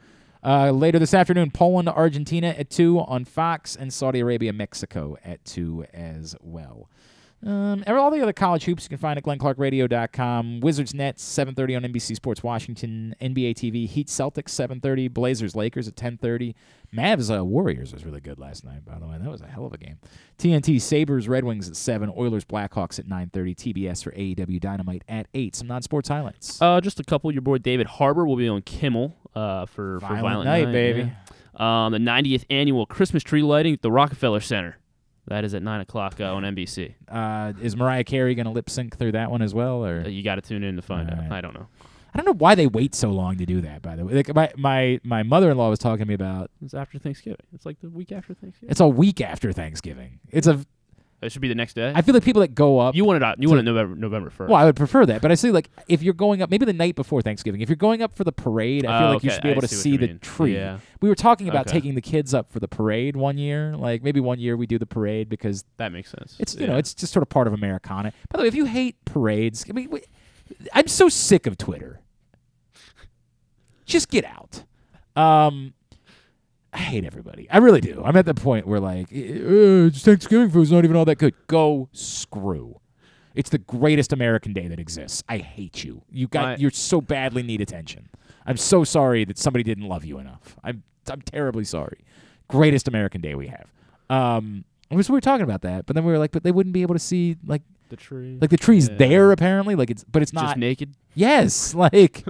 [0.45, 5.43] Uh, later this afternoon, Poland, Argentina at 2 on Fox, and Saudi Arabia, Mexico at
[5.47, 6.91] 2 as well.
[7.47, 10.61] Um, and all the other college hoops you can find at glennclarkradio.com.
[10.61, 13.15] Wizards Nets, 7.30 on NBC Sports Washington.
[13.21, 15.13] NBA TV, Heat Celtics, 7.30.
[15.13, 16.55] Blazers Lakers at 10.30.
[16.95, 19.19] Mavs uh, Warriors was really good last night, by the way.
[19.21, 19.99] That was a hell of a game.
[20.39, 22.13] TNT Sabres Red Wings at 7.
[22.17, 23.75] Oilers Blackhawks at 9.30.
[23.75, 25.57] TBS for AEW Dynamite at 8.
[25.57, 26.63] Some non-sports highlights.
[26.63, 27.31] Uh, just a couple.
[27.33, 31.01] Your boy David Harbour will be on Kimmel uh, for, for Violent Violent Night, baby.
[31.01, 31.15] yeah.
[31.87, 34.79] Um, the 90th annual Christmas tree lighting at the Rockefeller Center.
[35.27, 36.95] That is at nine o'clock uh, on NBC.
[37.09, 40.09] Uh, is Mariah Carey going to lip sync through that one as well, or Uh,
[40.09, 41.17] you got to tune in to find out.
[41.17, 41.33] Alright.
[41.33, 41.67] I don't know.
[42.15, 43.83] I don't know why they wait so long to do that.
[43.83, 46.51] By the way, like my my, my mother in law was talking to me about.
[46.63, 47.45] It's after Thanksgiving.
[47.53, 48.71] It's like the week after Thanksgiving.
[48.71, 50.21] It's a week after Thanksgiving.
[50.31, 50.65] It's a.
[51.25, 51.93] It should be the next day.
[51.95, 52.95] I feel like people that go up.
[52.95, 53.41] you want it out.
[53.43, 54.51] You want it November November first.
[54.51, 56.73] Well, I would prefer that, but I see like if you're going up, maybe the
[56.73, 57.61] night before Thanksgiving.
[57.61, 59.53] If you're going up for the parade, I feel Oh, like you should be I
[59.53, 60.19] able to see see the mean.
[60.21, 60.55] tree.
[60.55, 60.79] Yeah.
[61.01, 61.73] We were talking about Okay.
[61.79, 63.77] taking the kids up for the parade one year.
[63.77, 66.37] Like maybe one year we do the parade because that makes sense.
[66.39, 66.67] It's you Yeah.
[66.69, 68.13] know it's just sort of part of Americana.
[68.31, 70.03] By the way, if you hate parades, I mean, we-
[70.73, 72.01] I'm so sick of Twitter.
[73.87, 74.65] Just get out.
[75.17, 75.75] Um,
[76.75, 77.49] I hate everybody.
[77.51, 78.03] I really do.
[78.05, 81.35] I'm at the point where like, uh, Thanksgiving food's not even all that good.
[81.47, 82.81] Go screw.
[83.35, 85.23] It's the greatest American day that exists.
[85.29, 86.03] I hate you.
[86.11, 88.09] You got My- you so badly need attention.
[88.47, 90.57] I'm so sorry that somebody didn't love you enough.
[90.65, 91.99] I'm I'm terribly sorry.
[92.49, 93.67] Greatest American day we have.
[94.11, 96.83] Um, we were talking about that, but then we were like, but they wouldn't be
[96.83, 98.39] able to see like the tree.
[98.41, 98.97] like the tree's Yeah.
[98.97, 99.75] there apparently.
[99.77, 100.95] Like it's but it's not Just naked?
[101.15, 102.25] Yes, like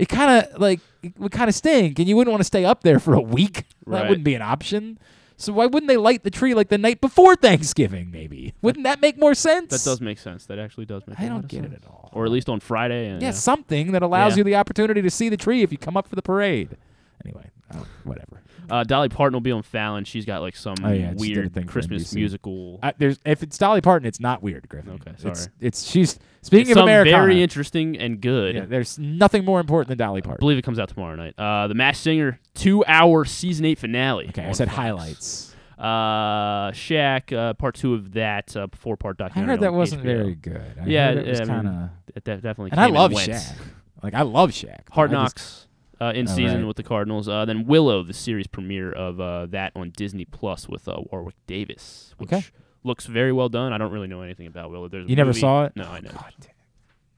[0.00, 2.64] it kind of like it would kind of stink, and you wouldn't want to stay
[2.64, 3.64] up there for a week.
[3.86, 4.98] That wouldn't be an option.
[5.36, 8.10] So why wouldn't they light the tree like the night before Thanksgiving?
[8.10, 9.70] Maybe wouldn't that make more sense?
[9.70, 10.44] That does make sense.
[10.46, 11.18] That actually does make.
[11.18, 12.10] I don't get it at all.
[12.12, 13.08] Or at least on Friday.
[13.08, 14.38] And, Yeah, something that allows Yeah.
[14.38, 16.76] you the opportunity to see the tree if you come up for the parade.
[17.24, 18.42] Anyway, oh, whatever.
[18.70, 20.04] Uh, Dolly Parton will be on Fallon.
[20.04, 22.80] She's got like some Oh, yeah, she did a weird Christmas musical.
[22.98, 24.92] There's if it's Dolly Parton, it's not weird, Griffin.
[24.94, 25.52] Okay, It's, sorry.
[25.60, 27.10] it's she's speaking It's of America.
[27.10, 28.54] very interesting and good.
[28.54, 30.40] Yeah, there's nothing more important than Dolly I Parton.
[30.40, 31.34] believe it comes out tomorrow night.
[31.38, 34.28] Uh, the Masked Singer two-hour season eight finale.
[34.28, 34.76] Okay, I said Fox.
[34.76, 35.46] highlights.
[35.78, 39.52] Uh, Shaq, uh, part two of that uh, four-part documentary.
[39.52, 40.04] I heard that wasn't HBO.
[40.04, 40.74] very good.
[40.80, 41.90] I yeah, heard it was I kind of.
[42.14, 42.70] it definitely.
[42.72, 43.30] And I love went.
[43.30, 43.56] Shaq.
[44.02, 44.88] Like I love Shaq.
[44.90, 45.66] Hard I Knocks
[46.00, 46.66] uh, in Oh, season right.
[46.66, 47.28] with the Cardinals.
[47.28, 51.34] Uh, then Willow, the series premiere of uh, that on Disney Plus with uh, Warwick
[51.46, 52.44] Davis, which Okay.
[52.84, 53.72] looks very well done.
[53.72, 54.88] I don't really know anything about Willow.
[54.88, 55.72] There's You never movie- saw it?
[55.76, 56.10] No, I know.
[56.12, 56.50] God, damn.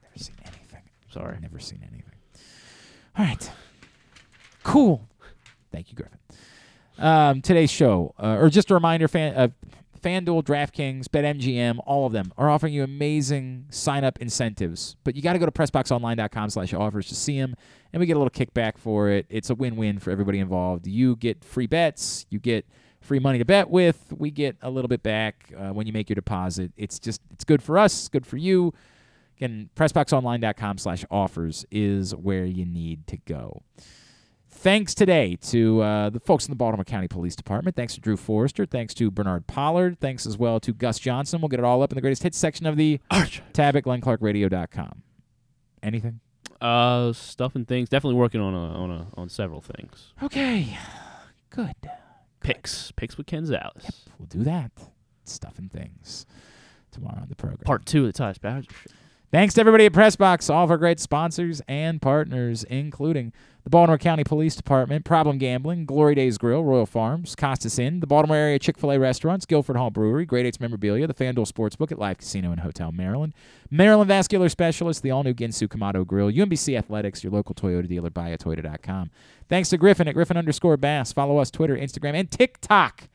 [0.02, 0.82] Never seen anything.
[1.10, 1.38] Sorry.
[1.40, 2.12] Never seen anything.
[3.16, 3.50] All right.
[4.62, 5.08] Cool.
[5.70, 6.18] Thank you, Griffin.
[6.98, 9.48] Um, today's show, uh, or just a reminder, fan, uh,
[10.02, 14.96] FanDuel, DraftKings, BetMGM, all of them are offering you amazing sign-up incentives.
[15.04, 17.54] But you got to go to pressboxonline.com/offers to see them,
[17.92, 19.26] and we get a little kickback for it.
[19.28, 20.86] It's a win-win for everybody involved.
[20.86, 22.26] You get free bets.
[22.30, 22.66] You get
[23.00, 24.12] free money to bet with.
[24.16, 26.72] We get a little bit back uh, when you make your deposit.
[26.76, 28.72] It's just it's good for us, good for you.
[29.36, 33.62] Again, PressBoxOnline.com slash offers is where you need to go.
[34.62, 37.74] Thanks today to uh, the folks in the Baltimore County Police Department.
[37.74, 38.64] Thanks to Drew Forrester.
[38.64, 39.98] Thanks to Bernard Pollard.
[39.98, 41.40] Thanks as well to Gus Johnson.
[41.40, 43.00] We'll get it all up in the greatest hits section of the
[43.52, 45.02] tab at GlennClarkRadio.com.
[45.82, 46.20] Anything?
[46.60, 47.88] Uh, stuff and things.
[47.88, 50.12] Definitely working on a on a on several things.
[50.22, 50.78] Okay,
[51.50, 51.74] good.
[52.38, 53.82] Picks, picks with Ken Zales.
[53.82, 54.70] Yep, we'll do that.
[55.24, 56.24] Stuff and things
[56.92, 57.64] tomorrow on the program.
[57.64, 58.92] Part two of the Tyus Bowser Show.
[59.32, 63.32] Thanks to everybody at Pressbox, all of our great sponsors and partners, including
[63.64, 68.06] the Baltimore County Police Department, Problem Gambling, Glory Days Grill, Royal Farms, Costas Inn, the
[68.06, 71.92] Baltimore area Chick fil A restaurants, Guilford Hall Brewery, Great Eights Memorabilia, the FanDuel Sportsbook
[71.92, 73.34] at Live Casino and Hotel Maryland,
[73.70, 78.10] Maryland Vascular Specialist, the all new Ginsu Kamado Grill, UMBC Athletics, your local Toyota dealer,
[78.10, 79.10] buyatoyota.com.
[79.48, 81.12] Thanks to Griffin at Griffin underscore Bass.
[81.12, 83.08] Follow us Twitter, Instagram, and TikTok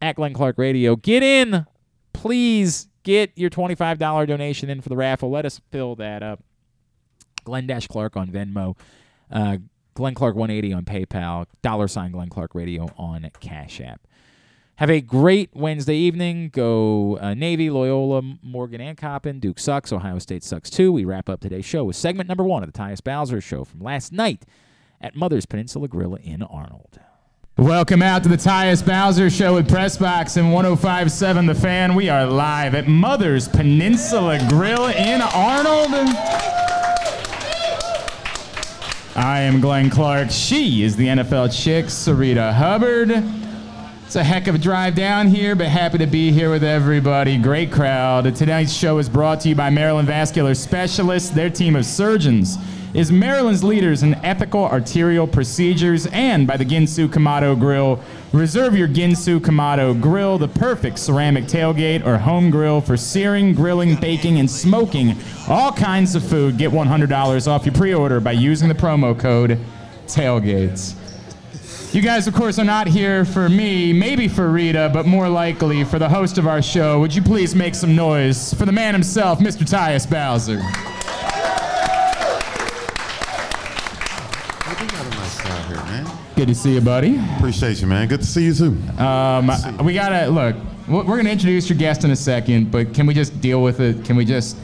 [0.00, 0.94] at Glenn Clark Radio.
[0.94, 1.66] Get in,
[2.12, 5.30] please get your $25 donation in for the raffle.
[5.30, 6.44] Let us fill that up.
[7.44, 8.76] Glenn Dash Clark on Venmo.
[9.30, 9.58] Uh,
[9.94, 11.46] Glenn Clark 180 on PayPal.
[11.62, 14.00] Dollar sign Glenn Clark Radio on Cash App.
[14.76, 16.48] Have a great Wednesday evening.
[16.48, 19.38] Go uh, Navy, Loyola, Morgan, and Coppin.
[19.38, 19.92] Duke sucks.
[19.92, 20.90] Ohio State sucks too.
[20.90, 23.80] We wrap up today's show with segment number one of the Tyus Bowser Show from
[23.80, 24.46] last night
[25.00, 26.98] at Mother's Peninsula Grill in Arnold.
[27.58, 31.94] Welcome out to the Tyus Bowser Show with Pressbox and 1057 The Fan.
[31.94, 35.90] We are live at Mother's Peninsula Grill in Arnold.
[39.16, 40.30] I am Glenn Clark.
[40.30, 43.10] She is the NFL chick, Sarita Hubbard.
[44.06, 47.36] It's a heck of a drive down here, but happy to be here with everybody.
[47.36, 48.34] Great crowd.
[48.36, 52.56] Tonight's show is brought to you by Maryland Vascular Specialists, their team of surgeons
[52.92, 58.00] is Maryland's leaders in ethical arterial procedures and by the Ginsu Kamado Grill.
[58.32, 63.96] Reserve your Ginsu Kamado Grill, the perfect ceramic tailgate or home grill for searing, grilling,
[63.96, 65.16] baking, and smoking
[65.48, 66.58] all kinds of food.
[66.58, 69.58] Get $100 off your pre order by using the promo code
[70.08, 70.96] TAILGATES.
[71.94, 75.82] You guys, of course, are not here for me, maybe for Rita, but more likely
[75.82, 77.00] for the host of our show.
[77.00, 79.64] Would you please make some noise for the man himself, Mr.
[79.64, 80.62] Tyus Bowser?
[86.39, 87.18] Good to see you, buddy.
[87.36, 88.08] Appreciate you, man.
[88.08, 88.76] Good to see you too.
[89.02, 89.50] Um,
[89.84, 90.56] we gotta look.
[90.88, 94.04] We're gonna introduce your guest in a second, but can we just deal with it?
[94.04, 94.56] Can we just?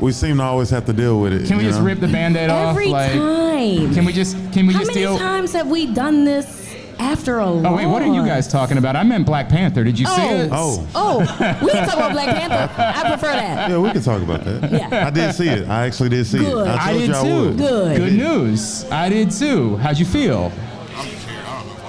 [0.00, 1.48] We seem to always have to deal with it.
[1.48, 1.86] Can we just know?
[1.86, 2.70] rip the band-aid off?
[2.70, 3.94] Every like, time.
[3.94, 4.36] Can we just?
[4.52, 5.16] Can we How just deal?
[5.16, 8.48] How many times have we done this after a Oh wait, what are you guys
[8.48, 8.96] talking about?
[8.96, 9.84] I meant Black Panther.
[9.84, 10.50] Did you see it?
[10.52, 11.18] Oh, oh,
[11.62, 12.74] we can talk about Black Panther.
[12.76, 13.58] I prefer that.
[13.70, 14.72] Yeah, we can talk about that.
[14.72, 15.06] Yeah.
[15.06, 15.68] I did see it.
[15.68, 16.66] I actually did see Good.
[16.66, 16.70] it.
[16.70, 17.48] I I did you I too.
[17.48, 17.58] would.
[17.58, 17.96] Good.
[17.96, 18.84] Good news.
[18.90, 19.76] I did too.
[19.76, 20.52] How'd you feel?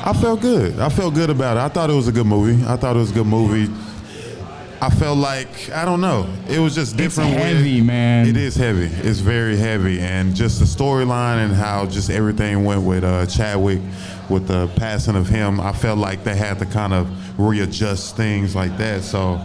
[0.04, 0.80] I felt good.
[0.80, 1.60] I felt good about it.
[1.60, 2.64] I thought it was a good movie.
[2.66, 3.72] I thought it was a good movie.
[4.82, 6.26] I felt like I don't know.
[6.48, 7.32] It was just different.
[7.32, 8.28] with- heavy, man.
[8.28, 8.86] It is heavy.
[8.86, 13.82] It's very heavy, and just the storyline and how just everything went with uh, Chadwick,
[14.30, 15.60] with the passing of him.
[15.60, 19.04] I felt like they had to kind of readjust things like that.
[19.04, 19.42] So,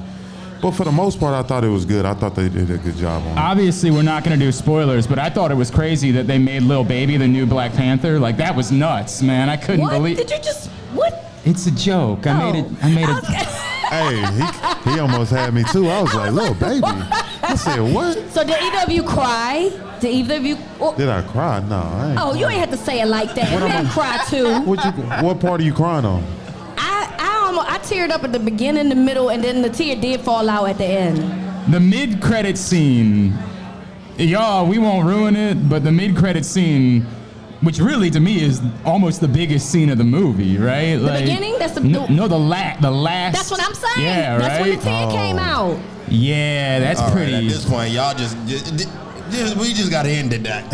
[0.65, 2.07] but for the most part, I thought it was good.
[2.07, 3.39] I thought they did a good job on it.
[3.39, 6.39] Obviously, we're not going to do spoilers, but I thought it was crazy that they
[6.39, 8.19] made Lil Baby the new Black Panther.
[8.19, 9.51] Like that was nuts, man.
[9.51, 10.17] I couldn't What believe.
[10.17, 10.71] did you just?
[10.95, 11.31] What?
[11.45, 12.27] It's a joke.
[12.27, 12.73] I made it.
[12.83, 13.09] I made it.
[13.11, 13.21] Oh,
[13.91, 15.87] hey, he, he almost had me too.
[15.91, 16.87] I was like, little baby.
[16.87, 18.17] I said, what?
[18.31, 19.71] So did either of you cry?
[20.01, 20.57] Did either of you?
[20.81, 21.61] Oh, Did I cry?
[21.69, 22.19] No, I ain't.
[22.23, 23.53] oh, you ain't have to say it like that.
[23.53, 24.61] What You am can I- cry too.
[24.63, 24.91] What, you,
[25.27, 26.25] what part are you crying on?
[27.59, 29.97] I, I almost, I teared up at the beginning, the middle, and then the tear
[29.97, 31.73] did fall out at the end.
[31.73, 33.35] The mid-credit scene,
[34.19, 34.67] y'all.
[34.67, 37.03] We won't ruin it, but the mid-credit scene,
[37.63, 40.97] which really to me is almost the biggest scene of the movie, right?
[40.97, 41.59] The beginning?
[41.59, 43.35] That's the- no, no, the la- the last.
[43.35, 44.07] That's what I'm saying.
[44.07, 45.11] Yeah, That's when the right?
[45.11, 45.79] tear came out.
[46.09, 47.35] Yeah, that's All right, pretty.
[47.35, 48.89] at this point, y'all just, just,
[49.35, 50.43] just- we just gotta end it.
[50.45, 50.71] That.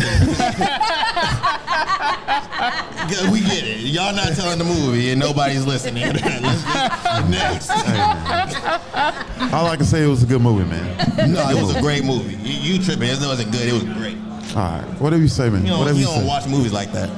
[3.09, 3.79] 'Cause we get it.
[3.81, 6.03] Y'all not telling the movie and nobody's listening.
[6.13, 7.69] Let's get next.
[9.53, 11.31] All I can say it was a good movie, man.
[11.33, 12.35] No, it was a great movie.
[12.35, 13.09] You, you tripping?
[13.09, 13.67] It wasn't good.
[13.67, 14.17] It was great.
[14.55, 15.61] All right, whatever you say, man.
[15.63, 16.27] You don't, whatever you you don't say.
[16.27, 17.09] watch movies like that.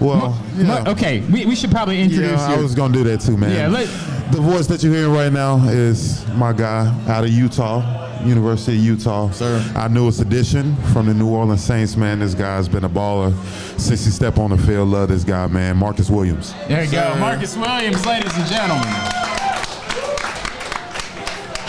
[0.00, 0.84] Well, yeah.
[0.88, 2.62] Okay, we, we should probably introduce Yeah, I you.
[2.62, 3.50] was gonna do that too, man.
[3.52, 3.88] Yeah, let-
[4.32, 8.82] the voice that you're hearing right now is my guy out of Utah, University of
[8.82, 9.30] Utah.
[9.30, 9.62] Sir.
[9.76, 12.18] Our newest addition from the New Orleans Saints, man.
[12.18, 13.32] This guy's been a baller
[13.78, 14.88] since he stepped on the field.
[14.88, 15.76] Love this guy, man.
[15.76, 16.54] Marcus Williams.
[16.66, 18.82] There you go, Marcus Williams, ladies and gentlemen.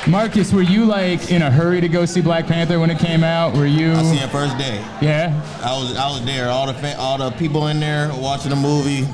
[0.10, 3.26] Marcus, were you like in a hurry to go see Black Panther when it came
[3.26, 3.54] out?
[3.56, 3.92] Were you?
[3.92, 4.78] I seen it first day.
[5.02, 5.34] Yeah.
[5.62, 6.50] I was I was there.
[6.50, 9.06] All the fa- all the people in there watching the movie.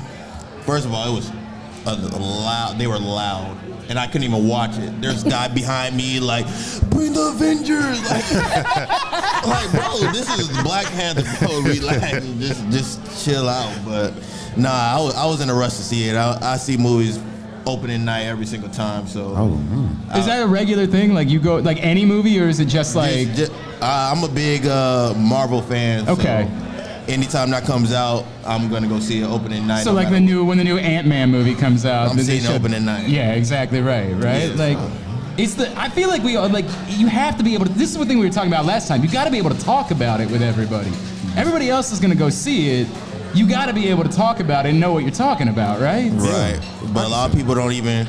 [0.60, 1.32] First of all, it was
[1.84, 2.78] uh, loud.
[2.78, 3.58] They were loud,
[3.88, 5.00] and I couldn't even watch it.
[5.00, 6.46] There's a guy behind me like,
[6.90, 8.00] "Bring the Avengers!"
[9.44, 11.24] Like, like, bro, this is Black Panther.
[11.44, 13.76] Bro, relax, just just chill out.
[13.84, 14.14] But
[14.56, 16.14] nah, I was, I was in a rush to see it.
[16.14, 17.18] I, I see movies
[17.66, 19.06] opening night every single time.
[19.06, 21.14] So oh, Is that a regular thing?
[21.14, 23.28] Like you go like any movie, or is it just like?
[23.28, 23.52] Just- just-
[23.82, 26.08] uh, I'm a big uh, Marvel fan.
[26.08, 26.48] Okay.
[26.48, 29.82] So anytime that comes out, I'm gonna go see it opening night.
[29.84, 32.40] So no like the new when the new Ant Man movie comes out, I'm seeing
[32.42, 33.08] should- opening night.
[33.08, 34.48] Yeah, exactly right, right.
[34.48, 34.78] Yeah, like
[35.36, 37.72] it's the I feel like we are like you have to be able to.
[37.72, 39.02] This is the thing we were talking about last time.
[39.02, 40.90] You got to be able to talk about it with everybody.
[41.36, 42.88] Everybody else is gonna go see it.
[43.34, 45.80] You got to be able to talk about it and know what you're talking about,
[45.80, 46.10] right?
[46.12, 46.60] Right.
[46.92, 48.06] But a lot of people don't even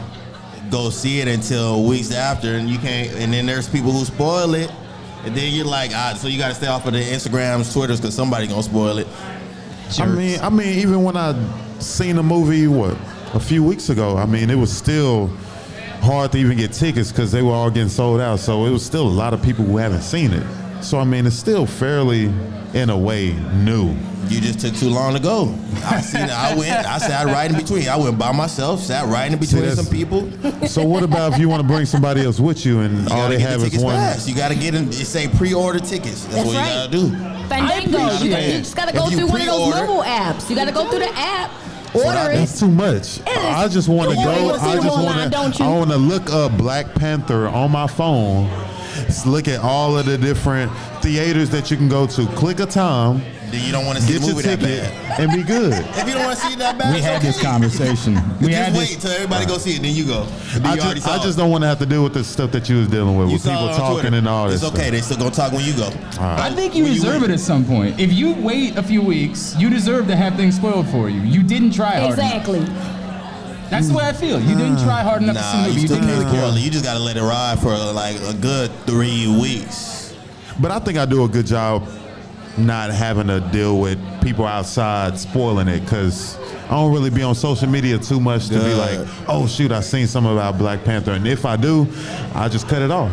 [0.70, 3.12] go see it until weeks after, and you can't.
[3.16, 4.72] And then there's people who spoil it,
[5.24, 8.00] and then you're like, ah, so you got to stay off of the Instagrams, Twitters,
[8.00, 9.08] because somebody gonna spoil it.
[10.00, 11.34] I mean, I mean, even when I
[11.80, 12.98] seen the movie, what
[13.34, 15.28] a few weeks ago, I mean, it was still
[16.02, 18.40] hard to even get tickets because they were all getting sold out.
[18.40, 20.46] So it was still a lot of people who haven't seen it.
[20.82, 22.26] So I mean, it's still fairly,
[22.74, 23.96] in a way, new.
[24.28, 25.54] You just took too long to go.
[25.84, 26.32] I seen it.
[26.32, 26.72] I went.
[26.88, 27.88] I sat right in between.
[27.88, 30.32] I went by myself, sat right in between that's- some people.
[30.68, 33.30] So what about if you want to bring somebody else with you and You all
[33.30, 33.96] they have the is tickets one?
[33.96, 34.28] fast.
[34.28, 34.88] You got to get in.
[34.90, 36.26] It say pre-order tickets.
[36.26, 36.68] That's, That's what right.
[36.68, 37.48] you got to do.
[37.50, 38.24] Fandango.
[38.24, 40.50] You, you just gotta If go you through one of those mobile apps.
[40.50, 41.52] You gotta go through the app,
[41.94, 42.36] order it.
[42.38, 43.20] That's too much.
[43.28, 44.56] I just want to go.
[44.56, 45.64] I just online, want don't to.
[45.64, 45.70] you?
[45.70, 48.50] I want to look up Black Panther on my phone.
[49.08, 52.26] S- Look at all of the different theaters that you can go to.
[52.28, 53.22] Click a time.
[53.52, 55.20] Then you don't want to see Get the your movie that ticket bad.
[55.20, 55.74] and be good.
[55.96, 57.28] If you don't want to see it that bad, We it's had okay.
[57.28, 58.16] this conversation.
[58.42, 58.98] We just had wait this.
[59.04, 60.26] till everybody go see it, then you go.
[60.26, 62.52] Then I you just, I just don't want to have to deal with the stuff
[62.52, 64.18] that you was dealing with, You with people talking Twitter.
[64.18, 64.64] and all this.
[64.64, 64.90] It's okay.
[64.90, 65.90] They still gonna talk when you go.
[66.20, 68.00] I think you deserve it at some point.
[68.00, 71.22] If you wait a few weeks, you deserve to have things spoiled for you.
[71.22, 72.18] You didn't try hard.
[72.18, 72.95] enough.
[73.66, 73.70] Exactly.
[73.70, 74.40] That's the way I feel.
[74.42, 75.76] You didn't try hard enough to see Nah, the movie.
[75.76, 76.58] you You still didn't can't really care.
[76.58, 76.62] it.
[76.66, 80.14] You just gotta let it ride for like a good three weeks.
[80.60, 81.88] But I think I do a good job
[82.58, 86.38] not having to deal with people outside spoiling it because
[86.68, 88.78] I don't really be on social media too much to be Good.
[89.08, 91.86] like, oh shoot, I seen some about Black Panther, and if I do,
[92.34, 93.12] I just cut it off.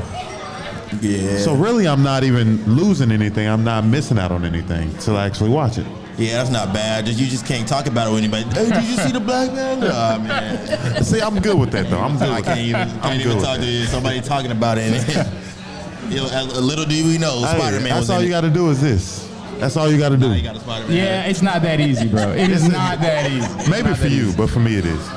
[1.00, 1.38] Yeah.
[1.38, 3.48] So really, I'm not even losing anything.
[3.48, 5.86] I'm not missing out on anything till I actually watch it.
[6.18, 7.06] Yeah, that's not bad.
[7.06, 8.44] Just you just can't talk about it with anybody.
[8.54, 9.82] Hey, did you see the Black man?
[9.82, 11.02] Oh man.
[11.04, 12.00] See, I'm good with that though.
[12.00, 12.28] I'm good.
[12.28, 12.64] I with can't that.
[12.64, 13.64] even I'm can't good even talk that.
[13.64, 14.92] to somebody talking about it.
[14.92, 18.24] And, you know, a little do we know, Hey, Spider Man that's was all in
[18.24, 19.28] you got to do is this.
[19.58, 20.32] That's all you got to do.
[20.34, 22.32] You got a Yeah, it's not that easy, bro.
[22.32, 23.70] It is not that easy.
[23.70, 24.36] Maybe for you, easy.
[24.36, 25.08] but for me it is.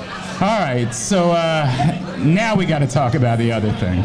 [0.41, 4.01] All right, so uh, now we got to talk about the other thing.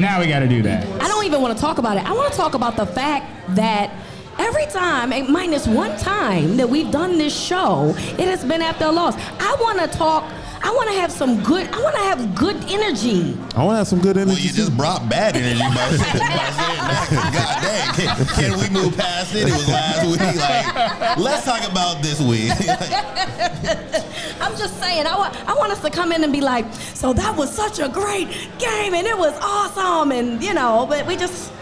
[0.00, 0.86] Now we got to do that.
[1.02, 2.04] I don't even want to talk about it.
[2.06, 3.92] I want to talk about the fact that
[4.38, 8.84] every time, and minus one time that we've done this show, it has been after
[8.86, 9.14] a loss.
[9.40, 10.24] I want to talk.
[10.64, 11.66] I want to have some good.
[11.72, 13.36] I want to have good energy.
[13.56, 14.36] I want to have some good energy.
[14.36, 17.08] Well, you just brought bad energy by, by saying that.
[17.34, 19.48] God dang, can, can we move past it?
[19.48, 20.20] It was last week.
[20.20, 22.52] Like, let's talk about this week.
[24.40, 25.04] I'm just saying.
[25.06, 25.34] I want.
[25.48, 28.28] I want us to come in and be like, so that was such a great
[28.60, 30.86] game, and it was awesome, and you know.
[30.88, 31.52] But we just.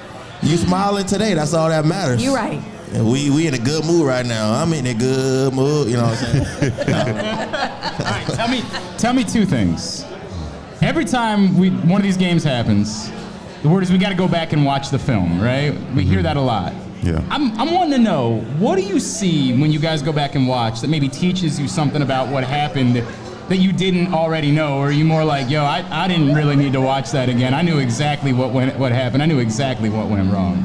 [0.42, 1.34] You smiling today.
[1.34, 2.22] That's all that matters.
[2.22, 2.62] You're right.
[2.92, 4.52] And we we in a good mood right now.
[4.52, 5.88] I'm in a good mood.
[5.88, 6.72] You know what I'm saying?
[8.00, 8.64] All right, tell me,
[8.98, 10.04] tell me two things.
[10.82, 13.12] Every time we one of these games happens,
[13.62, 15.72] the word is we got to go back and watch the film, right?
[15.94, 16.22] We hear mm-hmm.
[16.22, 16.72] that a lot.
[17.02, 17.22] Yeah.
[17.30, 20.46] I'm, I'm wanting to know what do you see when you guys go back and
[20.46, 22.96] watch that maybe teaches you something about what happened
[23.50, 26.54] that you didn't already know, or are you more like, yo, I, I didn't really
[26.54, 27.52] need to watch that again.
[27.52, 29.24] I knew exactly what went, what happened.
[29.24, 30.62] I knew exactly what went wrong.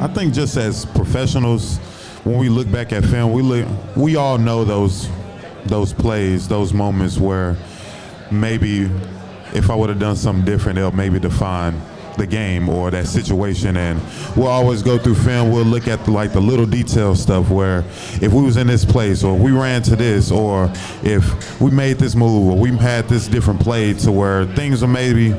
[0.00, 1.78] I think just as professionals,
[2.22, 5.08] when we look back at film, we look, we all know those
[5.64, 7.56] those plays, those moments where
[8.30, 8.88] maybe
[9.52, 11.80] if I would have done something different, it'll maybe define
[12.16, 13.76] the game or that situation.
[13.76, 14.00] And
[14.36, 15.50] we'll always go through film.
[15.50, 17.80] We'll look at the, like the little detail stuff where
[18.20, 21.98] if we was in this place or we ran to this or if we made
[21.98, 25.34] this move or we had this different play to where things are maybe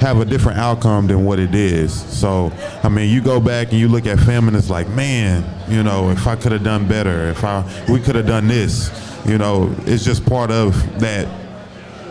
[0.00, 1.92] have a different outcome than what it is.
[1.94, 2.52] So,
[2.82, 5.82] I mean, you go back and you look at film and it's like, man, you
[5.82, 8.90] know, if I could have done better, if I we could have done this,
[9.26, 11.26] you know, it's just part of that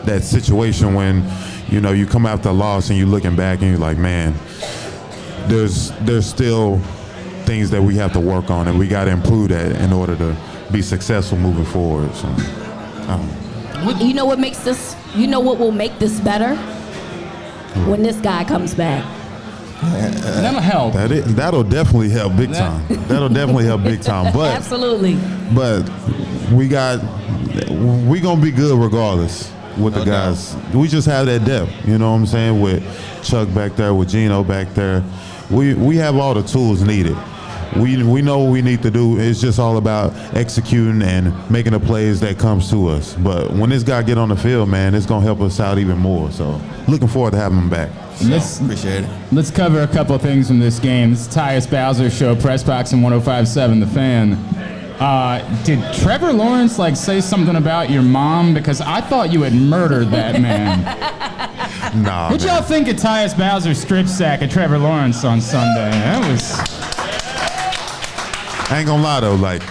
[0.05, 1.23] that situation when
[1.73, 4.35] you know, you come after a loss and you're looking back and you're like, man,
[5.47, 6.77] there's there's still
[7.45, 10.15] things that we have to work on and we got to improve that in order
[10.15, 10.37] to
[10.71, 12.13] be successful moving forward.
[12.13, 12.27] So,
[13.07, 13.27] um,
[13.99, 14.95] You know what makes this?
[15.15, 16.55] You know what will make this better?
[17.89, 19.03] When this guy comes back.
[19.81, 20.93] That'll help.
[20.93, 22.85] That it, that'll definitely help big time.
[23.07, 24.31] That'll definitely help big time.
[24.31, 25.15] But Absolutely.
[25.55, 25.89] but
[26.53, 26.99] we got
[28.07, 30.55] we gonna be good regardless with the guys.
[30.73, 31.71] We just have that depth.
[31.87, 32.61] You know what I'm saying?
[32.61, 32.83] With
[33.23, 35.03] Chuck back there, with Geno back there,
[35.49, 37.17] we we have all the tools needed.
[37.75, 39.17] We we know what we need to do.
[39.19, 43.15] It's just all about executing and making the plays that comes to us.
[43.15, 45.97] But when this guy get on the field, man, it's gonna help us out even
[45.97, 46.29] more.
[46.31, 47.89] So looking forward to having him back.
[48.25, 49.09] Let's, Appreciate it.
[49.31, 51.09] let's cover a couple of things from this game.
[51.09, 54.82] This is Tyus Bowser Show, Press Box and 1057 The Fan.
[55.03, 58.53] Uh, did Trevor Lawrence like say something about your mom?
[58.53, 61.19] Because I thought you had murdered that man.
[61.93, 65.91] Nah, What'd y'all think of Tyus Bowser's strip sack at Trevor Lawrence on Sunday?
[65.91, 66.53] That was.
[68.71, 69.61] I ain't gonna lie though, like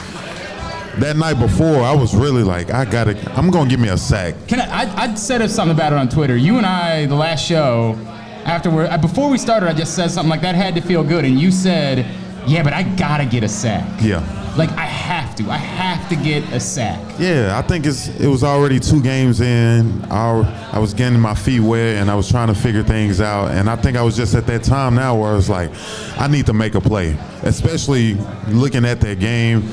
[0.98, 4.34] that night before, I was really like, I gotta, I'm gonna give me a sack.
[4.46, 5.04] Can I, I?
[5.04, 6.36] I said something about it on Twitter.
[6.36, 7.96] You and I, the last show,
[8.44, 11.24] afterward, uh, before we started, I just said something like that had to feel good,
[11.24, 12.06] and you said,
[12.46, 14.00] "Yeah, but I gotta get a sack.
[14.00, 14.41] Yeah.
[14.56, 15.50] Like I have to.
[15.50, 19.40] I have to get a sack." Yeah, I think it's it was already two games
[19.40, 20.04] in.
[20.10, 23.50] I, I was getting my feet wet and I was trying to figure things out.
[23.50, 25.70] And I think I was just at that time now where I was like,
[26.18, 27.16] I need to make a play.
[27.42, 28.14] Especially
[28.48, 29.64] looking at that game,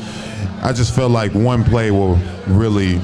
[0.61, 2.17] I just felt like one play will
[2.47, 2.99] really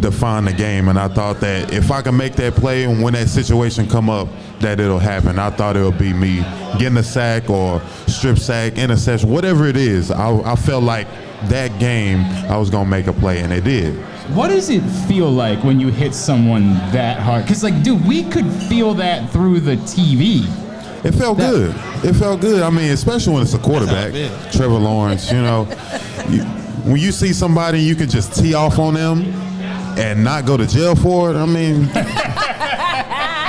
[0.00, 0.88] define the game.
[0.88, 4.10] And I thought that if I can make that play and when that situation come
[4.10, 4.28] up,
[4.60, 5.38] that it'll happen.
[5.38, 6.40] I thought it would be me
[6.78, 10.10] getting a sack or strip sack, interception, whatever it is.
[10.10, 11.06] I, I felt like
[11.44, 13.94] that game I was gonna make a play, and it did.
[14.34, 17.44] What does it feel like when you hit someone that hard?
[17.44, 20.44] Because, like, dude, we could feel that through the TV.
[21.04, 21.70] It felt good.
[22.04, 22.62] It felt good.
[22.62, 24.12] I mean, especially when it's a quarterback,
[24.50, 25.30] Trevor Lawrence.
[25.30, 25.68] You know,
[26.28, 26.42] you,
[26.82, 29.22] when you see somebody, you can just tee off on them
[29.98, 31.36] and not go to jail for it.
[31.36, 31.82] I mean,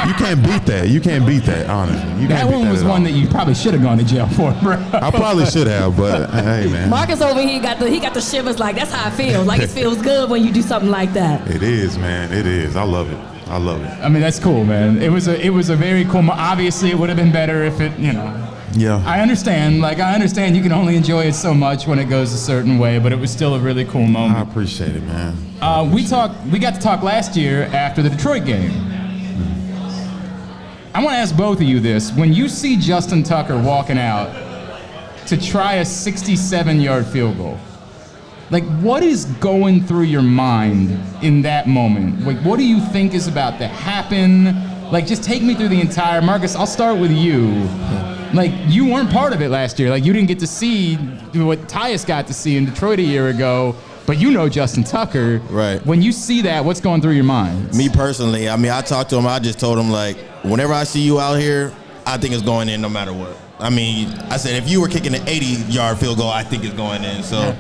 [0.07, 0.87] you can't beat that.
[0.89, 1.69] You can't beat that.
[1.69, 3.03] Honestly, you that can't beat one that was one all.
[3.03, 4.73] that you probably should have gone to jail for, bro.
[4.93, 8.21] I probably should have, but hey, man, Marcus over here got the he got the
[8.21, 9.45] shivers like that's how it feels.
[9.47, 11.49] Like it feels good when you do something like that.
[11.49, 12.31] it is, man.
[12.31, 12.75] It is.
[12.75, 13.19] I love it.
[13.49, 13.89] I love it.
[14.03, 15.01] I mean, that's cool, man.
[15.01, 16.29] It was a it was a very cool.
[16.29, 18.53] Obviously, it would have been better if it, you know.
[18.73, 19.03] Yeah.
[19.05, 19.81] I understand.
[19.81, 22.77] Like, I understand you can only enjoy it so much when it goes a certain
[22.77, 24.37] way, but it was still a really cool moment.
[24.37, 25.35] I appreciate it, man.
[25.61, 26.35] Uh, we talked.
[26.47, 28.71] We got to talk last year after the Detroit game.
[30.93, 34.33] I want to ask both of you this: When you see Justin Tucker walking out
[35.27, 37.57] to try a 67-yard field goal,
[38.49, 42.21] like what is going through your mind in that moment?
[42.25, 44.91] Like, what do you think is about to happen?
[44.91, 46.21] Like, just take me through the entire.
[46.21, 47.67] Marcus, I'll start with you.
[48.33, 49.89] Like, you weren't part of it last year.
[49.89, 53.29] Like, you didn't get to see what Tyus got to see in Detroit a year
[53.29, 53.75] ago.
[54.05, 55.39] But you know Justin Tucker.
[55.49, 55.85] Right.
[55.85, 57.73] When you see that, what's going through your mind?
[57.73, 59.27] Me personally, I mean, I talked to him.
[59.27, 61.73] I just told him like, whenever I see you out here,
[62.05, 63.37] I think it's going in no matter what.
[63.59, 66.75] I mean, I said if you were kicking an 80-yard field goal, I think it's
[66.75, 67.21] going in.
[67.21, 67.53] So,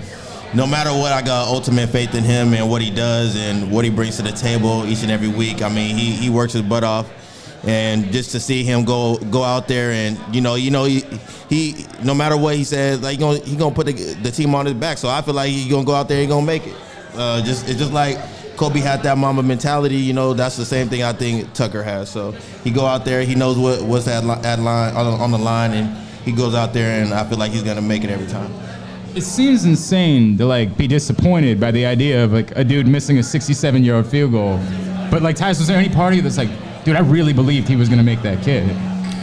[0.53, 3.83] no matter what, I got ultimate faith in him and what he does and what
[3.83, 5.61] he brings to the table each and every week.
[5.61, 7.09] I mean, he he works his butt off,
[7.67, 11.03] and just to see him go go out there and you know you know he,
[11.49, 14.55] he no matter what he says, like he gonna he gonna put the, the team
[14.55, 14.97] on his back.
[14.97, 16.75] So I feel like he gonna go out there, he gonna make it.
[17.15, 18.17] Uh, just it's just like
[18.57, 19.97] Kobe had that Mamba mentality.
[19.97, 22.09] You know, that's the same thing I think Tucker has.
[22.09, 22.31] So
[22.63, 25.37] he go out there, he knows what what's at, at line on, the- on the
[25.37, 28.27] line, and he goes out there, and I feel like he's gonna make it every
[28.27, 28.51] time.
[29.15, 33.17] It seems insane to like be disappointed by the idea of like a dude missing
[33.17, 34.59] a 67-yard field goal.
[35.09, 36.49] But like, Tyus, was there any part of you that's like,
[36.87, 38.69] dude, I really believed he was gonna make that kid?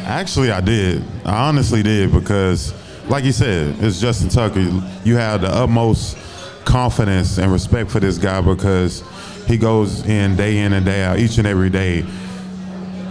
[0.04, 1.02] Actually, I did.
[1.24, 2.74] I honestly did because,
[3.08, 4.60] like you said, it's Justin Tucker.
[5.02, 6.18] You have the utmost
[6.66, 9.02] confidence and respect for this guy because
[9.46, 12.02] he goes in day in and day out, each and every day,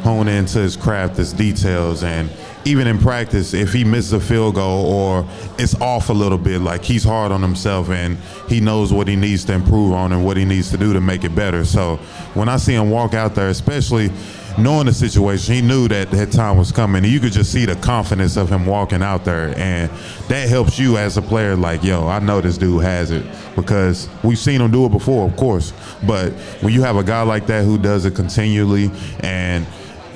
[0.04, 2.30] hone into his craft, his details, and
[2.66, 6.62] even in practice, if he misses a field goal or it's off a little bit,
[6.62, 8.18] like he's hard on himself and
[8.48, 11.02] he knows what he needs to improve on and what he needs to do to
[11.02, 11.66] make it better.
[11.66, 11.98] So
[12.36, 14.12] when I see him walk out there, especially
[14.58, 17.04] knowing the situation, he knew that that time was coming.
[17.04, 19.90] You could just see the confidence of him walking out there, and
[20.28, 21.56] that helps you as a player.
[21.56, 23.26] Like, yo, I know this dude has it
[23.56, 25.74] because we've seen him do it before, of course.
[26.06, 28.92] But when you have a guy like that who does it continually
[29.22, 29.66] and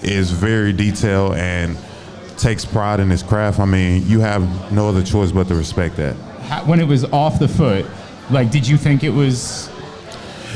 [0.03, 1.77] is very detailed and
[2.37, 5.97] takes pride in his craft, I mean, you have no other choice but to respect
[5.97, 6.15] that.
[6.67, 7.85] When it was off the foot,
[8.29, 9.69] like, did you think it was?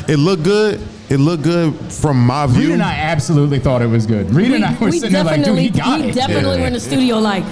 [0.08, 0.80] it looked good.
[1.12, 2.62] It looked good from my view.
[2.62, 4.34] Reed and I absolutely thought it was good.
[4.34, 6.16] Reed and I were we sitting there like, dude, he got he it.
[6.16, 7.44] definitely were in the studio like,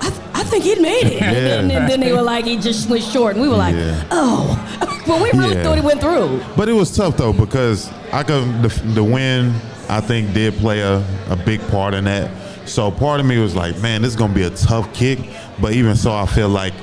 [0.00, 1.14] I, th- I think he'd made it.
[1.20, 1.60] Yeah.
[1.60, 4.04] And then, then they were like, he just went short, and we were like, Yeah.
[4.10, 5.62] oh, well, we really Yeah.
[5.62, 6.42] thought he went through.
[6.56, 9.54] But it was tough though because I could the, the win
[9.88, 12.30] I think did play a, a big part in that.
[12.68, 15.18] So part of me was like, man, this is gonna be a tough kick.
[15.58, 16.74] But even so, I feel like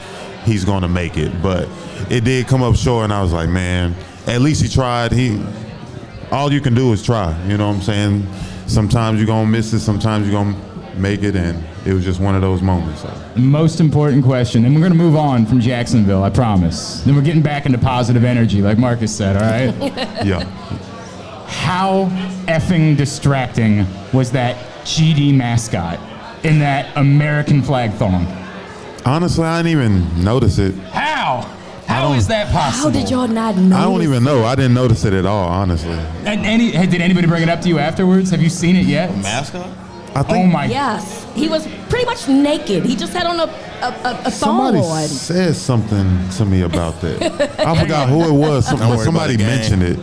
[0.45, 1.43] he's gonna make it.
[1.43, 1.69] But
[2.09, 3.93] it did come up short, and I was like, man,
[4.25, 5.11] at least he tried.
[5.11, 5.39] He
[6.31, 7.35] all you can do is try.
[7.47, 8.27] You know what I'm saying?
[8.67, 9.79] Sometimes you're gonna miss it.
[9.79, 10.55] Sometimes you're gonna
[10.97, 13.01] make it, and it was just one of those moments.
[13.01, 13.13] So.
[13.35, 17.01] Most important question, and we're going to move on from Jacksonville, I promise.
[17.01, 19.93] Then we're getting back into positive energy, like Marcus said, all right?
[20.25, 20.43] yeah.
[21.47, 22.05] How
[22.47, 25.99] effing distracting was that GD mascot
[26.43, 28.25] in that American flag thong?
[29.05, 30.75] Honestly, I didn't even notice it.
[30.89, 31.51] How?
[31.87, 32.91] How is that possible?
[32.91, 33.75] How did y'all not know?
[33.77, 34.43] I don't even know.
[34.43, 35.91] I didn't notice it at all, honestly.
[35.91, 38.29] And any, hey, did anybody bring it up to you afterwards?
[38.31, 39.15] Have you seen it yet?
[39.17, 39.67] Mascot?
[40.15, 40.45] I think.
[40.45, 40.65] Oh my.
[40.65, 42.85] Yes, he was pretty much naked.
[42.85, 43.43] He just had on a
[43.81, 45.07] a, a, a thong Somebody on.
[45.07, 47.21] said something to me about that.
[47.59, 49.99] I forgot who it was, some- but somebody mentioned it,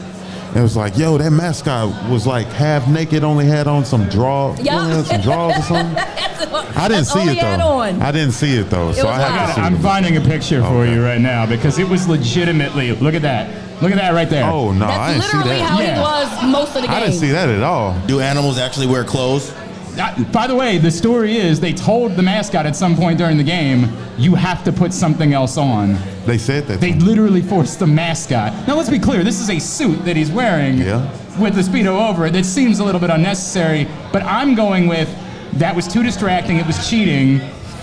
[0.53, 0.55] gang.
[0.55, 0.59] mentioned it.
[0.59, 4.55] It was like, yo, that mascot was like half naked, only had on some draw,
[4.61, 5.03] Yeah.
[5.03, 5.97] some drawers or something.
[6.77, 7.67] I didn't see it though.
[7.81, 8.03] on.
[8.03, 9.81] I didn't see it though, so was I have to see I'm it.
[9.83, 12.93] finding a picture for you right now because it was legitimately.
[12.93, 13.49] Look at that.
[13.83, 14.45] Look at that right there.
[14.45, 15.69] Oh no, I didn't see literally that.
[15.71, 15.95] how Yeah.
[15.97, 16.91] he was most of the game.
[16.97, 17.99] I didn't see that at all.
[18.07, 19.53] Do animals actually wear clothes?
[19.99, 23.37] Uh, by the way, the story is they told the mascot at some point during
[23.37, 25.97] the game, you have to put something else on.
[26.27, 26.81] They said that.
[26.81, 28.67] They literally forced the mascot.
[28.69, 31.09] Now, let's be clear this is a suit that he's wearing Yeah.
[31.39, 35.09] with the Speedo over it that seems a little bit unnecessary, but I'm going with
[35.55, 37.41] that was too distracting, it was cheating.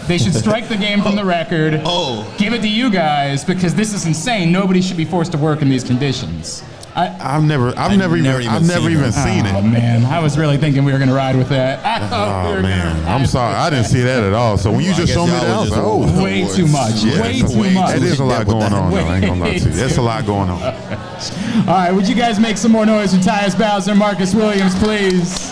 [0.08, 1.26] They should strike the game from the oh.
[1.26, 1.82] record.
[1.86, 2.34] Oh.
[2.38, 4.52] Give it to you guys because this is insane.
[4.52, 6.64] Nobody should be forced to work in these conditions.
[7.00, 9.54] I, I've never, I've never, even, I've never even seen it.
[9.54, 11.80] oh, man, I was really thinking we were gonna ride with that.
[11.86, 14.58] I thought we Oh man, I'm sorry, I didn't see that at all.
[14.58, 16.20] So when you Well, just guess showed me y'all that, I was was just like,
[16.20, 17.04] oh, Way too much.
[17.04, 17.96] Yeah, way it's too way much.
[17.96, 18.92] It is a lot going on.
[18.92, 18.98] Though.
[18.98, 19.76] I ain't gonna lie to you.
[19.76, 20.62] Way It's a lot going on.
[21.68, 24.78] All right, would you guys make some more noise for Tyus Bowser and Marcus Williams,
[24.80, 25.49] please?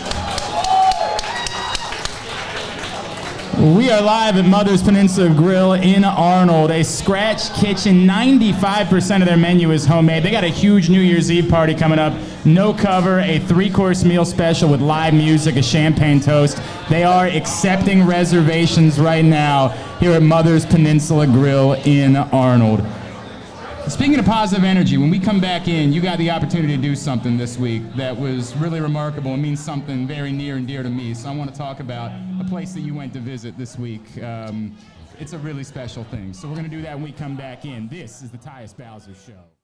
[3.58, 8.06] We are live at Mother's Peninsula Grill in Arnold, a scratch kitchen.
[8.06, 10.22] 95% of their menu is homemade.
[10.22, 12.14] They got a huge New Year's Eve party coming up.
[12.45, 16.61] No cover, a three course meal special with live music, a champagne toast.
[16.88, 19.69] They are accepting reservations right now
[20.00, 22.82] here at Mother's Peninsula Grill in Arnold.
[23.90, 26.93] Speaking of positive energy, when we come back in, you got the opportunity to do
[26.93, 30.90] something this week that was really remarkable and means something very near and dear to
[30.90, 31.14] me.
[31.14, 34.22] So I want to talk about a place that you went to visit this week.
[34.22, 34.75] Um,
[35.19, 36.33] it's a really special thing.
[36.33, 37.88] So we're going to do that when we come back in.
[37.88, 39.57] This is the Tyus Bowser Show.